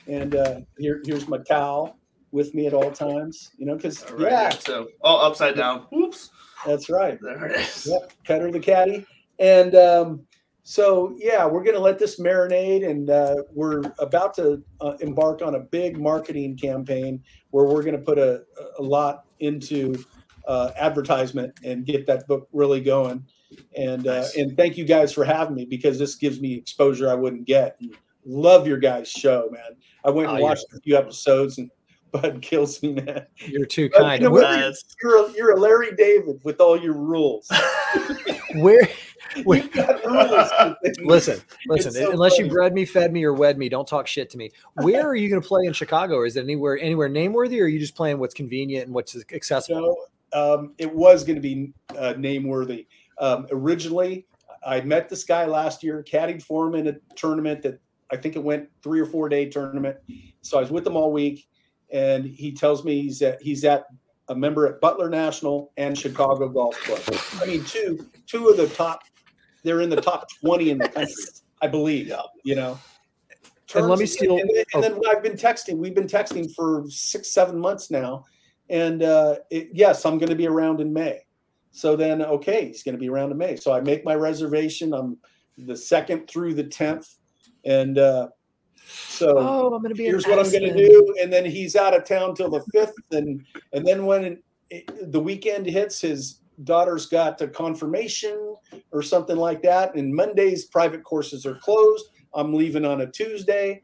and 0.06 0.34
uh, 0.34 0.60
here 0.78 1.02
here's 1.04 1.28
my 1.28 1.38
towel 1.38 1.98
with 2.30 2.54
me 2.54 2.66
at 2.66 2.74
all 2.74 2.90
times. 2.90 3.50
You 3.58 3.66
know, 3.66 3.76
because 3.76 4.08
right, 4.12 4.32
yeah, 4.32 4.50
So, 4.50 4.88
oh, 5.02 5.26
upside 5.26 5.56
down. 5.56 5.86
Oops. 5.94 6.30
that's 6.66 6.88
right. 6.88 7.18
There 7.20 7.46
it 7.46 7.60
is. 7.60 7.86
Yep, 7.86 8.12
cutter 8.24 8.50
the 8.50 8.60
caddy. 8.60 9.06
And 9.38 9.74
um, 9.74 10.26
so, 10.64 11.14
yeah, 11.18 11.44
we're 11.44 11.64
going 11.64 11.74
to 11.74 11.80
let 11.82 11.98
this 11.98 12.20
marinate, 12.20 12.88
and 12.88 13.10
uh, 13.10 13.36
we're 13.52 13.82
about 13.98 14.34
to 14.34 14.62
uh, 14.80 14.94
embark 15.00 15.42
on 15.42 15.56
a 15.56 15.60
big 15.60 15.98
marketing 15.98 16.56
campaign 16.56 17.22
where 17.50 17.64
we're 17.66 17.82
going 17.82 17.96
to 17.96 18.02
put 18.02 18.18
a, 18.18 18.42
a 18.78 18.82
lot 18.82 19.24
into 19.40 20.04
uh, 20.46 20.70
advertisement 20.76 21.52
and 21.64 21.84
get 21.86 22.06
that 22.06 22.26
book 22.26 22.48
really 22.52 22.80
going. 22.80 23.24
And 23.76 24.06
uh, 24.08 24.20
Nice. 24.20 24.36
and 24.36 24.56
thank 24.56 24.76
you 24.78 24.84
guys 24.84 25.12
for 25.12 25.24
having 25.24 25.54
me 25.54 25.64
because 25.66 25.98
this 25.98 26.14
gives 26.14 26.40
me 26.40 26.54
exposure 26.54 27.10
I 27.10 27.14
wouldn't 27.14 27.44
get. 27.46 27.78
Love 28.24 28.66
your 28.66 28.78
guys' 28.78 29.08
show, 29.10 29.48
man. 29.52 29.76
I 30.04 30.10
went 30.10 30.28
and 30.28 30.36
Oh, 30.36 30.38
you're- 30.40 30.48
watched 30.48 30.66
a 30.74 30.80
few 30.80 30.96
episodes, 30.96 31.58
and 31.58 31.70
Bud 32.12 32.40
kills 32.42 32.82
me, 32.82 32.92
man. 32.94 33.26
You're 33.38 33.66
too 33.66 33.88
But, 33.90 33.98
you 33.98 34.04
kind. 34.04 34.22
know, 34.22 34.30
Where, 34.30 34.42
we're- 34.44 34.72
You're 35.02 35.26
a, 35.28 35.32
you're 35.32 35.50
a 35.52 35.60
Larry 35.60 35.94
David 35.96 36.40
with 36.44 36.60
all 36.60 36.80
your 36.80 36.94
rules. 36.94 37.50
where 38.56 38.88
where- 39.44 39.58
You've 39.62 39.72
got 39.72 40.04
rules 40.04 40.28
to 40.50 40.76
things. 40.82 40.98
listen, 41.00 41.40
listen. 41.68 41.92
so 41.92 42.10
unless 42.10 42.38
you 42.38 42.44
funny. 42.44 42.54
bred 42.54 42.74
me, 42.74 42.84
fed 42.84 43.12
me, 43.12 43.24
or 43.24 43.32
wed 43.32 43.58
me, 43.58 43.68
don't 43.68 43.88
talk 43.88 44.06
shit 44.06 44.30
to 44.30 44.38
me. 44.38 44.50
Where 44.74 45.06
are 45.06 45.14
you 45.16 45.28
going 45.28 45.40
to 45.42 45.46
play 45.46 45.64
in 45.66 45.72
Chicago? 45.72 46.14
Or 46.16 46.26
is 46.26 46.36
it 46.36 46.42
anywhere 46.44 46.78
anywhere 46.78 47.08
name 47.08 47.32
worthy, 47.32 47.60
or 47.60 47.64
are 47.64 47.68
you 47.68 47.78
just 47.80 47.94
playing 47.94 48.18
what's 48.18 48.34
convenient 48.34 48.86
and 48.86 48.94
what's 48.94 49.16
accessible? 49.32 49.80
So 49.82 49.96
um, 50.32 50.74
it 50.78 50.92
was 50.92 51.24
going 51.24 51.36
to 51.36 51.42
be 51.42 51.72
uh, 51.96 52.14
name 52.16 52.44
worthy. 52.44 52.86
Um, 53.18 53.46
originally, 53.50 54.26
I 54.66 54.80
met 54.82 55.08
this 55.08 55.24
guy 55.24 55.44
last 55.46 55.82
year, 55.82 56.02
caddied 56.08 56.42
for 56.42 56.66
him 56.66 56.74
in 56.74 56.86
a 56.88 56.96
tournament 57.16 57.62
that 57.62 57.80
I 58.10 58.16
think 58.16 58.36
it 58.36 58.42
went 58.42 58.68
three 58.82 59.00
or 59.00 59.06
four 59.06 59.28
day 59.28 59.48
tournament. 59.48 59.96
So 60.42 60.58
I 60.58 60.60
was 60.60 60.70
with 60.70 60.86
him 60.86 60.96
all 60.96 61.12
week, 61.12 61.46
and 61.90 62.24
he 62.24 62.52
tells 62.52 62.84
me 62.84 63.02
he's 63.02 63.22
at 63.22 63.40
he's 63.42 63.64
at 63.64 63.84
a 64.28 64.34
member 64.34 64.66
at 64.66 64.80
Butler 64.80 65.08
National 65.10 65.72
and 65.76 65.98
Chicago 65.98 66.48
Golf 66.48 66.76
Club. 66.80 67.00
I 67.42 67.46
mean, 67.46 67.64
two 67.64 68.06
two 68.26 68.48
of 68.48 68.56
the 68.56 68.68
top. 68.68 69.02
They're 69.64 69.80
in 69.80 69.90
the 69.90 70.00
top 70.00 70.26
twenty 70.40 70.70
in 70.70 70.78
the 70.78 70.88
country, 70.88 71.14
I 71.60 71.66
believe. 71.68 72.08
You 72.44 72.54
know. 72.56 72.78
And 73.74 73.88
let 73.88 73.98
me 73.98 74.04
steal- 74.06 74.36
And, 74.38 74.50
then- 74.54 74.64
and 74.74 74.82
then 74.84 75.00
I've 75.08 75.22
been 75.22 75.32
texting. 75.36 75.78
We've 75.78 75.94
been 75.94 76.06
texting 76.06 76.52
for 76.54 76.84
six, 76.88 77.32
seven 77.32 77.58
months 77.58 77.90
now, 77.90 78.24
and 78.72 79.02
uh, 79.02 79.36
it, 79.50 79.68
yes, 79.72 80.04
I'm 80.04 80.18
going 80.18 80.30
to 80.30 80.34
be 80.36 80.48
around 80.48 80.80
in 80.80 80.92
May. 80.92 81.20
So 81.70 81.94
then, 81.94 82.22
okay, 82.22 82.66
he's 82.66 82.82
going 82.82 82.94
to 82.94 82.98
be 82.98 83.08
around 83.08 83.30
in 83.30 83.38
May. 83.38 83.56
So 83.56 83.72
I 83.72 83.80
make 83.80 84.04
my 84.04 84.14
reservation. 84.14 84.92
I'm 84.92 85.18
the 85.56 85.76
second 85.76 86.26
through 86.26 86.54
the 86.54 86.64
tenth, 86.64 87.16
and 87.64 87.98
uh, 87.98 88.28
so 88.84 89.36
Oh, 89.38 89.74
I'm 89.74 89.82
to 89.84 89.94
be. 89.94 90.04
here's 90.04 90.26
what 90.26 90.38
I'm 90.38 90.50
going 90.50 90.64
to 90.64 90.74
do. 90.74 91.14
And 91.22 91.32
then 91.32 91.44
he's 91.44 91.76
out 91.76 91.94
of 91.94 92.04
town 92.04 92.34
till 92.34 92.50
the 92.50 92.64
fifth, 92.72 92.94
and 93.12 93.44
and 93.72 93.86
then 93.86 94.06
when 94.06 94.42
it, 94.70 95.12
the 95.12 95.20
weekend 95.20 95.66
hits, 95.66 96.00
his 96.00 96.40
daughter's 96.64 97.06
got 97.06 97.40
a 97.40 97.48
confirmation 97.48 98.56
or 98.90 99.02
something 99.02 99.36
like 99.36 99.62
that. 99.62 99.94
And 99.94 100.14
Mondays, 100.14 100.66
private 100.66 101.04
courses 101.04 101.44
are 101.44 101.56
closed. 101.56 102.06
I'm 102.34 102.54
leaving 102.54 102.84
on 102.84 103.02
a 103.02 103.10
Tuesday. 103.10 103.82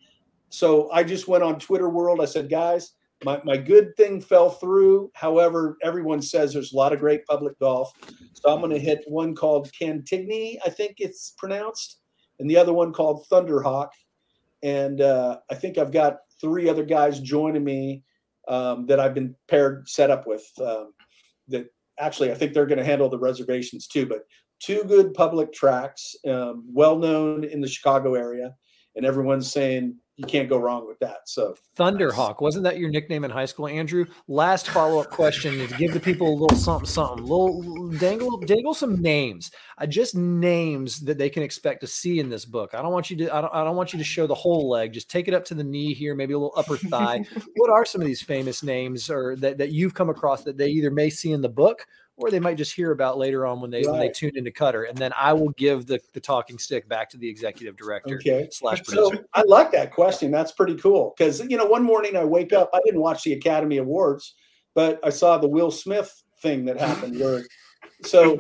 So 0.50 0.90
I 0.92 1.04
just 1.04 1.28
went 1.28 1.44
on 1.44 1.58
Twitter 1.58 1.90
World. 1.90 2.20
I 2.20 2.24
said, 2.24 2.48
guys, 2.48 2.92
my, 3.24 3.40
my 3.44 3.56
good 3.56 3.96
thing 3.96 4.20
fell 4.20 4.50
through. 4.50 5.10
However, 5.14 5.76
everyone 5.82 6.22
says 6.22 6.52
there's 6.52 6.72
a 6.72 6.76
lot 6.76 6.92
of 6.92 7.00
great 7.00 7.24
public 7.26 7.58
golf. 7.58 7.92
So 8.34 8.52
I'm 8.52 8.60
going 8.60 8.72
to 8.72 8.78
hit 8.78 9.02
one 9.06 9.34
called 9.34 9.70
Cantigny, 9.72 10.58
I 10.64 10.70
think 10.70 10.96
it's 10.98 11.34
pronounced, 11.36 12.00
and 12.38 12.48
the 12.48 12.56
other 12.56 12.72
one 12.72 12.92
called 12.92 13.26
Thunderhawk. 13.30 13.88
And 14.62 15.00
uh, 15.00 15.38
I 15.50 15.54
think 15.54 15.78
I've 15.78 15.92
got 15.92 16.18
three 16.40 16.68
other 16.68 16.84
guys 16.84 17.20
joining 17.20 17.64
me 17.64 18.04
um, 18.46 18.86
that 18.86 19.00
I've 19.00 19.14
been 19.14 19.34
paired 19.48 19.88
set 19.88 20.10
up 20.10 20.26
with. 20.26 20.46
Um, 20.60 20.92
that 21.48 21.66
actually, 21.98 22.30
I 22.30 22.34
think 22.34 22.52
they're 22.52 22.66
going 22.66 22.78
to 22.78 22.84
handle 22.84 23.08
the 23.08 23.18
reservations 23.18 23.86
too. 23.86 24.06
But 24.06 24.22
two 24.60 24.84
good 24.84 25.14
public 25.14 25.52
tracks, 25.52 26.14
um, 26.28 26.64
well 26.72 26.98
known 26.98 27.44
in 27.44 27.60
the 27.60 27.68
Chicago 27.68 28.14
area, 28.14 28.54
and 28.98 29.06
everyone's 29.06 29.50
saying 29.50 29.96
you 30.16 30.26
can't 30.26 30.48
go 30.48 30.58
wrong 30.58 30.84
with 30.84 30.98
that. 30.98 31.18
So 31.26 31.54
Thunderhawk 31.76 32.42
wasn't 32.42 32.64
that 32.64 32.78
your 32.78 32.90
nickname 32.90 33.22
in 33.22 33.30
high 33.30 33.44
school, 33.44 33.68
Andrew? 33.68 34.04
Last 34.26 34.68
follow 34.68 35.00
up 35.00 35.10
question 35.10 35.56
to 35.56 35.74
give 35.76 35.92
the 35.92 36.00
people 36.00 36.28
a 36.28 36.34
little 36.36 36.58
something, 36.58 36.88
something, 36.88 37.24
little 37.24 37.88
dangle, 37.98 38.36
dangle 38.38 38.74
some 38.74 39.00
names. 39.00 39.52
Uh, 39.78 39.86
just 39.86 40.16
names 40.16 40.98
that 41.02 41.18
they 41.18 41.30
can 41.30 41.44
expect 41.44 41.80
to 41.82 41.86
see 41.86 42.18
in 42.18 42.28
this 42.28 42.44
book. 42.44 42.74
I 42.74 42.82
don't 42.82 42.92
want 42.92 43.10
you 43.10 43.16
to. 43.18 43.34
I 43.34 43.40
don't. 43.40 43.54
I 43.54 43.62
don't 43.62 43.76
want 43.76 43.92
you 43.92 43.98
to 44.00 44.04
show 44.04 44.26
the 44.26 44.34
whole 44.34 44.68
leg. 44.68 44.92
Just 44.92 45.08
take 45.08 45.28
it 45.28 45.34
up 45.34 45.44
to 45.46 45.54
the 45.54 45.62
knee 45.62 45.94
here, 45.94 46.16
maybe 46.16 46.34
a 46.34 46.38
little 46.38 46.54
upper 46.56 46.76
thigh. 46.76 47.24
what 47.54 47.70
are 47.70 47.84
some 47.84 48.00
of 48.00 48.06
these 48.08 48.22
famous 48.22 48.64
names 48.64 49.08
or 49.08 49.36
that 49.36 49.58
that 49.58 49.70
you've 49.70 49.94
come 49.94 50.10
across 50.10 50.42
that 50.42 50.58
they 50.58 50.68
either 50.68 50.90
may 50.90 51.10
see 51.10 51.30
in 51.30 51.40
the 51.40 51.48
book 51.48 51.86
or 52.18 52.30
they 52.30 52.40
might 52.40 52.56
just 52.56 52.74
hear 52.74 52.90
about 52.90 53.16
later 53.16 53.46
on 53.46 53.60
when 53.60 53.70
they 53.70 53.82
right. 53.82 53.90
when 53.90 54.00
they 54.00 54.08
tune 54.08 54.36
into 54.36 54.50
Cutter, 54.50 54.84
and 54.84 54.98
then 54.98 55.12
I 55.16 55.32
will 55.32 55.50
give 55.50 55.86
the, 55.86 56.00
the 56.12 56.20
talking 56.20 56.58
stick 56.58 56.88
back 56.88 57.08
to 57.10 57.16
the 57.16 57.28
executive 57.28 57.76
director 57.76 58.16
okay. 58.16 58.48
slash 58.50 58.82
producer. 58.82 59.16
So 59.16 59.24
I 59.34 59.42
like 59.42 59.70
that 59.72 59.92
question. 59.92 60.30
That's 60.30 60.52
pretty 60.52 60.74
cool 60.76 61.14
because 61.16 61.40
you 61.48 61.56
know 61.56 61.66
one 61.66 61.84
morning 61.84 62.16
I 62.16 62.24
wake 62.24 62.52
up, 62.52 62.70
I 62.74 62.80
didn't 62.84 63.00
watch 63.00 63.22
the 63.22 63.34
Academy 63.34 63.78
Awards, 63.78 64.34
but 64.74 64.98
I 65.04 65.10
saw 65.10 65.38
the 65.38 65.48
Will 65.48 65.70
Smith 65.70 66.22
thing 66.40 66.64
that 66.66 66.78
happened 66.78 67.18
where 67.20 67.44
so 68.02 68.38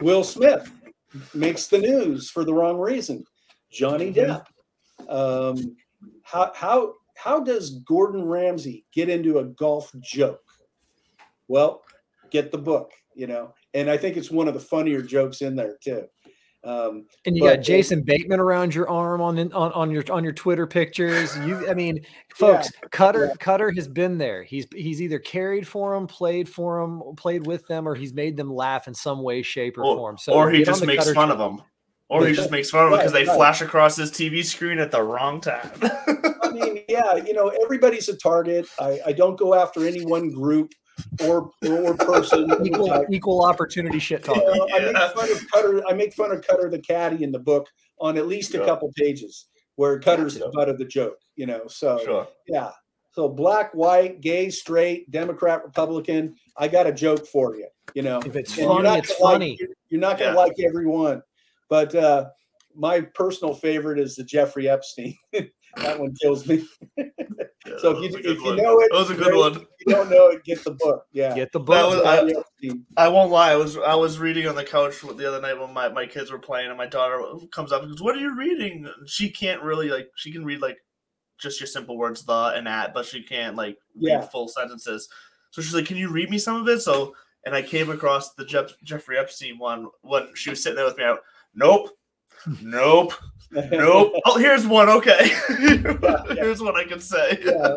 Will 0.00 0.24
Smith 0.24 0.70
makes 1.34 1.66
the 1.66 1.78
news 1.78 2.30
for 2.30 2.44
the 2.44 2.54
wrong 2.54 2.78
reason. 2.78 3.24
Johnny 3.70 4.12
mm-hmm. 4.12 4.30
Depp. 4.30 4.46
Um, 5.08 5.76
how 6.22 6.52
how 6.54 6.94
how 7.16 7.40
does 7.40 7.80
Gordon 7.80 8.24
Ramsay 8.24 8.84
get 8.92 9.08
into 9.08 9.38
a 9.38 9.44
golf 9.44 9.92
joke? 10.00 10.42
Well, 11.48 11.82
get 12.30 12.52
the 12.52 12.58
book 12.58 12.92
you 13.16 13.26
know, 13.26 13.54
and 13.74 13.90
I 13.90 13.96
think 13.96 14.16
it's 14.16 14.30
one 14.30 14.46
of 14.46 14.54
the 14.54 14.60
funnier 14.60 15.02
jokes 15.02 15.40
in 15.40 15.56
there 15.56 15.76
too. 15.82 16.04
Um, 16.64 17.06
and 17.24 17.36
you 17.36 17.44
but, 17.44 17.56
got 17.56 17.64
Jason 17.64 18.02
Bateman 18.02 18.40
around 18.40 18.74
your 18.74 18.90
arm 18.90 19.20
on, 19.20 19.38
on 19.52 19.72
on 19.72 19.90
your 19.90 20.02
on 20.10 20.24
your 20.24 20.32
Twitter 20.32 20.66
pictures. 20.66 21.36
You, 21.38 21.70
I 21.70 21.74
mean, 21.74 22.00
folks, 22.34 22.70
yeah, 22.74 22.88
Cutter 22.90 23.26
yeah. 23.26 23.34
Cutter 23.38 23.70
has 23.76 23.86
been 23.86 24.18
there. 24.18 24.42
He's 24.42 24.66
he's 24.74 25.00
either 25.00 25.20
carried 25.20 25.66
for 25.66 25.94
them, 25.94 26.06
played 26.06 26.48
for 26.48 26.80
them, 26.80 27.14
played 27.16 27.46
with 27.46 27.66
them, 27.68 27.88
or 27.88 27.94
he's 27.94 28.12
made 28.12 28.36
them 28.36 28.52
laugh 28.52 28.88
in 28.88 28.94
some 28.94 29.22
way, 29.22 29.42
shape, 29.42 29.78
or, 29.78 29.84
or 29.84 29.96
form. 29.96 30.18
So 30.18 30.32
or 30.32 30.50
he 30.50 30.64
just 30.64 30.84
makes 30.84 31.04
Cutter 31.04 31.14
fun 31.14 31.28
show. 31.28 31.32
of 31.32 31.38
them. 31.38 31.62
Or 32.08 32.24
he 32.24 32.34
just 32.34 32.52
makes 32.52 32.70
fun 32.70 32.84
of 32.84 32.90
them 32.90 33.00
because 33.00 33.12
they 33.12 33.24
right. 33.24 33.36
flash 33.36 33.60
across 33.62 33.96
his 33.96 34.12
TV 34.12 34.44
screen 34.44 34.78
at 34.78 34.92
the 34.92 35.02
wrong 35.02 35.40
time. 35.40 35.70
I 35.82 36.50
mean, 36.52 36.84
yeah, 36.88 37.16
you 37.16 37.32
know, 37.32 37.48
everybody's 37.48 38.08
a 38.08 38.16
target. 38.16 38.66
I, 38.78 39.00
I 39.06 39.12
don't 39.12 39.36
go 39.36 39.54
after 39.54 39.84
any 39.84 40.06
one 40.06 40.30
group 40.30 40.72
or 41.24 41.50
or 41.68 41.94
person. 41.94 42.50
equal, 42.64 43.04
equal 43.10 43.44
opportunity 43.44 43.98
shit 43.98 44.24
talk. 44.24 44.36
You 44.36 44.54
know, 44.54 44.68
I 44.74 44.80
make 44.80 44.96
fun 45.14 45.32
of 45.32 45.50
Cutter. 45.50 45.86
I 45.88 45.92
make 45.92 46.14
fun 46.14 46.32
of 46.32 46.46
Cutter 46.46 46.70
the 46.70 46.78
Caddie 46.78 47.24
in 47.24 47.32
the 47.32 47.38
book 47.38 47.68
on 48.00 48.16
at 48.16 48.26
least 48.26 48.54
a 48.54 48.64
couple 48.64 48.90
pages 48.96 49.46
where 49.76 49.98
Cutter's 49.98 50.38
the 50.38 50.50
butt 50.54 50.68
of 50.68 50.78
the 50.78 50.84
joke. 50.84 51.18
You 51.36 51.46
know, 51.46 51.66
so 51.68 52.00
sure. 52.04 52.28
yeah. 52.46 52.70
So 53.12 53.30
black, 53.30 53.72
white, 53.72 54.20
gay, 54.20 54.50
straight, 54.50 55.10
Democrat, 55.10 55.64
Republican. 55.64 56.36
I 56.58 56.68
got 56.68 56.86
a 56.86 56.92
joke 56.92 57.26
for 57.26 57.56
you. 57.56 57.66
You 57.94 58.02
know, 58.02 58.18
if 58.18 58.36
it's 58.36 58.58
and 58.58 58.66
funny, 58.66 58.98
it's 58.98 59.14
funny. 59.14 59.50
Like, 59.50 59.60
you're, 59.60 59.68
you're, 59.88 60.00
not 60.00 60.18
going 60.18 60.32
to 60.32 60.36
yeah. 60.36 60.44
like 60.44 60.52
everyone, 60.62 61.22
but 61.70 61.94
uh, 61.94 62.26
my 62.74 63.00
personal 63.00 63.54
favorite 63.54 63.98
is 63.98 64.16
the 64.16 64.24
Jeffrey 64.24 64.68
Epstein. 64.68 65.16
that 65.32 65.98
one 65.98 66.14
kills 66.20 66.46
me. 66.46 66.66
so 67.78 67.90
if 67.90 68.12
you 68.12 68.18
if 68.18 68.38
you 68.38 68.56
know 68.56 68.78
it, 68.80 68.90
that 68.90 68.98
was 68.98 69.10
a 69.10 69.14
good 69.14 69.24
great. 69.24 69.36
one. 69.36 69.56
If 69.56 69.86
you 69.86 69.94
don't 69.94 70.10
know 70.10 70.28
it, 70.28 70.44
get 70.44 70.62
the 70.64 70.72
book. 70.72 71.06
Yeah, 71.12 71.34
get 71.34 71.52
the 71.52 71.60
book. 71.60 72.04
Was, 72.04 72.04
I, 72.04 73.04
I, 73.04 73.08
won't 73.08 73.30
lie. 73.30 73.52
I 73.52 73.56
was 73.56 73.76
I 73.76 73.94
was 73.94 74.18
reading 74.18 74.46
on 74.46 74.54
the 74.54 74.64
couch 74.64 75.00
the 75.00 75.28
other 75.28 75.40
night 75.40 75.58
when 75.58 75.72
my, 75.72 75.88
my 75.88 76.06
kids 76.06 76.30
were 76.30 76.38
playing, 76.38 76.68
and 76.68 76.78
my 76.78 76.86
daughter 76.86 77.22
comes 77.52 77.72
up 77.72 77.82
and 77.82 77.90
goes, 77.90 78.02
"What 78.02 78.16
are 78.16 78.20
you 78.20 78.36
reading?" 78.36 78.88
She 79.06 79.30
can't 79.30 79.62
really 79.62 79.88
like. 79.88 80.08
She 80.16 80.32
can 80.32 80.44
read 80.44 80.60
like 80.60 80.78
just 81.38 81.60
your 81.60 81.66
simple 81.66 81.96
words, 81.98 82.24
the 82.24 82.52
and 82.56 82.68
at, 82.68 82.94
but 82.94 83.06
she 83.06 83.22
can't 83.22 83.56
like 83.56 83.78
read 84.00 84.30
full 84.30 84.48
sentences. 84.48 85.08
So 85.50 85.62
she's 85.62 85.74
like, 85.74 85.86
"Can 85.86 85.96
you 85.96 86.10
read 86.10 86.30
me 86.30 86.38
some 86.38 86.60
of 86.60 86.68
it?" 86.68 86.80
So 86.80 87.14
and 87.46 87.54
I 87.54 87.62
came 87.62 87.90
across 87.90 88.34
the 88.34 88.44
Jeff, 88.44 88.72
Jeffrey 88.82 89.16
Epstein 89.16 89.56
one 89.58 89.88
when 90.02 90.28
she 90.34 90.50
was 90.50 90.62
sitting 90.62 90.76
there 90.76 90.84
with 90.84 90.98
me. 90.98 91.04
I, 91.04 91.16
nope, 91.54 91.95
nope 92.62 93.12
nope. 93.50 94.12
Oh, 94.26 94.38
here's 94.38 94.66
one. 94.66 94.88
Okay, 94.88 95.30
yeah, 95.60 95.94
yeah. 96.02 96.34
here's 96.34 96.60
what 96.60 96.76
I 96.76 96.84
can 96.84 97.00
say. 97.00 97.38
Yeah. 97.44 97.76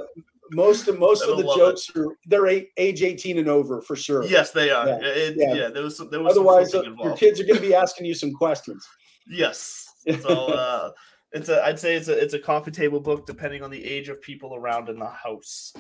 Most 0.51 0.87
of 0.87 0.97
most 0.97 1.23
of 1.23 1.37
the 1.37 1.43
jokes 1.43 1.89
it. 1.89 1.99
are 1.99 2.07
they're 2.25 2.47
age 2.47 3.03
eighteen 3.03 3.37
and 3.37 3.47
over 3.47 3.81
for 3.81 3.95
sure. 3.95 4.23
Yes, 4.23 4.51
they 4.51 4.71
are. 4.71 4.87
Yeah, 4.87 4.99
it, 5.01 5.35
yeah. 5.37 5.69
there 5.69 5.83
was 5.83 5.97
some, 5.97 6.09
there 6.09 6.21
was 6.21 6.35
otherwise 6.35 6.73
uh, 6.73 6.83
your 7.03 7.15
kids 7.15 7.39
are 7.39 7.43
going 7.43 7.57
to 7.57 7.61
be 7.61 7.75
asking 7.75 8.07
you 8.07 8.15
some 8.15 8.33
questions. 8.33 8.87
Yes. 9.27 9.93
So 10.21 10.47
uh, 10.47 10.91
it's 11.33 11.49
a 11.49 11.63
I'd 11.63 11.79
say 11.79 11.95
it's 11.95 12.07
a 12.07 12.17
it's 12.17 12.33
a 12.33 12.39
coffee 12.39 12.71
table 12.71 12.99
book 12.99 13.27
depending 13.27 13.61
on 13.61 13.69
the 13.69 13.83
age 13.83 14.09
of 14.09 14.19
people 14.21 14.55
around 14.55 14.89
in 14.89 14.97
the 14.97 15.09
house. 15.09 15.73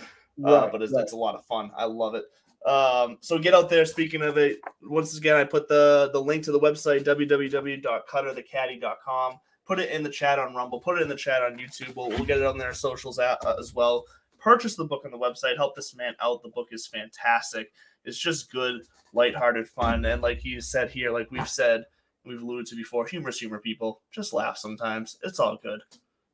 Uh, 0.43 0.51
right, 0.51 0.63
uh, 0.63 0.69
but 0.71 0.81
it's, 0.81 0.91
right. 0.93 1.03
it's 1.03 1.13
a 1.13 1.17
lot 1.17 1.35
of 1.35 1.45
fun. 1.45 1.71
I 1.75 1.85
love 1.85 2.15
it. 2.15 2.25
Um, 2.67 3.17
so 3.21 3.39
get 3.39 3.53
out 3.53 3.69
there. 3.69 3.85
Speaking 3.85 4.21
of 4.21 4.37
it, 4.37 4.59
once 4.81 5.17
again, 5.17 5.35
I 5.35 5.43
put 5.43 5.67
the 5.67 6.09
the 6.13 6.21
link 6.21 6.43
to 6.43 6.51
the 6.51 6.59
website 6.59 7.03
www.cutterthecaddie.com 7.03 9.39
put 9.69 9.79
it 9.79 9.91
in 9.91 10.01
the 10.01 10.09
chat 10.09 10.39
on 10.39 10.55
Rumble, 10.55 10.81
put 10.81 10.97
it 10.97 11.03
in 11.03 11.07
the 11.07 11.15
chat 11.15 11.43
on 11.43 11.55
YouTube. 11.55 11.95
We'll, 11.95 12.09
we'll 12.09 12.25
get 12.25 12.39
it 12.39 12.45
on 12.45 12.57
their 12.57 12.73
socials 12.73 13.19
at, 13.19 13.37
uh, 13.45 13.55
as 13.59 13.71
well. 13.71 14.03
Purchase 14.39 14.75
the 14.75 14.83
book 14.83 15.03
on 15.05 15.11
the 15.11 15.17
website. 15.17 15.57
Help 15.57 15.75
this 15.75 15.95
man 15.95 16.15
out. 16.21 16.41
The 16.41 16.49
book 16.49 16.69
is 16.71 16.87
fantastic. 16.87 17.71
It's 18.03 18.17
just 18.17 18.51
good, 18.51 18.81
lighthearted 19.13 19.67
fun. 19.67 20.05
And 20.05 20.23
like 20.23 20.43
you 20.43 20.59
said 20.59 20.89
here, 20.89 21.11
like 21.11 21.29
we've 21.29 21.47
said, 21.47 21.83
we've 22.25 22.41
alluded 22.41 22.65
to 22.67 22.75
before, 22.75 23.05
humorous 23.05 23.37
humor, 23.37 23.59
people. 23.59 24.01
Just 24.11 24.33
laugh 24.33 24.57
sometimes. 24.57 25.17
It's 25.23 25.39
all 25.39 25.59
good. 25.61 25.81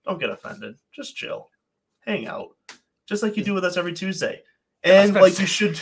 Don't 0.05 0.19
get 0.19 0.29
offended. 0.29 0.75
Just 0.93 1.17
chill. 1.17 1.49
Hang 2.05 2.27
out. 2.27 2.55
Just 3.07 3.23
like 3.23 3.37
you 3.37 3.43
do 3.43 3.53
with 3.53 3.65
us 3.65 3.77
every 3.77 3.93
Tuesday. 3.93 4.41
And 4.85 5.15
like 5.15 5.39
you 5.39 5.47
should. 5.47 5.79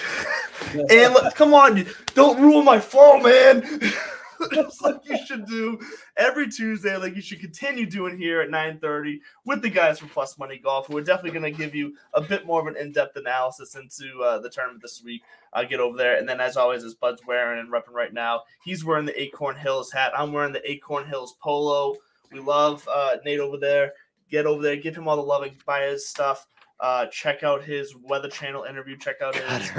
and 0.90 1.14
come 1.36 1.54
on, 1.54 1.86
don't 2.16 2.42
ruin 2.42 2.64
my 2.64 2.80
flow, 2.80 3.20
man. 3.20 3.82
just 4.52 4.82
like 4.84 4.98
you 5.06 5.18
should 5.26 5.46
do 5.46 5.80
every 6.18 6.50
Tuesday, 6.50 6.96
like 6.98 7.16
you 7.16 7.22
should 7.22 7.40
continue 7.40 7.86
doing 7.86 8.18
here 8.18 8.42
at 8.42 8.50
9:30 8.50 9.20
with 9.46 9.62
the 9.62 9.70
guys 9.70 10.00
from 10.00 10.10
Plus 10.10 10.38
Money 10.38 10.58
Golf, 10.58 10.88
who 10.88 10.98
are 10.98 11.04
definitely 11.04 11.38
going 11.38 11.52
to 11.52 11.58
give 11.58 11.76
you 11.76 11.96
a 12.14 12.22
bit 12.22 12.46
more 12.46 12.62
of 12.62 12.68
an 12.68 12.78
in-depth 12.78 13.16
analysis 13.16 13.76
into 13.76 14.22
uh, 14.22 14.40
the 14.40 14.50
tournament 14.50 14.82
this 14.82 15.02
week. 15.04 15.22
I'll 15.54 15.68
get 15.68 15.80
over 15.80 15.98
there, 15.98 16.18
and 16.18 16.28
then 16.28 16.40
as 16.40 16.58
always, 16.58 16.84
as 16.84 16.96
Bud's 16.96 17.22
wearing 17.26 17.60
and 17.60 17.72
repping 17.72 17.94
right 17.94 18.14
now, 18.14 18.42
he's 18.64 18.84
wearing 18.84 19.06
the 19.06 19.22
Acorn 19.22 19.56
Hills 19.56 19.92
hat. 19.92 20.12
I'm 20.18 20.34
wearing 20.34 20.54
the 20.54 20.70
Acorn 20.70 21.06
Hills 21.06 21.36
polo. 21.42 21.96
We 22.32 22.40
love 22.40 22.88
uh, 22.92 23.18
Nate 23.24 23.40
over 23.40 23.58
there. 23.58 23.94
Get 24.30 24.46
over 24.46 24.64
there, 24.64 24.78
give 24.78 24.96
him 24.96 25.08
all 25.08 25.16
the 25.16 25.22
love, 25.22 25.44
and 25.44 25.54
buy 25.66 25.84
his 25.84 26.08
stuff. 26.08 26.48
Uh, 26.84 27.06
check 27.06 27.44
out 27.44 27.64
his 27.64 27.96
Weather 27.96 28.28
Channel 28.28 28.66
interview. 28.66 28.98
Check 28.98 29.22
out 29.22 29.34
his. 29.34 29.72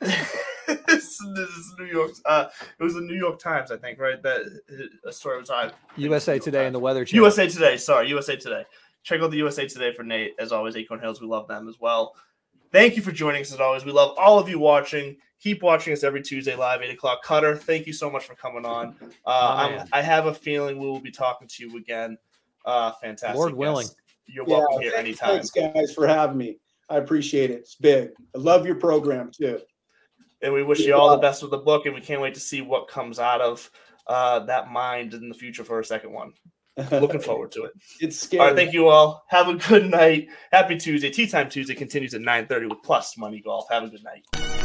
this, 0.86 1.20
is 1.20 1.74
New 1.80 1.86
York. 1.86 2.12
Uh, 2.24 2.46
it 2.78 2.82
was 2.82 2.94
the 2.94 3.00
New 3.00 3.16
York 3.16 3.40
Times, 3.40 3.72
I 3.72 3.76
think, 3.76 3.98
right? 3.98 4.22
That 4.22 4.42
a 5.04 5.10
story 5.10 5.40
was 5.40 5.50
on 5.50 5.72
USA 5.96 6.38
Today 6.38 6.66
and 6.66 6.72
the 6.72 6.78
Weather 6.78 7.04
Channel. 7.04 7.24
USA 7.24 7.48
Today. 7.48 7.76
Sorry, 7.76 8.08
USA 8.08 8.36
Today. 8.36 8.62
Check 9.02 9.20
out 9.20 9.32
the 9.32 9.36
USA 9.38 9.66
Today 9.66 9.92
for 9.92 10.04
Nate. 10.04 10.34
As 10.38 10.52
always, 10.52 10.76
Acorn 10.76 11.00
Hills. 11.00 11.20
We 11.20 11.26
love 11.26 11.48
them 11.48 11.68
as 11.68 11.80
well. 11.80 12.14
Thank 12.70 12.94
you 12.94 13.02
for 13.02 13.10
joining 13.10 13.42
us 13.42 13.52
as 13.52 13.58
always. 13.58 13.84
We 13.84 13.90
love 13.90 14.16
all 14.16 14.38
of 14.38 14.48
you 14.48 14.60
watching. 14.60 15.16
Keep 15.40 15.60
watching 15.60 15.92
us 15.92 16.04
every 16.04 16.22
Tuesday 16.22 16.54
live, 16.54 16.82
8 16.82 16.90
o'clock. 16.90 17.24
Cutter, 17.24 17.56
thank 17.56 17.84
you 17.88 17.92
so 17.92 18.08
much 18.08 18.26
for 18.26 18.36
coming 18.36 18.64
on. 18.64 18.94
Uh, 19.26 19.80
oh, 19.80 19.84
I 19.92 20.02
have 20.02 20.26
a 20.26 20.34
feeling 20.34 20.78
we 20.78 20.86
will 20.86 21.00
be 21.00 21.10
talking 21.10 21.48
to 21.48 21.66
you 21.66 21.76
again. 21.78 22.16
Uh, 22.64 22.92
fantastic. 22.92 23.36
Lord 23.36 23.54
willing. 23.54 23.88
You're 24.26 24.44
welcome 24.44 24.82
yeah, 24.82 24.90
here 24.90 24.98
anytime. 24.98 25.40
Thanks, 25.40 25.50
guys, 25.50 25.92
for 25.92 26.06
having 26.06 26.36
me. 26.36 26.58
I 26.88 26.96
appreciate 26.96 27.50
it. 27.50 27.60
It's 27.60 27.76
big. 27.76 28.10
I 28.34 28.38
love 28.38 28.66
your 28.66 28.76
program 28.76 29.30
too. 29.30 29.60
And 30.42 30.52
we 30.52 30.62
wish 30.62 30.80
you 30.80 30.94
all 30.94 31.10
the 31.10 31.18
best 31.18 31.42
with 31.42 31.50
the 31.50 31.58
book, 31.58 31.86
and 31.86 31.94
we 31.94 32.00
can't 32.00 32.20
wait 32.20 32.34
to 32.34 32.40
see 32.40 32.60
what 32.60 32.88
comes 32.88 33.18
out 33.18 33.40
of 33.40 33.70
uh, 34.06 34.40
that 34.40 34.70
mind 34.70 35.14
in 35.14 35.28
the 35.28 35.34
future 35.34 35.64
for 35.64 35.80
a 35.80 35.84
second 35.84 36.12
one. 36.12 36.32
Looking 36.90 37.20
forward 37.20 37.52
to 37.52 37.64
it. 37.64 37.72
It's 38.00 38.18
scary. 38.18 38.40
All 38.40 38.46
right, 38.48 38.56
thank 38.56 38.74
you 38.74 38.88
all. 38.88 39.24
Have 39.28 39.48
a 39.48 39.54
good 39.54 39.90
night. 39.90 40.28
Happy 40.50 40.76
Tuesday. 40.76 41.10
Tea 41.10 41.26
Time 41.28 41.48
Tuesday 41.48 41.74
continues 41.74 42.14
at 42.14 42.20
9.30 42.20 42.68
with 42.68 42.82
Plus 42.82 43.16
Money 43.16 43.40
Golf. 43.40 43.66
Have 43.70 43.84
a 43.84 43.88
good 43.88 44.02
night. 44.02 44.63